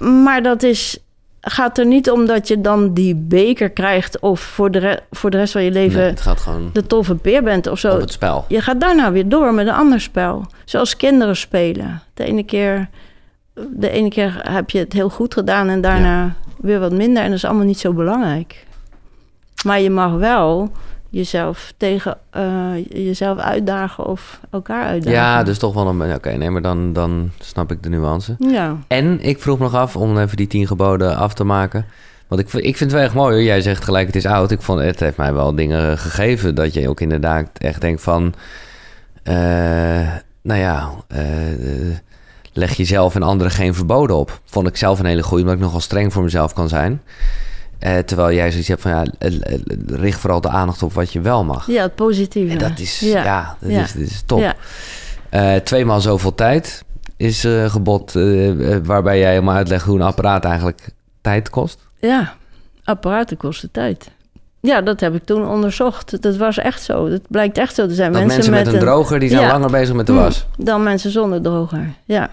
ja. 0.00 0.06
Maar 0.06 0.42
dat 0.42 0.62
is, 0.62 0.98
gaat 1.40 1.78
er 1.78 1.86
niet 1.86 2.10
om 2.10 2.26
dat 2.26 2.48
je 2.48 2.60
dan 2.60 2.94
die 2.94 3.14
beker 3.14 3.70
krijgt... 3.70 4.18
of 4.20 4.40
voor 4.40 4.70
de, 4.70 4.78
re- 4.78 5.00
voor 5.10 5.30
de 5.30 5.36
rest 5.36 5.52
van 5.52 5.62
je 5.62 5.70
leven 5.70 6.00
Nee, 6.00 6.08
het 6.10 6.20
gaat 6.20 6.40
gewoon 6.40 6.70
de 6.72 6.86
toffe 6.86 7.14
peer 7.14 7.42
bent 7.42 7.66
of 7.66 7.78
zo. 7.78 7.94
op 7.94 8.00
het 8.00 8.12
spel. 8.12 8.44
Je 8.48 8.60
gaat 8.60 8.80
daarna 8.80 9.12
weer 9.12 9.28
door 9.28 9.54
met 9.54 9.66
een 9.66 9.74
ander 9.74 10.00
spel. 10.00 10.46
Zoals 10.64 10.96
kinderen 10.96 11.36
spelen. 11.36 12.02
De 12.14 12.24
ene 12.24 12.42
keer, 12.42 12.88
de 13.70 13.90
ene 13.90 14.08
keer 14.08 14.40
heb 14.50 14.70
je 14.70 14.78
het 14.78 14.92
heel 14.92 15.08
goed 15.10 15.34
gedaan 15.34 15.68
en 15.68 15.80
daarna 15.80 16.34
weer 16.60 16.80
wat 16.80 16.92
minder. 16.92 17.22
En 17.22 17.28
dat 17.28 17.36
is 17.38 17.44
allemaal 17.44 17.64
niet 17.66 17.78
zo 17.80 17.92
belangrijk. 17.92 18.66
Maar 19.64 19.80
je 19.80 19.90
mag 19.90 20.12
wel 20.12 20.70
jezelf 21.16 21.72
tegen 21.76 22.18
eh, 22.30 22.44
jezelf 22.88 23.38
uitdagen 23.38 24.06
of 24.06 24.40
elkaar 24.50 24.84
uitdagen. 24.84 25.18
Ja, 25.18 25.42
dus 25.42 25.58
toch 25.58 25.74
wel 25.74 25.86
een... 25.86 26.14
Oké, 26.14 26.30
nee, 26.30 26.50
maar 26.50 26.62
dan, 26.62 26.92
dan 26.92 27.30
snap 27.38 27.72
ik 27.72 27.82
de 27.82 27.88
nuance. 27.88 28.36
Ja, 28.38 28.76
En 28.88 29.20
ik 29.20 29.40
vroeg 29.40 29.58
nog 29.58 29.74
af, 29.74 29.96
om 29.96 30.18
even 30.18 30.36
die 30.36 30.46
tien 30.46 30.66
geboden 30.66 31.16
af 31.16 31.34
te 31.34 31.44
maken. 31.44 31.84
Want 32.28 32.40
ik, 32.40 32.52
ik 32.52 32.76
vind 32.76 32.78
het 32.90 32.92
wel 32.92 33.02
echt 33.02 33.14
mooi 33.14 33.34
hoor. 33.34 33.42
Jij 33.42 33.60
zegt 33.60 33.84
gelijk, 33.84 34.06
het 34.06 34.16
is 34.16 34.26
oud. 34.26 34.50
Ik 34.50 34.62
vond, 34.62 34.80
het 34.80 35.00
heeft 35.00 35.16
mij 35.16 35.32
wel 35.34 35.54
dingen 35.54 35.98
gegeven. 35.98 36.54
Dat 36.54 36.74
je 36.74 36.88
ook 36.88 37.00
inderdaad 37.00 37.48
echt 37.58 37.80
denkt 37.80 38.02
van... 38.02 38.34
eh, 39.22 39.34
nou 40.42 40.60
ja, 40.60 40.90
eh, 41.08 41.24
leg 42.52 42.76
jezelf 42.76 43.14
en 43.14 43.22
anderen 43.22 43.52
geen 43.52 43.74
verboden 43.74 44.16
op. 44.16 44.40
Vond 44.44 44.66
ik 44.68 44.76
zelf 44.76 44.98
een 44.98 45.06
hele 45.06 45.22
goeie, 45.22 45.42
omdat 45.44 45.58
ik 45.58 45.64
nogal 45.64 45.80
streng 45.80 46.12
voor 46.12 46.22
mezelf 46.22 46.52
kan 46.52 46.68
zijn. 46.68 47.02
Eh, 47.78 47.98
terwijl 47.98 48.36
jij 48.36 48.50
zoiets 48.50 48.68
hebt 48.68 48.80
van, 48.80 48.90
ja, 48.90 49.04
eh, 49.18 49.34
eh, 49.34 49.60
richt 49.86 50.20
vooral 50.20 50.40
de 50.40 50.48
aandacht 50.48 50.82
op 50.82 50.92
wat 50.92 51.12
je 51.12 51.20
wel 51.20 51.44
mag. 51.44 51.66
ja 51.66 51.82
het 51.82 51.94
positieve. 51.94 52.52
En 52.52 52.58
dat 52.58 52.78
is, 52.78 53.00
ja, 53.00 53.24
Ja. 53.24 53.56
dat, 53.60 53.70
Ja. 53.70 53.82
Is, 53.82 53.92
dat 53.92 54.02
is 54.02 54.22
top. 54.26 54.54
Ja. 55.30 55.60
Tweemaal 55.60 56.00
zoveel 56.00 56.34
tijd 56.34 56.84
is 57.16 57.44
eh, 57.44 57.64
gebod, 57.70 58.12
waarbij 58.84 59.18
jij 59.18 59.30
helemaal 59.30 59.54
uitlegt 59.54 59.84
hoe 59.84 59.96
een 59.96 60.02
apparaat 60.02 60.44
eigenlijk 60.44 60.88
tijd 61.20 61.50
kost. 61.50 61.86
Ja, 62.00 62.34
apparaten 62.84 63.36
kosten 63.36 63.70
tijd. 63.70 64.10
Ja, 64.60 64.80
dat 64.80 65.00
heb 65.00 65.14
ik 65.14 65.24
toen 65.24 65.48
onderzocht. 65.48 66.22
Dat 66.22 66.36
was 66.36 66.58
echt 66.58 66.82
zo. 66.82 67.08
Dat 67.08 67.20
blijkt 67.28 67.58
echt 67.58 67.74
zo 67.74 67.86
te 67.86 67.94
zijn. 67.94 68.12
Mensen, 68.12 68.50
met, 68.52 68.66
een 68.66 68.78
droger, 68.78 69.18
die 69.18 69.28
zijn 69.28 69.46
langer 69.46 69.70
bezig 69.70 69.94
met 69.94 70.06
de 70.06 70.12
Mm, 70.12 70.18
was. 70.18 70.46
Dan 70.58 70.82
mensen 70.82 71.10
zonder 71.10 71.42
droger. 71.42 71.94
Ja, 72.04 72.30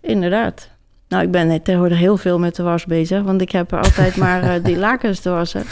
inderdaad. 0.00 0.68
Nou, 1.12 1.24
ik 1.24 1.30
ben 1.30 1.62
tegenwoordig 1.62 1.98
heel 1.98 2.16
veel 2.16 2.38
met 2.38 2.56
de 2.56 2.62
was 2.62 2.84
bezig. 2.86 3.22
Want 3.22 3.40
ik 3.40 3.52
heb 3.52 3.72
er 3.72 3.78
altijd 3.78 4.16
maar 4.16 4.42
eh, 4.42 4.64
die 4.64 4.78
lakens 4.88 5.20
te 5.20 5.30
wassen. 5.30 5.64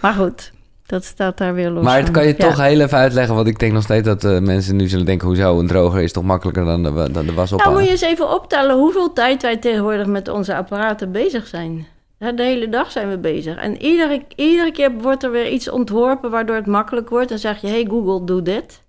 Maar 0.00 0.12
goed, 0.12 0.52
dat 0.86 1.04
staat 1.04 1.38
daar 1.38 1.54
weer 1.54 1.70
los 1.70 1.84
Maar 1.84 1.98
het 1.98 2.10
kan 2.10 2.26
je 2.26 2.34
Ja. 2.38 2.48
toch 2.48 2.56
heel 2.62 2.80
even 2.80 2.98
uitleggen, 2.98 3.34
want 3.34 3.46
ik 3.46 3.58
denk 3.58 3.72
nog 3.72 3.82
steeds 3.82 4.06
dat 4.06 4.24
eh, 4.24 4.38
mensen 4.38 4.76
nu 4.76 4.88
zullen 4.88 5.06
denken, 5.06 5.26
hoezo, 5.26 5.58
een 5.58 5.66
droger 5.66 6.00
is 6.02 6.12
toch 6.12 6.24
makkelijker 6.24 6.64
dan 6.64 6.82
de, 6.82 6.92
dan 7.12 7.26
de 7.26 7.32
was 7.34 7.50
Nou, 7.50 7.60
ophangen. 7.62 7.72
moet 7.72 7.84
je 7.84 7.90
eens 7.90 8.00
even 8.12 8.30
optellen 8.34 8.76
hoeveel 8.76 9.12
tijd 9.12 9.42
wij 9.42 9.56
tegenwoordig 9.56 10.06
met 10.06 10.28
onze 10.28 10.56
apparaten 10.56 11.12
bezig 11.12 11.46
zijn. 11.46 11.86
De 12.18 12.42
hele 12.42 12.68
dag 12.68 12.90
zijn 12.90 13.08
we 13.08 13.18
bezig. 13.18 13.56
En 13.56 13.82
iedere, 13.82 14.22
iedere 14.36 14.72
keer 14.72 14.92
wordt 14.92 15.22
er 15.22 15.30
weer 15.30 15.48
iets 15.48 15.70
ontworpen 15.70 16.30
waardoor 16.30 16.56
het 16.56 16.66
makkelijk 16.66 17.08
wordt. 17.08 17.28
Dan 17.28 17.38
zeg 17.38 17.60
je, 17.60 17.66
hey 17.68 17.86
Google, 17.88 18.24
doe 18.24 18.42
dit. 18.42 18.82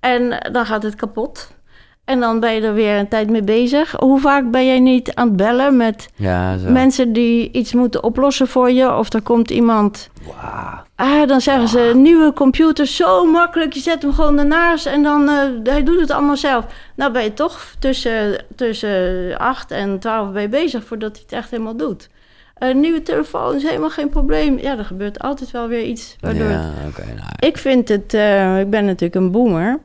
En 0.00 0.48
dan 0.52 0.66
gaat 0.66 0.82
het 0.82 0.94
kapot. 0.94 1.54
En 2.04 2.20
dan 2.20 2.40
ben 2.40 2.54
je 2.54 2.60
er 2.60 2.74
weer 2.74 2.98
een 2.98 3.08
tijd 3.08 3.30
mee 3.30 3.42
bezig. 3.42 3.94
Hoe 3.98 4.20
vaak 4.20 4.50
ben 4.50 4.66
jij 4.66 4.80
niet 4.80 5.14
aan 5.14 5.26
het 5.28 5.36
bellen 5.36 5.76
met 5.76 6.08
Ja, 6.14 6.56
zo. 6.58 6.70
mensen 6.70 7.12
die 7.12 7.50
iets 7.52 7.72
moeten 7.72 8.02
oplossen 8.02 8.48
voor 8.48 8.70
je? 8.70 8.94
Of 8.96 9.12
er 9.12 9.22
komt 9.22 9.50
iemand... 9.50 10.10
Wauw. 10.26 10.80
Ah, 10.96 11.28
dan 11.28 11.40
zeggen 11.40 11.68
ze, 11.68 11.92
nieuwe 11.94 12.32
computer, 12.32 12.86
zo 12.86 13.24
makkelijk. 13.24 13.72
Je 13.72 13.80
zet 13.80 14.02
hem 14.02 14.12
gewoon 14.12 14.38
ernaast 14.38 14.86
en 14.86 15.02
dan, 15.02 15.28
eh, 15.28 15.34
hij 15.62 15.82
doet 15.82 16.00
het 16.00 16.10
allemaal 16.10 16.36
zelf. 16.36 16.64
Nou 16.96 17.12
ben 17.12 17.22
je 17.22 17.34
toch 17.34 17.74
tussen, 17.78 18.44
tussen 18.56 19.34
8 19.38 19.70
en 19.70 19.98
12 19.98 20.32
ben 20.32 20.42
je 20.42 20.48
bezig 20.48 20.84
voordat 20.84 21.12
hij 21.12 21.22
het 21.26 21.32
echt 21.38 21.50
helemaal 21.50 21.76
doet. 21.76 22.08
Een 22.58 22.80
nieuwe 22.80 23.02
telefoon 23.02 23.54
is 23.56 23.62
helemaal 23.62 23.90
geen 23.90 24.08
probleem. 24.08 24.58
Ja, 24.58 24.78
er 24.78 24.84
gebeurt 24.84 25.18
altijd 25.20 25.50
wel 25.50 25.68
weer 25.68 25.82
iets. 25.84 26.16
Waardoor 26.20 26.48
Ja, 26.50 26.70
oké. 26.88 27.04
nou, 27.06 27.28
Ik 27.38 27.58
vind 27.58 27.88
het, 27.88 28.14
eh, 28.14 28.60
ik 28.60 28.70
ben 28.70 28.84
natuurlijk 28.84 29.14
een 29.24 29.30
boomer. 29.30 29.78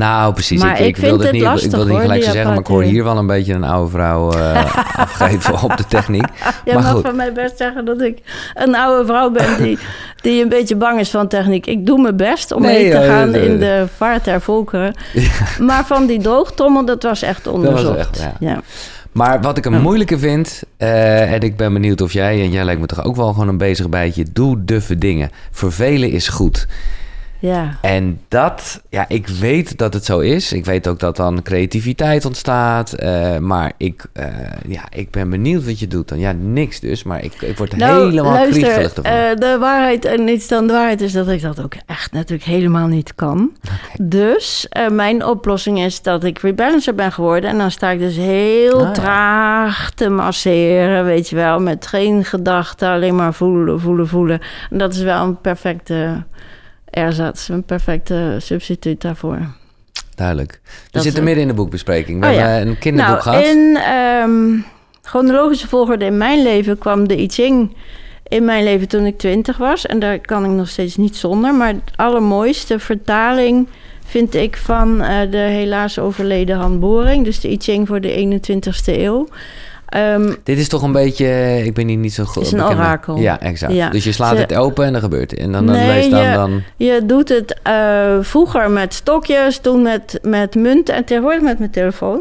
Nou, 0.00 0.32
precies. 0.32 0.62
Maar 0.62 0.72
ik, 0.72 0.78
ik, 0.78 0.86
ik 0.86 0.96
vind 0.96 1.06
wilde 1.06 1.22
het 1.24 1.32
niet, 1.32 1.42
ik 1.42 1.48
lastig, 1.48 1.70
wilde 1.70 1.84
niet 1.84 1.92
hoor, 1.92 2.00
gelijk 2.00 2.22
zeggen, 2.22 2.46
maar 2.46 2.58
ik 2.58 2.66
hoor 2.66 2.82
hier 2.82 3.04
wel 3.04 3.16
een 3.16 3.26
beetje 3.26 3.52
een 3.54 3.64
oude 3.64 3.90
vrouw 3.90 4.32
eh, 4.32 4.64
afgeven 5.04 5.62
op 5.62 5.76
de 5.76 5.84
techniek. 5.88 6.24
Jij 6.64 6.74
maar 6.74 6.82
mag 6.82 6.92
goed. 6.92 7.02
van 7.02 7.16
mij 7.16 7.32
best 7.32 7.56
zeggen 7.56 7.84
dat 7.84 8.00
ik 8.00 8.18
een 8.54 8.74
oude 8.76 9.06
vrouw 9.06 9.30
ben 9.30 9.62
die, 9.62 9.78
die 10.22 10.42
een 10.42 10.48
beetje 10.48 10.76
bang 10.76 11.00
is 11.00 11.10
van 11.10 11.28
techniek. 11.28 11.66
Ik 11.66 11.86
doe 11.86 12.00
mijn 12.00 12.16
best 12.16 12.52
om 12.52 12.62
Nee, 12.62 12.82
mee 12.82 12.90
te 12.90 12.98
ja, 12.98 13.04
gaan 13.06 13.32
dat- 13.32 13.42
in 13.42 13.58
de 13.58 13.86
vaart 13.96 14.24
der 14.24 14.40
volkeren. 14.40 14.94
Maar 15.58 15.84
van 15.86 16.06
die 16.06 16.20
droogtrommel, 16.22 16.84
dat 16.84 17.02
was 17.02 17.22
echt 17.22 17.46
onderzocht. 17.46 17.98
echt, 17.98 18.18
ja. 18.18 18.32
ja. 18.48 18.60
Maar 19.12 19.40
wat 19.40 19.56
ik 19.58 19.64
een 19.64 19.80
moeilijke 19.80 20.18
vind, 20.18 20.62
eh, 20.76 21.32
en 21.32 21.40
ik 21.40 21.56
ben 21.56 21.72
benieuwd 21.72 22.00
of 22.00 22.12
jij, 22.12 22.40
en 22.40 22.50
jij 22.50 22.64
lijkt 22.64 22.80
me 22.80 22.86
toch 22.86 23.04
ook 23.04 23.16
wel 23.16 23.32
gewoon 23.32 23.48
een 23.48 23.58
bezig 23.58 23.88
bijtje, 23.88 24.24
doe 24.32 24.64
duffe 24.64 24.98
dingen. 24.98 25.30
Vervelen 25.50 26.10
is 26.10 26.28
goed. 26.28 26.66
Ja. 27.40 27.78
En 27.82 28.20
dat, 28.28 28.82
ja, 28.88 29.04
ik 29.08 29.28
weet 29.28 29.78
dat 29.78 29.94
het 29.94 30.04
zo 30.04 30.18
is. 30.18 30.52
Ik 30.52 30.64
weet 30.64 30.88
ook 30.88 30.98
dat 30.98 31.16
dan 31.16 31.42
creativiteit 31.42 32.24
ontstaat. 32.24 32.92
eh, 32.92 33.38
maar 33.38 33.72
ik, 33.76 34.04
eh, 34.12 34.26
ja, 34.68 34.82
ik 34.90 35.10
ben 35.10 35.30
benieuwd 35.30 35.64
wat 35.64 35.78
je 35.78 35.86
doet 35.86 36.08
dan. 36.08 36.18
Ja, 36.18 36.32
niks 36.32 36.80
dus, 36.80 37.02
maar 37.02 37.24
ik, 37.24 37.34
ik 37.42 37.56
word 37.58 37.72
helemaal 37.74 38.46
kriegelig 38.48 38.94
ervan. 38.94 39.02
Nou, 39.12 39.30
eh, 39.30 39.36
de 39.36 39.56
waarheid 39.60 40.04
en 40.04 40.24
niets 40.24 40.48
dan 40.48 40.66
de 40.66 40.72
waarheid 40.72 41.00
is 41.00 41.12
dat 41.12 41.28
ik 41.28 41.42
dat 41.42 41.62
ook 41.62 41.74
echt 41.86 42.12
natuurlijk 42.12 42.48
helemaal 42.48 42.86
niet 42.86 43.14
kan. 43.14 43.50
Dus 44.00 44.66
eh, 44.68 44.88
mijn 44.88 45.24
oplossing 45.24 45.80
is 45.80 46.02
dat 46.02 46.24
ik 46.24 46.38
rebalancer 46.38 46.94
ben 46.94 47.12
geworden. 47.12 47.50
En 47.50 47.58
dan 47.58 47.70
sta 47.70 47.90
ik 47.90 47.98
dus 47.98 48.16
heel 48.16 48.78
Ah, 48.80 48.86
ja. 48.86 48.90
traag 48.92 49.90
te 49.90 50.08
masseren, 50.08 51.04
weet 51.04 51.28
je 51.28 51.36
wel. 51.36 51.60
Met 51.60 51.86
geen 51.86 52.24
gedachten, 52.24 52.88
alleen 52.88 53.14
maar 53.16 53.34
voelen, 53.34 53.80
voelen, 53.80 54.08
voelen. 54.08 54.40
En 54.70 54.78
dat 54.78 54.94
is 54.94 55.02
wel 55.02 55.24
een 55.24 55.40
perfecte 55.40 56.22
erzats, 56.90 57.48
een 57.48 57.62
perfecte 57.62 58.36
substituut 58.38 59.00
daarvoor. 59.00 59.38
Duidelijk. 60.14 60.60
We 60.62 60.70
Dat 60.90 61.02
zitten 61.02 61.24
midden 61.24 61.42
in 61.42 61.48
de 61.48 61.54
boekbespreking. 61.54 62.20
We 62.20 62.26
Oh, 62.26 62.32
ja. 62.32 62.38
hebben 62.38 62.68
een 62.68 62.78
kinderboek 62.78 63.24
nou, 63.24 63.36
gehad. 63.36 63.44
in 63.44 63.76
ehm, 63.76 64.58
chronologische 65.02 65.68
volgorde 65.68 66.04
in 66.04 66.18
mijn 66.18 66.42
leven 66.42 66.78
kwam 66.78 67.08
de 67.08 67.20
I 67.20 67.28
Ching 67.28 67.76
in 68.28 68.44
mijn 68.44 68.64
leven 68.64 68.88
toen 68.88 69.06
ik 69.06 69.18
twintig 69.18 69.56
was. 69.56 69.86
En 69.86 69.98
daar 69.98 70.18
kan 70.18 70.44
ik 70.44 70.50
nog 70.50 70.68
steeds 70.68 70.96
niet 70.96 71.16
zonder. 71.16 71.54
Maar 71.54 71.68
het 71.68 71.92
allermooiste 71.96 72.78
vertaling 72.78 73.68
vind 74.06 74.34
ik 74.34 74.56
van 74.56 75.02
eh, 75.02 75.30
de 75.30 75.36
helaas 75.36 75.98
overleden 75.98 76.56
Han 76.56 76.80
Boring. 76.80 77.24
Dus 77.24 77.40
de 77.40 77.50
I 77.50 77.56
Ching 77.58 77.86
voor 77.88 78.00
de 78.00 78.40
21ste 78.40 78.98
eeuw. 78.98 79.28
Ehm, 79.90 80.34
Dit 80.42 80.58
is 80.58 80.68
toch 80.68 80.82
een 80.82 80.92
beetje, 80.92 81.26
ik 81.64 81.74
ben 81.74 81.88
hier 81.88 81.96
niet 81.96 82.12
zo 82.12 82.24
goed. 82.24 82.42
is 82.42 82.52
een 82.52 82.58
bekend 82.58 82.74
orakel. 82.78 83.16
Ja, 83.16 83.40
exact. 83.40 83.72
Ja. 83.72 83.90
Dus 83.90 84.04
je 84.04 84.12
slaat 84.12 84.34
Ze- 84.34 84.40
het 84.42 84.54
open 84.54 84.84
en 84.84 84.92
dan 84.92 85.00
gebeurt 85.00 85.30
het. 85.30 85.40
En 85.40 85.52
dan, 85.52 85.66
dan 85.66 85.74
Nee, 85.76 85.86
leest 85.86 86.10
dan, 86.10 86.22
je- 86.28 86.32
dan... 86.32 86.62
Je 86.76 87.02
doet 87.06 87.28
het 87.28 87.60
eh, 87.62 88.16
vroeger 88.20 88.70
met 88.70 88.94
stokjes, 88.94 89.58
toen 89.58 89.82
met, 89.82 90.18
met 90.22 90.54
munten 90.54 90.94
en 90.94 91.04
tegenwoordig 91.04 91.42
met 91.42 91.58
mijn 91.58 91.70
telefoon. 91.70 92.20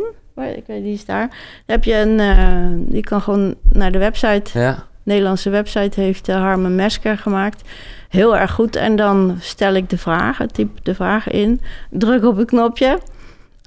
Ik 0.55 0.63
weet, 0.67 0.84
die 0.84 0.93
is 0.93 1.05
daar. 1.05 1.28
Dan 1.28 1.38
heb 1.65 1.84
je 1.84 1.95
een, 1.95 2.20
eh, 2.20 2.95
je 2.95 3.01
kan 3.01 3.22
gewoon 3.22 3.55
naar 3.72 3.91
de 3.91 3.97
website 3.97 4.59
Ja, 4.59 4.84
Nederlandse 5.03 5.49
website 5.49 6.01
heeft 6.01 6.30
uh, 6.30 6.36
Harmen 6.36 6.76
Mesker 6.76 7.17
gemaakt. 7.17 7.61
Heel 8.09 8.38
erg 8.38 8.51
goed. 8.51 8.76
En 8.76 8.95
dan 8.95 9.36
stel 9.39 9.74
ik 9.74 9.89
de 9.89 9.97
vragen, 9.97 10.47
typ 10.51 10.70
de 10.84 10.95
vraag 10.95 11.28
in, 11.30 11.61
druk 11.89 12.24
op 12.26 12.38
een 12.38 12.45
knopje. 12.45 12.97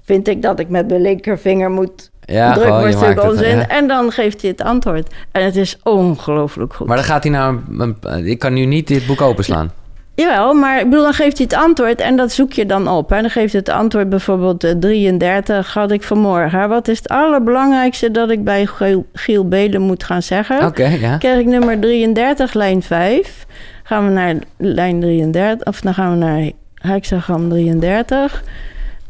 Vind 0.04 0.28
ik 0.28 0.42
dat 0.42 0.58
ik 0.60 0.68
met 0.68 0.88
mijn 0.88 1.00
linkervinger 1.02 1.70
moet 1.70 2.10
Ja, 2.24 2.52
druk 2.52 2.64
gewoon, 2.64 2.80
wordt 2.80 2.94
natuurlijk 2.94 3.22
het, 3.22 3.30
onzin. 3.30 3.56
ja. 3.56 3.68
En 3.68 3.88
dan 3.88 4.10
geeft 4.12 4.40
hij 4.40 4.50
het 4.50 4.62
antwoord. 4.62 5.14
En 5.32 5.44
het 5.44 5.56
is 5.56 5.76
ongelooflijk 5.82 6.74
goed. 6.74 6.86
Maar 6.86 6.96
dan 6.96 7.04
gaat 7.06 7.24
hij 7.24 7.32
een- 7.32 8.26
Ik 8.26 8.38
kan 8.38 8.52
nu 8.52 8.64
niet 8.64 8.86
dit 8.86 9.06
boek 9.06 9.20
openslaan. 9.20 9.70
Jawel, 10.14 10.54
maar 10.54 10.78
ik 10.78 10.84
bedoel, 10.90 11.02
dan 11.04 11.12
geeft 11.14 11.36
hij 11.38 11.46
het 11.50 11.58
antwoord 11.58 12.00
en 12.00 12.16
dat 12.16 12.32
zoek 12.32 12.52
je 12.52 12.66
dan 12.66 12.88
op. 12.88 13.12
En 13.12 13.20
dan 13.20 13.30
geeft 13.30 13.52
het 13.52 13.68
antwoord 13.68 14.08
bijvoorbeeld 14.08 14.64
eh, 14.64 14.70
33 14.80 15.74
had 15.74 15.90
ik 15.90 16.02
vanmorgen. 16.02 16.68
Wat 16.68 16.88
is 16.88 16.98
het 16.98 17.08
allerbelangrijkste 17.08 18.10
dat 18.10 18.30
ik 18.30 18.44
bij 18.44 18.66
Giel, 18.66 19.06
Giel 19.12 19.48
Belen 19.48 19.80
moet 19.80 20.04
gaan 20.04 20.22
zeggen? 20.22 20.66
Oké, 20.66 20.86
ja. 20.86 21.16
Krijg 21.16 21.38
ik 21.38 21.46
nummer 21.46 21.78
33, 21.80 22.54
lijn 22.54 22.82
5. 22.82 23.46
Gaan 23.82 24.04
we 24.06 24.10
naar 24.12 24.34
lijn 24.58 25.00
33, 25.00 25.66
of 25.66 25.80
dan 25.80 25.94
gaan 25.94 26.10
we 26.10 26.16
naar 26.16 26.50
hexagram 26.74 27.48
33. 27.48 28.42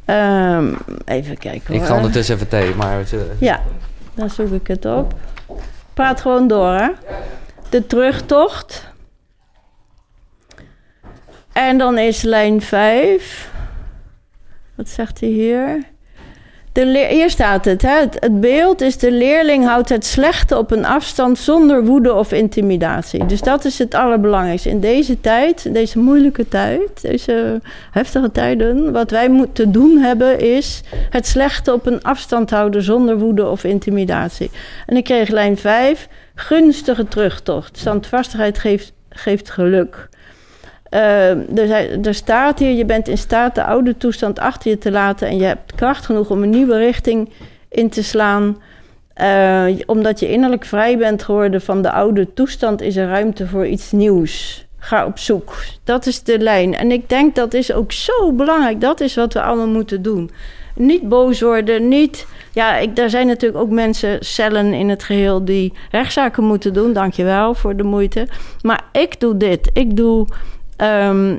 Ehm, 0.04 0.74
even 1.04 1.38
kijken 1.38 1.66
hoor. 1.66 1.82
Ik 1.82 1.88
ga 1.88 1.96
ondertussen 1.96 2.34
even 2.34 2.48
thee, 2.48 2.74
maar... 2.74 3.04
Ja, 3.38 3.62
dan 4.14 4.30
zoek 4.30 4.50
ik 4.50 4.66
het 4.66 4.84
op. 4.84 5.14
Praat 5.94 6.20
gewoon 6.20 6.48
door, 6.48 6.72
hè. 6.72 6.90
De 7.68 7.86
terugtocht. 7.86 8.90
En 11.52 11.78
dan 11.78 11.98
is 11.98 12.22
lijn 12.22 12.60
5. 12.62 13.50
Wat 14.74 14.88
zegt 14.88 15.20
hij 15.20 15.28
hier? 15.28 15.91
De 16.72 16.86
leer- 16.86 17.08
hier 17.08 17.30
staat 17.30 17.64
het, 17.64 17.82
hè? 17.82 17.98
Het, 17.98 18.40
beeld 18.40 18.80
is 18.80 18.98
de 18.98 19.12
leerling 19.12 19.64
houdt 19.64 19.88
het 19.88 20.04
slechte 20.04 20.58
op 20.58 20.70
een 20.70 20.84
afstand 20.84 21.38
zonder 21.38 21.84
woede 21.84 22.14
of 22.14 22.32
intimidatie. 22.32 23.26
Dus 23.26 23.40
dat 23.40 23.64
is 23.64 23.78
het 23.78 23.94
allerbelangrijkste. 23.94 24.68
In 24.68 24.80
deze 24.80 25.20
tijd, 25.20 25.74
deze 25.74 25.98
moeilijke 25.98 26.48
tijd, 26.48 27.02
deze 27.02 27.60
heftige 27.90 28.30
tijden, 28.30 28.92
wat 28.92 29.10
wij 29.10 29.28
moeten 29.28 29.72
doen 29.72 29.98
hebben 29.98 30.40
is 30.40 30.82
het 31.10 31.26
slechte 31.26 31.72
op 31.72 31.86
een 31.86 32.02
afstand 32.02 32.50
houden 32.50 32.82
zonder 32.82 33.18
woede 33.18 33.46
of 33.46 33.64
intimidatie. 33.64 34.50
En 34.86 34.96
ik 34.96 35.04
kreeg 35.04 35.28
lijn 35.28 35.56
5, 35.56 36.08
gunstige 36.34 37.08
terugtocht. 37.08 37.78
Standvastigheid 37.78 38.58
geeft, 38.58 38.92
geeft 39.08 39.50
geluk. 39.50 40.08
Eh, 40.92 41.58
er, 41.58 42.06
er 42.06 42.14
staat 42.14 42.58
hier, 42.58 42.70
je 42.70 42.84
bent 42.84 43.08
in 43.08 43.18
staat 43.18 43.54
de 43.54 43.64
oude 43.64 43.96
toestand 43.96 44.38
achter 44.38 44.70
je 44.70 44.78
te 44.78 44.90
laten 44.90 45.28
en 45.28 45.36
je 45.36 45.44
hebt 45.44 45.74
kracht 45.74 46.04
genoeg 46.04 46.30
om 46.30 46.42
een 46.42 46.50
nieuwe 46.50 46.78
richting 46.78 47.30
in 47.68 47.88
te 47.88 48.02
slaan. 48.02 48.62
Eh, 49.14 49.64
omdat 49.86 50.20
je 50.20 50.30
innerlijk 50.30 50.64
vrij 50.64 50.98
bent 50.98 51.22
geworden 51.22 51.60
van 51.60 51.82
de 51.82 51.90
oude 51.90 52.32
toestand, 52.34 52.80
is 52.80 52.96
er 52.96 53.08
ruimte 53.08 53.46
voor 53.46 53.66
iets 53.66 53.92
nieuws. 53.92 54.66
Ga 54.78 55.06
op 55.06 55.18
zoek. 55.18 55.54
Dat 55.84 56.06
is 56.06 56.22
de 56.22 56.38
lijn. 56.38 56.74
En 56.74 56.90
ik 56.90 57.08
denk 57.08 57.34
dat 57.34 57.54
is 57.54 57.72
ook 57.72 57.92
zo 57.92 58.32
belangrijk. 58.32 58.80
Dat 58.80 59.00
is 59.00 59.14
wat 59.14 59.32
we 59.32 59.42
allemaal 59.42 59.68
moeten 59.68 60.02
doen. 60.02 60.30
Niet 60.74 61.08
boos 61.08 61.40
worden, 61.40 61.88
niet... 61.88 62.26
Ja, 62.52 62.76
ik, 62.76 62.96
daar 62.96 63.10
zijn 63.10 63.26
natuurlijk 63.26 63.62
ook 63.62 63.70
mensen, 63.70 64.16
cellen 64.20 64.72
in 64.72 64.88
het 64.88 65.02
geheel... 65.02 65.44
die 65.44 65.72
rechtszaken 65.90 66.44
moeten 66.44 66.72
doen. 66.72 66.92
Dankjewel 66.92 67.54
voor 67.54 67.76
de 67.76 67.82
moeite. 67.82 68.28
Maar 68.62 68.84
ik 68.92 69.20
doe 69.20 69.36
dit. 69.36 69.70
Ik 69.72 69.96
doe... 69.96 70.26
ehm, 70.76 71.38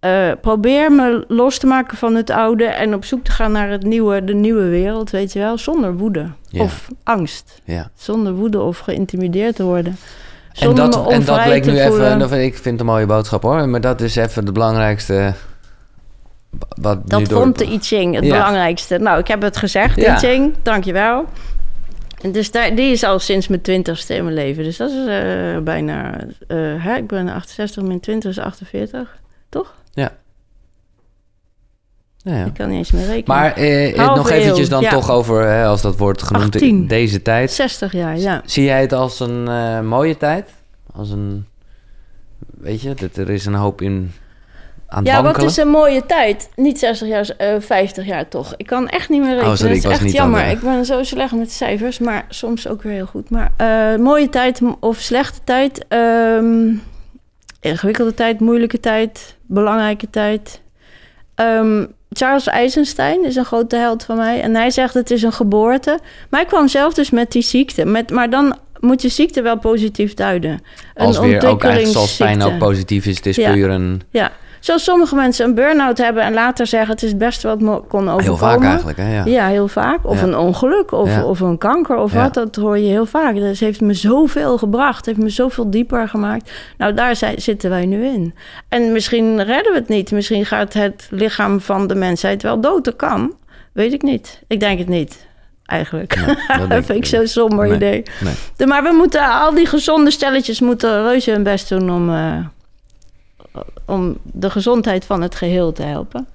eh, 0.00 0.30
probeer 0.40 0.92
me 0.92 1.24
los 1.28 1.58
te 1.58 1.66
maken 1.66 1.96
van 1.96 2.14
het 2.14 2.30
oude... 2.30 2.64
en 2.64 2.94
op 2.94 3.04
zoek 3.04 3.24
te 3.24 3.30
gaan 3.30 3.52
naar 3.52 3.70
het 3.70 3.82
nieuwe, 3.82 4.24
de 4.24 4.34
nieuwe 4.34 4.68
wereld, 4.68 5.10
weet 5.10 5.32
je 5.32 5.38
wel. 5.38 5.58
Zonder 5.58 5.96
woede 5.96 6.26
Ja. 6.48 6.62
of 6.62 6.88
angst. 7.02 7.60
Ja. 7.64 7.90
Zonder 7.94 8.32
woede 8.34 8.60
of 8.60 8.78
geïntimideerd 8.78 9.56
te 9.56 9.62
worden. 9.62 9.96
En 10.52 10.58
Zonder 10.58 10.90
dat, 10.90 11.10
en 11.12 11.24
dat 11.24 11.42
bleek 11.44 11.62
te 11.62 11.70
nu 11.70 11.76
even... 11.78 11.88
voelen. 11.90 12.18
dat 12.18 12.32
Ik 12.32 12.52
vind 12.54 12.64
het 12.64 12.80
een 12.80 12.86
mooie 12.94 13.06
boodschap 13.06 13.42
hoor. 13.42 13.68
Maar 13.68 13.80
dat 13.80 14.00
is 14.00 14.16
even 14.16 14.44
de 14.44 14.52
belangrijkste... 14.52 15.32
Wat 16.80 16.96
nu 16.96 17.02
Dat 17.06 17.26
door... 17.26 17.40
vond 17.42 17.58
de 17.58 17.66
I 17.66 17.78
Ching 17.80 18.14
het 18.14 18.24
Ja. 18.24 18.30
belangrijkste. 18.30 18.98
Nou, 18.98 19.18
ik 19.18 19.28
heb 19.28 19.42
het 19.42 19.56
gezegd, 19.56 20.00
Ja. 20.00 20.14
I 20.14 20.18
Ching. 20.18 20.54
Dankjewel. 20.62 21.24
En 22.22 22.32
dus 22.32 22.50
daar, 22.50 22.74
die 22.74 22.92
is 22.92 23.04
al 23.04 23.18
sinds 23.18 23.48
mijn 23.48 23.60
twintigste 23.60 24.14
in 24.14 24.24
mijn 24.24 24.36
leven. 24.36 24.64
Dus 24.64 24.76
dat 24.76 24.90
is 24.90 25.06
eh, 25.06 25.58
bijna... 25.58 26.18
eh, 26.46 26.84
hè, 26.84 26.96
ik 26.96 27.06
ben 27.06 27.28
68, 27.28 27.82
min 27.82 28.00
20 28.00 28.30
is 28.30 28.38
48. 28.38 29.20
Toch? 29.48 29.74
Ja, 29.92 30.12
ja. 32.24 32.44
Ik 32.44 32.54
kan 32.54 32.68
niet 32.68 32.78
eens 32.78 32.90
meer 32.90 33.06
rekenen. 33.06 33.36
Maar 33.38 33.52
eh, 33.52 33.98
Halve 33.98 34.16
nog 34.16 34.30
eventjes 34.30 34.68
dan 34.68 34.82
ja. 34.82 34.90
toch 34.90 35.10
over, 35.10 35.46
hè, 35.46 35.64
als 35.64 35.82
dat 35.82 35.96
wordt 35.96 36.22
genoemd, 36.22 36.54
18. 36.54 36.68
in 36.68 36.86
deze 36.86 37.22
tijd. 37.22 37.52
60 37.52 37.92
jaar, 37.92 38.18
ja. 38.18 38.42
Zie 38.44 38.64
jij 38.64 38.80
het 38.80 38.92
als 38.92 39.20
een 39.20 39.48
eh, 39.48 39.80
mooie 39.80 40.16
tijd? 40.16 40.50
Als 40.92 41.10
een, 41.10 41.46
weet 42.58 42.80
je, 42.80 42.94
dat 42.94 43.16
er 43.16 43.30
is 43.30 43.46
een 43.46 43.54
hoop 43.54 43.80
in 43.80 44.12
aan 44.92 44.98
het 44.98 45.12
Ja, 45.12 45.22
wat 45.22 45.42
is 45.42 45.56
een 45.56 45.68
mooie 45.68 46.06
tijd. 46.06 46.48
Niet 46.56 46.78
60 46.78 47.08
jaar, 47.08 47.28
eh 47.36 47.54
50 47.58 48.06
jaar 48.06 48.28
toch. 48.28 48.54
Ik 48.56 48.66
kan 48.66 48.88
echt 48.88 49.08
niet 49.08 49.20
meer 49.20 49.30
rekenen. 49.30 49.50
Oh, 49.50 49.56
sorry, 49.56 49.74
ik 49.74 49.82
dat 49.82 49.90
is 49.90 49.96
echt 49.98 50.06
aan 50.06 50.12
jammer. 50.12 50.46
Ik 50.46 50.60
ben 50.60 50.84
zo 50.84 51.02
slecht 51.02 51.32
met 51.32 51.52
cijfers, 51.52 51.98
maar 51.98 52.24
soms 52.28 52.68
ook 52.68 52.82
weer 52.82 52.92
heel 52.92 53.06
goed. 53.06 53.30
Maar 53.30 53.52
eh, 53.56 53.96
mooie 53.96 54.28
tijd 54.28 54.60
of 54.80 54.96
slechte 54.98 55.38
tijd. 55.44 55.84
ehm, 55.88 56.72
ingewikkelde 57.60 58.14
tijd, 58.14 58.40
moeilijke 58.40 58.80
tijd, 58.80 59.36
belangrijke 59.46 60.10
tijd. 60.10 60.60
Ehm, 61.34 61.84
Charles 62.10 62.46
Eisenstein 62.46 63.24
is 63.24 63.36
een 63.36 63.44
grote 63.44 63.76
held 63.76 64.04
van 64.04 64.16
mij. 64.16 64.40
En 64.40 64.54
hij 64.54 64.70
zegt 64.70 64.94
het 64.94 65.10
is 65.10 65.22
een 65.22 65.32
geboorte. 65.32 65.98
Maar 66.30 66.40
hij 66.40 66.48
kwam 66.48 66.68
zelf 66.68 66.94
dus 66.94 67.10
met 67.10 67.32
die 67.32 67.42
ziekte. 67.42 67.84
Met, 67.84 68.10
maar 68.10 68.30
dan 68.30 68.56
moet 68.80 69.02
je 69.02 69.08
ziekte 69.08 69.42
wel 69.42 69.58
positief 69.58 70.14
duiden. 70.14 70.50
Een 70.94 71.06
Als 71.06 71.18
weer 71.18 71.46
ook 71.46 71.62
eigenlijk 71.62 71.92
zoals 71.92 72.16
pijn 72.16 72.42
ook 72.42 72.58
positief 72.58 73.06
is, 73.06 73.16
het 73.16 73.26
is 73.26 73.36
Ja. 73.36 73.52
puur 73.52 73.70
een... 73.70 74.02
Ja, 74.10 74.32
zoals 74.62 74.84
sommige 74.84 75.14
mensen 75.14 75.44
een 75.46 75.54
burn-out 75.54 75.98
hebben 75.98 76.22
en 76.22 76.32
later 76.32 76.66
zeggen 76.66 76.90
het 76.92 77.02
is 77.02 77.08
het 77.08 77.18
beste 77.18 77.46
wat 77.48 77.60
me 77.60 77.70
kon 77.88 78.08
overkomen. 78.08 78.22
Heel 78.24 78.36
vaak 78.36 78.62
eigenlijk, 78.62 78.98
hè? 78.98 79.14
Ja. 79.14 79.24
Ja, 79.24 79.46
heel 79.48 79.68
vaak. 79.68 79.98
Of 80.02 80.20
Ja. 80.20 80.26
een 80.26 80.36
ongeluk 80.36 80.92
of, 80.92 81.08
Ja. 81.08 81.24
of 81.24 81.40
een 81.40 81.58
kanker 81.58 81.96
of 81.96 82.12
wat. 82.12 82.34
Dat 82.34 82.56
hoor 82.56 82.78
je 82.78 82.88
heel 82.88 83.06
vaak. 83.06 83.34
Dus 83.34 83.60
heeft 83.60 83.80
me 83.80 83.94
zoveel 83.94 84.58
gebracht. 84.58 85.06
Heeft 85.06 85.18
me 85.18 85.28
zoveel 85.28 85.70
dieper 85.70 86.08
gemaakt. 86.08 86.50
Nou, 86.78 86.94
daar 86.94 87.16
zijn, 87.16 87.40
zitten 87.40 87.70
wij 87.70 87.86
nu 87.86 88.04
in. 88.06 88.34
En 88.68 88.92
misschien 88.92 89.42
redden 89.44 89.72
we 89.72 89.78
het 89.78 89.88
niet. 89.88 90.12
Misschien 90.12 90.46
gaat 90.46 90.72
het 90.72 91.06
lichaam 91.10 91.60
van 91.60 91.86
de 91.86 91.94
mensheid 91.94 92.42
wel 92.42 92.60
dood. 92.60 92.84
Dat 92.84 92.96
kan. 92.96 93.32
Weet 93.72 93.92
ik 93.92 94.02
niet. 94.02 94.42
Ik 94.46 94.60
denk 94.60 94.78
het 94.78 94.88
niet. 94.88 95.26
Eigenlijk. 95.66 96.16
Nee, 96.16 96.24
dat 96.26 96.36
denk 96.58 96.70
dat 96.70 96.84
vind 96.84 96.98
ik 96.98 97.06
zo'n 97.06 97.26
somber 97.26 97.66
Nee. 97.66 97.76
idee. 97.76 98.02
Nee. 98.56 98.66
Maar 98.68 98.82
we 98.82 98.92
moeten, 98.96 99.40
al 99.40 99.54
die 99.54 99.66
gezonde 99.66 100.10
stelletjes 100.10 100.60
moeten 100.60 101.02
reuze 101.02 101.30
hun 101.30 101.42
best 101.42 101.68
doen 101.68 101.90
om, 101.90 102.10
eh, 102.14 102.36
om 103.86 104.18
de 104.22 104.50
gezondheid 104.50 105.04
van 105.04 105.22
het 105.22 105.34
geheel 105.34 105.72
te 105.72 105.82
helpen. 105.82 106.26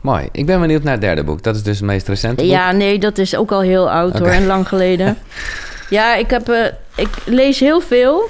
Mooi. 0.00 0.28
Ik 0.32 0.46
ben 0.46 0.60
benieuwd 0.60 0.82
naar 0.82 0.92
het 0.92 1.00
derde 1.00 1.24
boek. 1.24 1.42
Dat 1.42 1.54
is 1.56 1.62
dus 1.62 1.76
het 1.76 1.86
meest 1.86 2.08
recente 2.08 2.42
boek. 2.42 2.52
Ja, 2.52 2.72
nee, 2.72 2.98
dat 2.98 3.18
is 3.18 3.36
ook 3.36 3.52
al 3.52 3.60
heel 3.60 3.90
oud 3.90 4.18
hoor 4.18 4.28
en 4.28 4.46
lang 4.46 4.68
geleden. 4.68 5.16
ja, 5.90 6.14
ik, 6.14 6.30
heb, 6.30 6.48
eh, 6.48 6.64
ik 6.96 7.08
lees 7.24 7.60
heel 7.60 7.80
veel, 7.80 8.28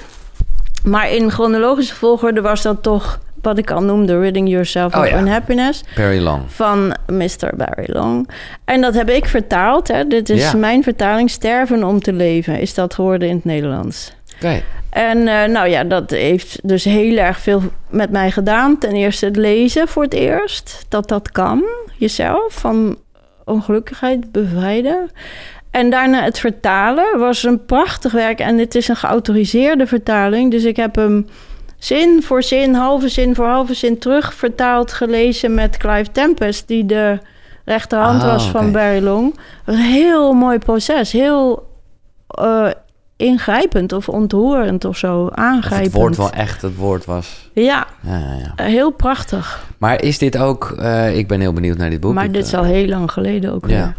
maar 0.83 1.11
in 1.11 1.31
chronologische 1.31 1.95
volgorde 1.95 2.41
was 2.41 2.61
dat 2.61 2.83
toch 2.83 3.19
wat 3.41 3.57
ik 3.57 3.71
al 3.71 3.81
noemde, 3.83 4.19
Ridding 4.19 4.49
Yourself 4.49 4.95
Oh 4.95 5.01
of 5.01 5.09
ja. 5.09 5.19
Unhappiness 5.19 5.83
Long. 6.19 6.41
van 6.47 6.95
Mr. 7.07 7.55
Barry 7.55 7.85
Long. 7.85 8.29
En 8.65 8.81
dat 8.81 8.93
heb 8.93 9.09
ik 9.09 9.25
vertaald. 9.25 9.87
Hè. 9.87 10.07
Dit 10.07 10.29
is 10.29 10.41
Ja. 10.51 10.57
mijn 10.57 10.83
vertaling. 10.83 11.29
Sterven 11.29 11.83
om 11.83 11.99
te 12.01 12.13
leven 12.13 12.59
is 12.59 12.73
dat 12.73 12.93
geworden 12.93 13.27
in 13.29 13.35
het 13.35 13.45
Nederlands. 13.45 14.13
Oké. 14.35 14.61
En 14.97 15.27
eh, 15.27 15.49
nou 15.49 15.67
ja, 15.67 15.83
dat 15.83 16.09
heeft 16.09 16.59
dus 16.63 16.83
heel 16.83 17.17
erg 17.17 17.39
veel 17.39 17.61
met 17.89 18.11
mij 18.11 18.31
gedaan. 18.31 18.77
Ten 18.77 18.91
eerste 18.91 19.25
het 19.25 19.35
lezen 19.35 19.87
voor 19.87 20.03
het 20.03 20.13
eerst. 20.13 20.85
Dat 20.89 21.07
dat 21.07 21.31
kan, 21.31 21.63
jezelf, 21.97 22.53
van 22.53 22.97
ongelukkigheid 23.45 24.31
bevrijden. 24.31 25.11
En 25.71 25.89
daarna 25.89 26.23
het 26.23 26.39
vertalen 26.39 27.19
was 27.19 27.43
een 27.43 27.65
prachtig 27.65 28.11
werk. 28.11 28.39
En 28.39 28.57
dit 28.57 28.75
is 28.75 28.87
een 28.87 28.95
geautoriseerde 28.95 29.87
vertaling. 29.87 30.51
Dus 30.51 30.63
ik 30.63 30.75
heb 30.75 30.95
hem 30.95 31.27
zin 31.77 32.23
voor 32.23 32.43
zin, 32.43 32.73
halve 32.73 33.09
zin 33.09 33.35
voor 33.35 33.47
halve 33.47 33.73
zin 33.73 33.97
terug 33.97 34.33
vertaald, 34.33 34.93
gelezen 34.93 35.53
met 35.53 35.77
Clive 35.77 36.11
Tempest, 36.11 36.67
die 36.67 36.85
de 36.85 37.19
rechterhand 37.65 38.23
Ah, 38.23 38.31
was 38.31 38.49
van 38.49 38.71
Barry 38.71 39.03
Long. 39.03 39.39
Een 39.65 39.75
heel 39.75 40.33
mooi 40.33 40.57
proces. 40.57 41.11
Heel 41.11 41.67
eh, 42.27 42.69
ingrijpend 43.17 43.93
of 43.93 44.09
ontroerend 44.09 44.85
of 44.85 44.97
zo. 44.97 45.23
Of 45.23 45.33
Aangrijpend. 45.33 45.93
het 45.93 46.01
woord 46.01 46.17
wel 46.17 46.31
echt 46.31 46.61
het 46.61 46.75
woord 46.75 47.05
was. 47.05 47.49
Ja, 47.53 47.87
Ja, 48.01 48.17
ja, 48.17 48.53
ja. 48.55 48.63
heel 48.63 48.91
prachtig. 48.91 49.65
Maar 49.77 50.01
is 50.01 50.17
dit 50.17 50.37
ook... 50.37 50.71
eh, 50.71 51.17
ik 51.17 51.27
ben 51.27 51.39
heel 51.39 51.53
benieuwd 51.53 51.77
naar 51.77 51.89
dit 51.89 51.99
boek. 51.99 52.13
maar 52.13 52.31
dit 52.31 52.41
eh, 52.41 52.47
is 52.47 52.53
al 52.53 52.63
heel 52.63 52.87
lang 52.87 53.11
geleden 53.11 53.53
ook 53.53 53.69
ja. 53.69 53.75
weer. 53.75 53.95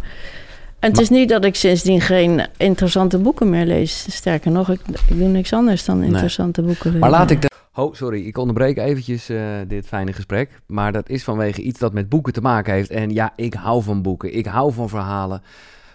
En 0.79 0.91
het 0.91 1.01
is 1.01 1.09
niet 1.09 1.29
dat 1.29 1.45
ik 1.45 1.55
sindsdien 1.55 2.01
geen 2.01 2.47
interessante 2.57 3.19
boeken 3.19 3.51
meer 3.51 3.67
lees. 3.67 4.07
Sterker 4.11 4.51
nog, 4.51 4.71
ik, 4.71 4.81
ik 5.09 5.19
doe 5.19 5.29
niks 5.29 5.53
anders 5.53 5.85
dan 5.85 6.03
interessante 6.03 6.63
boeken 6.63 6.85
lezen. 6.85 7.01
Maar 7.01 7.11
laat 7.11 7.31
ik 7.31 7.43
de... 7.43 7.51
Oh, 7.75 7.95
sorry, 7.95 8.27
ik 8.27 8.39
onderbreek 8.39 8.79
eventjes 8.79 9.29
eh, 9.29 9.39
dit 9.69 9.87
fijne 9.87 10.13
gesprek. 10.13 10.51
Maar 10.67 10.93
dat 10.93 11.09
is 11.09 11.25
vanwege 11.25 11.63
iets 11.63 11.79
dat 11.79 11.93
met 11.93 12.09
boeken 12.09 12.33
te 12.33 12.41
maken 12.41 12.73
heeft. 12.73 12.91
En 12.91 13.11
ja, 13.11 13.33
ik 13.37 13.55
hou 13.55 13.83
van 13.83 14.03
boeken. 14.03 14.37
Ik 14.37 14.47
hou 14.47 14.73
van 14.73 14.89
verhalen. 14.89 15.43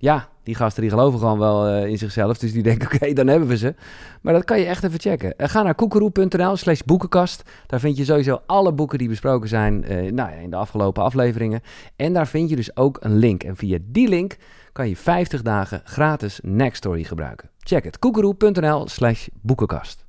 Ja, 0.00 0.28
die 0.42 0.54
gasten 0.54 0.82
die 0.82 0.90
geloven 0.90 1.18
gewoon 1.18 1.38
wel 1.38 1.66
eh, 1.66 1.86
in 1.86 1.98
zichzelf. 1.98 2.38
Dus 2.38 2.52
die 2.52 2.62
denken, 2.62 2.88
oké, 2.94 3.12
dan 3.12 3.26
hebben 3.26 3.48
we 3.48 3.56
ze. 3.56 3.74
Maar 4.22 4.32
dat 4.32 4.44
kan 4.44 4.58
je 4.58 4.64
echt 4.64 4.84
even 4.84 5.00
checken. 5.00 5.34
Uh, 5.36 5.48
ga 5.48 5.62
naar 5.62 5.74
koekeroe.nl 5.74 6.56
slash 6.56 6.80
boekenkast. 6.84 7.42
Daar 7.66 7.80
vind 7.80 7.96
je 7.96 8.04
sowieso 8.04 8.40
alle 8.46 8.72
boeken 8.72 8.98
die 8.98 9.08
besproken 9.08 9.48
zijn 9.48 9.84
uh, 9.92 10.12
nou 10.12 10.30
ja, 10.30 10.36
in 10.36 10.50
de 10.50 10.56
afgelopen 10.56 11.02
afleveringen. 11.02 11.60
En 11.96 12.12
daar 12.12 12.26
vind 12.26 12.50
je 12.50 12.56
dus 12.56 12.76
ook 12.76 12.96
een 13.00 13.16
link. 13.16 13.42
En 13.42 13.56
via 13.56 13.78
die 13.82 14.08
link 14.08 14.36
kan 14.72 14.88
je 14.88 14.96
50 14.96 15.42
dagen 15.42 15.80
gratis 15.84 16.40
Nextory 16.42 17.04
gebruiken. 17.04 17.50
Check 17.58 17.84
het, 17.84 17.98
koekeroe.nl 17.98 18.88
slash 18.88 19.26
boekenkast. 19.42 20.04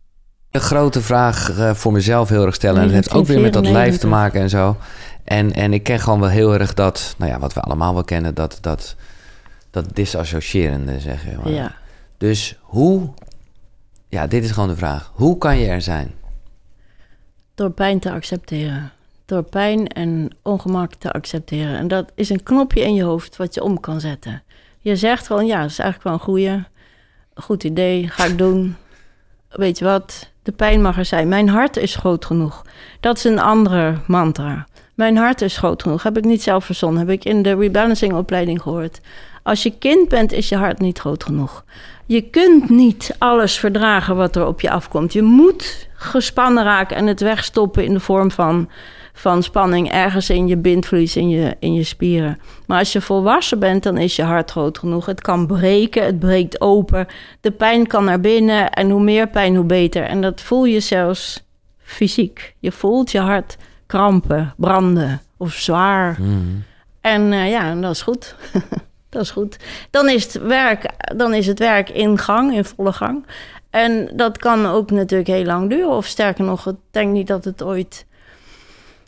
Een 0.51 0.61
grote 0.61 1.01
vraag 1.01 1.51
voor 1.77 1.91
mezelf 1.91 2.29
heel 2.29 2.45
erg 2.45 2.55
stellen. 2.55 2.77
En 2.77 2.85
dat 2.85 2.95
heeft 2.95 3.13
ook 3.13 3.25
weer 3.25 3.41
met 3.41 3.53
dat 3.53 3.67
lijf 3.67 3.97
te 3.97 4.07
maken 4.07 4.41
en 4.41 4.49
zo. 4.49 4.77
En, 5.23 5.53
en 5.53 5.73
ik 5.73 5.83
ken 5.83 5.99
gewoon 5.99 6.19
wel 6.19 6.29
heel 6.29 6.53
erg 6.53 6.73
dat, 6.73 7.15
nou 7.17 7.31
ja, 7.31 7.39
wat 7.39 7.53
we 7.53 7.61
allemaal 7.61 7.93
wel 7.93 8.03
kennen, 8.03 8.33
dat... 8.33 8.57
dat 8.61 8.95
dat 9.71 9.95
disassociërende, 9.95 10.99
zeg 10.99 11.23
je 11.23 11.37
maar. 11.43 11.51
Ja. 11.51 11.75
Dus 12.17 12.57
hoe, 12.61 13.09
ja, 14.07 14.27
dit 14.27 14.43
is 14.43 14.51
gewoon 14.51 14.69
de 14.69 14.75
vraag. 14.75 15.11
Hoe 15.13 15.37
kan 15.37 15.57
je 15.57 15.67
er 15.67 15.81
zijn? 15.81 16.13
Door 17.55 17.71
pijn 17.71 17.99
te 17.99 18.11
accepteren. 18.11 18.91
Door 19.25 19.43
pijn 19.43 19.87
en 19.87 20.29
ongemak 20.41 20.93
te 20.93 21.11
accepteren. 21.11 21.77
En 21.77 21.87
dat 21.87 22.11
is 22.15 22.29
een 22.29 22.43
knopje 22.43 22.81
in 22.81 22.93
je 22.93 23.03
hoofd 23.03 23.37
wat 23.37 23.53
je 23.53 23.63
om 23.63 23.79
kan 23.79 23.99
zetten. 23.99 24.43
Je 24.79 24.95
zegt 24.95 25.27
gewoon, 25.27 25.45
ja, 25.45 25.61
dat 25.61 25.69
is 25.69 25.79
eigenlijk 25.79 26.03
wel 26.09 26.13
een 26.13 26.33
goeie, 26.33 26.63
goed 27.33 27.63
idee, 27.63 28.07
ga 28.07 28.25
ik 28.25 28.37
doen. 28.37 28.75
Weet 29.49 29.77
je 29.77 29.85
wat, 29.85 30.31
de 30.43 30.51
pijn 30.51 30.81
mag 30.81 30.97
er 30.97 31.05
zijn. 31.05 31.27
Mijn 31.27 31.49
hart 31.49 31.77
is 31.77 31.95
groot 31.95 32.25
genoeg. 32.25 32.65
Dat 32.99 33.17
is 33.17 33.23
een 33.23 33.39
andere 33.39 33.97
mantra. 34.07 34.67
Mijn 34.93 35.17
hart 35.17 35.41
is 35.41 35.57
groot 35.57 35.81
genoeg. 35.81 36.03
Heb 36.03 36.17
ik 36.17 36.23
niet 36.23 36.43
zelf 36.43 36.65
verzonnen. 36.65 36.99
Heb 36.99 37.09
ik 37.09 37.25
in 37.25 37.41
de 37.41 37.55
rebalancing 37.55 38.13
opleiding 38.13 38.61
gehoord. 38.61 39.01
Als 39.49 39.63
je 39.63 39.77
kind 39.77 40.09
bent, 40.09 40.31
is 40.31 40.49
je 40.49 40.55
hart 40.55 40.79
niet 40.79 40.99
groot 40.99 41.23
genoeg. 41.23 41.63
Je 42.05 42.21
kunt 42.21 42.69
niet 42.69 43.15
alles 43.17 43.59
verdragen 43.59 44.15
wat 44.15 44.35
er 44.35 44.45
op 44.45 44.61
je 44.61 44.69
afkomt. 44.69 45.13
Je 45.13 45.21
moet 45.21 45.87
gespannen 45.93 46.63
raken 46.63 46.95
en 46.95 47.07
het 47.07 47.19
wegstoppen 47.19 47.85
in 47.85 47.93
de 47.93 47.99
vorm 47.99 48.31
van, 48.31 48.69
van 49.13 49.43
spanning 49.43 49.91
ergens 49.91 50.29
in 50.29 50.47
je 50.47 50.57
bindvlies, 50.57 51.15
in 51.15 51.29
je, 51.29 51.55
in 51.59 51.73
je 51.73 51.83
spieren. 51.83 52.39
Maar 52.67 52.79
als 52.79 52.91
je 52.91 53.01
volwassen 53.01 53.59
bent, 53.59 53.83
dan 53.83 53.97
is 53.97 54.15
je 54.15 54.23
hart 54.23 54.51
groot 54.51 54.77
genoeg. 54.77 55.05
Het 55.05 55.21
kan 55.21 55.47
breken, 55.47 56.05
het 56.05 56.19
breekt 56.19 56.61
open. 56.61 57.07
De 57.41 57.51
pijn 57.51 57.87
kan 57.87 58.03
naar 58.03 58.19
binnen 58.19 58.69
en 58.71 58.89
hoe 58.89 59.03
meer 59.03 59.27
pijn, 59.27 59.55
hoe 59.55 59.65
beter. 59.65 60.03
En 60.03 60.21
dat 60.21 60.41
voel 60.41 60.65
je 60.65 60.79
zelfs 60.79 61.43
fysiek. 61.77 62.55
Je 62.59 62.71
voelt 62.71 63.11
je 63.11 63.19
hart 63.19 63.57
krampen, 63.85 64.53
branden 64.57 65.21
of 65.37 65.53
zwaar. 65.53 66.17
Mm. 66.19 66.63
En 67.01 67.31
uh, 67.31 67.49
ja, 67.49 67.75
dat 67.75 67.91
is 67.91 68.01
goed. 68.01 68.35
Dat 69.09 69.21
is 69.21 69.31
goed. 69.31 69.57
Dan 69.91 70.09
is, 70.09 70.23
het 70.23 70.33
werk, 70.41 70.85
dan 71.15 71.33
is 71.33 71.47
het 71.47 71.59
werk 71.59 71.89
in 71.89 72.17
gang, 72.17 72.53
in 72.55 72.65
volle 72.65 72.93
gang. 72.93 73.25
En 73.69 74.11
dat 74.13 74.37
kan 74.37 74.65
ook 74.65 74.91
natuurlijk 74.91 75.29
heel 75.29 75.43
lang 75.45 75.69
duren. 75.69 75.89
Of 75.89 76.05
sterker 76.05 76.43
nog, 76.43 76.67
ik 76.67 76.75
denk 76.91 77.11
niet 77.11 77.27
dat 77.27 77.45
het 77.45 77.63
ooit 77.63 78.05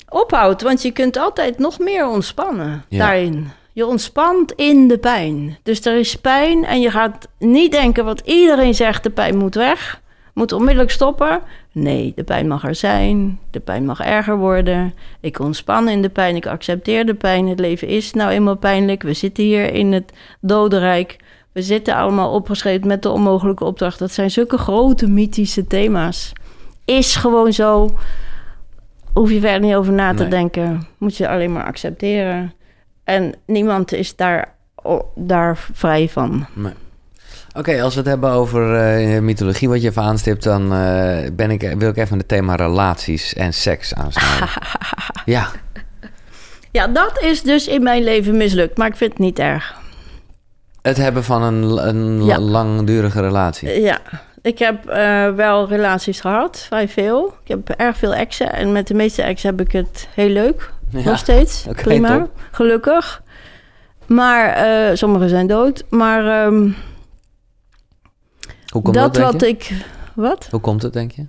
ophoudt. 0.09 0.61
Want 0.61 0.81
je 0.81 0.91
kunt 0.91 1.17
altijd 1.17 1.57
nog 1.57 1.79
meer 1.79 2.07
ontspannen 2.07 2.85
Ja. 2.89 2.97
daarin. 3.05 3.51
Je 3.73 3.85
ontspant 3.85 4.51
in 4.51 4.87
de 4.87 4.97
pijn. 4.97 5.57
Dus 5.63 5.85
er 5.85 5.95
is 5.99 6.15
pijn 6.15 6.65
en 6.65 6.81
je 6.81 6.91
gaat 6.91 7.27
niet 7.39 7.71
denken 7.71 8.05
wat 8.05 8.21
iedereen 8.25 8.75
zegt: 8.75 9.03
de 9.03 9.09
pijn 9.09 9.37
moet 9.37 9.55
weg, 9.55 10.01
moet 10.33 10.51
onmiddellijk 10.51 10.91
stoppen. 10.91 11.41
Nee, 11.71 12.13
de 12.15 12.23
pijn 12.23 12.47
mag 12.47 12.63
er 12.63 12.75
zijn, 12.75 13.39
de 13.51 13.59
pijn 13.59 13.85
mag 13.85 13.99
erger 14.01 14.37
worden. 14.37 14.93
Ik 15.19 15.39
ontspan 15.39 15.89
in 15.89 16.01
de 16.01 16.09
pijn, 16.09 16.35
ik 16.35 16.45
accepteer 16.45 17.05
de 17.05 17.13
pijn. 17.13 17.47
Het 17.47 17.59
leven 17.59 17.87
is 17.87 18.13
nou 18.13 18.31
eenmaal 18.31 18.55
pijnlijk. 18.57 19.03
We 19.03 19.13
zitten 19.13 19.43
hier 19.43 19.73
in 19.73 19.91
het 19.91 20.13
dodenrijk. 20.39 21.17
We 21.51 21.61
zitten 21.61 21.95
allemaal 21.95 22.31
opgeschreven 22.33 22.87
met 22.87 23.01
de 23.01 23.09
onmogelijke 23.09 23.63
opdracht. 23.63 23.99
Dat 23.99 24.11
zijn 24.11 24.31
zulke 24.31 24.57
grote 24.57 25.07
mythische 25.07 25.67
thema's. 25.67 26.33
Is 26.85 27.15
gewoon 27.15 27.53
zo. 27.53 27.89
Hoef 29.13 29.31
je 29.31 29.39
verder 29.39 29.59
niet 29.59 29.75
over 29.75 29.93
na 29.93 30.13
te 30.13 30.21
Nee. 30.21 30.29
denken. 30.29 30.87
Moet 30.97 31.17
je 31.17 31.29
alleen 31.29 31.51
maar 31.51 31.65
accepteren. 31.65 32.53
En 33.03 33.33
niemand 33.45 33.93
is 33.93 34.15
daar, 34.15 34.55
daar 35.15 35.57
vrij 35.73 36.09
van. 36.09 36.45
Nee. 36.53 36.73
Oké, 37.57 37.81
als 37.81 37.93
we 37.93 37.99
het 37.99 38.09
hebben 38.09 38.31
over 38.31 38.75
eh, 38.75 39.19
mythologie, 39.21 39.69
wat 39.69 39.81
je 39.81 39.87
even 39.89 40.01
aanstipt, 40.01 40.43
dan 40.43 40.73
eh, 40.73 41.17
ben 41.33 41.51
ik, 41.51 41.73
wil 41.77 41.89
ik 41.89 41.97
even 41.97 42.17
het 42.17 42.27
thema 42.27 42.55
relaties 42.55 43.33
en 43.33 43.53
seks 43.53 43.93
aansnijden. 43.93 44.49
ja, 45.25 45.47
Ja, 46.71 46.87
dat 46.87 47.21
is 47.21 47.41
dus 47.41 47.67
in 47.67 47.83
mijn 47.83 48.03
leven 48.03 48.37
mislukt. 48.37 48.77
Maar 48.77 48.87
ik 48.87 48.95
vind 48.95 49.11
het 49.11 49.19
niet 49.19 49.39
erg. 49.39 49.75
het 50.81 50.97
hebben 50.97 51.23
van 51.23 51.41
een, 51.43 51.87
een 51.87 52.25
Ja. 52.25 52.39
langdurige 52.39 53.21
relatie. 53.21 53.69
Eh, 53.69 53.81
Ja, 53.83 53.97
ik 54.41 54.59
heb 54.59 54.83
wel 55.35 55.67
relaties 55.67 56.19
gehad, 56.19 56.59
vrij 56.67 56.87
veel. 56.87 57.33
Ik 57.43 57.47
heb 57.47 57.69
erg 57.69 57.97
veel 57.97 58.13
exen 58.13 58.53
en 58.53 58.71
met 58.71 58.87
de 58.87 58.93
meeste 58.93 59.21
exen 59.21 59.49
heb 59.49 59.61
ik 59.61 59.71
het 59.71 60.07
heel 60.15 60.29
leuk. 60.29 60.71
Ja. 60.89 61.03
Nog 61.03 61.17
steeds, 61.17 61.65
Oké, 61.69 61.81
prima, 61.83 62.17
top. 62.17 62.31
gelukkig. 62.51 63.21
Maar 64.05 64.57
sommigen 64.97 65.29
zijn 65.29 65.47
dood. 65.47 65.83
Maar 65.89 66.45
ehm, 66.45 66.69
Hoe 68.71 68.81
komt 68.81 68.95
dat, 68.95 69.17
wat 69.17 69.41
ik... 69.41 69.71
Wat? 70.13 70.47
Hoe 70.51 70.59
komt 70.59 70.81
het, 70.81 70.93
denk 70.93 71.11
je? 71.11 71.25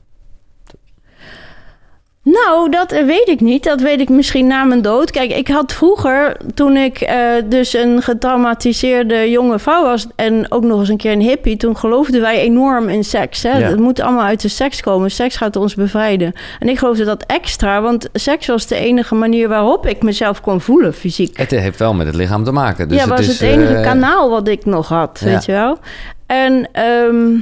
Nou, 2.25 2.71
dat 2.71 2.91
weet 2.91 3.29
ik 3.29 3.41
niet. 3.41 3.65
Dat 3.65 3.81
weet 3.81 4.01
ik 4.01 4.09
misschien 4.09 4.47
na 4.47 4.65
mijn 4.65 4.83
dood. 4.83 5.11
Kijk, 5.11 5.33
ik 5.33 5.49
had 5.49 5.73
vroeger, 5.73 6.37
toen 6.55 6.77
ik 6.77 7.01
eh, 7.01 7.17
dus 7.45 7.75
een 7.75 8.03
getraumatiseerde 8.03 9.31
jonge 9.31 9.59
vrouw 9.59 9.83
was... 9.83 10.07
en 10.17 10.53
ook 10.53 10.63
nog 10.63 10.81
eens 10.81 10.89
een 10.89 10.97
keer 10.97 11.13
een 11.13 11.21
hippie... 11.21 11.57
toen 11.57 11.77
geloofden 11.77 12.21
wij 12.21 12.39
enorm 12.39 12.89
in 12.89 13.05
seks. 13.05 13.43
Hè? 13.43 13.59
Ja. 13.59 13.69
Het 13.69 13.79
moet 13.79 14.01
allemaal 14.01 14.25
uit 14.25 14.41
de 14.41 14.49
seks 14.49 14.81
komen. 14.81 15.11
Seks 15.11 15.37
gaat 15.37 15.57
ons 15.57 15.75
bevrijden. 15.75 16.33
En 16.59 16.69
ik 16.69 16.79
geloofde 16.79 17.05
dat 17.05 17.25
extra, 17.27 17.83
want 17.83 18.09
seks 18.13 18.47
was 18.47 18.67
de 18.67 18.77
enige 18.77 19.15
manier... 19.15 19.49
waarop 19.49 19.87
ik 19.87 20.03
mezelf 20.03 20.41
kon 20.41 20.61
voelen, 20.61 20.95
fysiek. 20.95 21.37
Het 21.37 21.51
heeft 21.51 21.79
wel 21.79 21.95
met 21.95 22.07
het 22.07 22.17
lichaam 22.17 22.45
te 22.45 22.53
maken. 22.53 22.89
Dus 22.89 22.99
ja, 22.99 23.07
was 23.07 23.27
het, 23.27 23.41
enige 23.41 23.75
eh, 23.75 23.83
kanaal 23.83 24.31
wat 24.31 24.49
ik 24.49 24.65
nog 24.65 24.89
had, 24.89 25.21
ja. 25.21 25.27
weet 25.27 25.45
je 25.45 25.53
wel. 25.53 25.79
En 26.27 26.69
ehm, 26.73 27.39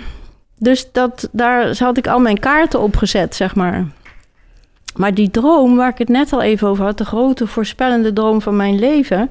dus 0.58 0.92
dat, 0.92 1.28
daar 1.32 1.78
had 1.78 1.96
ik 1.96 2.06
al 2.06 2.20
mijn 2.20 2.38
kaarten 2.38 2.80
op 2.80 2.96
gezet, 2.96 3.34
zeg 3.34 3.54
maar. 3.54 3.86
Maar 4.96 5.14
die 5.14 5.30
droom, 5.30 5.76
waar 5.76 5.90
ik 5.90 5.98
het 5.98 6.08
net 6.08 6.32
al 6.32 6.42
even 6.42 6.68
over 6.68 6.84
had... 6.84 6.98
de 6.98 7.04
grote 7.04 7.46
voorspellende 7.46 8.12
droom 8.12 8.42
van 8.42 8.56
mijn 8.56 8.78
leven... 8.78 9.30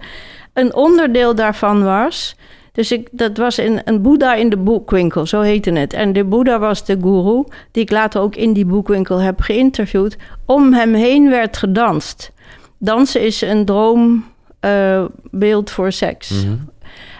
een 0.53 0.73
onderdeel 0.73 1.35
daarvan 1.35 1.83
was... 1.83 2.35
Dus 2.71 2.91
ik, 2.91 3.07
dat 3.11 3.37
was 3.37 3.57
in, 3.57 3.81
een 3.85 4.01
Boeddha 4.01 4.33
in 4.33 4.49
de 4.49 4.57
boekwinkel, 4.57 5.25
zo 5.25 5.41
heette 5.41 5.71
het. 5.71 5.93
En 5.93 6.13
de 6.13 6.23
Boeddha 6.23 6.59
was 6.59 6.85
de 6.85 6.97
guru, 7.01 7.43
die 7.71 7.83
ik 7.83 7.91
later 7.91 8.21
ook 8.21 8.35
in 8.35 8.53
die 8.53 8.65
boekwinkel 8.65 9.17
heb 9.17 9.41
geïnterviewd. 9.41 10.17
Om 10.45 10.73
hem 10.73 10.93
heen 10.93 11.29
werd 11.29 11.57
gedanst. 11.57 12.31
Dansen 12.77 13.21
is 13.21 13.41
een 13.41 13.65
droombeeld 13.65 15.71
voor 15.71 15.91
seks. 15.91 16.29
mhm. 16.29 16.55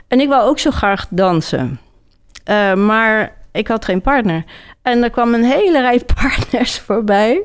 En 0.07 0.19
ik 0.19 0.27
wou 0.27 0.49
ook 0.49 0.59
zo 0.59 0.71
graag 0.71 1.07
dansen. 1.09 1.79
Eh, 2.49 2.73
maar 2.73 3.35
ik 3.51 3.67
had 3.67 3.85
geen 3.85 4.01
partner. 4.01 4.43
En 4.81 5.03
er 5.03 5.09
kwam 5.09 5.33
een 5.33 5.43
hele 5.43 5.81
rij 5.81 6.01
partners 6.21 6.79
voorbij. 6.79 7.41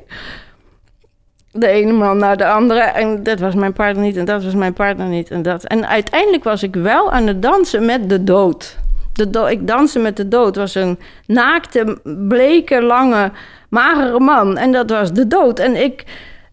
De 1.53 1.67
ene 1.67 1.93
man 1.93 2.19
naar 2.19 2.37
de 2.37 2.47
andere. 2.47 2.81
En 2.81 3.23
dat 3.23 3.41
was 3.41 3.55
mijn 3.55 3.73
partner 3.73 4.05
niet. 4.05 4.17
En 4.17 4.25
dat 4.25 4.45
was 4.45 4.55
mijn 4.55 4.73
partner 4.73 5.07
niet. 5.07 5.31
En, 5.31 5.43
dat. 5.43 5.65
en 5.65 5.89
uiteindelijk 5.89 6.45
was 6.45 6.63
ik 6.63 6.75
wel 6.75 7.13
aan 7.13 7.27
het 7.27 7.43
dansen 7.43 7.85
met 7.85 8.09
de 8.09 8.25
dood. 8.25 8.79
De 9.13 9.47
ik 9.51 9.67
danste 9.67 9.99
met 9.99 10.17
de 10.17 10.29
dood. 10.29 10.57
Was 10.57 10.75
een 10.75 10.99
naakte, 11.27 11.99
bleke, 12.29 12.83
lange, 12.83 13.31
magere 13.69 14.21
man. 14.21 14.57
En 14.57 14.73
dat 14.73 14.91
was 14.91 15.13
de 15.13 15.27
dood. 15.27 15.59
En 15.59 15.83
ik 15.83 16.05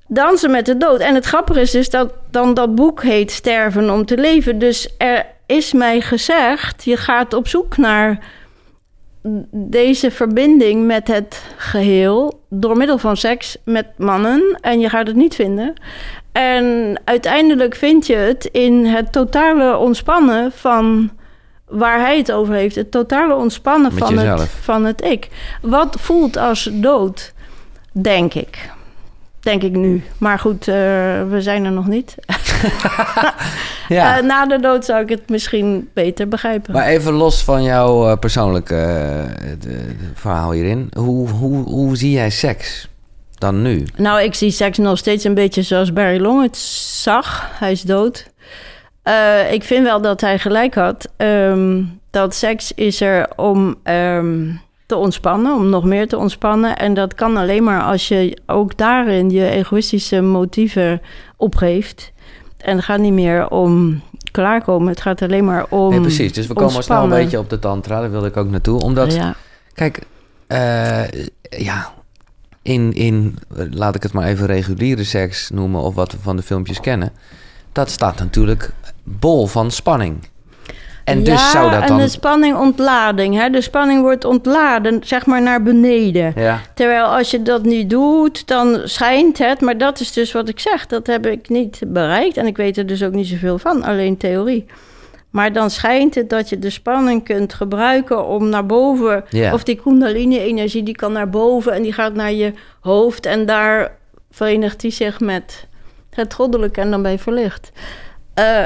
dansen 0.07 0.51
met 0.51 0.65
de 0.65 0.77
dood. 0.77 0.99
En 0.99 1.15
het 1.15 1.25
grappige 1.25 1.77
is 1.77 1.89
dat 1.89 2.13
dan 2.31 2.53
dat 2.53 2.75
boek 2.75 3.03
heet 3.03 3.31
Sterven 3.31 3.89
om 3.89 4.05
te 4.05 4.17
leven. 4.17 4.59
Dus 4.59 4.95
er 4.97 5.25
is 5.45 5.73
mij 5.73 6.01
gezegd, 6.01 6.83
je 6.83 6.97
gaat 6.97 7.33
op 7.33 7.47
zoek 7.47 7.77
naar 7.77 8.19
deze 9.51 10.11
verbinding 10.11 10.85
met 10.85 11.07
het 11.07 11.43
geheel 11.57 12.41
door 12.49 12.77
middel 12.77 12.97
van 12.97 13.17
seks 13.17 13.57
met 13.63 13.85
mannen 13.97 14.57
en 14.61 14.79
je 14.79 14.89
gaat 14.89 15.07
het 15.07 15.15
niet 15.15 15.35
vinden. 15.35 15.73
En 16.31 16.99
uiteindelijk 17.03 17.75
vind 17.75 18.07
je 18.07 18.15
het 18.15 18.45
in 18.45 18.85
het 18.85 19.11
totale 19.11 19.77
ontspannen 19.77 20.51
van 20.51 21.11
waar 21.67 21.99
hij 21.99 22.17
het 22.17 22.31
over 22.31 22.53
heeft. 22.53 22.75
Het 22.75 22.91
totale 22.91 23.35
ontspannen 23.35 23.93
Met 23.93 24.03
van 24.03 24.17
het, 24.17 24.49
van 24.49 24.85
het 24.85 25.03
ik. 25.03 25.27
Wat 25.61 25.95
voelt 25.99 26.37
als 26.37 26.69
dood, 26.73 27.33
denk 27.91 28.33
ik. 28.33 28.69
Denk 29.41 29.63
ik 29.63 29.71
nu. 29.75 30.03
Maar 30.17 30.39
goed, 30.39 30.67
eh, 30.67 30.75
we 31.29 31.37
zijn 31.39 31.65
er 31.65 31.71
nog 31.71 31.87
niet. 31.87 32.15
ja. 33.87 34.17
Eh, 34.17 34.23
na 34.23 34.45
de 34.45 34.59
dood 34.59 34.85
zou 34.85 35.01
ik 35.01 35.09
het 35.09 35.29
misschien 35.29 35.89
beter 35.93 36.27
begrijpen. 36.27 36.73
Maar 36.73 36.85
even 36.87 37.13
los 37.13 37.43
van 37.43 37.63
jouw 37.63 38.09
eh, 38.09 38.17
persoonlijke 38.17 38.75
de- 39.39 39.57
de 39.59 39.95
verhaal 40.13 40.51
hierin. 40.51 40.89
Hoe, 40.97 41.29
hoe, 41.29 41.63
hoe 41.63 41.95
zie 41.97 42.11
jij 42.11 42.29
seks? 42.29 42.89
dan 43.37 43.61
nu? 43.61 43.85
Nou, 43.95 44.21
ik 44.21 44.33
zie 44.35 44.51
seks 44.51 44.77
nog 44.77 44.97
steeds 44.97 45.23
een 45.23 45.33
beetje 45.33 45.61
zoals 45.61 45.93
Barry 45.93 46.19
Long 46.21 46.41
het 46.41 46.57
zag. 46.57 47.49
Hij 47.59 47.71
is 47.71 47.81
dood. 47.81 48.29
Ik 49.51 49.63
vind 49.63 49.83
wel 49.85 50.01
dat 50.01 50.21
hij 50.21 50.39
gelijk 50.39 50.75
had. 50.75 51.09
Ehm, 51.17 51.83
dat 52.11 52.35
seks 52.35 52.71
is 52.71 53.01
er 53.01 53.27
om 53.35 53.75
ehm, 53.83 54.49
te 54.91 54.97
ontspannen, 54.97 55.55
om 55.55 55.69
nog 55.69 55.83
meer 55.83 56.07
te 56.07 56.17
ontspannen. 56.17 56.77
En 56.77 56.93
dat 56.93 57.15
kan 57.15 57.37
alleen 57.37 57.63
maar 57.63 57.81
als 57.81 58.07
je 58.07 58.37
ook 58.45 58.77
daarin 58.77 59.29
je 59.29 59.49
egoïstische 59.49 60.21
motieven 60.21 61.01
opgeeft. 61.37 62.11
En 62.57 62.75
het 62.75 62.85
gaat 62.85 62.99
niet 62.99 63.13
meer 63.13 63.49
om 63.49 64.01
klaarkomen. 64.31 64.87
Het 64.87 65.01
gaat 65.01 65.21
alleen 65.21 65.45
maar 65.45 65.65
om. 65.69 65.89
Nee, 65.89 66.01
precies. 66.01 66.33
Dus 66.33 66.47
we 66.47 66.53
komen 66.53 66.75
al 66.75 66.81
snel 66.81 67.03
een 67.03 67.09
beetje 67.09 67.39
op 67.39 67.49
de 67.49 67.59
tantra. 67.59 67.99
Daar 67.99 68.11
wilde 68.11 68.27
ik 68.27 68.37
ook 68.37 68.49
naartoe. 68.49 68.81
Omdat, 68.81 69.13
Ja. 69.13 69.35
kijk, 69.73 69.99
eh, 70.47 71.03
ja, 71.49 71.93
in, 72.61 72.93
in, 72.93 73.37
laat 73.69 73.95
ik 73.95 74.03
het 74.03 74.13
maar 74.13 74.27
even 74.27 74.45
reguliere 74.45 75.03
seks 75.03 75.49
noemen... 75.49 75.81
of 75.81 75.95
wat 75.95 76.11
we 76.11 76.17
van 76.21 76.35
de 76.35 76.43
filmpjes 76.43 76.79
kennen... 76.79 77.11
dat 77.71 77.89
staat 77.89 78.19
natuurlijk 78.19 78.73
bol 79.03 79.47
van 79.47 79.71
spanning. 79.71 80.27
En 81.11 81.23
dus 81.23 81.41
ja, 81.41 81.49
zou 81.49 81.71
dat 81.71 81.81
en 81.81 81.87
dan... 81.87 81.97
de 81.97 82.07
spanning 82.07 82.57
ontlading. 82.57 83.35
Hè? 83.35 83.49
De 83.49 83.61
spanning 83.61 84.01
wordt 84.01 84.25
ontladen, 84.25 84.99
zeg 85.03 85.25
maar 85.25 85.41
naar 85.41 85.63
beneden. 85.63 86.33
Ja, 86.35 86.61
Terwijl 86.73 87.05
als 87.05 87.31
je 87.31 87.41
dat 87.41 87.63
niet 87.63 87.89
doet, 87.89 88.47
dan 88.47 88.81
schijnt 88.83 89.37
het. 89.37 89.61
Maar 89.61 89.77
dat 89.77 89.99
is 89.99 90.13
dus 90.13 90.31
wat 90.31 90.49
ik 90.49 90.59
zeg. 90.59 90.87
Dat 90.87 91.07
heb 91.07 91.25
ik 91.25 91.49
niet 91.49 91.81
bereikt. 91.87 92.37
En 92.37 92.45
ik 92.45 92.57
weet 92.57 92.77
er 92.77 92.85
dus 92.85 93.03
ook 93.03 93.13
niet 93.13 93.27
zoveel 93.27 93.57
van, 93.57 93.83
alleen 93.83 94.17
theorie. 94.17 94.65
Maar 95.29 95.53
dan 95.53 95.69
schijnt 95.69 96.15
het 96.15 96.29
dat 96.29 96.49
je 96.49 96.59
de 96.59 96.69
spanning 96.69 97.23
kunt 97.23 97.53
gebruiken 97.53 98.25
om 98.25 98.49
naar 98.49 98.65
boven. 98.65 99.23
Ja. 99.29 99.53
Of 99.53 99.63
die 99.63 99.75
kundalini-energie, 99.75 100.83
die 100.83 100.95
kan 100.95 101.11
naar 101.11 101.29
boven 101.29 101.73
en 101.73 101.81
die 101.81 101.93
gaat 101.93 102.13
naar 102.13 102.31
je 102.31 102.53
hoofd. 102.79 103.25
En 103.25 103.45
daar 103.45 103.97
verenigt 104.31 104.79
die 104.79 104.91
zich 104.91 105.19
met 105.19 105.67
het 106.09 106.33
goddelijke 106.33 106.81
en 106.81 106.91
dan 106.91 107.01
ben 107.01 107.11
je 107.11 107.19
verlicht. 107.19 107.71
Eh, 108.33 108.63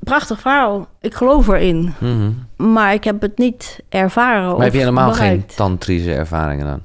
prachtig 0.00 0.40
verhaal. 0.40 0.88
Ik 1.00 1.14
geloof 1.14 1.48
erin. 1.48 1.94
mhm. 1.98 2.30
Maar 2.56 2.92
ik 2.92 3.04
heb 3.04 3.20
het 3.20 3.38
niet 3.38 3.80
ervaren. 3.88 4.42
maar 4.42 4.54
of 4.54 4.62
heb 4.62 4.72
je 4.72 4.78
helemaal 4.78 5.12
geen 5.12 5.46
tantrische 5.46 6.14
ervaringen 6.14 6.66
dan? 6.66 6.82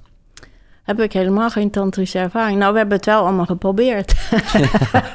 Heb 0.83 0.99
ik 0.99 1.13
helemaal 1.13 1.49
geen 1.49 1.69
tantrische 1.69 2.19
ervaring. 2.19 2.59
Nou, 2.59 2.71
we 2.71 2.77
hebben 2.77 2.97
het 2.97 3.05
wel 3.05 3.21
allemaal 3.21 3.45
geprobeerd. 3.45 4.13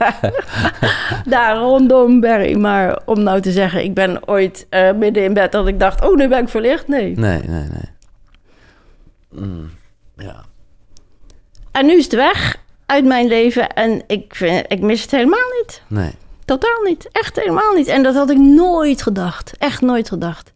Daar 1.25 1.57
rondom 1.57 2.21
Barry. 2.21 2.57
Maar 2.57 2.99
om 3.05 3.23
nou 3.23 3.41
te 3.41 3.53
zeggen, 3.53 3.85
ik 3.85 3.95
ben 3.95 4.29
ooit 4.29 4.67
eh, 4.71 4.93
midden 4.93 5.25
in 5.25 5.35
bed 5.35 5.53
dat 5.53 5.67
ik 5.67 5.81
dacht, 5.81 6.05
oh, 6.05 6.17
nu 6.17 6.29
ben 6.29 6.43
ik 6.43 6.49
verlicht. 6.49 6.89
Nee. 6.89 7.19
Nee, 7.19 7.43
nee, 7.43 7.69
nee. 7.69 7.89
Mm, 9.31 9.71
ja. 10.17 10.45
En 11.71 11.87
nu 11.87 11.97
is 11.97 12.05
het 12.05 12.15
weg 12.15 12.57
uit 12.87 13.05
mijn 13.05 13.27
leven. 13.27 13.69
En 13.69 14.03
ik, 14.07 14.35
vind, 14.35 14.65
ik 14.69 14.81
mis 14.81 15.03
het 15.03 15.11
helemaal 15.11 15.51
niet. 15.59 15.83
Nee. 15.87 16.13
Totaal 16.59 16.83
niet. 16.85 17.09
Echt 17.13 17.37
helemaal 17.37 17.75
niet. 17.75 17.87
En 17.87 18.03
dat 18.03 18.15
had 18.15 18.31
ik 18.31 18.39
nooit 18.39 19.03
gedacht. 19.03 19.53
Echt 19.59 19.81
nooit 19.81 20.09
gedacht. 20.09 20.53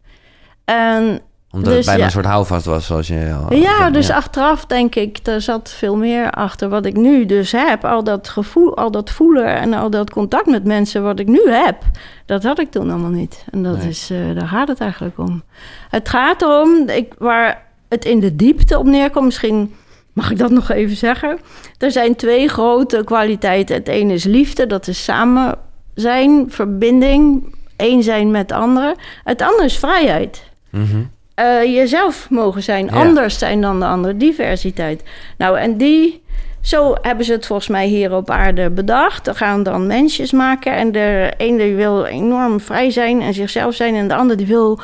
En 0.65 1.21
Omdat 1.51 1.67
Dus 1.69 1.75
het 1.75 1.85
bijna 1.85 1.99
ja. 1.99 2.05
een 2.05 2.11
soort 2.11 2.25
houvast 2.25 2.65
was, 2.65 2.85
zoals 2.85 3.07
je... 3.07 3.37
al 3.49 3.53
Ja, 3.55 3.77
zei. 3.77 3.91
dus 3.91 4.09
achteraf 4.09 4.65
denk 4.65 4.95
ik, 4.95 5.19
er 5.23 5.41
zat 5.41 5.69
veel 5.69 5.95
meer 5.95 6.31
achter 6.31 6.69
wat 6.69 6.85
ik 6.85 6.95
nu 6.95 7.25
dus 7.25 7.51
heb. 7.51 7.85
Al 7.85 8.03
dat 8.03 8.29
gevoel, 8.29 8.77
al 8.77 8.91
dat 8.91 9.09
voelen 9.09 9.55
en 9.59 9.73
al 9.73 9.89
dat 9.89 10.09
contact 10.09 10.45
met 10.45 10.63
mensen 10.63 11.03
wat 11.03 11.19
ik 11.19 11.27
nu 11.27 11.49
heb, 11.49 11.77
dat 12.25 12.43
had 12.43 12.59
ik 12.59 12.71
toen 12.71 12.89
allemaal 12.89 13.09
niet. 13.09 13.45
En 13.51 13.63
dat 13.63 13.77
Nee. 13.77 13.87
is, 13.87 14.09
eh, 14.09 14.17
daar 14.35 14.47
gaat 14.47 14.67
het 14.67 14.79
eigenlijk 14.79 15.17
om. 15.17 15.43
Het 15.89 16.09
gaat 16.09 16.41
erom, 16.41 16.89
ik, 16.89 17.13
waar 17.17 17.63
het 17.89 18.05
in 18.05 18.19
de 18.19 18.35
diepte 18.35 18.77
op 18.79 18.85
neerkomt, 18.85 19.25
misschien 19.25 19.73
mag 20.13 20.31
ik 20.31 20.37
dat 20.37 20.51
nog 20.51 20.69
even 20.71 20.95
zeggen. 20.95 21.39
Er 21.77 21.91
zijn 21.91 22.15
twee 22.15 22.47
grote 22.47 23.01
kwaliteiten. 23.05 23.75
Het 23.75 23.87
ene 23.87 24.13
is 24.13 24.23
liefde, 24.23 24.67
dat 24.67 24.87
is 24.87 25.03
samen 25.03 25.63
zijn, 25.95 26.45
verbinding, 26.51 27.55
één 27.75 28.03
zijn 28.03 28.31
met 28.31 28.51
anderen. 28.51 28.95
Het 29.23 29.41
andere 29.41 29.65
is 29.65 29.77
vrijheid 29.79 30.43
Mhm. 30.69 31.01
eh, 31.35 31.63
jezelf 31.63 32.29
mogen 32.29 32.63
zijn, 32.63 32.85
Ja. 32.85 32.91
anders 32.91 33.37
zijn 33.39 33.61
dan 33.61 33.79
de 33.79 33.85
andere, 33.85 34.17
diversiteit. 34.17 35.03
Nou, 35.37 35.57
en 35.59 35.77
die, 35.77 36.23
zo 36.61 36.95
hebben 37.01 37.25
ze 37.25 37.31
het 37.31 37.45
volgens 37.45 37.67
mij 37.67 37.85
hier 37.87 38.15
op 38.15 38.29
aarde 38.29 38.69
bedacht. 38.69 39.27
Er 39.27 39.35
gaan 39.35 39.63
dan 39.63 39.87
mensjes 39.87 40.31
maken 40.31 40.73
en 40.75 40.91
de 40.91 41.33
ene 41.37 41.57
die 41.57 41.75
wil 41.75 42.05
enorm 42.05 42.59
vrij 42.59 42.89
zijn 42.89 43.21
en 43.21 43.33
zichzelf 43.33 43.75
zijn 43.75 43.95
en 43.95 44.07
de 44.07 44.15
ander 44.15 44.37
die 44.37 44.47
wil 44.47 44.79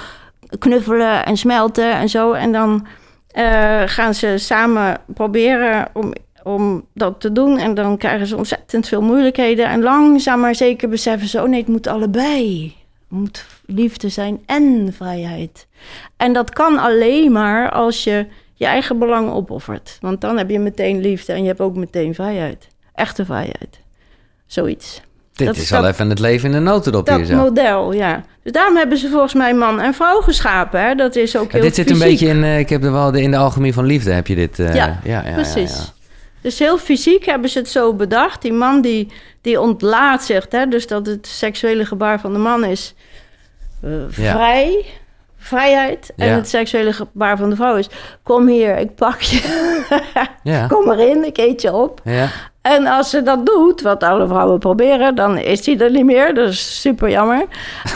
knuffelen 0.59 1.25
en 1.25 1.38
smelten 1.38 1.91
en 1.93 2.09
zo. 2.09 2.31
En 2.31 2.51
dan 2.51 2.88
eh, 3.31 3.81
gaan 3.85 4.13
ze 4.13 4.33
samen 4.38 4.97
proberen 5.13 5.88
om, 5.93 6.13
om 6.43 6.85
dat 6.93 7.22
te 7.22 7.31
doen 7.31 7.57
en 7.57 7.73
dan 7.73 7.97
krijgen 7.97 8.27
ze 8.27 8.38
ontzettend 8.38 8.88
veel 8.88 9.01
moeilijkheden 9.01 9.65
en 9.69 9.81
langzaam 9.81 10.39
maar 10.39 10.55
zeker 10.55 10.89
beseffen 10.89 11.27
ze, 11.27 11.41
oh 11.41 11.47
nee, 11.49 11.59
het 11.59 11.69
moet 11.69 11.88
allebei. 11.88 12.63
Het 13.09 13.19
moet 13.19 13.45
liefde 13.65 14.09
zijn 14.09 14.39
en 14.45 14.93
vrijheid. 14.95 15.68
En 16.18 16.34
dat 16.34 16.49
kan 16.49 16.77
alleen 16.77 17.31
maar 17.31 17.72
als 17.72 18.03
je 18.03 18.26
je 18.53 18.65
eigen 18.65 18.99
belang 18.99 19.31
opoffert. 19.31 19.97
Want 20.01 20.22
dan 20.22 20.38
heb 20.38 20.49
je 20.49 20.59
meteen 20.59 21.01
liefde 21.01 21.34
en 21.34 21.41
je 21.41 21.47
hebt 21.47 21.59
ook 21.61 21.76
meteen 21.76 22.13
vrijheid. 22.15 22.68
Echte 22.93 23.26
vrijheid. 23.26 23.80
Zoiets. 24.45 25.01
Dit 25.34 25.47
Dat 25.47 25.55
is 25.55 25.73
al 25.73 25.81
dat- 25.81 25.91
even 25.91 26.09
het 26.09 26.19
leven 26.19 26.45
in 26.49 26.55
de 26.55 26.59
notendop 26.72 27.05
Dat 27.05 27.18
hier 27.18 27.26
zo. 27.26 27.35
model, 27.35 27.93
ja. 27.93 28.23
Dus 28.43 28.51
daarom 28.51 28.76
hebben 28.76 28.97
ze 28.97 29.09
volgens 29.09 29.34
mij 29.34 29.53
man 29.53 29.80
en 29.80 29.93
vrouw 29.93 30.22
geschapen. 30.22 30.81
Hè? 30.84 30.95
Dat 30.95 31.15
is 31.15 31.38
ook 31.38 31.45
Ja, 31.45 31.51
heel 31.51 31.61
dit 31.61 31.76
zit 31.76 31.89
een 31.89 31.99
beetje 31.99 32.27
in, 32.27 32.43
eh, 32.43 32.59
ik 32.59 32.69
heb 32.69 32.84
er 32.84 32.91
wel 32.91 33.11
de, 33.11 33.22
in 33.22 33.31
de 33.31 33.38
alchemie 33.38 33.73
van 33.73 33.85
liefde 33.85 34.11
heb 34.11 34.27
je 34.27 34.35
dit. 34.35 34.59
eh, 34.59 34.76
Ja, 34.76 34.99
ja, 35.03 35.23
ja, 35.27 35.34
Precies. 35.34 35.93
Dus 36.41 36.59
heel 36.59 36.77
fysiek 36.77 37.26
hebben 37.26 37.49
ze 37.49 37.57
het 37.59 37.69
zo 37.69 37.93
bedacht. 37.93 38.41
Die 38.41 38.53
man 38.53 38.81
die, 38.81 39.11
die 39.41 39.59
ontlaat 39.61 40.23
zich, 40.23 40.45
hè? 40.49 40.68
dus 40.68 40.88
dat 40.88 41.05
het 41.05 41.27
seksuele 41.27 41.85
gebaar 41.85 42.19
van 42.19 42.34
de 42.34 42.39
man 42.39 42.63
is 42.65 42.93
eh, 43.84 43.91
Ja. 44.18 44.31
vrij, 44.34 44.85
vrijheid. 45.38 46.13
En 46.18 46.27
Ja. 46.27 46.35
het 46.35 46.49
seksuele 46.49 46.93
gebaar 46.93 47.38
van 47.38 47.49
de 47.49 47.55
vrouw 47.55 47.76
is: 47.76 47.89
kom 48.23 48.47
hier, 48.47 48.77
ik 48.77 48.95
pak 48.95 49.22
je, 49.22 49.41
ja. 50.43 50.68
kom 50.68 50.91
erin, 50.91 51.23
ik 51.26 51.38
eet 51.38 51.61
je 51.61 51.73
op. 51.73 52.01
Ja, 52.03 52.27
En 52.61 52.88
als 52.88 53.09
ze 53.09 53.23
dat 53.23 53.45
doet, 53.45 53.81
wat 53.81 54.03
alle 54.03 54.27
vrouwen 54.27 54.59
proberen, 54.59 55.15
dan 55.15 55.38
is 55.38 55.65
hij 55.65 55.77
er 55.80 55.91
niet 55.91 56.05
meer. 56.05 56.34
Dat 56.34 56.49
is 56.49 56.81
super 56.81 57.09
jammer. 57.09 57.45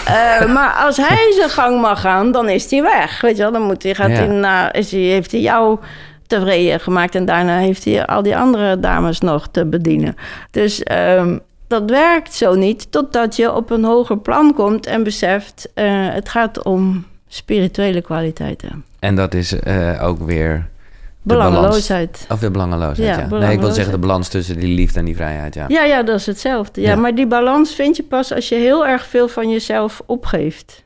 Eh, 0.05 0.53
maar 0.53 0.73
als 0.85 0.97
hij 0.97 1.31
zijn 1.37 1.49
gang 1.49 1.81
mag 1.81 2.01
gaan, 2.01 2.31
dan 2.31 2.49
is 2.49 2.71
hij 2.71 2.81
weg. 2.81 3.21
Weet 3.21 3.35
je 3.37 3.41
wel, 3.43 3.51
dan 3.51 3.61
moet 3.61 3.83
hij, 3.83 3.95
gaat 3.95 4.07
hij 4.09 4.27
naar, 4.27 4.75
is 4.75 4.91
hij, 4.91 4.99
heeft 4.99 5.31
hij 5.31 5.39
jou 5.41 5.79
tevreden 6.27 6.79
gemaakt. 6.79 7.15
En 7.15 7.25
daarna 7.25 7.57
heeft 7.57 7.85
hij 7.85 8.05
al 8.05 8.21
die 8.21 8.37
andere 8.37 8.79
dames 8.79 9.19
nog 9.19 9.47
te 9.51 9.65
bedienen. 9.65 10.15
Dus 10.51 10.83
ehm, 10.83 11.37
dat 11.67 11.89
werkt 11.89 12.33
zo 12.33 12.55
niet, 12.55 12.91
totdat 12.91 13.35
je 13.35 13.53
op 13.53 13.69
een 13.69 13.83
hoger 13.83 14.17
plan 14.17 14.53
komt 14.53 14.85
en 14.85 15.03
beseft, 15.03 15.69
eh, 15.73 15.85
het 15.89 16.29
gaat 16.29 16.63
om 16.63 17.05
spirituele 17.27 18.01
kwaliteiten. 18.01 18.85
En 18.99 19.15
dat 19.15 19.33
is 19.33 19.59
eh, 19.59 20.03
ook 20.03 20.19
weer 20.19 20.67
de 21.21 21.33
balans. 21.33 21.49
Belangeloosheid. 21.55 22.25
Of 22.29 22.39
de 22.39 22.51
belangeloosheid, 22.51 23.15
Ja, 23.15 23.27
ja. 23.29 23.37
Nee, 23.37 23.53
ik 23.53 23.59
wil 23.59 23.71
zeggen 23.71 23.93
de 23.93 23.99
balans 23.99 24.27
tussen 24.27 24.59
die 24.59 24.75
liefde 24.75 24.99
en 24.99 25.05
die 25.05 25.15
vrijheid, 25.15 25.53
ja. 25.53 25.65
Ja, 25.67 25.83
ja, 25.83 26.03
dat 26.03 26.19
is 26.19 26.25
hetzelfde. 26.25 26.81
Ja, 26.81 26.89
Ja. 26.89 26.95
maar 26.95 27.15
die 27.15 27.27
balans 27.27 27.75
vind 27.75 27.95
je 27.95 28.03
pas 28.03 28.33
als 28.33 28.49
je 28.49 28.55
heel 28.55 28.87
erg 28.87 29.05
veel 29.05 29.27
van 29.27 29.49
jezelf 29.49 30.01
opgeeft. 30.05 30.83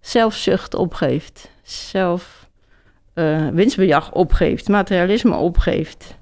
Zelfzucht 0.00 0.74
opgeeft. 0.74 1.48
Zelf 1.62 2.45
eh, 3.16 3.48
winstbejag 3.52 4.12
opgeeft. 4.12 4.68
Materialisme 4.68 5.34
opgeeft. 5.34 6.16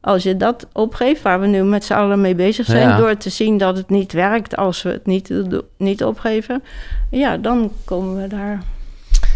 Als 0.00 0.22
je 0.22 0.36
dat 0.36 0.66
opgeeft, 0.72 1.22
waar 1.22 1.40
we 1.40 1.46
nu 1.46 1.62
met 1.62 1.84
z'n 1.84 1.92
allen 1.92 2.20
mee 2.20 2.34
bezig 2.34 2.66
zijn... 2.66 2.88
Ja. 2.88 2.96
door 2.96 3.16
te 3.16 3.30
zien 3.30 3.58
dat 3.58 3.76
het 3.76 3.90
niet 3.90 4.12
werkt 4.12 4.56
als 4.56 4.82
we 4.82 4.90
het 4.90 5.06
niet, 5.06 5.32
niet 5.76 6.04
opgeven... 6.04 6.62
ja, 7.10 7.36
dan 7.36 7.72
komen 7.84 8.22
we 8.22 8.26
daar 8.28 8.62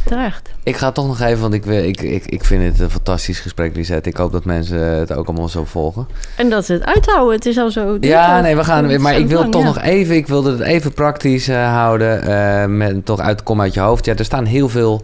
terecht. 0.05 0.51
Ik 0.63 0.77
ga 0.77 0.93
toch 0.93 1.07
nog 1.07 1.21
even, 1.21 1.41
want 1.41 1.55
ik, 1.55 1.65
ik, 1.65 2.01
ik, 2.01 2.27
ik 2.27 2.45
vind 2.45 2.63
het 2.63 2.81
een 2.81 2.91
fantastisch 2.91 3.41
gesprek, 3.41 3.77
Lisette. 3.77 4.09
Ik 4.09 4.17
hoop 4.17 4.33
dat 4.33 4.45
mensen 4.45 4.79
het 4.79 5.13
ook 5.13 5.27
allemaal 5.27 5.49
zo 5.49 5.65
volgen. 5.65 6.07
En 6.37 6.51
dat 6.51 6.65
ze 6.65 6.73
het 6.73 6.85
uithouden, 6.85 7.35
het 7.35 7.47
is 7.47 7.59
al 7.59 7.71
zo... 7.71 7.97
Ja, 8.01 8.41
nee, 8.41 8.57
we 8.57 8.65
gaan. 8.65 9.01
Maar 9.01 9.19
ik 9.19 9.29
wil 9.29 9.39
lang, 9.39 9.53
toch 9.53 9.63
ja. 9.63 9.67
nog 9.67 9.81
even. 9.81 10.15
Ik 10.17 10.27
wilde 10.27 10.51
het 10.51 10.61
even 10.61 10.93
praktisch 10.93 11.49
eh, 11.49 11.73
houden. 11.73 12.23
eh, 12.23 12.67
met 12.67 13.05
toch 13.05 13.21
uit 13.21 13.43
kom 13.43 13.61
uit 13.61 13.75
je 13.75 13.81
hoofd. 13.81 14.05
Ja, 14.05 14.15
er 14.15 14.25
staan 14.25 14.45
heel 14.45 14.69
veel 14.69 15.03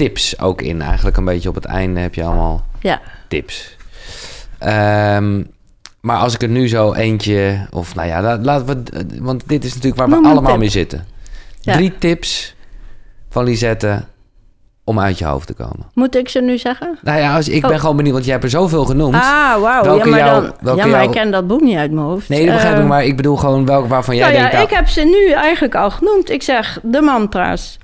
tips 0.00 0.40
ook 0.40 0.62
in. 0.62 0.82
Eigenlijk 0.82 1.16
een 1.16 1.24
beetje 1.24 1.48
op 1.48 1.54
het 1.54 1.64
einde 1.64 2.00
heb 2.00 2.14
je 2.14 2.24
allemaal 2.24 2.64
Ja, 2.80 3.00
tips. 3.28 3.76
Ehm, 4.58 5.42
maar 6.00 6.16
als 6.16 6.34
ik 6.34 6.42
er 6.42 6.48
nu 6.48 6.68
zo 6.68 6.92
eentje. 6.92 7.66
Of 7.70 7.94
nou 7.94 8.08
ja, 8.08 8.22
la- 8.22 8.38
laten 8.42 8.66
we. 8.66 8.82
Want 9.20 9.42
dit 9.48 9.64
is 9.64 9.70
natuurlijk 9.74 10.00
waar 10.00 10.08
Noem 10.08 10.22
we 10.22 10.28
allemaal 10.28 10.58
mee 10.58 10.68
zitten. 10.68 11.06
Ja. 11.60 11.72
Drie 11.72 11.92
tips 11.98 12.54
van 13.30 13.44
Lisette 13.44 14.04
om 14.84 15.00
uit 15.00 15.18
je 15.18 15.24
hoofd 15.24 15.46
te 15.46 15.52
komen. 15.54 15.86
moet 15.94 16.16
ik 16.16 16.28
ze 16.28 16.40
nu 16.40 16.58
zeggen? 16.58 16.98
Nou 17.02 17.18
ja, 17.18 17.34
als, 17.36 17.48
ik 17.48 17.64
Oh. 17.64 17.70
ben 17.70 17.80
gewoon 17.80 17.96
benieuwd, 17.96 18.12
want 18.14 18.24
jij 18.24 18.32
hebt 18.34 18.44
er 18.44 18.50
zoveel 18.50 18.84
genoemd. 18.84 19.14
Ah, 19.14 19.60
wauw. 19.60 19.82
Welke 19.82 20.04
Ja, 20.04 20.10
maar, 20.10 20.18
jou- 20.18 20.50
dan, 20.62 20.76
ja, 20.76 20.86
maar 20.86 20.94
jou- 20.94 21.04
ik 21.04 21.10
ken 21.10 21.30
dat 21.30 21.46
boek 21.46 21.60
niet 21.60 21.76
uit 21.76 21.90
mijn 21.92 22.06
hoofd. 22.06 22.28
nee, 22.28 22.46
dat 22.46 22.54
begrijp 22.54 22.78
ik, 22.78 22.84
maar 22.86 23.04
ik 23.04 23.16
bedoel 23.16 23.36
gewoon 23.36 23.66
welke 23.66 23.88
waarvan 23.88 24.16
jij 24.16 24.24
nou 24.24 24.36
ja, 24.36 24.40
denkt... 24.40 24.56
nou, 24.56 24.68
ik 24.68 24.74
heb 24.76 24.88
ze 24.88 25.00
nu 25.26 25.32
eigenlijk 25.32 25.74
al 25.74 25.90
genoemd. 25.90 26.30
Ik 26.30 26.42
zeg 26.42 26.78
de 26.82 27.00
mantra's. 27.00 27.78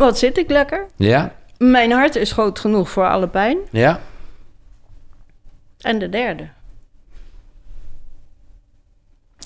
Wat 0.00 0.18
zit 0.18 0.38
ik 0.38 0.50
lekker? 0.50 0.86
Ja. 0.96 1.34
Mijn 1.58 1.92
hart 1.92 2.16
is 2.16 2.32
groot 2.32 2.58
genoeg 2.58 2.90
voor 2.90 3.08
alle 3.08 3.28
pijn. 3.28 3.58
Ja. 3.70 4.00
En 5.78 5.98
de 5.98 6.08
derde. 6.08 6.48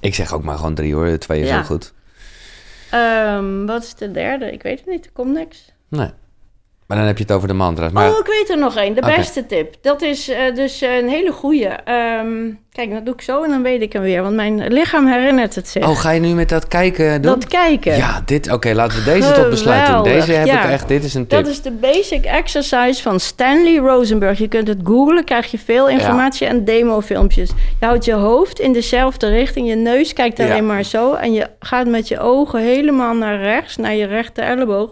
Ik 0.01 0.15
zeg 0.15 0.33
ook 0.33 0.43
maar 0.43 0.57
gewoon 0.57 0.75
drie 0.75 0.95
hoor, 0.95 1.19
twee 1.19 1.41
is 1.41 1.49
ja. 1.49 1.55
heel 1.55 1.65
goed. 1.65 1.93
Um, 2.95 3.67
wat 3.67 3.83
is 3.83 3.95
de 3.95 4.11
derde? 4.11 4.53
Ik 4.53 4.63
weet 4.63 4.79
het 4.79 4.89
niet, 4.89 5.05
er 5.05 5.13
komt 5.13 5.33
niks. 5.33 5.73
Nee. 5.89 6.11
Maar 6.95 7.03
dan 7.03 7.13
heb 7.13 7.19
je 7.19 7.25
het 7.29 7.37
over 7.37 7.49
de 7.49 7.55
mantra's. 7.55 7.93
Maar 7.93 8.11
Oh, 8.11 8.19
ik 8.19 8.27
weet 8.27 8.51
er 8.51 8.59
nog 8.59 8.77
één. 8.77 8.95
De 8.95 9.01
beste 9.17 9.47
tip. 9.47 9.75
Dat 9.81 10.03
is 10.03 10.29
eh, 10.29 10.55
dus 10.55 10.83
eh, 10.83 10.97
een 10.97 11.09
hele 11.09 11.33
goeie. 11.33 11.67
Ehm, 11.69 12.51
kijk, 12.73 12.91
dat 12.93 13.05
doe 13.05 13.15
ik 13.15 13.21
zo 13.21 13.43
en 13.43 13.51
dan 13.51 13.63
weet 13.63 13.83
ik 13.83 13.93
hem 13.93 14.03
weer. 14.03 14.23
Want 14.23 14.35
mijn 14.35 14.67
lichaam 14.67 15.07
herinnert 15.07 15.55
het 15.55 15.69
zich. 15.69 15.89
oh, 15.89 15.99
ga 16.01 16.11
je 16.11 16.21
nu 16.21 16.29
met 16.35 16.49
dat 16.49 16.69
kijken 16.69 17.23
doen? 17.23 17.33
dat 17.33 17.47
kijken. 17.47 17.97
Ja, 17.97 18.23
dit. 18.27 18.53
Oké, 18.53 18.73
laten 18.73 18.99
we 18.99 19.05
deze 19.05 19.33
tot 19.33 19.51
besluit 19.51 19.87
doen. 19.87 19.97
Geweldig, 19.97 20.13
Deze 20.25 20.33
heb 20.39 20.47
ja. 20.47 20.63
ik 20.65 20.71
echt. 20.71 20.89
Dit 20.89 21.05
is 21.05 21.15
een 21.15 21.27
tip. 21.27 21.39
Dat 21.45 21.53
is 21.53 21.63
de 21.63 21.71
basic 21.71 22.25
exercise 22.25 23.03
van 23.03 23.21
Stanley 23.21 23.77
Rosenberg. 23.77 24.39
Je 24.39 24.49
kunt 24.49 24.69
het 24.69 24.81
googlen, 24.85 25.25
krijg 25.25 25.51
je 25.51 25.59
veel 25.59 25.89
informatie 25.89 26.47
en 26.47 26.65
demofilmpjes. 26.65 27.51
Je 27.81 27.87
houdt 27.87 28.05
je 28.05 28.13
hoofd 28.15 28.59
in 28.61 28.73
dezelfde 28.73 29.29
richting. 29.29 29.69
Je 29.69 29.75
neus 29.77 30.13
kijkt 30.13 30.39
Ja. 30.39 30.45
alleen 30.45 30.67
maar 30.67 30.83
zo. 30.83 31.13
En 31.15 31.33
je 31.33 31.47
gaat 31.61 31.87
met 31.87 32.09
je 32.09 32.19
ogen 32.21 32.61
helemaal 32.61 33.15
naar 33.15 33.41
rechts, 33.41 33.77
naar 33.77 33.95
je 33.95 34.07
rechter 34.07 34.45
elleboog. 34.45 34.91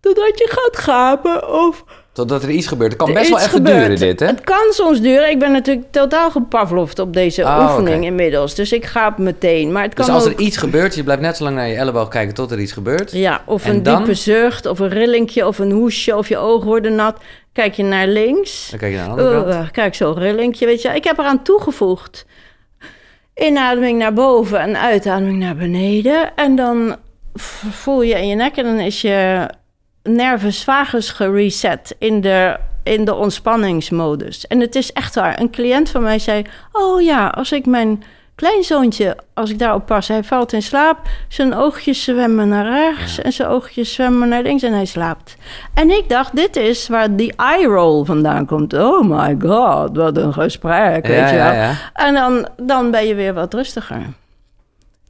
Totdat 0.00 0.38
je 0.38 0.48
gaat 0.50 0.82
gapen 0.82 1.48
of 1.64 1.84
Totdat 2.12 2.42
er 2.42 2.50
iets 2.50 2.66
gebeurt. 2.66 2.92
Het 2.92 3.02
kan 3.02 3.12
best 3.12 3.28
wel 3.28 3.38
even 3.38 3.50
gebeurt. 3.50 3.78
duren, 3.80 3.98
dit, 3.98 4.20
hè? 4.20 4.26
Het 4.26 4.40
kan 4.40 4.66
soms 4.70 5.00
duren. 5.00 5.30
Ik 5.30 5.38
ben 5.38 5.52
natuurlijk 5.52 5.86
totaal 5.90 6.30
gepavlovd 6.30 6.98
op 6.98 7.12
deze 7.12 7.42
Oh, 7.42 7.68
oefening 7.70 8.04
inmiddels. 8.04 8.54
Dus 8.54 8.72
ik 8.72 8.84
gaap 8.84 9.18
meteen. 9.18 9.72
Maar 9.72 9.82
het 9.82 9.94
kan 9.94 10.04
Dus 10.06 10.14
als 10.14 10.24
ook... 10.26 10.32
er 10.32 10.40
iets 10.40 10.56
gebeurt, 10.56 10.94
je 10.94 11.02
blijft 11.02 11.22
net 11.22 11.36
zo 11.36 11.44
lang 11.44 11.56
naar 11.56 11.68
je 11.68 11.74
elleboog 11.76 12.08
kijken 12.08 12.34
tot 12.34 12.50
er 12.50 12.60
iets 12.60 12.72
gebeurt. 12.72 13.12
Ja, 13.12 13.42
of 13.46 13.64
En 13.64 13.74
een 13.74 13.82
dan? 13.82 13.96
diepe 13.96 14.14
zucht, 14.14 14.66
of 14.66 14.78
een 14.78 14.88
rillingje, 14.88 15.46
of 15.46 15.58
een 15.58 15.70
hoesje, 15.70 16.16
of 16.16 16.28
je 16.28 16.36
ogen 16.38 16.66
worden 16.66 16.94
nat. 16.94 17.18
Kijk 17.52 17.74
je 17.74 17.82
naar 17.82 18.06
links. 18.06 18.70
Dan 18.70 18.78
kijk 18.78 18.92
je 18.92 18.98
naar 18.98 19.06
de 19.06 19.10
andere 19.22 19.42
kant. 19.44 19.54
Uh, 19.54 19.70
kijk, 19.70 19.94
zo'n 19.94 20.18
rillingje, 20.18 20.66
weet 20.66 20.82
je. 20.82 20.88
Ik 20.88 21.04
heb 21.04 21.18
eraan 21.18 21.42
toegevoegd. 21.42 22.26
Inademing 23.34 23.98
naar 23.98 24.12
boven 24.12 24.60
en 24.60 24.76
uitademing 24.80 25.38
naar 25.38 25.56
beneden. 25.56 26.36
En 26.36 26.56
dan 26.56 26.96
voel 27.70 28.02
je 28.02 28.14
in 28.14 28.28
je 28.28 28.34
nek 28.34 28.56
en 28.56 28.64
dan 28.64 28.78
is 28.80 29.00
je 29.00 29.48
nervus 30.02 30.64
vagus 30.64 31.10
gereset 31.10 31.94
in 31.98 32.20
de, 32.20 32.56
in 32.82 33.04
de 33.04 33.14
ontspanningsmodus. 33.14 34.46
En 34.46 34.60
het 34.60 34.74
is 34.74 34.92
echt 34.92 35.14
waar. 35.14 35.40
Een 35.40 35.50
cliënt 35.50 35.90
van 35.90 36.02
mij 36.02 36.18
zei... 36.18 36.44
Oh 36.72 37.02
ja, 37.02 37.28
als 37.28 37.52
ik 37.52 37.66
mijn 37.66 38.02
kleinzoontje, 38.34 39.16
als 39.34 39.50
ik 39.50 39.58
daarop 39.58 39.86
pas... 39.86 40.08
Hij 40.08 40.24
valt 40.24 40.52
in 40.52 40.62
slaap, 40.62 40.98
zijn 41.28 41.54
oogjes 41.54 42.04
zwemmen 42.04 42.48
naar 42.48 42.66
rechts... 42.66 43.20
en 43.20 43.32
zijn 43.32 43.48
oogjes 43.48 43.92
zwemmen 43.92 44.28
naar 44.28 44.42
links 44.42 44.62
en 44.62 44.72
hij 44.72 44.84
slaapt. 44.84 45.36
En 45.74 45.90
ik 45.90 46.08
dacht, 46.08 46.36
dit 46.36 46.56
is 46.56 46.88
waar 46.88 47.16
die 47.16 47.32
eye 47.36 47.66
roll 47.66 48.04
vandaan 48.04 48.46
komt. 48.46 48.74
Oh 48.74 49.02
my 49.02 49.36
god, 49.42 49.96
wat 49.96 50.16
een 50.16 50.32
gesprek, 50.32 51.06
weet 51.06 51.30
je 51.30 51.36
wel. 51.36 51.52
ja. 51.52 51.74
En 51.92 52.14
dan, 52.14 52.48
dan 52.56 52.90
ben 52.90 53.06
je 53.06 53.14
weer 53.14 53.34
wat 53.34 53.54
rustiger. 53.54 54.02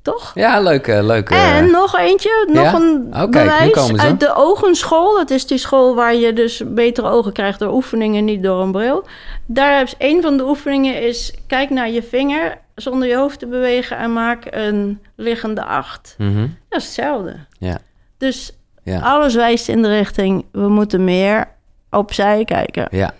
Toch? 0.02 0.32
Ja, 0.34 0.60
leuk, 0.60 0.86
eh, 0.86 1.02
leuk. 1.04 1.30
eh. 1.30 1.56
En 1.56 1.70
nog 1.70 1.98
eentje, 1.98 2.46
nog 2.52 2.64
Ja? 2.64 2.74
een 2.74 3.06
Oh, 3.10 3.12
kijk, 3.18 3.30
bewijs 3.30 3.96
uit 3.98 4.20
de 4.20 4.34
ogenschool. 4.34 5.14
Dat 5.16 5.30
is 5.30 5.46
die 5.46 5.58
school 5.58 5.94
waar 5.94 6.14
je 6.14 6.32
dus 6.32 6.62
betere 6.66 7.08
ogen 7.08 7.32
krijgt 7.32 7.58
door 7.58 7.72
oefeningen, 7.72 8.24
niet 8.24 8.42
door 8.42 8.62
een 8.62 8.72
bril. 8.72 9.06
Daar 9.46 9.82
is 9.82 9.94
een 9.98 10.22
van 10.22 10.36
de 10.36 10.44
oefeningen 10.48 11.02
is, 11.02 11.34
kijk 11.46 11.70
naar 11.70 11.90
je 11.90 12.02
vinger 12.02 12.58
zonder 12.74 13.08
je 13.08 13.16
hoofd 13.16 13.38
te 13.38 13.46
bewegen 13.46 13.96
en 13.96 14.12
maak 14.12 14.42
een 14.50 15.00
liggende 15.16 15.64
acht. 15.64 16.14
Mhm. 16.18 16.46
Dat 16.68 16.78
is 16.80 16.84
hetzelfde. 16.84 17.36
Ja, 17.58 17.78
Dus 18.18 18.52
ja, 18.82 19.00
alles 19.00 19.34
wijst 19.34 19.68
in 19.68 19.82
de 19.82 19.88
richting, 19.88 20.44
we 20.52 20.68
moeten 20.68 21.04
meer 21.04 21.48
opzij 21.90 22.44
kijken. 22.44 22.86
ja. 22.90 23.10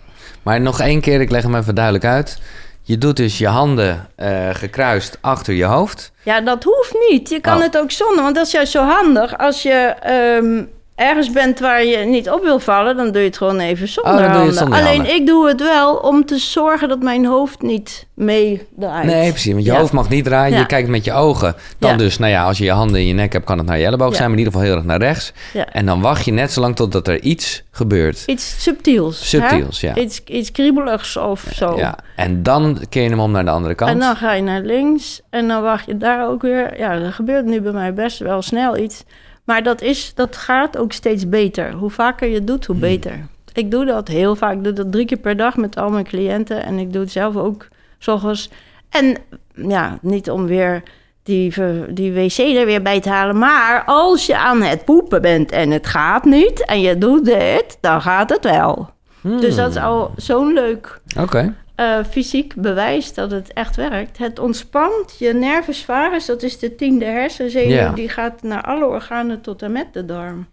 Maar 0.43 0.61
nog 0.61 0.79
één 0.79 1.01
keer, 1.01 1.21
ik 1.21 1.31
leg 1.31 1.43
hem 1.43 1.55
even 1.55 1.75
duidelijk 1.75 2.05
uit. 2.05 2.39
Je 2.83 2.97
doet 2.97 3.17
dus 3.17 3.37
je 3.37 3.47
handen 3.47 4.07
eh, 4.15 4.49
gekruist 4.51 5.17
achter 5.21 5.53
je 5.53 5.63
hoofd. 5.65 6.11
Ja, 6.23 6.41
dat 6.41 6.63
hoeft 6.63 6.95
niet. 7.09 7.29
Je 7.29 7.39
kan 7.39 7.57
Oh. 7.57 7.63
het 7.63 7.77
ook 7.77 7.91
zonder, 7.91 8.23
want 8.23 8.35
dat 8.35 8.45
is 8.45 8.51
juist 8.51 8.71
zo 8.71 8.83
handig. 8.83 9.37
Als 9.37 9.61
je 9.61 9.95
ehm, 10.01 10.63
ergens 11.01 11.31
bent 11.31 11.59
waar 11.59 11.85
je 11.85 11.97
niet 11.97 12.29
op 12.29 12.41
wil 12.43 12.59
vallen, 12.59 12.95
dan 12.97 13.11
doe 13.11 13.21
je 13.21 13.27
het 13.27 13.37
gewoon 13.37 13.59
even 13.59 13.87
zonder 13.87 14.13
Oh, 14.13 14.19
dan 14.19 14.31
doe 14.33 14.43
je 14.45 14.51
zonder 14.51 14.79
Alleen 14.79 14.95
handen. 14.95 15.15
ik 15.15 15.25
doe 15.27 15.47
het 15.47 15.61
wel 15.61 15.95
om 15.95 16.25
te 16.25 16.37
zorgen 16.37 16.89
dat 16.89 16.99
mijn 17.01 17.25
hoofd 17.25 17.61
niet 17.61 18.07
meedraait. 18.13 19.05
Nee, 19.05 19.29
precies. 19.29 19.53
Want 19.53 19.65
je 19.65 19.71
Ja. 19.71 19.79
hoofd 19.79 19.93
mag 19.93 20.09
niet 20.09 20.23
draaien. 20.25 20.53
Ja. 20.53 20.59
Je 20.59 20.65
kijkt 20.65 20.89
met 20.89 21.05
je 21.05 21.13
ogen. 21.13 21.55
Dan 21.79 21.91
Ja. 21.91 21.97
dus, 21.97 22.17
nou 22.17 22.31
ja, 22.31 22.43
als 22.45 22.57
je 22.57 22.63
je 22.63 22.71
handen 22.71 22.99
in 22.99 23.07
je 23.07 23.13
nek 23.13 23.33
hebt, 23.33 23.45
kan 23.45 23.57
het 23.57 23.67
naar 23.67 23.79
je 23.79 23.85
elleboog 23.85 24.15
zijn. 24.15 24.29
Maar 24.29 24.39
in 24.39 24.45
ieder 24.45 24.53
geval 24.53 24.67
heel 24.67 24.77
erg 24.77 24.85
naar 24.85 24.99
rechts. 24.99 25.33
En 25.71 25.85
dan 25.85 26.01
wacht 26.01 26.25
je 26.25 26.31
net 26.31 26.51
zo 26.51 26.61
lang 26.61 26.75
totdat 26.75 27.07
er 27.07 27.21
iets 27.21 27.63
gebeurt. 27.71 28.23
Iets 28.25 28.63
subtiels. 28.63 29.29
Subtiels, 29.29 29.81
hè? 29.81 29.87
ja. 29.87 29.95
Iets, 29.95 30.21
iets 30.25 30.51
kriebeligs 30.51 31.17
of 31.17 31.45
zo. 31.53 31.77
Ja. 31.77 31.95
En 32.15 32.43
dan 32.43 32.77
keer 32.89 33.03
je 33.03 33.09
hem 33.09 33.19
om 33.19 33.31
naar 33.31 33.45
de 33.45 33.51
andere 33.51 33.75
kant. 33.75 33.91
En 33.91 33.99
dan 33.99 34.15
ga 34.15 34.33
je 34.33 34.41
naar 34.41 34.61
links 34.61 35.21
en 35.29 35.47
dan 35.47 35.61
wacht 35.61 35.85
je 35.85 35.97
daar 35.97 36.27
ook 36.27 36.41
weer. 36.41 36.77
Ja, 36.77 36.91
er 36.91 37.13
gebeurt 37.13 37.45
nu 37.45 37.61
bij 37.61 37.71
mij 37.71 37.93
best 37.93 38.19
wel 38.19 38.41
snel 38.41 38.77
iets. 38.77 39.03
Maar 39.43 39.63
dat, 39.63 39.81
is, 39.81 40.11
dat 40.15 40.37
gaat 40.37 40.77
ook 40.77 40.91
steeds 40.91 41.29
beter. 41.29 41.71
Hoe 41.73 41.89
vaker 41.89 42.27
je 42.27 42.35
het 42.35 42.47
doet, 42.47 42.65
Hmm. 42.65 42.75
hoe 42.75 42.85
beter. 42.89 43.27
Ik 43.53 43.71
doe 43.71 43.85
dat 43.85 44.07
heel 44.07 44.35
vaak. 44.35 44.53
Ik 44.53 44.63
doe 44.63 44.73
dat 44.73 44.91
drie 44.91 45.05
keer 45.05 45.17
per 45.17 45.37
dag 45.37 45.57
met 45.57 45.77
al 45.77 45.89
mijn 45.89 46.05
cliënten. 46.05 46.63
En 46.63 46.77
ik 46.79 46.93
doe 46.93 47.01
het 47.01 47.11
zelf 47.11 47.35
ook 47.35 47.67
s'ochtends. 47.99 48.49
En 48.89 49.17
ja, 49.55 49.97
niet 50.01 50.29
om 50.29 50.45
weer 50.45 50.83
die, 51.23 51.53
die 51.89 52.13
wc 52.13 52.37
er 52.37 52.65
weer 52.65 52.81
bij 52.81 52.99
te 53.01 53.09
halen. 53.09 53.37
Maar 53.37 53.83
als 53.85 54.25
je 54.25 54.37
aan 54.37 54.61
het 54.61 54.85
poepen 54.85 55.21
bent 55.21 55.51
en 55.51 55.71
het 55.71 55.87
gaat 55.87 56.23
niet... 56.25 56.65
en 56.65 56.81
je 56.81 56.97
doet 56.97 57.25
dit, 57.25 57.77
dan 57.81 58.01
gaat 58.01 58.29
het 58.29 58.43
wel. 58.43 58.89
Dus 59.21 59.55
dat 59.55 59.69
is 59.69 59.75
Hmm. 59.75 59.85
al 59.85 60.11
zo'n 60.15 60.53
leuk 60.53 60.99
Oké. 61.19 61.53
Eh, 61.75 61.97
fysiek 62.09 62.55
bewijs 62.55 63.13
dat 63.13 63.31
het 63.31 63.53
echt 63.53 63.75
werkt. 63.75 64.17
Het 64.17 64.39
ontspant 64.39 65.15
je 65.19 65.33
nervus 65.33 65.83
vagus, 65.85 66.25
dat 66.25 66.43
is 66.43 66.59
de 66.59 66.75
tiende 66.75 67.05
hersenzenuw, 67.05 67.69
Ja. 67.75 67.89
die 67.91 68.09
gaat 68.09 68.41
naar 68.43 68.61
alle 68.63 68.85
organen 68.85 69.41
tot 69.41 69.61
en 69.61 69.71
met 69.71 69.87
de 69.93 70.05
darm. 70.05 70.47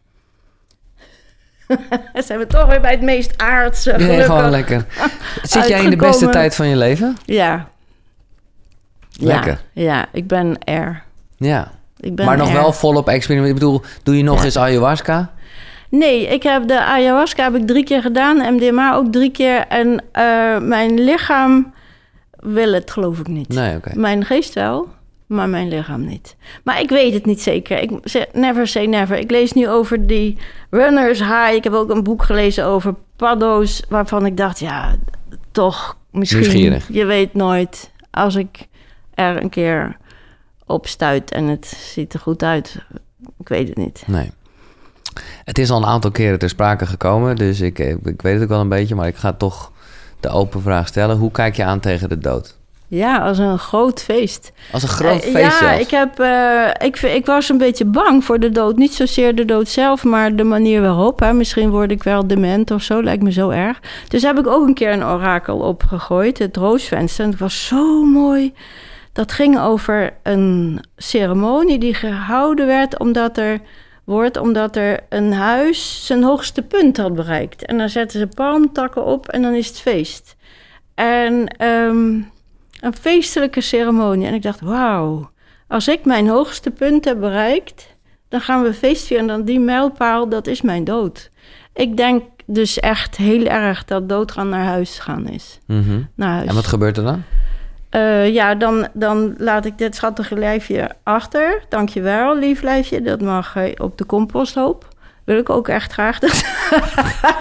Dan 2.13 2.23
zijn 2.23 2.39
we 2.39 2.47
toch 2.47 2.67
weer 2.67 2.81
bij 2.81 2.91
het 2.91 3.01
meest 3.03 3.33
aardse. 3.43 3.93
Nee, 3.93 4.23
gewoon 4.23 4.51
lekker. 4.51 4.87
Zit 5.43 5.69
jij 5.69 5.83
in 5.85 5.91
de 5.91 5.97
beste 5.97 6.29
tijd 6.29 6.55
van 6.55 6.69
je 6.69 6.77
leven? 6.77 7.17
Ja. 7.25 7.69
Lekker. 9.21 9.61
Ja, 9.73 9.83
ja, 9.83 10.07
ik 10.13 10.27
ben 10.27 10.59
er. 10.65 11.03
Ja. 11.37 11.71
Ik 12.01 12.15
ben 12.15 12.27
Maar 12.27 12.37
nog 12.37 12.49
er. 12.49 12.55
wel 12.55 12.73
volop 12.73 13.09
experiment. 13.09 13.49
Ik 13.49 13.55
bedoel, 13.59 13.83
doe 14.03 14.17
je 14.17 14.23
nog 14.23 14.39
Ja. 14.39 14.45
eens 14.45 14.59
ayahuasca? 14.59 15.33
Nee, 15.89 16.27
ik 16.27 16.43
heb 16.43 16.69
de 16.69 16.85
ayahuasca 16.85 17.45
heb 17.45 17.55
ik 17.55 17.67
drie 17.67 17.85
keer 17.85 18.03
gedaan, 18.03 18.55
MDMA 18.55 18.95
ook 18.95 19.13
drie 19.13 19.31
keer. 19.31 19.67
En 19.67 20.05
eh, 20.13 20.59
mijn 20.59 21.01
lichaam 21.01 21.73
wil 22.31 22.73
het 22.73 22.91
geloof 22.91 23.19
ik 23.19 23.29
niet. 23.29 23.49
Nee. 23.49 23.79
Mijn 23.95 24.25
geest 24.25 24.55
wel, 24.55 24.89
maar 25.27 25.49
mijn 25.49 25.69
lichaam 25.69 26.07
niet. 26.07 26.37
Maar 26.65 26.81
ik 26.81 26.89
weet 26.89 27.15
het 27.15 27.27
niet 27.27 27.43
zeker. 27.43 27.79
Ik 27.79 27.91
never 28.33 28.67
say 28.67 28.87
never. 28.87 29.19
Ik 29.19 29.31
lees 29.31 29.53
nu 29.53 29.69
over 29.69 30.07
die 30.07 30.39
runners 30.71 31.19
high. 31.19 31.53
Ik 31.53 31.65
heb 31.65 31.73
ook 31.73 31.91
een 31.91 32.03
boek 32.03 32.23
gelezen 32.23 32.65
over 32.65 32.95
paddo's... 33.17 33.83
waarvan 33.89 34.27
ik 34.27 34.37
dacht, 34.37 34.59
ja, 34.59 34.97
toch 35.53 35.97
misschien... 36.11 36.41
Nieuwsgierig. 36.41 36.89
Je 36.93 37.05
weet 37.05 37.35
nooit. 37.35 37.91
Als 38.11 38.35
ik 38.35 38.67
er 39.15 39.43
een 39.43 39.51
keer 39.51 39.97
op 40.67 40.87
stuit 40.87 41.31
en 41.31 41.45
het 41.45 41.67
ziet 41.67 42.13
er 42.13 42.21
goed 42.21 42.43
uit... 42.43 42.87
Ik 43.39 43.49
weet 43.49 43.69
het 43.69 43.77
niet. 43.77 44.05
Nee. 44.07 44.31
Het 45.45 45.59
is 45.59 45.71
al 45.71 45.77
een 45.77 45.89
aantal 45.89 46.11
keren 46.11 46.39
ter 46.39 46.49
sprake 46.49 46.87
gekomen, 46.87 47.37
dus 47.37 47.61
ik, 47.61 47.79
eh, 47.79 47.91
ik 48.05 48.23
weet 48.23 48.35
het 48.35 48.43
ook 48.43 48.49
wel 48.49 48.61
een 48.61 48.69
beetje, 48.69 48.95
maar 48.95 49.07
ik 49.09 49.17
ga 49.17 49.33
toch 49.33 49.73
de 50.21 50.29
open 50.29 50.63
vraag 50.63 50.87
stellen. 50.89 51.17
Hoe 51.17 51.31
kijk 51.31 51.57
je 51.57 51.65
aan 51.65 51.81
tegen 51.81 52.09
de 52.09 52.19
dood? 52.19 52.57
Ja, 52.91 53.19
als 53.19 53.39
een 53.39 53.59
groot 53.59 54.03
feest. 54.03 54.53
Als 54.73 54.83
een 54.83 54.89
groot 54.89 55.23
Eh, 55.25 55.31
feest 55.31 55.61
Ja, 55.61 55.67
zelfs. 55.69 55.79
ik, 55.81 55.91
heb, 55.91 56.19
eh, 56.21 56.87
ik, 56.87 56.99
ik 57.03 57.27
was 57.27 57.49
een 57.49 57.59
beetje 57.59 57.85
bang 57.85 58.25
voor 58.25 58.41
de 58.41 58.51
dood. 58.51 58.77
Niet 58.77 58.95
zozeer 58.95 59.35
de 59.35 59.45
dood 59.45 59.69
zelf, 59.69 60.05
maar 60.05 60.37
de 60.37 60.45
manier 60.45 60.81
waarop. 60.81 61.21
Hè. 61.21 61.33
Misschien 61.33 61.71
word 61.71 61.91
ik 61.91 62.03
wel 62.03 62.27
dement 62.27 62.71
of 62.71 62.83
zo, 62.83 63.03
lijkt 63.03 63.23
me 63.23 63.33
zo 63.33 63.51
erg. 63.51 63.81
Dus 64.09 64.23
heb 64.23 64.39
ik 64.39 64.47
ook 64.47 64.67
een 64.67 64.75
keer 64.75 64.93
een 64.93 65.05
orakel 65.05 65.59
opgegooid, 65.59 66.39
het 66.39 66.57
roosvenster. 66.57 67.25
En 67.25 67.31
het 67.31 67.41
was 67.41 67.67
zo 67.67 68.05
mooi. 68.05 68.53
Dat 69.13 69.33
ging 69.33 69.61
over 69.61 70.13
een 70.23 70.81
ceremonie 70.97 71.79
die 71.79 71.95
gehouden 71.95 72.67
werd 72.67 72.99
omdat 72.99 73.39
er, 73.39 73.61
wordt 74.09 74.37
omdat 74.37 74.77
er 74.77 75.01
een 75.09 75.33
huis 75.33 76.07
zijn 76.07 76.23
hoogste 76.23 76.63
punt 76.63 76.97
had 76.97 77.15
bereikt. 77.15 77.65
En 77.65 77.79
dan 77.79 77.89
zetten 77.89 78.19
ze 78.21 78.27
palmtakken 78.27 79.05
op 79.05 79.29
en 79.29 79.43
dan 79.43 79.55
is 79.55 79.69
het 79.69 79.81
feest. 79.81 80.37
En 80.95 81.47
ehm, 81.47 82.21
een 82.81 82.95
feestelijke 83.01 83.61
ceremonie. 83.61 84.27
En 84.27 84.35
ik 84.35 84.43
dacht, 84.43 84.61
wauw, 84.61 85.31
als 85.67 85.89
ik 85.89 86.05
mijn 86.05 86.29
hoogste 86.29 86.71
punt 86.71 87.05
heb 87.05 87.21
bereikt, 87.21 87.97
dan 88.29 88.41
gaan 88.41 88.63
we 88.63 88.75
feest 88.75 89.07
vieren. 89.07 89.29
En 89.29 89.37
dan 89.37 89.45
die 89.45 89.61
mijlpaal, 89.61 90.29
dat 90.29 90.47
is 90.47 90.63
mijn 90.63 90.85
dood. 90.85 91.31
Ik 91.75 91.97
denk 91.97 92.23
dus 92.47 92.79
echt 92.79 93.17
heel 93.17 93.45
erg 93.45 93.85
dat 93.85 94.09
doodgaan 94.09 94.49
naar 94.49 94.65
huis 94.65 94.99
gaan 94.99 95.29
is. 95.29 95.59
Mhm. 95.67 96.01
Naar 96.15 96.33
huis. 96.33 96.49
En 96.49 96.55
wat 96.55 96.67
gebeurt 96.67 96.97
er 96.97 97.05
dan? 97.05 97.23
Eh, 97.91 98.33
ja, 98.35 98.55
dan, 98.55 98.89
dan 98.93 99.35
laat 99.39 99.65
ik 99.65 99.79
dit 99.79 99.95
schattige 99.95 100.35
lijfje 100.35 100.91
achter. 101.03 101.63
Dankjewel, 101.69 102.37
lief 102.37 102.63
lijfje. 102.63 103.03
Dat 103.03 103.21
mag 103.21 103.57
eh, 103.57 103.73
op 103.77 103.99
de 103.99 104.07
composthoop. 104.07 104.89
Wil 105.25 105.39
ik 105.39 105.51
ook 105.51 105.69
echt 105.69 105.93
graag. 105.93 106.19
Dat, 106.19 106.45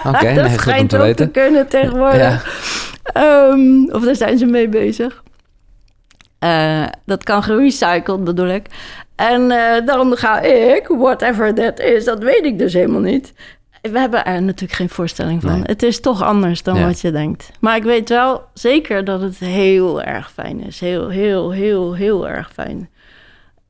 Oké, 0.04 0.24
nee, 0.24 0.34
dat 0.34 0.46
om 0.46 0.52
schijnt 0.52 0.96
ook 0.96 1.16
te 1.16 1.28
kunnen 1.28 1.68
tegenwoordig. 1.68 2.18
Ja. 2.18 2.40
Ehm, 3.02 3.84
of 3.84 4.04
daar 4.04 4.16
zijn 4.16 4.38
ze 4.38 4.46
mee 4.46 4.68
bezig. 4.68 5.22
Eh, 6.38 6.86
dat 7.04 7.24
kan 7.24 7.42
gerecycled, 7.42 8.24
bedoel 8.24 8.48
ik. 8.48 8.66
En 9.16 9.48
dan 9.84 10.16
ga 10.16 10.40
ik, 10.40 10.86
whatever 10.86 11.54
that 11.54 11.80
is, 11.80 12.04
dat 12.04 12.22
weet 12.22 12.44
ik 12.44 12.58
dus 12.58 12.72
helemaal 12.72 13.00
niet. 13.00 13.32
We 13.82 13.98
hebben 13.98 14.24
er 14.24 14.42
natuurlijk 14.42 14.72
geen 14.72 14.88
voorstelling 14.88 15.42
van. 15.42 15.52
Nee. 15.52 15.62
Het 15.62 15.82
is 15.82 16.00
toch 16.00 16.22
anders 16.22 16.62
dan 16.62 16.76
Ja. 16.78 16.86
wat 16.86 17.00
je 17.00 17.10
denkt. 17.10 17.50
Maar 17.60 17.76
ik 17.76 17.82
weet 17.82 18.08
wel 18.08 18.42
zeker 18.54 19.04
dat 19.04 19.20
het 19.20 19.38
heel 19.38 20.02
erg 20.02 20.30
fijn 20.32 20.60
is. 20.60 20.80
Heel, 20.80 21.08
heel, 21.08 21.50
heel, 21.50 21.94
heel 21.94 22.28
erg 22.28 22.50
fijn. 22.52 22.90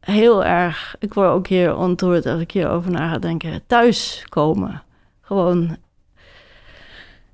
Heel 0.01 0.45
erg. 0.45 0.97
Ik 0.99 1.15
word 1.15 1.29
ook 1.31 1.47
hier 1.47 1.77
ontroerd 1.77 2.27
als 2.27 2.41
ik 2.41 2.51
hierover 2.51 2.91
na 2.91 3.09
ga 3.11 3.19
denken. 3.19 3.63
Thuis 3.67 4.25
komen. 4.29 4.83
Gewoon. 5.23 5.77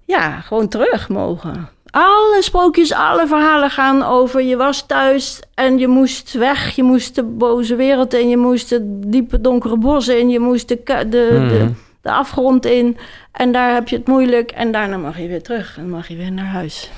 Ja, 0.05 0.41
gewoon 0.41 0.69
terug 0.69 1.09
mogen. 1.09 1.69
Alle 1.91 2.39
sprookjes, 2.41 2.93
alle 2.93 3.27
verhalen 3.27 3.71
gaan 3.71 4.03
over 4.03 4.43
je 4.43 4.57
was 4.57 4.87
thuis 4.87 5.41
en 5.55 5.79
je 5.79 5.89
moest 5.89 6.33
weg. 6.33 6.75
Je 6.77 6.83
moest 6.83 7.15
de 7.15 7.23
boze 7.23 7.75
wereld 7.77 8.15
in, 8.15 8.29
je 8.29 8.37
moest 8.37 8.71
het 8.71 8.83
diepe 8.87 9.41
donkere 9.41 9.77
bos 9.79 10.09
in, 10.09 10.29
je 10.31 10.39
moest 10.41 10.69
de, 10.69 10.83
de, 10.85 11.07
de, 11.11 11.39
Mhm. 11.39 11.73
De 12.05 12.10
afgrond 12.12 12.66
in. 12.66 12.97
En 13.32 13.52
daar 13.52 13.74
heb 13.74 13.89
je 13.89 13.97
het 13.97 14.06
moeilijk 14.06 14.51
en 14.51 14.72
daarna 14.72 14.97
mag 14.97 15.18
je 15.18 15.28
weer 15.28 15.43
terug 15.43 15.76
en 15.78 15.89
mag 15.90 16.09
je 16.09 16.16
weer 16.16 16.32
naar 16.32 16.47
huis. 16.47 16.90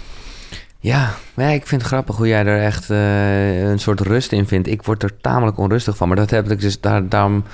Ja, 0.81 1.11
ja, 1.37 1.47
ik 1.49 1.67
vind 1.67 1.81
het 1.83 1.91
grappig 1.91 2.17
hoe 2.17 2.29
jij 2.29 2.45
er 2.47 2.63
echt 2.63 2.91
eh, 2.91 3.69
een 3.69 3.79
soort 3.79 4.01
rust 4.01 4.33
in 4.33 4.47
vindt. 4.47 4.69
Ik 4.69 4.83
word 4.83 5.03
er 5.03 5.17
tamelijk 5.21 5.59
onrustig 5.59 5.97
van, 5.97 6.09
maar 6.09 6.17
dat 6.17 6.31
heb 6.31 6.51
ik 6.51 6.61
dus 6.61 6.81
daar, 6.81 7.09
daarom... 7.09 7.45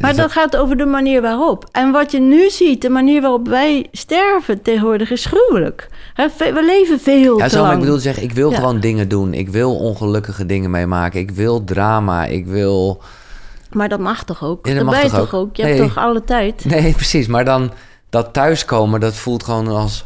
Maar 0.00 0.16
dat 0.16 0.32
gaat 0.32 0.56
over 0.56 0.76
de 0.76 0.84
manier 0.84 1.22
waarop. 1.22 1.68
En 1.72 1.90
wat 1.90 2.10
je 2.10 2.20
nu 2.20 2.50
ziet, 2.50 2.82
de 2.82 2.88
manier 2.88 3.20
waarop 3.20 3.48
wij 3.48 3.86
sterven 3.92 4.62
tegenwoordig 4.62 5.10
is 5.10 5.24
gruwelijk. 5.26 5.88
We 6.38 6.62
leven 6.66 7.00
veel 7.00 7.38
Ja, 7.38 7.44
te 7.44 7.50
zo, 7.50 7.60
lang. 7.62 7.72
ik 7.72 7.78
bedoel 7.78 7.94
te 7.96 8.02
zeggen, 8.02 8.22
ik 8.22 8.32
wil 8.32 8.50
Ja. 8.50 8.56
gewoon 8.56 8.80
dingen 8.80 9.08
doen. 9.08 9.34
Ik 9.34 9.48
wil 9.48 9.76
ongelukkige 9.76 10.46
dingen 10.46 10.70
meemaken. 10.70 11.20
Ik 11.20 11.30
wil 11.30 11.64
drama. 11.64 12.24
Ik 12.26 12.46
wil... 12.46 13.02
Maar 13.74 13.88
dat 13.88 14.00
mag 14.00 14.24
toch 14.24 14.44
ook? 14.44 14.66
Ja, 14.66 14.74
dat 14.74 14.84
dat 14.84 14.94
mag 14.94 15.10
toch 15.10 15.34
ook? 15.34 15.40
ook? 15.40 15.56
Je 15.56 15.64
hebt 15.64 15.78
toch 15.78 15.96
alle 15.96 16.24
tijd? 16.24 16.64
Nee, 16.64 16.92
precies. 17.02 17.26
Maar 17.26 17.44
dan 17.44 17.72
dat 18.10 18.32
thuiskomen, 18.32 19.00
dat 19.00 19.14
voelt 19.14 19.44
gewoon 19.44 19.68
als... 19.68 20.04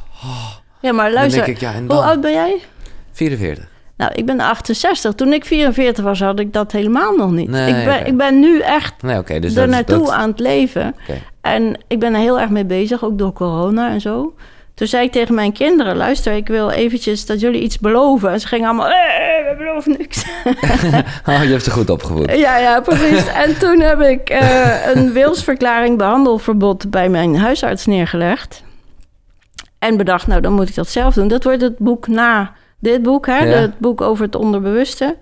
Ja, 0.80 0.92
maar 0.92 1.04
Dan 1.04 1.14
luister, 1.14 1.44
denk 1.44 1.56
ik, 1.56 1.62
ja, 1.62 1.74
en 1.74 1.86
hoe 1.86 2.02
oud 2.02 2.20
ben 2.20 2.32
jij? 2.32 2.60
44. 3.12 3.68
Nou, 3.96 4.12
ik 4.14 4.26
ben 4.26 4.40
68. 4.40 5.14
Toen 5.14 5.32
ik 5.32 5.44
44 5.44 6.04
was, 6.04 6.20
had 6.20 6.38
ik 6.40 6.52
dat 6.52 6.72
helemaal 6.72 7.16
nog 7.16 7.30
niet. 7.30 7.48
Nee, 7.48 7.74
ik, 7.74 7.84
ben, 7.84 8.06
ik 8.06 8.16
ben 8.16 8.40
nu 8.40 8.60
echt 8.60 9.02
Nee, 9.02 9.18
oké. 9.18 9.38
dus 9.38 9.56
er 9.56 9.68
naartoe 9.68 9.98
dat, 9.98 10.10
aan 10.10 10.28
het 10.28 10.40
leven. 10.40 10.94
En 11.40 11.78
ik 11.88 12.00
ben 12.00 12.14
er 12.14 12.20
heel 12.20 12.40
erg 12.40 12.50
mee 12.50 12.64
bezig, 12.64 13.04
ook 13.04 13.18
door 13.18 13.32
corona 13.32 13.90
en 13.90 14.00
zo. 14.00 14.34
Toen 14.76 14.86
zei 14.86 15.04
ik 15.04 15.12
tegen 15.12 15.34
mijn 15.34 15.52
kinderen, 15.52 15.96
luister, 15.96 16.32
ik 16.32 16.48
wil 16.48 16.70
eventjes 16.70 17.26
dat 17.26 17.40
jullie 17.40 17.60
iets 17.60 17.78
beloven. 17.78 18.30
En 18.30 18.40
ze 18.40 18.46
gingen 18.46 18.66
allemaal, 18.68 18.88
eh, 18.88 18.94
we 19.48 19.54
beloven 19.58 19.96
niks. 19.98 20.24
Oh, 21.28 21.42
je 21.42 21.50
hebt 21.50 21.64
ze 21.64 21.70
goed 21.70 21.90
opgevoed. 21.90 22.30
ja, 22.30 22.56
ja, 22.56 22.80
precies. 22.80 23.26
en 23.44 23.58
toen 23.58 23.80
heb 23.80 24.00
ik 24.00 24.30
eh, 24.30 24.94
een 24.94 25.12
wilsverklaring 25.12 25.98
behandelverbod 25.98 26.90
bij 26.90 27.08
mijn 27.08 27.36
huisarts 27.36 27.86
neergelegd. 27.86 28.62
En 29.78 29.96
bedacht, 29.96 30.26
nou, 30.26 30.40
dan 30.40 30.52
moet 30.52 30.68
ik 30.68 30.74
dat 30.74 30.88
zelf 30.88 31.14
doen. 31.14 31.28
Dat 31.28 31.44
wordt 31.44 31.60
het 31.62 31.78
boek 31.78 32.06
na 32.06 32.52
dit 32.78 33.02
boek, 33.02 33.26
hè? 33.26 33.38
Ja. 33.38 33.56
Het 33.56 33.78
boek 33.78 34.00
over 34.00 34.24
het 34.24 34.34
onderbewuste. 34.34 35.16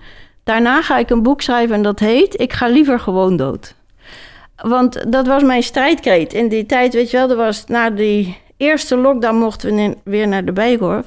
Daarna 0.44 0.82
ga 0.82 0.98
ik 0.98 1.10
een 1.10 1.22
boek 1.22 1.42
schrijven 1.42 1.74
en 1.74 1.82
dat 1.82 1.98
heet 1.98 2.40
Ik 2.40 2.52
ga 2.52 2.66
liever 2.66 3.00
gewoon 3.00 3.36
dood. 3.36 3.74
Want 4.56 5.12
dat 5.12 5.26
was 5.26 5.42
mijn 5.42 5.62
strijdkreet 5.62 6.32
in 6.32 6.48
die 6.48 6.66
tijd. 6.66 6.94
Weet 6.94 7.10
je 7.10 7.16
wel, 7.16 7.30
er 7.30 7.36
was 7.36 7.64
na 7.66 7.90
die 7.90 8.42
eerste 8.56 8.96
lockdown 8.96 9.36
mochten 9.36 9.74
we 9.74 9.96
weer 10.04 10.28
naar 10.28 10.44
de 10.44 10.52
Bijenkorf. 10.52 11.06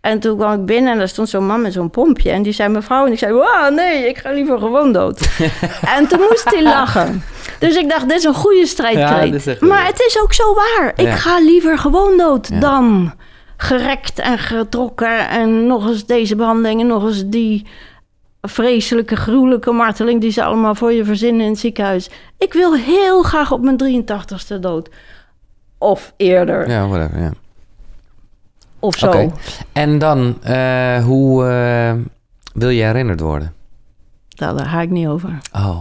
En 0.00 0.20
toen 0.20 0.36
kwam 0.36 0.52
ik 0.52 0.66
binnen 0.66 0.92
en 0.92 0.98
daar 0.98 1.08
stond 1.08 1.28
zo'n 1.28 1.46
man 1.46 1.62
met 1.62 1.72
zo'n 1.72 1.90
pompje. 1.90 2.30
En 2.30 2.42
die 2.42 2.52
zei 2.52 2.68
mevrouw, 2.68 3.06
en 3.06 3.12
ik 3.12 3.18
zei, 3.18 3.32
wow, 3.32 3.74
nee, 3.74 4.08
ik 4.08 4.18
ga 4.18 4.30
liever 4.30 4.58
gewoon 4.58 4.92
dood. 4.92 5.28
en 5.96 6.08
toen 6.08 6.20
moest 6.28 6.44
hij 6.44 6.62
lachen. 6.62 7.22
Dus 7.58 7.76
ik 7.76 7.88
dacht, 7.88 8.08
dit 8.08 8.18
is 8.18 8.24
een 8.24 8.34
goede 8.34 8.66
strijdkreet. 8.66 9.60
maar 9.60 9.86
het 9.86 10.00
is 10.00 10.20
ook 10.22 10.32
zo 10.32 10.54
waar. 10.54 10.92
Ik 10.96 11.10
ga 11.10 11.38
liever 11.38 11.78
gewoon 11.78 12.16
dood 12.16 12.48
Ja. 12.48 12.60
dan 12.60 13.12
gerekt 13.56 14.18
en 14.18 14.38
getrokken. 14.38 15.28
En 15.28 15.66
nog 15.66 15.88
eens 15.88 16.06
deze 16.06 16.36
behandeling 16.36 16.80
en 16.80 16.86
nog 16.86 17.04
eens 17.04 17.22
die 17.26 17.66
vreselijke, 18.42 19.16
gruwelijke 19.16 19.72
marteling... 19.72 20.20
die 20.20 20.30
ze 20.30 20.44
allemaal 20.44 20.74
voor 20.74 20.92
je 20.92 21.04
verzinnen 21.04 21.44
in 21.44 21.50
het 21.50 21.60
ziekenhuis. 21.60 22.10
Ik 22.38 22.52
wil 22.52 22.74
heel 22.74 23.22
graag 23.22 23.52
op 23.52 23.60
mijn 23.62 24.04
83ste 24.04 24.60
dood. 24.60 24.88
Of 25.84 26.12
eerder. 26.16 26.68
Ja, 26.70 26.86
whatever, 26.88 27.20
ja. 27.20 27.30
Of 28.78 28.96
zo. 28.98 29.32
En 29.72 29.98
dan, 29.98 30.42
eh, 30.42 31.04
hoe 31.04 31.46
eh, 31.46 31.92
wil 32.54 32.68
je 32.68 32.82
herinnerd 32.82 33.20
worden? 33.20 33.52
Nou, 34.36 34.56
daar 34.56 34.66
ga 34.66 34.80
ik 34.80 34.90
niet 34.90 35.06
over. 35.06 35.38
Oh, 35.52 35.78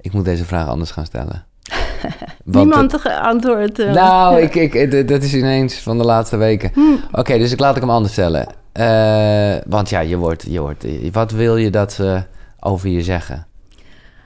ik 0.00 0.12
moet 0.12 0.24
deze 0.24 0.44
vraag 0.44 0.68
anders 0.68 0.90
gaan 0.90 1.04
stellen. 1.06 1.44
Niemand 2.44 2.92
het- 2.92 3.00
ge- 3.00 3.20
antwoord. 3.20 3.78
eh. 3.78 3.92
nou, 3.92 4.40
ik, 4.46 4.54
ik, 4.54 5.08
dat 5.08 5.22
is 5.22 5.34
ineens 5.34 5.74
van 5.74 5.98
de 5.98 6.04
laatste 6.04 6.36
weken. 6.36 6.70
Hm. 6.74 6.80
Oké, 7.12 7.38
dus 7.38 7.52
ik 7.52 7.60
laat 7.60 7.74
ik 7.76 7.80
hem 7.82 7.90
anders 7.90 8.12
stellen. 8.12 8.46
Want 9.66 9.88
ja, 9.88 10.00
je 10.00 10.16
wordt, 10.16 10.44
je 10.48 10.60
wordt... 10.60 10.84
Wat 11.12 11.30
wil 11.30 11.56
je 11.56 11.70
dat 11.70 11.92
ze 11.92 12.22
over 12.60 12.88
je 12.88 13.02
zeggen? 13.02 13.46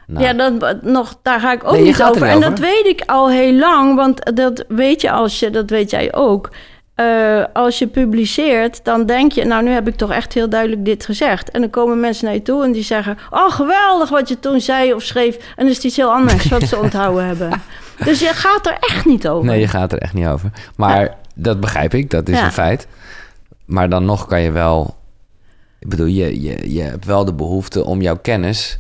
Nou, 0.09 0.25
Ja, 0.25 0.33
dat, 0.33 0.83
nog, 0.83 1.19
daar 1.23 1.41
ga 1.41 1.53
ik 1.53 1.65
ook 1.65 1.73
Nee, 1.73 1.83
niet 1.83 2.01
er 2.01 2.09
over. 2.09 2.27
En 2.27 2.37
over. 2.37 2.51
dat 2.51 2.59
weet 2.59 2.87
ik 2.87 3.03
al 3.07 3.31
heel 3.31 3.53
lang, 3.53 3.97
want 3.97 4.37
dat 4.37 4.65
weet 4.69 5.01
je 5.01 5.11
als 5.11 5.39
je, 5.39 5.51
dat 5.51 5.71
weet 5.71 5.91
jij 5.91 6.15
ook. 6.15 6.51
Eh, 6.95 7.45
als 7.53 7.79
je 7.79 7.87
publiceert, 7.87 8.85
dan 8.85 9.07
denk 9.07 9.33
je, 9.33 9.45
nou 9.45 9.63
nu 9.63 9.71
heb 9.71 9.89
ik 9.89 9.95
toch 9.97 10.13
echt 10.13 10.33
heel 10.33 10.49
duidelijk 10.49 10.85
dit 10.85 11.05
gezegd. 11.05 11.51
En 11.51 11.61
dan 11.61 11.71
komen 11.71 12.01
mensen 12.01 12.25
naar 12.25 12.35
je 12.35 12.43
toe 12.43 12.65
en 12.65 12.73
die 12.73 12.83
zeggen, 12.83 13.19
oh 13.31 13.51
geweldig 13.53 14.09
wat 14.09 14.29
je 14.29 14.41
toen 14.41 14.61
zei 14.61 14.93
of 14.95 15.03
schreef. 15.03 15.37
En 15.37 15.43
dan 15.57 15.67
is 15.67 15.75
het 15.77 15.85
iets 15.85 15.97
heel 15.97 16.13
anders 16.13 16.49
wat 16.49 16.63
ze 16.63 16.79
onthouden 16.85 17.27
hebben. 17.27 17.61
Dus 18.05 18.21
je 18.21 18.27
gaat 18.33 18.67
er 18.67 18.77
echt 18.81 19.05
niet 19.05 19.29
over. 19.29 19.47
Nee, 19.47 19.61
je 19.61 19.69
gaat 19.69 19.93
er 19.93 19.99
echt 19.99 20.15
niet 20.15 20.27
over. 20.27 20.51
Maar 20.77 21.17
dat 21.35 21.61
begrijp 21.61 21.95
ik, 21.95 22.11
dat 22.11 22.29
is 22.29 22.39
Ja. 22.39 22.45
een 22.45 22.53
feit. 22.53 22.87
Maar 23.65 23.89
dan 23.89 24.05
nog 24.05 24.27
kan 24.27 24.41
je 24.41 24.51
wel... 24.53 24.97
Ik 25.81 25.89
bedoel, 25.89 26.07
je, 26.07 26.43
je, 26.43 26.73
je 26.75 26.83
hebt 26.83 27.05
wel 27.05 27.25
de 27.25 27.35
behoefte 27.35 27.85
om 27.85 28.01
jouw 28.03 28.17
kennis 28.23 28.79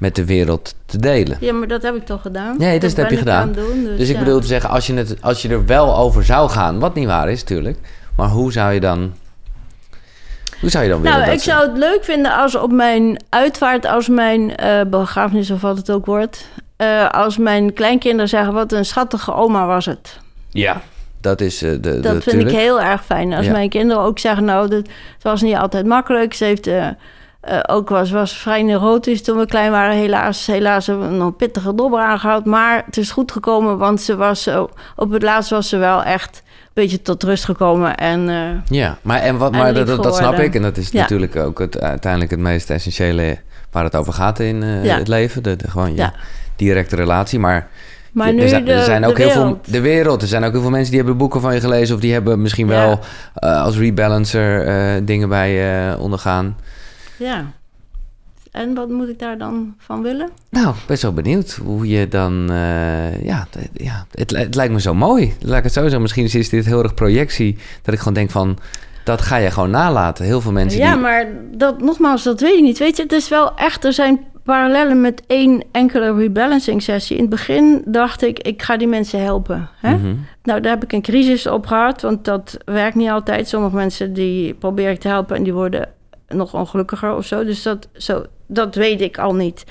met 0.00 0.14
de 0.14 0.24
wereld 0.24 0.74
te 0.86 0.98
delen. 0.98 1.36
Ja, 1.40 1.52
maar 1.52 1.68
dat 1.68 1.82
heb 1.82 1.94
ik 1.94 2.04
toch 2.06 2.22
gedaan? 2.22 2.54
Nee, 2.58 2.78
dus 2.80 2.94
dat 2.94 2.98
heb 2.98 3.08
ben 3.08 3.14
je 3.18 3.22
ik 3.22 3.28
gedaan. 3.28 3.42
aan 3.42 3.48
het 3.48 3.56
doen, 3.56 3.84
dus 3.84 3.98
Dus 3.98 4.08
ik 4.08 4.18
bedoel 4.18 4.40
te 4.40 4.46
zeggen, 4.46 4.70
als 4.70 4.86
je, 4.86 4.94
het, 4.94 5.16
als 5.20 5.42
je 5.42 5.48
er 5.48 5.66
wel 5.66 5.96
over 5.96 6.24
zou 6.24 6.50
gaan, 6.50 6.78
wat 6.78 6.94
niet 6.94 7.06
waar 7.06 7.30
is 7.30 7.40
natuurlijk, 7.40 7.78
maar 8.16 8.28
hoe 8.28 8.52
zou 8.52 8.72
je 8.72 8.80
dan, 8.80 9.12
hoe 10.60 10.70
zou 10.70 10.84
je 10.84 10.90
dan 10.90 11.00
willen 11.00 11.18
Nou, 11.18 11.30
ik 11.32 11.38
ze- 11.38 11.50
zou 11.50 11.68
het 11.68 11.78
leuk 11.78 12.04
vinden 12.04 12.32
als 12.36 12.54
op 12.54 12.72
mijn 12.72 13.22
uitvaart, 13.28 13.86
als 13.86 14.08
mijn 14.08 14.56
eh, 14.56 14.80
begrafenis 14.86 15.50
of 15.50 15.60
wat 15.60 15.76
het 15.76 15.90
ook 15.90 16.06
wordt, 16.06 16.48
eh, 16.76 17.08
als 17.10 17.38
mijn 17.38 17.72
kleinkinderen 17.72 18.28
zeggen: 18.28 18.52
wat 18.52 18.72
een 18.72 18.84
schattige 18.84 19.34
oma 19.34 19.66
was 19.66 19.86
het. 19.86 20.18
Ja, 20.50 20.80
dat 21.20 21.40
is 21.40 21.62
eh, 21.62 21.70
de, 21.70 21.78
de, 21.80 22.00
Dat 22.00 22.22
vind 22.22 22.40
ik 22.42 22.50
heel 22.50 22.80
erg 22.80 23.04
fijn. 23.04 23.32
Als 23.32 23.46
Ja. 23.46 23.52
mijn 23.52 23.68
kinderen 23.68 24.02
ook 24.02 24.18
zeggen: 24.18 24.44
nou, 24.44 24.68
dat, 24.68 24.78
het 25.14 25.22
was 25.22 25.42
niet 25.42 25.56
altijd 25.56 25.86
makkelijk. 25.86 26.34
Ze 26.34 26.44
heeft 26.44 26.66
eh, 26.66 26.86
eh, 27.40 27.58
ook 27.66 27.88
was, 27.88 28.10
was 28.10 28.36
vrij 28.36 28.62
neurotisch 28.62 29.22
toen 29.22 29.38
we 29.38 29.46
klein 29.46 29.70
waren. 29.70 29.96
Helaas, 29.96 30.46
helaas 30.46 30.86
hebben 30.86 31.08
we 31.10 31.16
nog 31.16 31.26
een 31.26 31.36
pittige 31.36 31.74
dobber 31.74 32.00
aangehad. 32.00 32.44
Maar 32.44 32.82
het 32.86 32.96
is 32.96 33.10
goed 33.10 33.32
gekomen, 33.32 33.78
want 33.78 34.00
ze 34.00 34.16
was 34.16 34.42
zo, 34.42 34.68
op 34.96 35.10
het 35.10 35.22
laatst 35.22 35.50
was 35.50 35.68
ze 35.68 35.76
wel 35.76 36.02
echt 36.02 36.42
een 36.44 36.70
beetje 36.74 37.02
tot 37.02 37.22
rust 37.22 37.44
gekomen. 37.44 37.96
En 37.96 38.28
eh, 38.28 38.76
Ja, 38.76 38.98
maar, 39.02 39.20
en 39.20 39.36
wat, 39.36 39.52
En 39.52 39.58
maar 39.58 39.74
dat, 39.74 40.02
dat, 40.02 40.16
snap 40.16 40.38
ik 40.38 40.54
en 40.54 40.62
dat 40.62 40.76
is 40.76 40.90
Ja. 40.90 41.00
natuurlijk 41.00 41.36
ook 41.36 41.58
het, 41.58 41.80
uiteindelijk 41.80 42.30
het 42.30 42.40
meest 42.40 42.70
essentiële 42.70 43.38
waar 43.70 43.84
het 43.84 43.96
over 43.96 44.12
gaat 44.12 44.38
in 44.38 44.62
eh, 44.62 44.84
Ja. 44.84 44.98
het 44.98 45.08
leven. 45.08 45.42
De, 45.42 45.56
de- 45.56 45.70
gewoon 45.70 45.90
je 45.90 45.96
Ja. 45.96 46.12
directe 46.56 46.96
relatie, 46.96 47.38
maar, 47.38 47.68
maar 48.12 48.26
er, 48.26 48.34
nu 48.34 48.48
zijn, 48.48 48.68
er 48.68 48.84
zijn 48.84 49.04
ook 49.06 49.16
de 49.16 49.22
heel 49.22 49.32
wereld. 49.34 49.58
veel, 49.62 49.72
de 49.72 49.80
wereld, 49.80 50.22
er 50.22 50.28
zijn 50.28 50.44
ook 50.44 50.52
heel 50.52 50.60
veel 50.60 50.70
mensen 50.70 50.88
die 50.90 50.98
hebben 50.98 51.16
boeken 51.18 51.40
van 51.40 51.54
je 51.54 51.60
gelezen 51.60 51.94
of 51.94 52.00
die 52.00 52.12
hebben 52.12 52.42
misschien 52.42 52.68
Ja. 52.68 52.72
wel 52.86 52.98
eh, 53.34 53.62
als 53.62 53.76
rebalancer 53.78 54.66
eh, 54.66 55.00
dingen 55.04 55.28
bij 55.28 55.52
je 55.52 55.96
ondergaan. 55.98 56.56
Ja. 57.20 57.44
En 58.50 58.74
wat 58.74 58.88
moet 58.88 59.08
ik 59.08 59.18
daar 59.18 59.38
dan 59.38 59.74
van 59.78 60.02
willen? 60.02 60.28
Nou, 60.50 60.74
ben 60.86 60.98
zo 60.98 61.12
benieuwd 61.12 61.52
hoe 61.64 61.88
je 61.88 62.08
dan... 62.08 62.50
eh, 62.50 63.24
ja, 63.24 63.46
ja 63.72 64.06
het, 64.10 64.30
li- 64.30 64.38
het 64.38 64.54
lijkt 64.54 64.72
me 64.72 64.80
zo 64.80 64.94
mooi. 64.94 65.34
Laat 65.40 65.58
ik 65.58 65.64
het 65.64 65.72
zo 65.72 65.80
zeggen. 65.82 66.00
Misschien 66.00 66.24
is 66.32 66.48
dit 66.48 66.64
heel 66.66 66.82
erg 66.82 66.94
projectie. 66.94 67.58
Dat 67.82 67.94
ik 67.94 67.98
gewoon 67.98 68.14
denk 68.14 68.30
van... 68.30 68.58
Dat 69.04 69.20
ga 69.20 69.36
je 69.36 69.50
gewoon 69.50 69.70
nalaten. 69.70 70.24
Heel 70.24 70.40
veel 70.40 70.52
mensen 70.52 70.80
Ja, 70.80 70.92
die... 70.92 71.00
maar 71.00 71.26
dat, 71.52 71.80
nogmaals, 71.80 72.22
dat 72.22 72.40
weet 72.40 72.56
ik 72.56 72.62
niet. 72.62 72.78
Weet 72.78 72.96
je, 72.96 73.02
het 73.02 73.12
is 73.12 73.28
wel 73.28 73.56
echt, 73.56 73.84
er 73.84 73.92
zijn 73.92 74.24
parallellen 74.44 75.00
met 75.00 75.22
één 75.26 75.64
enkele 75.72 76.14
rebalancing 76.14 76.82
sessie. 76.82 77.16
In 77.16 77.22
het 77.22 77.30
begin 77.30 77.82
dacht 77.86 78.22
ik, 78.22 78.38
ik 78.38 78.62
ga 78.62 78.76
die 78.76 78.88
mensen 78.88 79.22
helpen. 79.22 79.68
Hè? 79.80 79.96
Mhm. 79.96 80.14
Nou, 80.42 80.60
daar 80.60 80.72
heb 80.72 80.82
ik 80.84 80.92
een 80.92 81.02
crisis 81.02 81.46
op 81.46 81.66
gehad, 81.66 82.02
want 82.02 82.24
dat 82.24 82.56
werkt 82.64 82.94
niet 82.94 83.08
altijd. 83.10 83.48
Sommige 83.48 83.74
mensen 83.76 84.12
die 84.12 84.54
probeer 84.54 84.90
ik 84.90 85.00
te 85.00 85.08
helpen 85.08 85.36
en 85.36 85.42
die 85.42 85.52
worden 85.52 85.88
nog 86.34 86.54
ongelukkiger 86.54 87.16
of 87.16 87.26
zo. 87.26 87.44
Dus 87.44 87.62
dat, 87.62 87.88
zo, 87.92 88.24
dat 88.46 88.74
weet 88.74 89.00
ik 89.00 89.18
al 89.18 89.34
niet. 89.34 89.64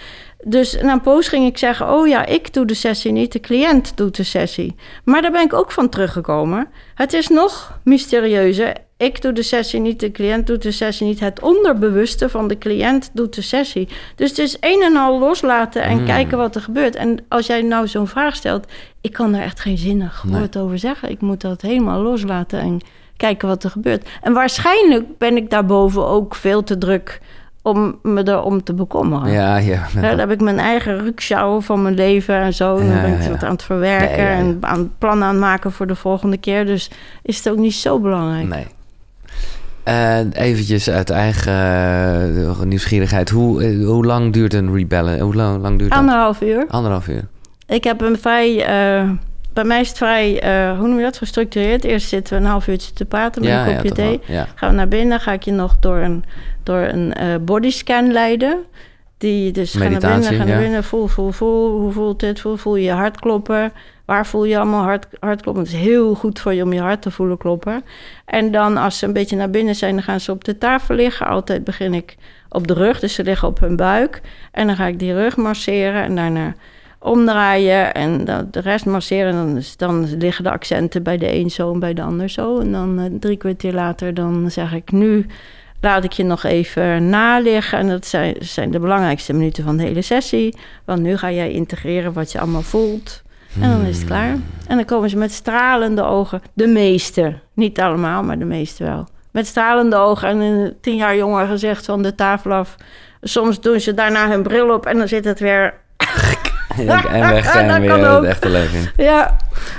Dus 0.44 0.78
na 0.82 0.92
een 0.94 1.02
poos 1.02 1.28
ging 1.28 1.46
ik 1.48 1.58
zeggen: 1.58 1.90
Oh 1.94 2.08
ja, 2.08 2.26
ik 2.26 2.54
doe 2.54 2.66
de 2.66 2.74
sessie 2.74 3.12
niet, 3.12 3.32
de 3.32 3.40
cliënt 3.40 3.98
doet 3.98 4.16
de 4.16 4.24
sessie. 4.24 4.76
Maar 5.04 5.22
daar 5.22 5.32
ben 5.32 5.44
ik 5.46 5.54
ook 5.54 5.72
van 5.72 5.90
teruggekomen. 5.90 6.68
Het 6.96 7.14
is 7.14 7.28
nog 7.28 7.80
mysterieuzer. 7.84 8.74
Ik 8.98 9.22
doe 9.22 9.32
de 9.34 9.44
sessie 9.44 9.80
niet, 9.80 10.00
de 10.00 10.12
cliënt 10.12 10.48
doet 10.48 10.62
de 10.62 10.72
sessie 10.72 11.08
niet. 11.08 11.20
Het 11.20 11.42
onderbewuste 11.42 12.30
van 12.30 12.48
de 12.48 12.58
cliënt 12.58 13.10
doet 13.14 13.36
de 13.36 13.42
sessie. 13.42 13.88
Dus 14.16 14.30
het 14.30 14.38
is 14.40 14.58
een 14.60 14.82
en 14.82 14.96
al 14.96 15.20
loslaten 15.20 15.84
en 15.84 15.98
Mm. 16.00 16.06
kijken 16.06 16.38
wat 16.38 16.56
er 16.56 16.62
gebeurt. 16.62 16.96
En 16.96 17.26
als 17.28 17.46
jij 17.48 17.62
nou 17.62 17.88
zo'n 17.88 18.08
vraag 18.08 18.36
stelt, 18.36 18.66
ik 19.02 19.14
kan 19.14 19.32
daar 19.32 19.42
echt 19.42 19.60
geen 19.60 19.78
zinnig 19.78 20.24
Nee. 20.24 20.40
woord 20.40 20.58
over 20.58 20.80
zeggen. 20.80 21.10
Ik 21.10 21.22
moet 21.22 21.42
dat 21.42 21.62
helemaal 21.62 22.02
loslaten 22.02 22.60
en 22.60 22.80
kijken 23.20 23.48
wat 23.48 23.64
er 23.64 23.70
gebeurt. 23.70 24.10
En 24.22 24.34
waarschijnlijk 24.34 25.18
ben 25.18 25.38
ik 25.38 25.50
daarboven 25.50 26.08
ook 26.08 26.36
veel 26.36 26.64
te 26.64 26.78
druk 26.78 27.20
om 27.62 28.00
me 28.04 28.28
erom 28.28 28.64
te 28.64 28.74
bekommeren. 28.74 29.32
Ja, 29.32 29.58
ja. 29.58 29.88
Ja, 29.94 30.02
dan 30.02 30.20
heb 30.20 30.32
ik 30.32 30.42
mijn 30.42 30.60
eigen 30.60 31.00
ruksjouw 31.00 31.62
van 31.62 31.82
mijn 31.82 31.96
leven 31.96 32.36
en 32.36 32.54
zo. 32.54 32.78
En 32.78 32.86
Ja, 32.86 32.92
dan 32.92 33.02
ben 33.02 33.12
ik 33.12 33.18
ja, 33.18 33.24
ja. 33.24 33.32
wat 33.32 33.44
aan 33.44 33.52
het 33.52 33.64
verwerken 33.64 34.28
en 34.28 34.58
aan 34.62 34.92
plannen 34.98 35.28
aan 35.28 35.34
het 35.34 35.44
maken 35.44 35.72
voor 35.72 35.88
de 35.88 35.96
volgende 35.96 36.38
keer. 36.38 36.66
Dus 36.66 36.92
is 37.22 37.38
het 37.38 37.50
ook 37.50 37.58
niet 37.58 37.74
zo 37.74 38.00
belangrijk. 38.00 38.48
Nee. 38.48 38.68
Eh 39.84 40.20
eventjes 40.32 40.90
uit 40.90 41.10
eigen 41.10 41.54
eh, 42.48 42.62
nieuwsgierigheid. 42.62 43.30
Hoe, 43.30 43.64
eh, 43.64 43.86
hoe 43.86 44.06
lang 44.06 44.34
duurt 44.34 44.54
een 44.54 44.74
rebellen? 44.74 45.20
Hoe 45.20 45.36
lang, 45.36 45.62
lang 45.62 45.78
duurt 45.78 45.90
dat? 45.90 46.00
Anderhalf 46.00 46.42
uur. 46.42 46.66
Anderhalf 46.68 47.08
uur. 47.08 47.28
Ik 47.68 47.84
heb 47.84 48.02
een 48.02 48.20
vrij... 48.20 48.66
bij 49.54 49.64
mij 49.64 49.80
is 49.80 49.88
het 49.88 49.98
vrij, 49.98 50.42
eh, 50.42 50.78
hoe 50.78 50.88
noem 50.88 50.98
je 50.98 51.04
dat, 51.04 51.18
gestructureerd. 51.18 51.84
Eerst 51.84 52.08
zitten 52.08 52.38
we 52.38 52.44
een 52.44 52.50
half 52.50 52.68
uurtje 52.68 52.94
te 52.94 53.06
praten 53.06 53.42
met 53.42 53.52
ja, 53.52 53.68
een 53.68 53.76
kopje 53.76 53.92
thee. 53.92 54.22
Ja. 54.26 54.48
Gaan 54.56 54.70
we 54.70 54.76
naar 54.76 54.88
binnen, 54.88 55.20
ga 55.20 55.32
ik 55.32 55.44
je 55.44 55.52
nog 55.52 55.80
door 55.80 55.98
een, 55.98 56.24
door 56.64 56.80
een 56.80 57.14
eh, 57.14 57.36
bodyscan 57.42 58.12
leiden. 58.12 58.64
Die 59.18 59.52
dus 59.52 59.72
ga 59.72 59.80
naar 59.80 59.90
binnen, 59.90 60.10
Meditatie, 60.10 60.38
ga 60.38 60.44
naar 60.44 60.60
binnen, 60.60 60.84
voel, 60.84 61.08
voel, 61.08 61.32
voel. 61.32 61.80
Hoe 61.80 61.92
voelt 61.92 62.20
dit? 62.20 62.40
Voel, 62.40 62.56
voel 62.56 62.76
je 62.76 62.84
je 62.84 62.92
hart 62.92 63.20
kloppen? 63.20 63.72
Waar 64.06 64.26
voel 64.26 64.46
je 64.46 64.58
allemaal 64.58 64.84
hart, 64.84 65.08
hart 65.20 65.42
kloppen? 65.42 65.64
Het 65.64 65.74
is 65.74 65.80
heel 65.80 66.16
goed 66.16 66.40
voor 66.40 66.54
je 66.54 66.64
om 66.64 66.74
je 66.74 66.82
hart 66.82 67.02
te 67.02 67.12
voelen 67.12 67.38
kloppen. 67.38 67.84
En 68.26 68.52
dan 68.52 68.78
als 68.78 68.98
ze 68.98 69.06
een 69.06 69.14
beetje 69.14 69.36
naar 69.36 69.50
binnen 69.50 69.76
zijn, 69.76 69.94
dan 69.94 70.04
gaan 70.04 70.20
ze 70.20 70.32
op 70.32 70.44
de 70.44 70.58
tafel 70.58 70.96
liggen. 70.96 71.28
Altijd 71.28 71.64
begin 71.64 71.94
ik 71.94 72.16
op 72.50 72.68
de 72.68 72.74
rug, 72.74 73.00
dus 73.00 73.14
ze 73.14 73.24
liggen 73.24 73.48
op 73.48 73.60
hun 73.60 73.76
buik. 73.76 74.22
En 74.52 74.68
dan 74.68 74.76
ga 74.76 74.86
ik 74.86 75.00
die 75.00 75.14
rug 75.14 75.38
masseren 75.38 76.04
en 76.04 76.16
daarna 76.16 76.54
omdraaien 77.00 77.94
en 77.94 78.26
de 78.52 78.60
rest 78.60 78.86
masseren. 78.86 79.34
Dan, 79.34 79.62
dan 79.78 80.18
liggen 80.18 80.44
de 80.44 80.52
accenten 80.52 81.04
bij 81.04 81.18
de 81.18 81.36
een 81.36 81.52
zo 81.52 81.74
en 81.74 81.80
bij 81.80 81.94
de 81.94 82.02
ander 82.02 82.30
zo. 82.30 82.60
En 82.60 82.72
dan 82.72 83.00
eh, 83.00 83.06
drie 83.20 83.38
kwartier 83.38 83.74
later 83.74 84.14
dan 84.14 84.52
zeg 84.52 84.74
ik 84.74 84.92
nu 84.92 85.26
laat 85.82 86.04
ik 86.04 86.12
je 86.12 86.24
nog 86.24 86.44
even 86.44 87.10
naliggen. 87.10 87.80
En 87.80 87.88
dat 87.88 88.06
zijn, 88.06 88.36
zijn 88.40 88.72
de 88.72 88.80
belangrijkste 88.80 89.34
minuten 89.34 89.64
van 89.64 89.78
de 89.78 89.84
hele 89.84 90.02
sessie. 90.02 90.58
Want 90.86 91.02
nu 91.02 91.18
ga 91.18 91.32
jij 91.32 91.52
integreren 91.52 92.14
wat 92.14 92.32
je 92.32 92.40
allemaal 92.40 92.62
voelt. 92.62 93.22
En 93.62 93.70
dan 93.70 93.86
is 93.86 93.98
het 93.98 94.06
klaar. 94.06 94.38
En 94.68 94.76
dan 94.76 94.86
komen 94.86 95.10
ze 95.10 95.18
met 95.18 95.32
stralende 95.32 96.04
ogen. 96.04 96.42
De 96.54 96.68
meeste. 96.68 97.34
Niet 97.54 97.80
allemaal, 97.80 98.24
maar 98.24 98.40
de 98.40 98.46
meeste 98.46 98.84
wel. 98.84 99.08
Met 99.32 99.48
stralende 99.48 99.96
ogen 99.96 100.28
en 100.28 100.40
een 100.40 100.76
tien 100.82 100.96
jaar 100.96 101.16
jonger 101.16 101.48
gezicht 101.48 101.86
van 101.86 102.02
de 102.02 102.16
tafel 102.16 102.52
af. 102.52 102.76
Soms 103.22 103.62
doen 103.62 103.80
ze 103.80 103.94
daarna 103.94 104.30
hun 104.30 104.44
bril 104.44 104.74
op 104.74 104.86
en 104.86 104.98
dan 104.98 105.08
zit 105.08 105.26
het 105.26 105.40
weer... 105.40 105.74
en 107.12 107.30
weg 107.30 107.46
zijn 107.54 107.68
Dat 107.68 107.80
weer 107.80 108.10
het 108.16 108.24
echte 108.24 108.50
leven 108.50 108.78
in. 108.80 108.90
Ja, 109.04 109.36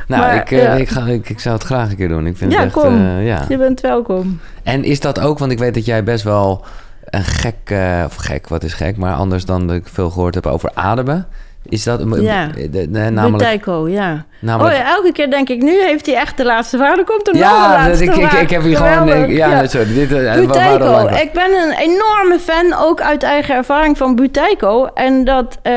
Nou, 0.06 0.22
Maar, 0.22 0.34
ik, 0.36 0.50
eh, 0.50 0.62
ja. 0.62 0.72
ik, 0.72 0.88
ga, 0.88 1.06
ik, 1.06 1.28
ik 1.28 1.40
zou 1.40 1.54
het 1.54 1.64
graag 1.64 1.90
een 1.90 1.96
keer 1.96 2.08
doen. 2.08 2.26
Ik 2.26 2.36
vind 2.36 2.52
Ja, 2.52 2.58
het 2.58 2.66
echt... 2.66 2.84
kom. 2.84 2.94
eh, 3.06 3.26
ja. 3.26 3.44
je 3.48 3.56
bent 3.58 3.80
welkom. 3.80 4.40
En 4.62 4.84
is 4.84 5.00
dat 5.00 5.20
ook, 5.20 5.38
want 5.38 5.52
ik 5.52 5.58
weet 5.58 5.74
dat 5.74 5.84
jij 5.84 6.04
best 6.04 6.24
wel 6.24 6.64
een 7.04 7.24
gek, 7.24 7.54
eh, 7.64 8.02
of 8.06 8.14
gek, 8.14 8.48
wat 8.48 8.62
is 8.64 8.72
gek, 8.74 8.96
maar 8.96 9.14
anders 9.14 9.44
dan 9.44 9.66
dat 9.66 9.76
ik 9.76 9.86
veel 9.88 10.10
gehoord 10.10 10.34
heb 10.34 10.46
over 10.46 10.70
ademen. 10.74 11.26
Is 11.70 11.84
dat 11.84 12.02
Ja. 12.20 12.46
de- 12.46 12.70
de- 12.70 12.86
namelijk, 12.88 13.32
Buteiko, 13.32 13.88
ja. 13.88 14.24
namelijk 14.40 14.74
Oh 14.74 14.80
ja, 14.82 14.88
elke 14.94 15.12
keer 15.12 15.30
denk 15.30 15.48
ik, 15.48 15.62
nu 15.62 15.82
heeft 15.82 16.06
hij 16.06 16.14
echt 16.16 16.36
de 16.36 16.44
laatste 16.44 16.76
vraag. 16.76 16.96
Dan 16.96 17.04
komt 17.04 17.28
er 17.28 17.34
nog 17.34 17.42
een 17.42 17.48
ja, 17.48 17.68
laatste 17.68 18.04
ik, 18.04 18.14
ik, 18.14 18.28
vraag. 18.28 18.40
ik 18.40 18.50
heb 18.50 18.62
hier 18.62 18.76
gewoon, 18.76 19.08
ik- 19.08 19.30
ja, 19.36 19.66
sorry, 19.66 19.94
dit, 19.94 20.12
eh, 20.12 20.46
waarom- 20.46 21.08
Ik 21.08 21.32
ben 21.32 21.50
een 21.62 21.72
enorme 21.78 22.38
fan, 22.40 22.74
ook 22.78 23.00
uit 23.00 23.22
eigen 23.22 23.54
ervaring 23.54 23.96
van 23.96 24.14
Buteiko. 24.14 24.84
En 24.94 25.24
dat, 25.24 25.58
eh, 25.62 25.74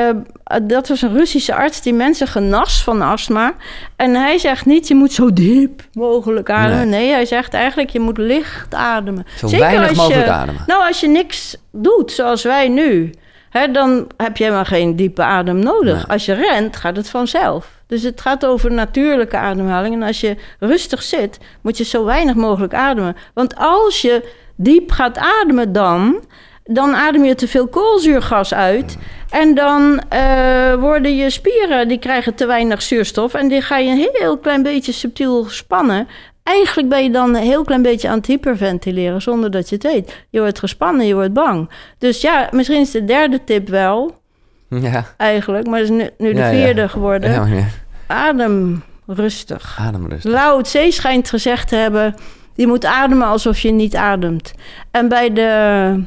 dat 0.63 0.87
was 0.87 1.01
een 1.01 1.13
Russische 1.17 1.55
arts 1.55 1.81
die 1.81 1.93
mensen 1.93 2.27
genas 2.27 2.83
van 2.83 3.01
astma. 3.01 3.53
En 3.95 4.13
hij 4.15 4.37
zegt 4.37 4.65
niet, 4.65 4.87
je 4.87 4.95
moet 4.95 5.13
zo 5.13 5.33
diep 5.33 5.81
mogelijk 5.93 6.49
ademen. 6.49 6.89
Nee, 6.89 7.11
hij 7.11 7.25
zegt 7.25 7.53
eigenlijk, 7.53 7.89
je 7.89 7.99
moet 7.99 8.17
licht 8.17 8.75
ademen. 8.75 9.25
Zo 9.37 9.47
Zeker 9.47 9.65
weinig 9.65 9.87
als 9.89 9.97
mogelijk 9.97 10.25
je, 10.25 10.31
ademen. 10.31 10.61
Nou, 10.67 10.87
als 10.87 10.99
je 10.99 11.07
niks 11.07 11.57
doet, 11.71 12.11
zoals 12.11 12.43
wij 12.43 12.67
nu... 12.67 13.13
Hè, 13.53 13.71
dan 13.71 14.07
heb 14.17 14.37
je 14.37 14.43
helemaal 14.43 14.65
geen 14.65 14.95
diepe 14.95 15.23
adem 15.23 15.59
nodig. 15.59 15.95
Nee. 15.95 16.05
Als 16.05 16.25
je 16.25 16.33
rent, 16.33 16.75
gaat 16.75 16.95
het 16.95 17.09
vanzelf. 17.09 17.81
Dus 17.87 18.03
het 18.03 18.21
gaat 18.21 18.45
over 18.45 18.71
natuurlijke 18.71 19.37
ademhaling. 19.37 19.95
En 19.95 20.03
als 20.03 20.21
je 20.21 20.35
rustig 20.59 21.03
zit, 21.03 21.39
moet 21.61 21.77
je 21.77 21.83
zo 21.83 22.05
weinig 22.05 22.35
mogelijk 22.35 22.73
ademen. 22.73 23.15
Want 23.33 23.55
als 23.55 24.01
je 24.01 24.29
diep 24.55 24.91
gaat 24.91 25.17
ademen 25.17 25.71
dan... 25.71 26.23
dan 26.63 26.95
adem 26.95 27.23
je 27.23 27.35
te 27.35 27.47
veel 27.47 27.67
koolzuurgas 27.67 28.53
uit. 28.53 28.97
En 29.29 29.55
dan 29.55 30.01
eh, 30.09 30.73
worden 30.73 31.15
je 31.15 31.29
spieren, 31.29 31.87
die 31.87 31.99
krijgen 31.99 32.35
te 32.35 32.45
weinig 32.45 32.81
zuurstof... 32.81 33.33
en 33.33 33.47
die 33.47 33.61
ga 33.61 33.77
je 33.77 33.91
een 33.91 34.09
heel 34.13 34.37
klein 34.37 34.63
beetje 34.63 34.91
subtiel 34.91 35.45
spannen... 35.45 36.07
Eigenlijk 36.43 36.89
ben 36.89 37.03
je 37.03 37.09
dan 37.11 37.35
een 37.35 37.41
heel 37.43 37.63
klein 37.63 37.81
beetje 37.81 38.09
aan 38.09 38.17
het 38.17 38.25
hyperventileren 38.25 39.21
zonder 39.21 39.51
dat 39.51 39.69
je 39.69 39.75
het 39.75 39.83
weet. 39.83 40.25
Je 40.29 40.39
wordt 40.39 40.59
gespannen, 40.59 41.05
je 41.05 41.13
wordt 41.13 41.33
bang. 41.33 41.69
Dus 41.97 42.21
ja, 42.21 42.47
misschien 42.51 42.79
is 42.81 42.91
de 42.91 43.05
derde 43.05 43.43
tip 43.43 43.67
wel, 43.69 44.21
Ja, 44.69 45.05
eigenlijk, 45.17 45.67
maar 45.67 45.79
het 45.79 45.89
is 45.89 45.95
nu, 45.95 46.09
nu 46.17 46.33
de 46.33 46.39
Ja, 46.39 46.47
ja. 46.49 46.63
vierde 46.65 46.89
geworden. 46.89 47.31
ja. 47.55 47.65
Adem 48.07 48.83
rustig. 49.07 49.77
ademrust. 49.79 50.23
Lao 50.23 50.61
Tse 50.61 50.87
schijnt 50.89 51.29
gezegd 51.29 51.67
te 51.67 51.75
hebben... 51.75 52.15
je 52.55 52.67
moet 52.67 52.85
ademen 52.85 53.27
alsof 53.27 53.59
je 53.59 53.71
niet 53.71 53.95
ademt. 53.95 54.53
En 54.91 55.07
bij 55.07 55.33
de... 55.33 56.03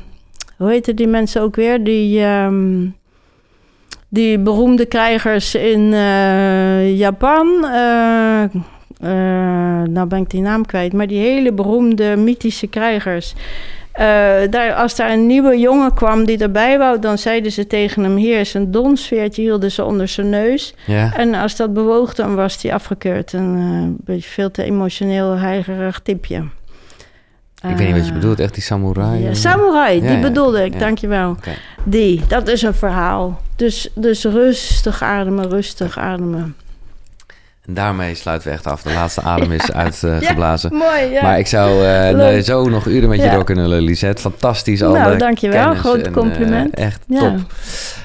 hoe 0.57 0.71
heette 0.71 0.95
die 0.95 1.07
mensen 1.07 1.43
ook 1.43 1.57
weer? 1.57 1.85
Die, 1.85 2.23
ehm, 2.25 2.87
die 4.09 4.39
beroemde 4.39 4.87
krijgers 4.87 5.55
in 5.55 5.93
eh, 5.93 6.99
Japan... 6.99 7.65
eh, 7.65 8.43
eh, 9.01 9.11
nou 9.83 10.07
ben 10.07 10.19
ik 10.19 10.31
die 10.31 10.41
naam 10.41 10.67
kwijt... 10.67 10.93
maar 10.93 11.07
die 11.07 11.19
hele 11.19 11.53
beroemde 11.53 12.17
mythische 12.17 12.67
krijgers... 12.67 13.35
Eh, 13.93 14.05
daar, 14.51 14.75
als 14.75 14.97
daar 14.97 15.11
een 15.11 15.27
nieuwe 15.27 15.59
jongen 15.59 15.95
kwam 15.95 16.25
die 16.25 16.39
erbij 16.39 16.79
wou... 16.79 16.99
dan 16.99 17.19
zeiden 17.19 17.53
ze 17.53 17.67
tegen 17.67 18.03
hem... 18.03 18.17
hier 18.17 18.41
is 18.41 18.55
een 18.55 18.71
donsveertje, 18.71 19.43
hielden 19.43 19.73
ze 19.73 19.85
onder 19.85 20.09
zijn 20.09 20.31
neus... 20.31 20.75
Ja, 20.87 21.15
en 21.15 21.35
als 21.35 21.57
dat 21.57 21.73
bewoog, 21.73 22.15
dan 22.15 22.35
was 22.35 22.63
hij 22.63 22.75
afgekeurd. 22.75 23.33
Een 23.33 23.57
eh, 23.57 24.05
beetje 24.05 24.29
veel 24.29 24.51
te 24.51 24.63
emotioneel, 24.63 25.37
heigerig 25.37 26.01
tipje. 26.03 26.37
ik 26.37 27.77
weet 27.77 27.87
niet 27.87 27.97
wat 27.97 28.07
je 28.07 28.13
bedoelt, 28.13 28.41
echt 28.41 28.55
die 28.55 28.63
samurai. 28.63 29.23
Ja, 29.23 29.35
samurai, 29.35 30.03
Ja, 30.03 30.09
die 30.09 30.19
bedoelde 30.19 30.65
ik, 30.65 30.79
dankjewel. 30.79 31.31
Oké. 31.31 31.53
Die, 31.85 32.23
dat 32.29 32.49
is 32.49 32.63
een 32.63 32.75
verhaal. 32.75 33.41
Dus, 33.57 33.91
dus 33.95 34.25
rustig 34.25 35.03
ademen, 35.03 35.49
rustig 35.49 35.99
ademen. 35.99 36.57
En 37.67 37.75
daarmee 37.75 38.15
sluiten 38.15 38.49
we 38.49 38.55
echt 38.55 38.67
af. 38.67 38.83
De 38.83 38.93
laatste 38.93 39.23
adem 39.23 39.53
is 39.53 39.73
uitgeblazen. 39.85 40.75
Mooi, 40.75 41.05
ja. 41.13 41.23
Maar 41.23 41.39
ik 41.39 41.47
zou 41.47 41.87
eh, 41.87 42.15
nee, 42.17 42.43
zo 42.43 42.69
nog 42.69 42.87
uren 42.87 43.09
met 43.09 43.19
je 43.19 43.25
Ja. 43.25 43.35
door 43.35 43.45
kunnen 43.45 43.69
lullen, 43.69 43.85
Lisette. 43.85 44.23
Fantastisch. 44.23 44.81
Nou, 44.81 44.99
alle 44.99 45.17
dankjewel. 45.17 45.75
Groot 45.75 46.01
en, 46.01 46.13
compliment. 46.13 46.75
eh, 46.75 46.85
echt 46.85 47.01
Ja. 47.09 47.19
top. 47.19 47.37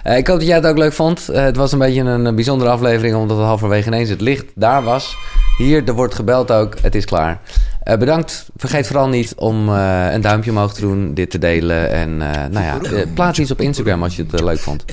Eh, 0.04 0.18
ik 0.18 0.28
hoop 0.28 0.38
dat 0.40 0.48
jij 0.48 0.56
het 0.56 0.66
ook 0.66 0.78
leuk 0.78 0.94
vond. 0.94 1.30
Eh, 1.30 1.44
het 1.44 1.56
was 1.56 1.72
een 1.72 1.80
beetje 1.80 2.02
een, 2.02 2.28
eh, 2.28 2.34
bijzondere 2.34 2.70
aflevering, 2.70 3.16
omdat 3.16 3.38
het 3.38 3.46
halverwege 3.46 3.88
ineens 3.88 4.10
het 4.10 4.22
licht 4.22 4.46
daar 4.56 4.84
was. 4.84 5.16
Hier, 5.58 5.88
er 5.88 5.94
wordt 5.94 6.16
gebeld 6.16 6.52
ook. 6.52 6.76
Het 6.82 6.96
is 6.96 7.06
klaar. 7.06 7.40
Eh, 7.84 7.98
bedankt. 7.98 8.46
Vergeet 8.56 8.88
vooral 8.88 9.08
niet 9.08 9.34
om 9.36 9.70
eh, 9.70 10.08
een 10.12 10.22
duimpje 10.22 10.52
omhoog 10.52 10.74
te 10.74 10.82
doen, 10.82 11.14
dit 11.14 11.32
te 11.32 11.38
delen. 11.38 11.92
En 11.92 12.22
eh, 12.22 12.30
nou 12.52 12.66
ja, 12.66 12.78
eh, 12.98 13.06
plaats 13.14 13.40
iets 13.40 13.52
op 13.52 13.62
Instagram 13.62 14.04
als 14.04 14.16
je 14.16 14.24
het 14.24 14.34
eh, 14.34 14.46
leuk 14.46 14.60
vond. 14.60 14.86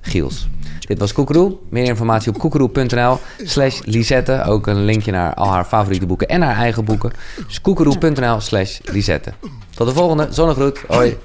Giels. 0.00 0.48
Dit 0.86 0.98
was 0.98 1.12
Koekeroe. 1.12 1.56
Meer 1.68 1.84
informatie 1.84 2.32
op 2.32 2.38
koekeroe.nl 2.38 3.18
slash 3.44 3.80
Lisette. 3.84 4.44
Ook 4.44 4.66
een 4.66 4.84
linkje 4.84 5.12
naar 5.12 5.34
al 5.34 5.50
haar 5.50 5.64
favoriete 5.64 6.06
boeken 6.06 6.28
en 6.28 6.42
haar 6.42 6.56
eigen 6.56 6.84
boeken. 6.84 7.12
Dus 7.46 7.60
koekeroe.nl 7.60 8.40
slash 8.40 8.78
Lisette. 8.84 9.32
Tot 9.74 9.86
de 9.86 9.94
volgende. 9.94 10.26
Zonnegroet. 10.30 10.78
Hoi. 10.88 11.18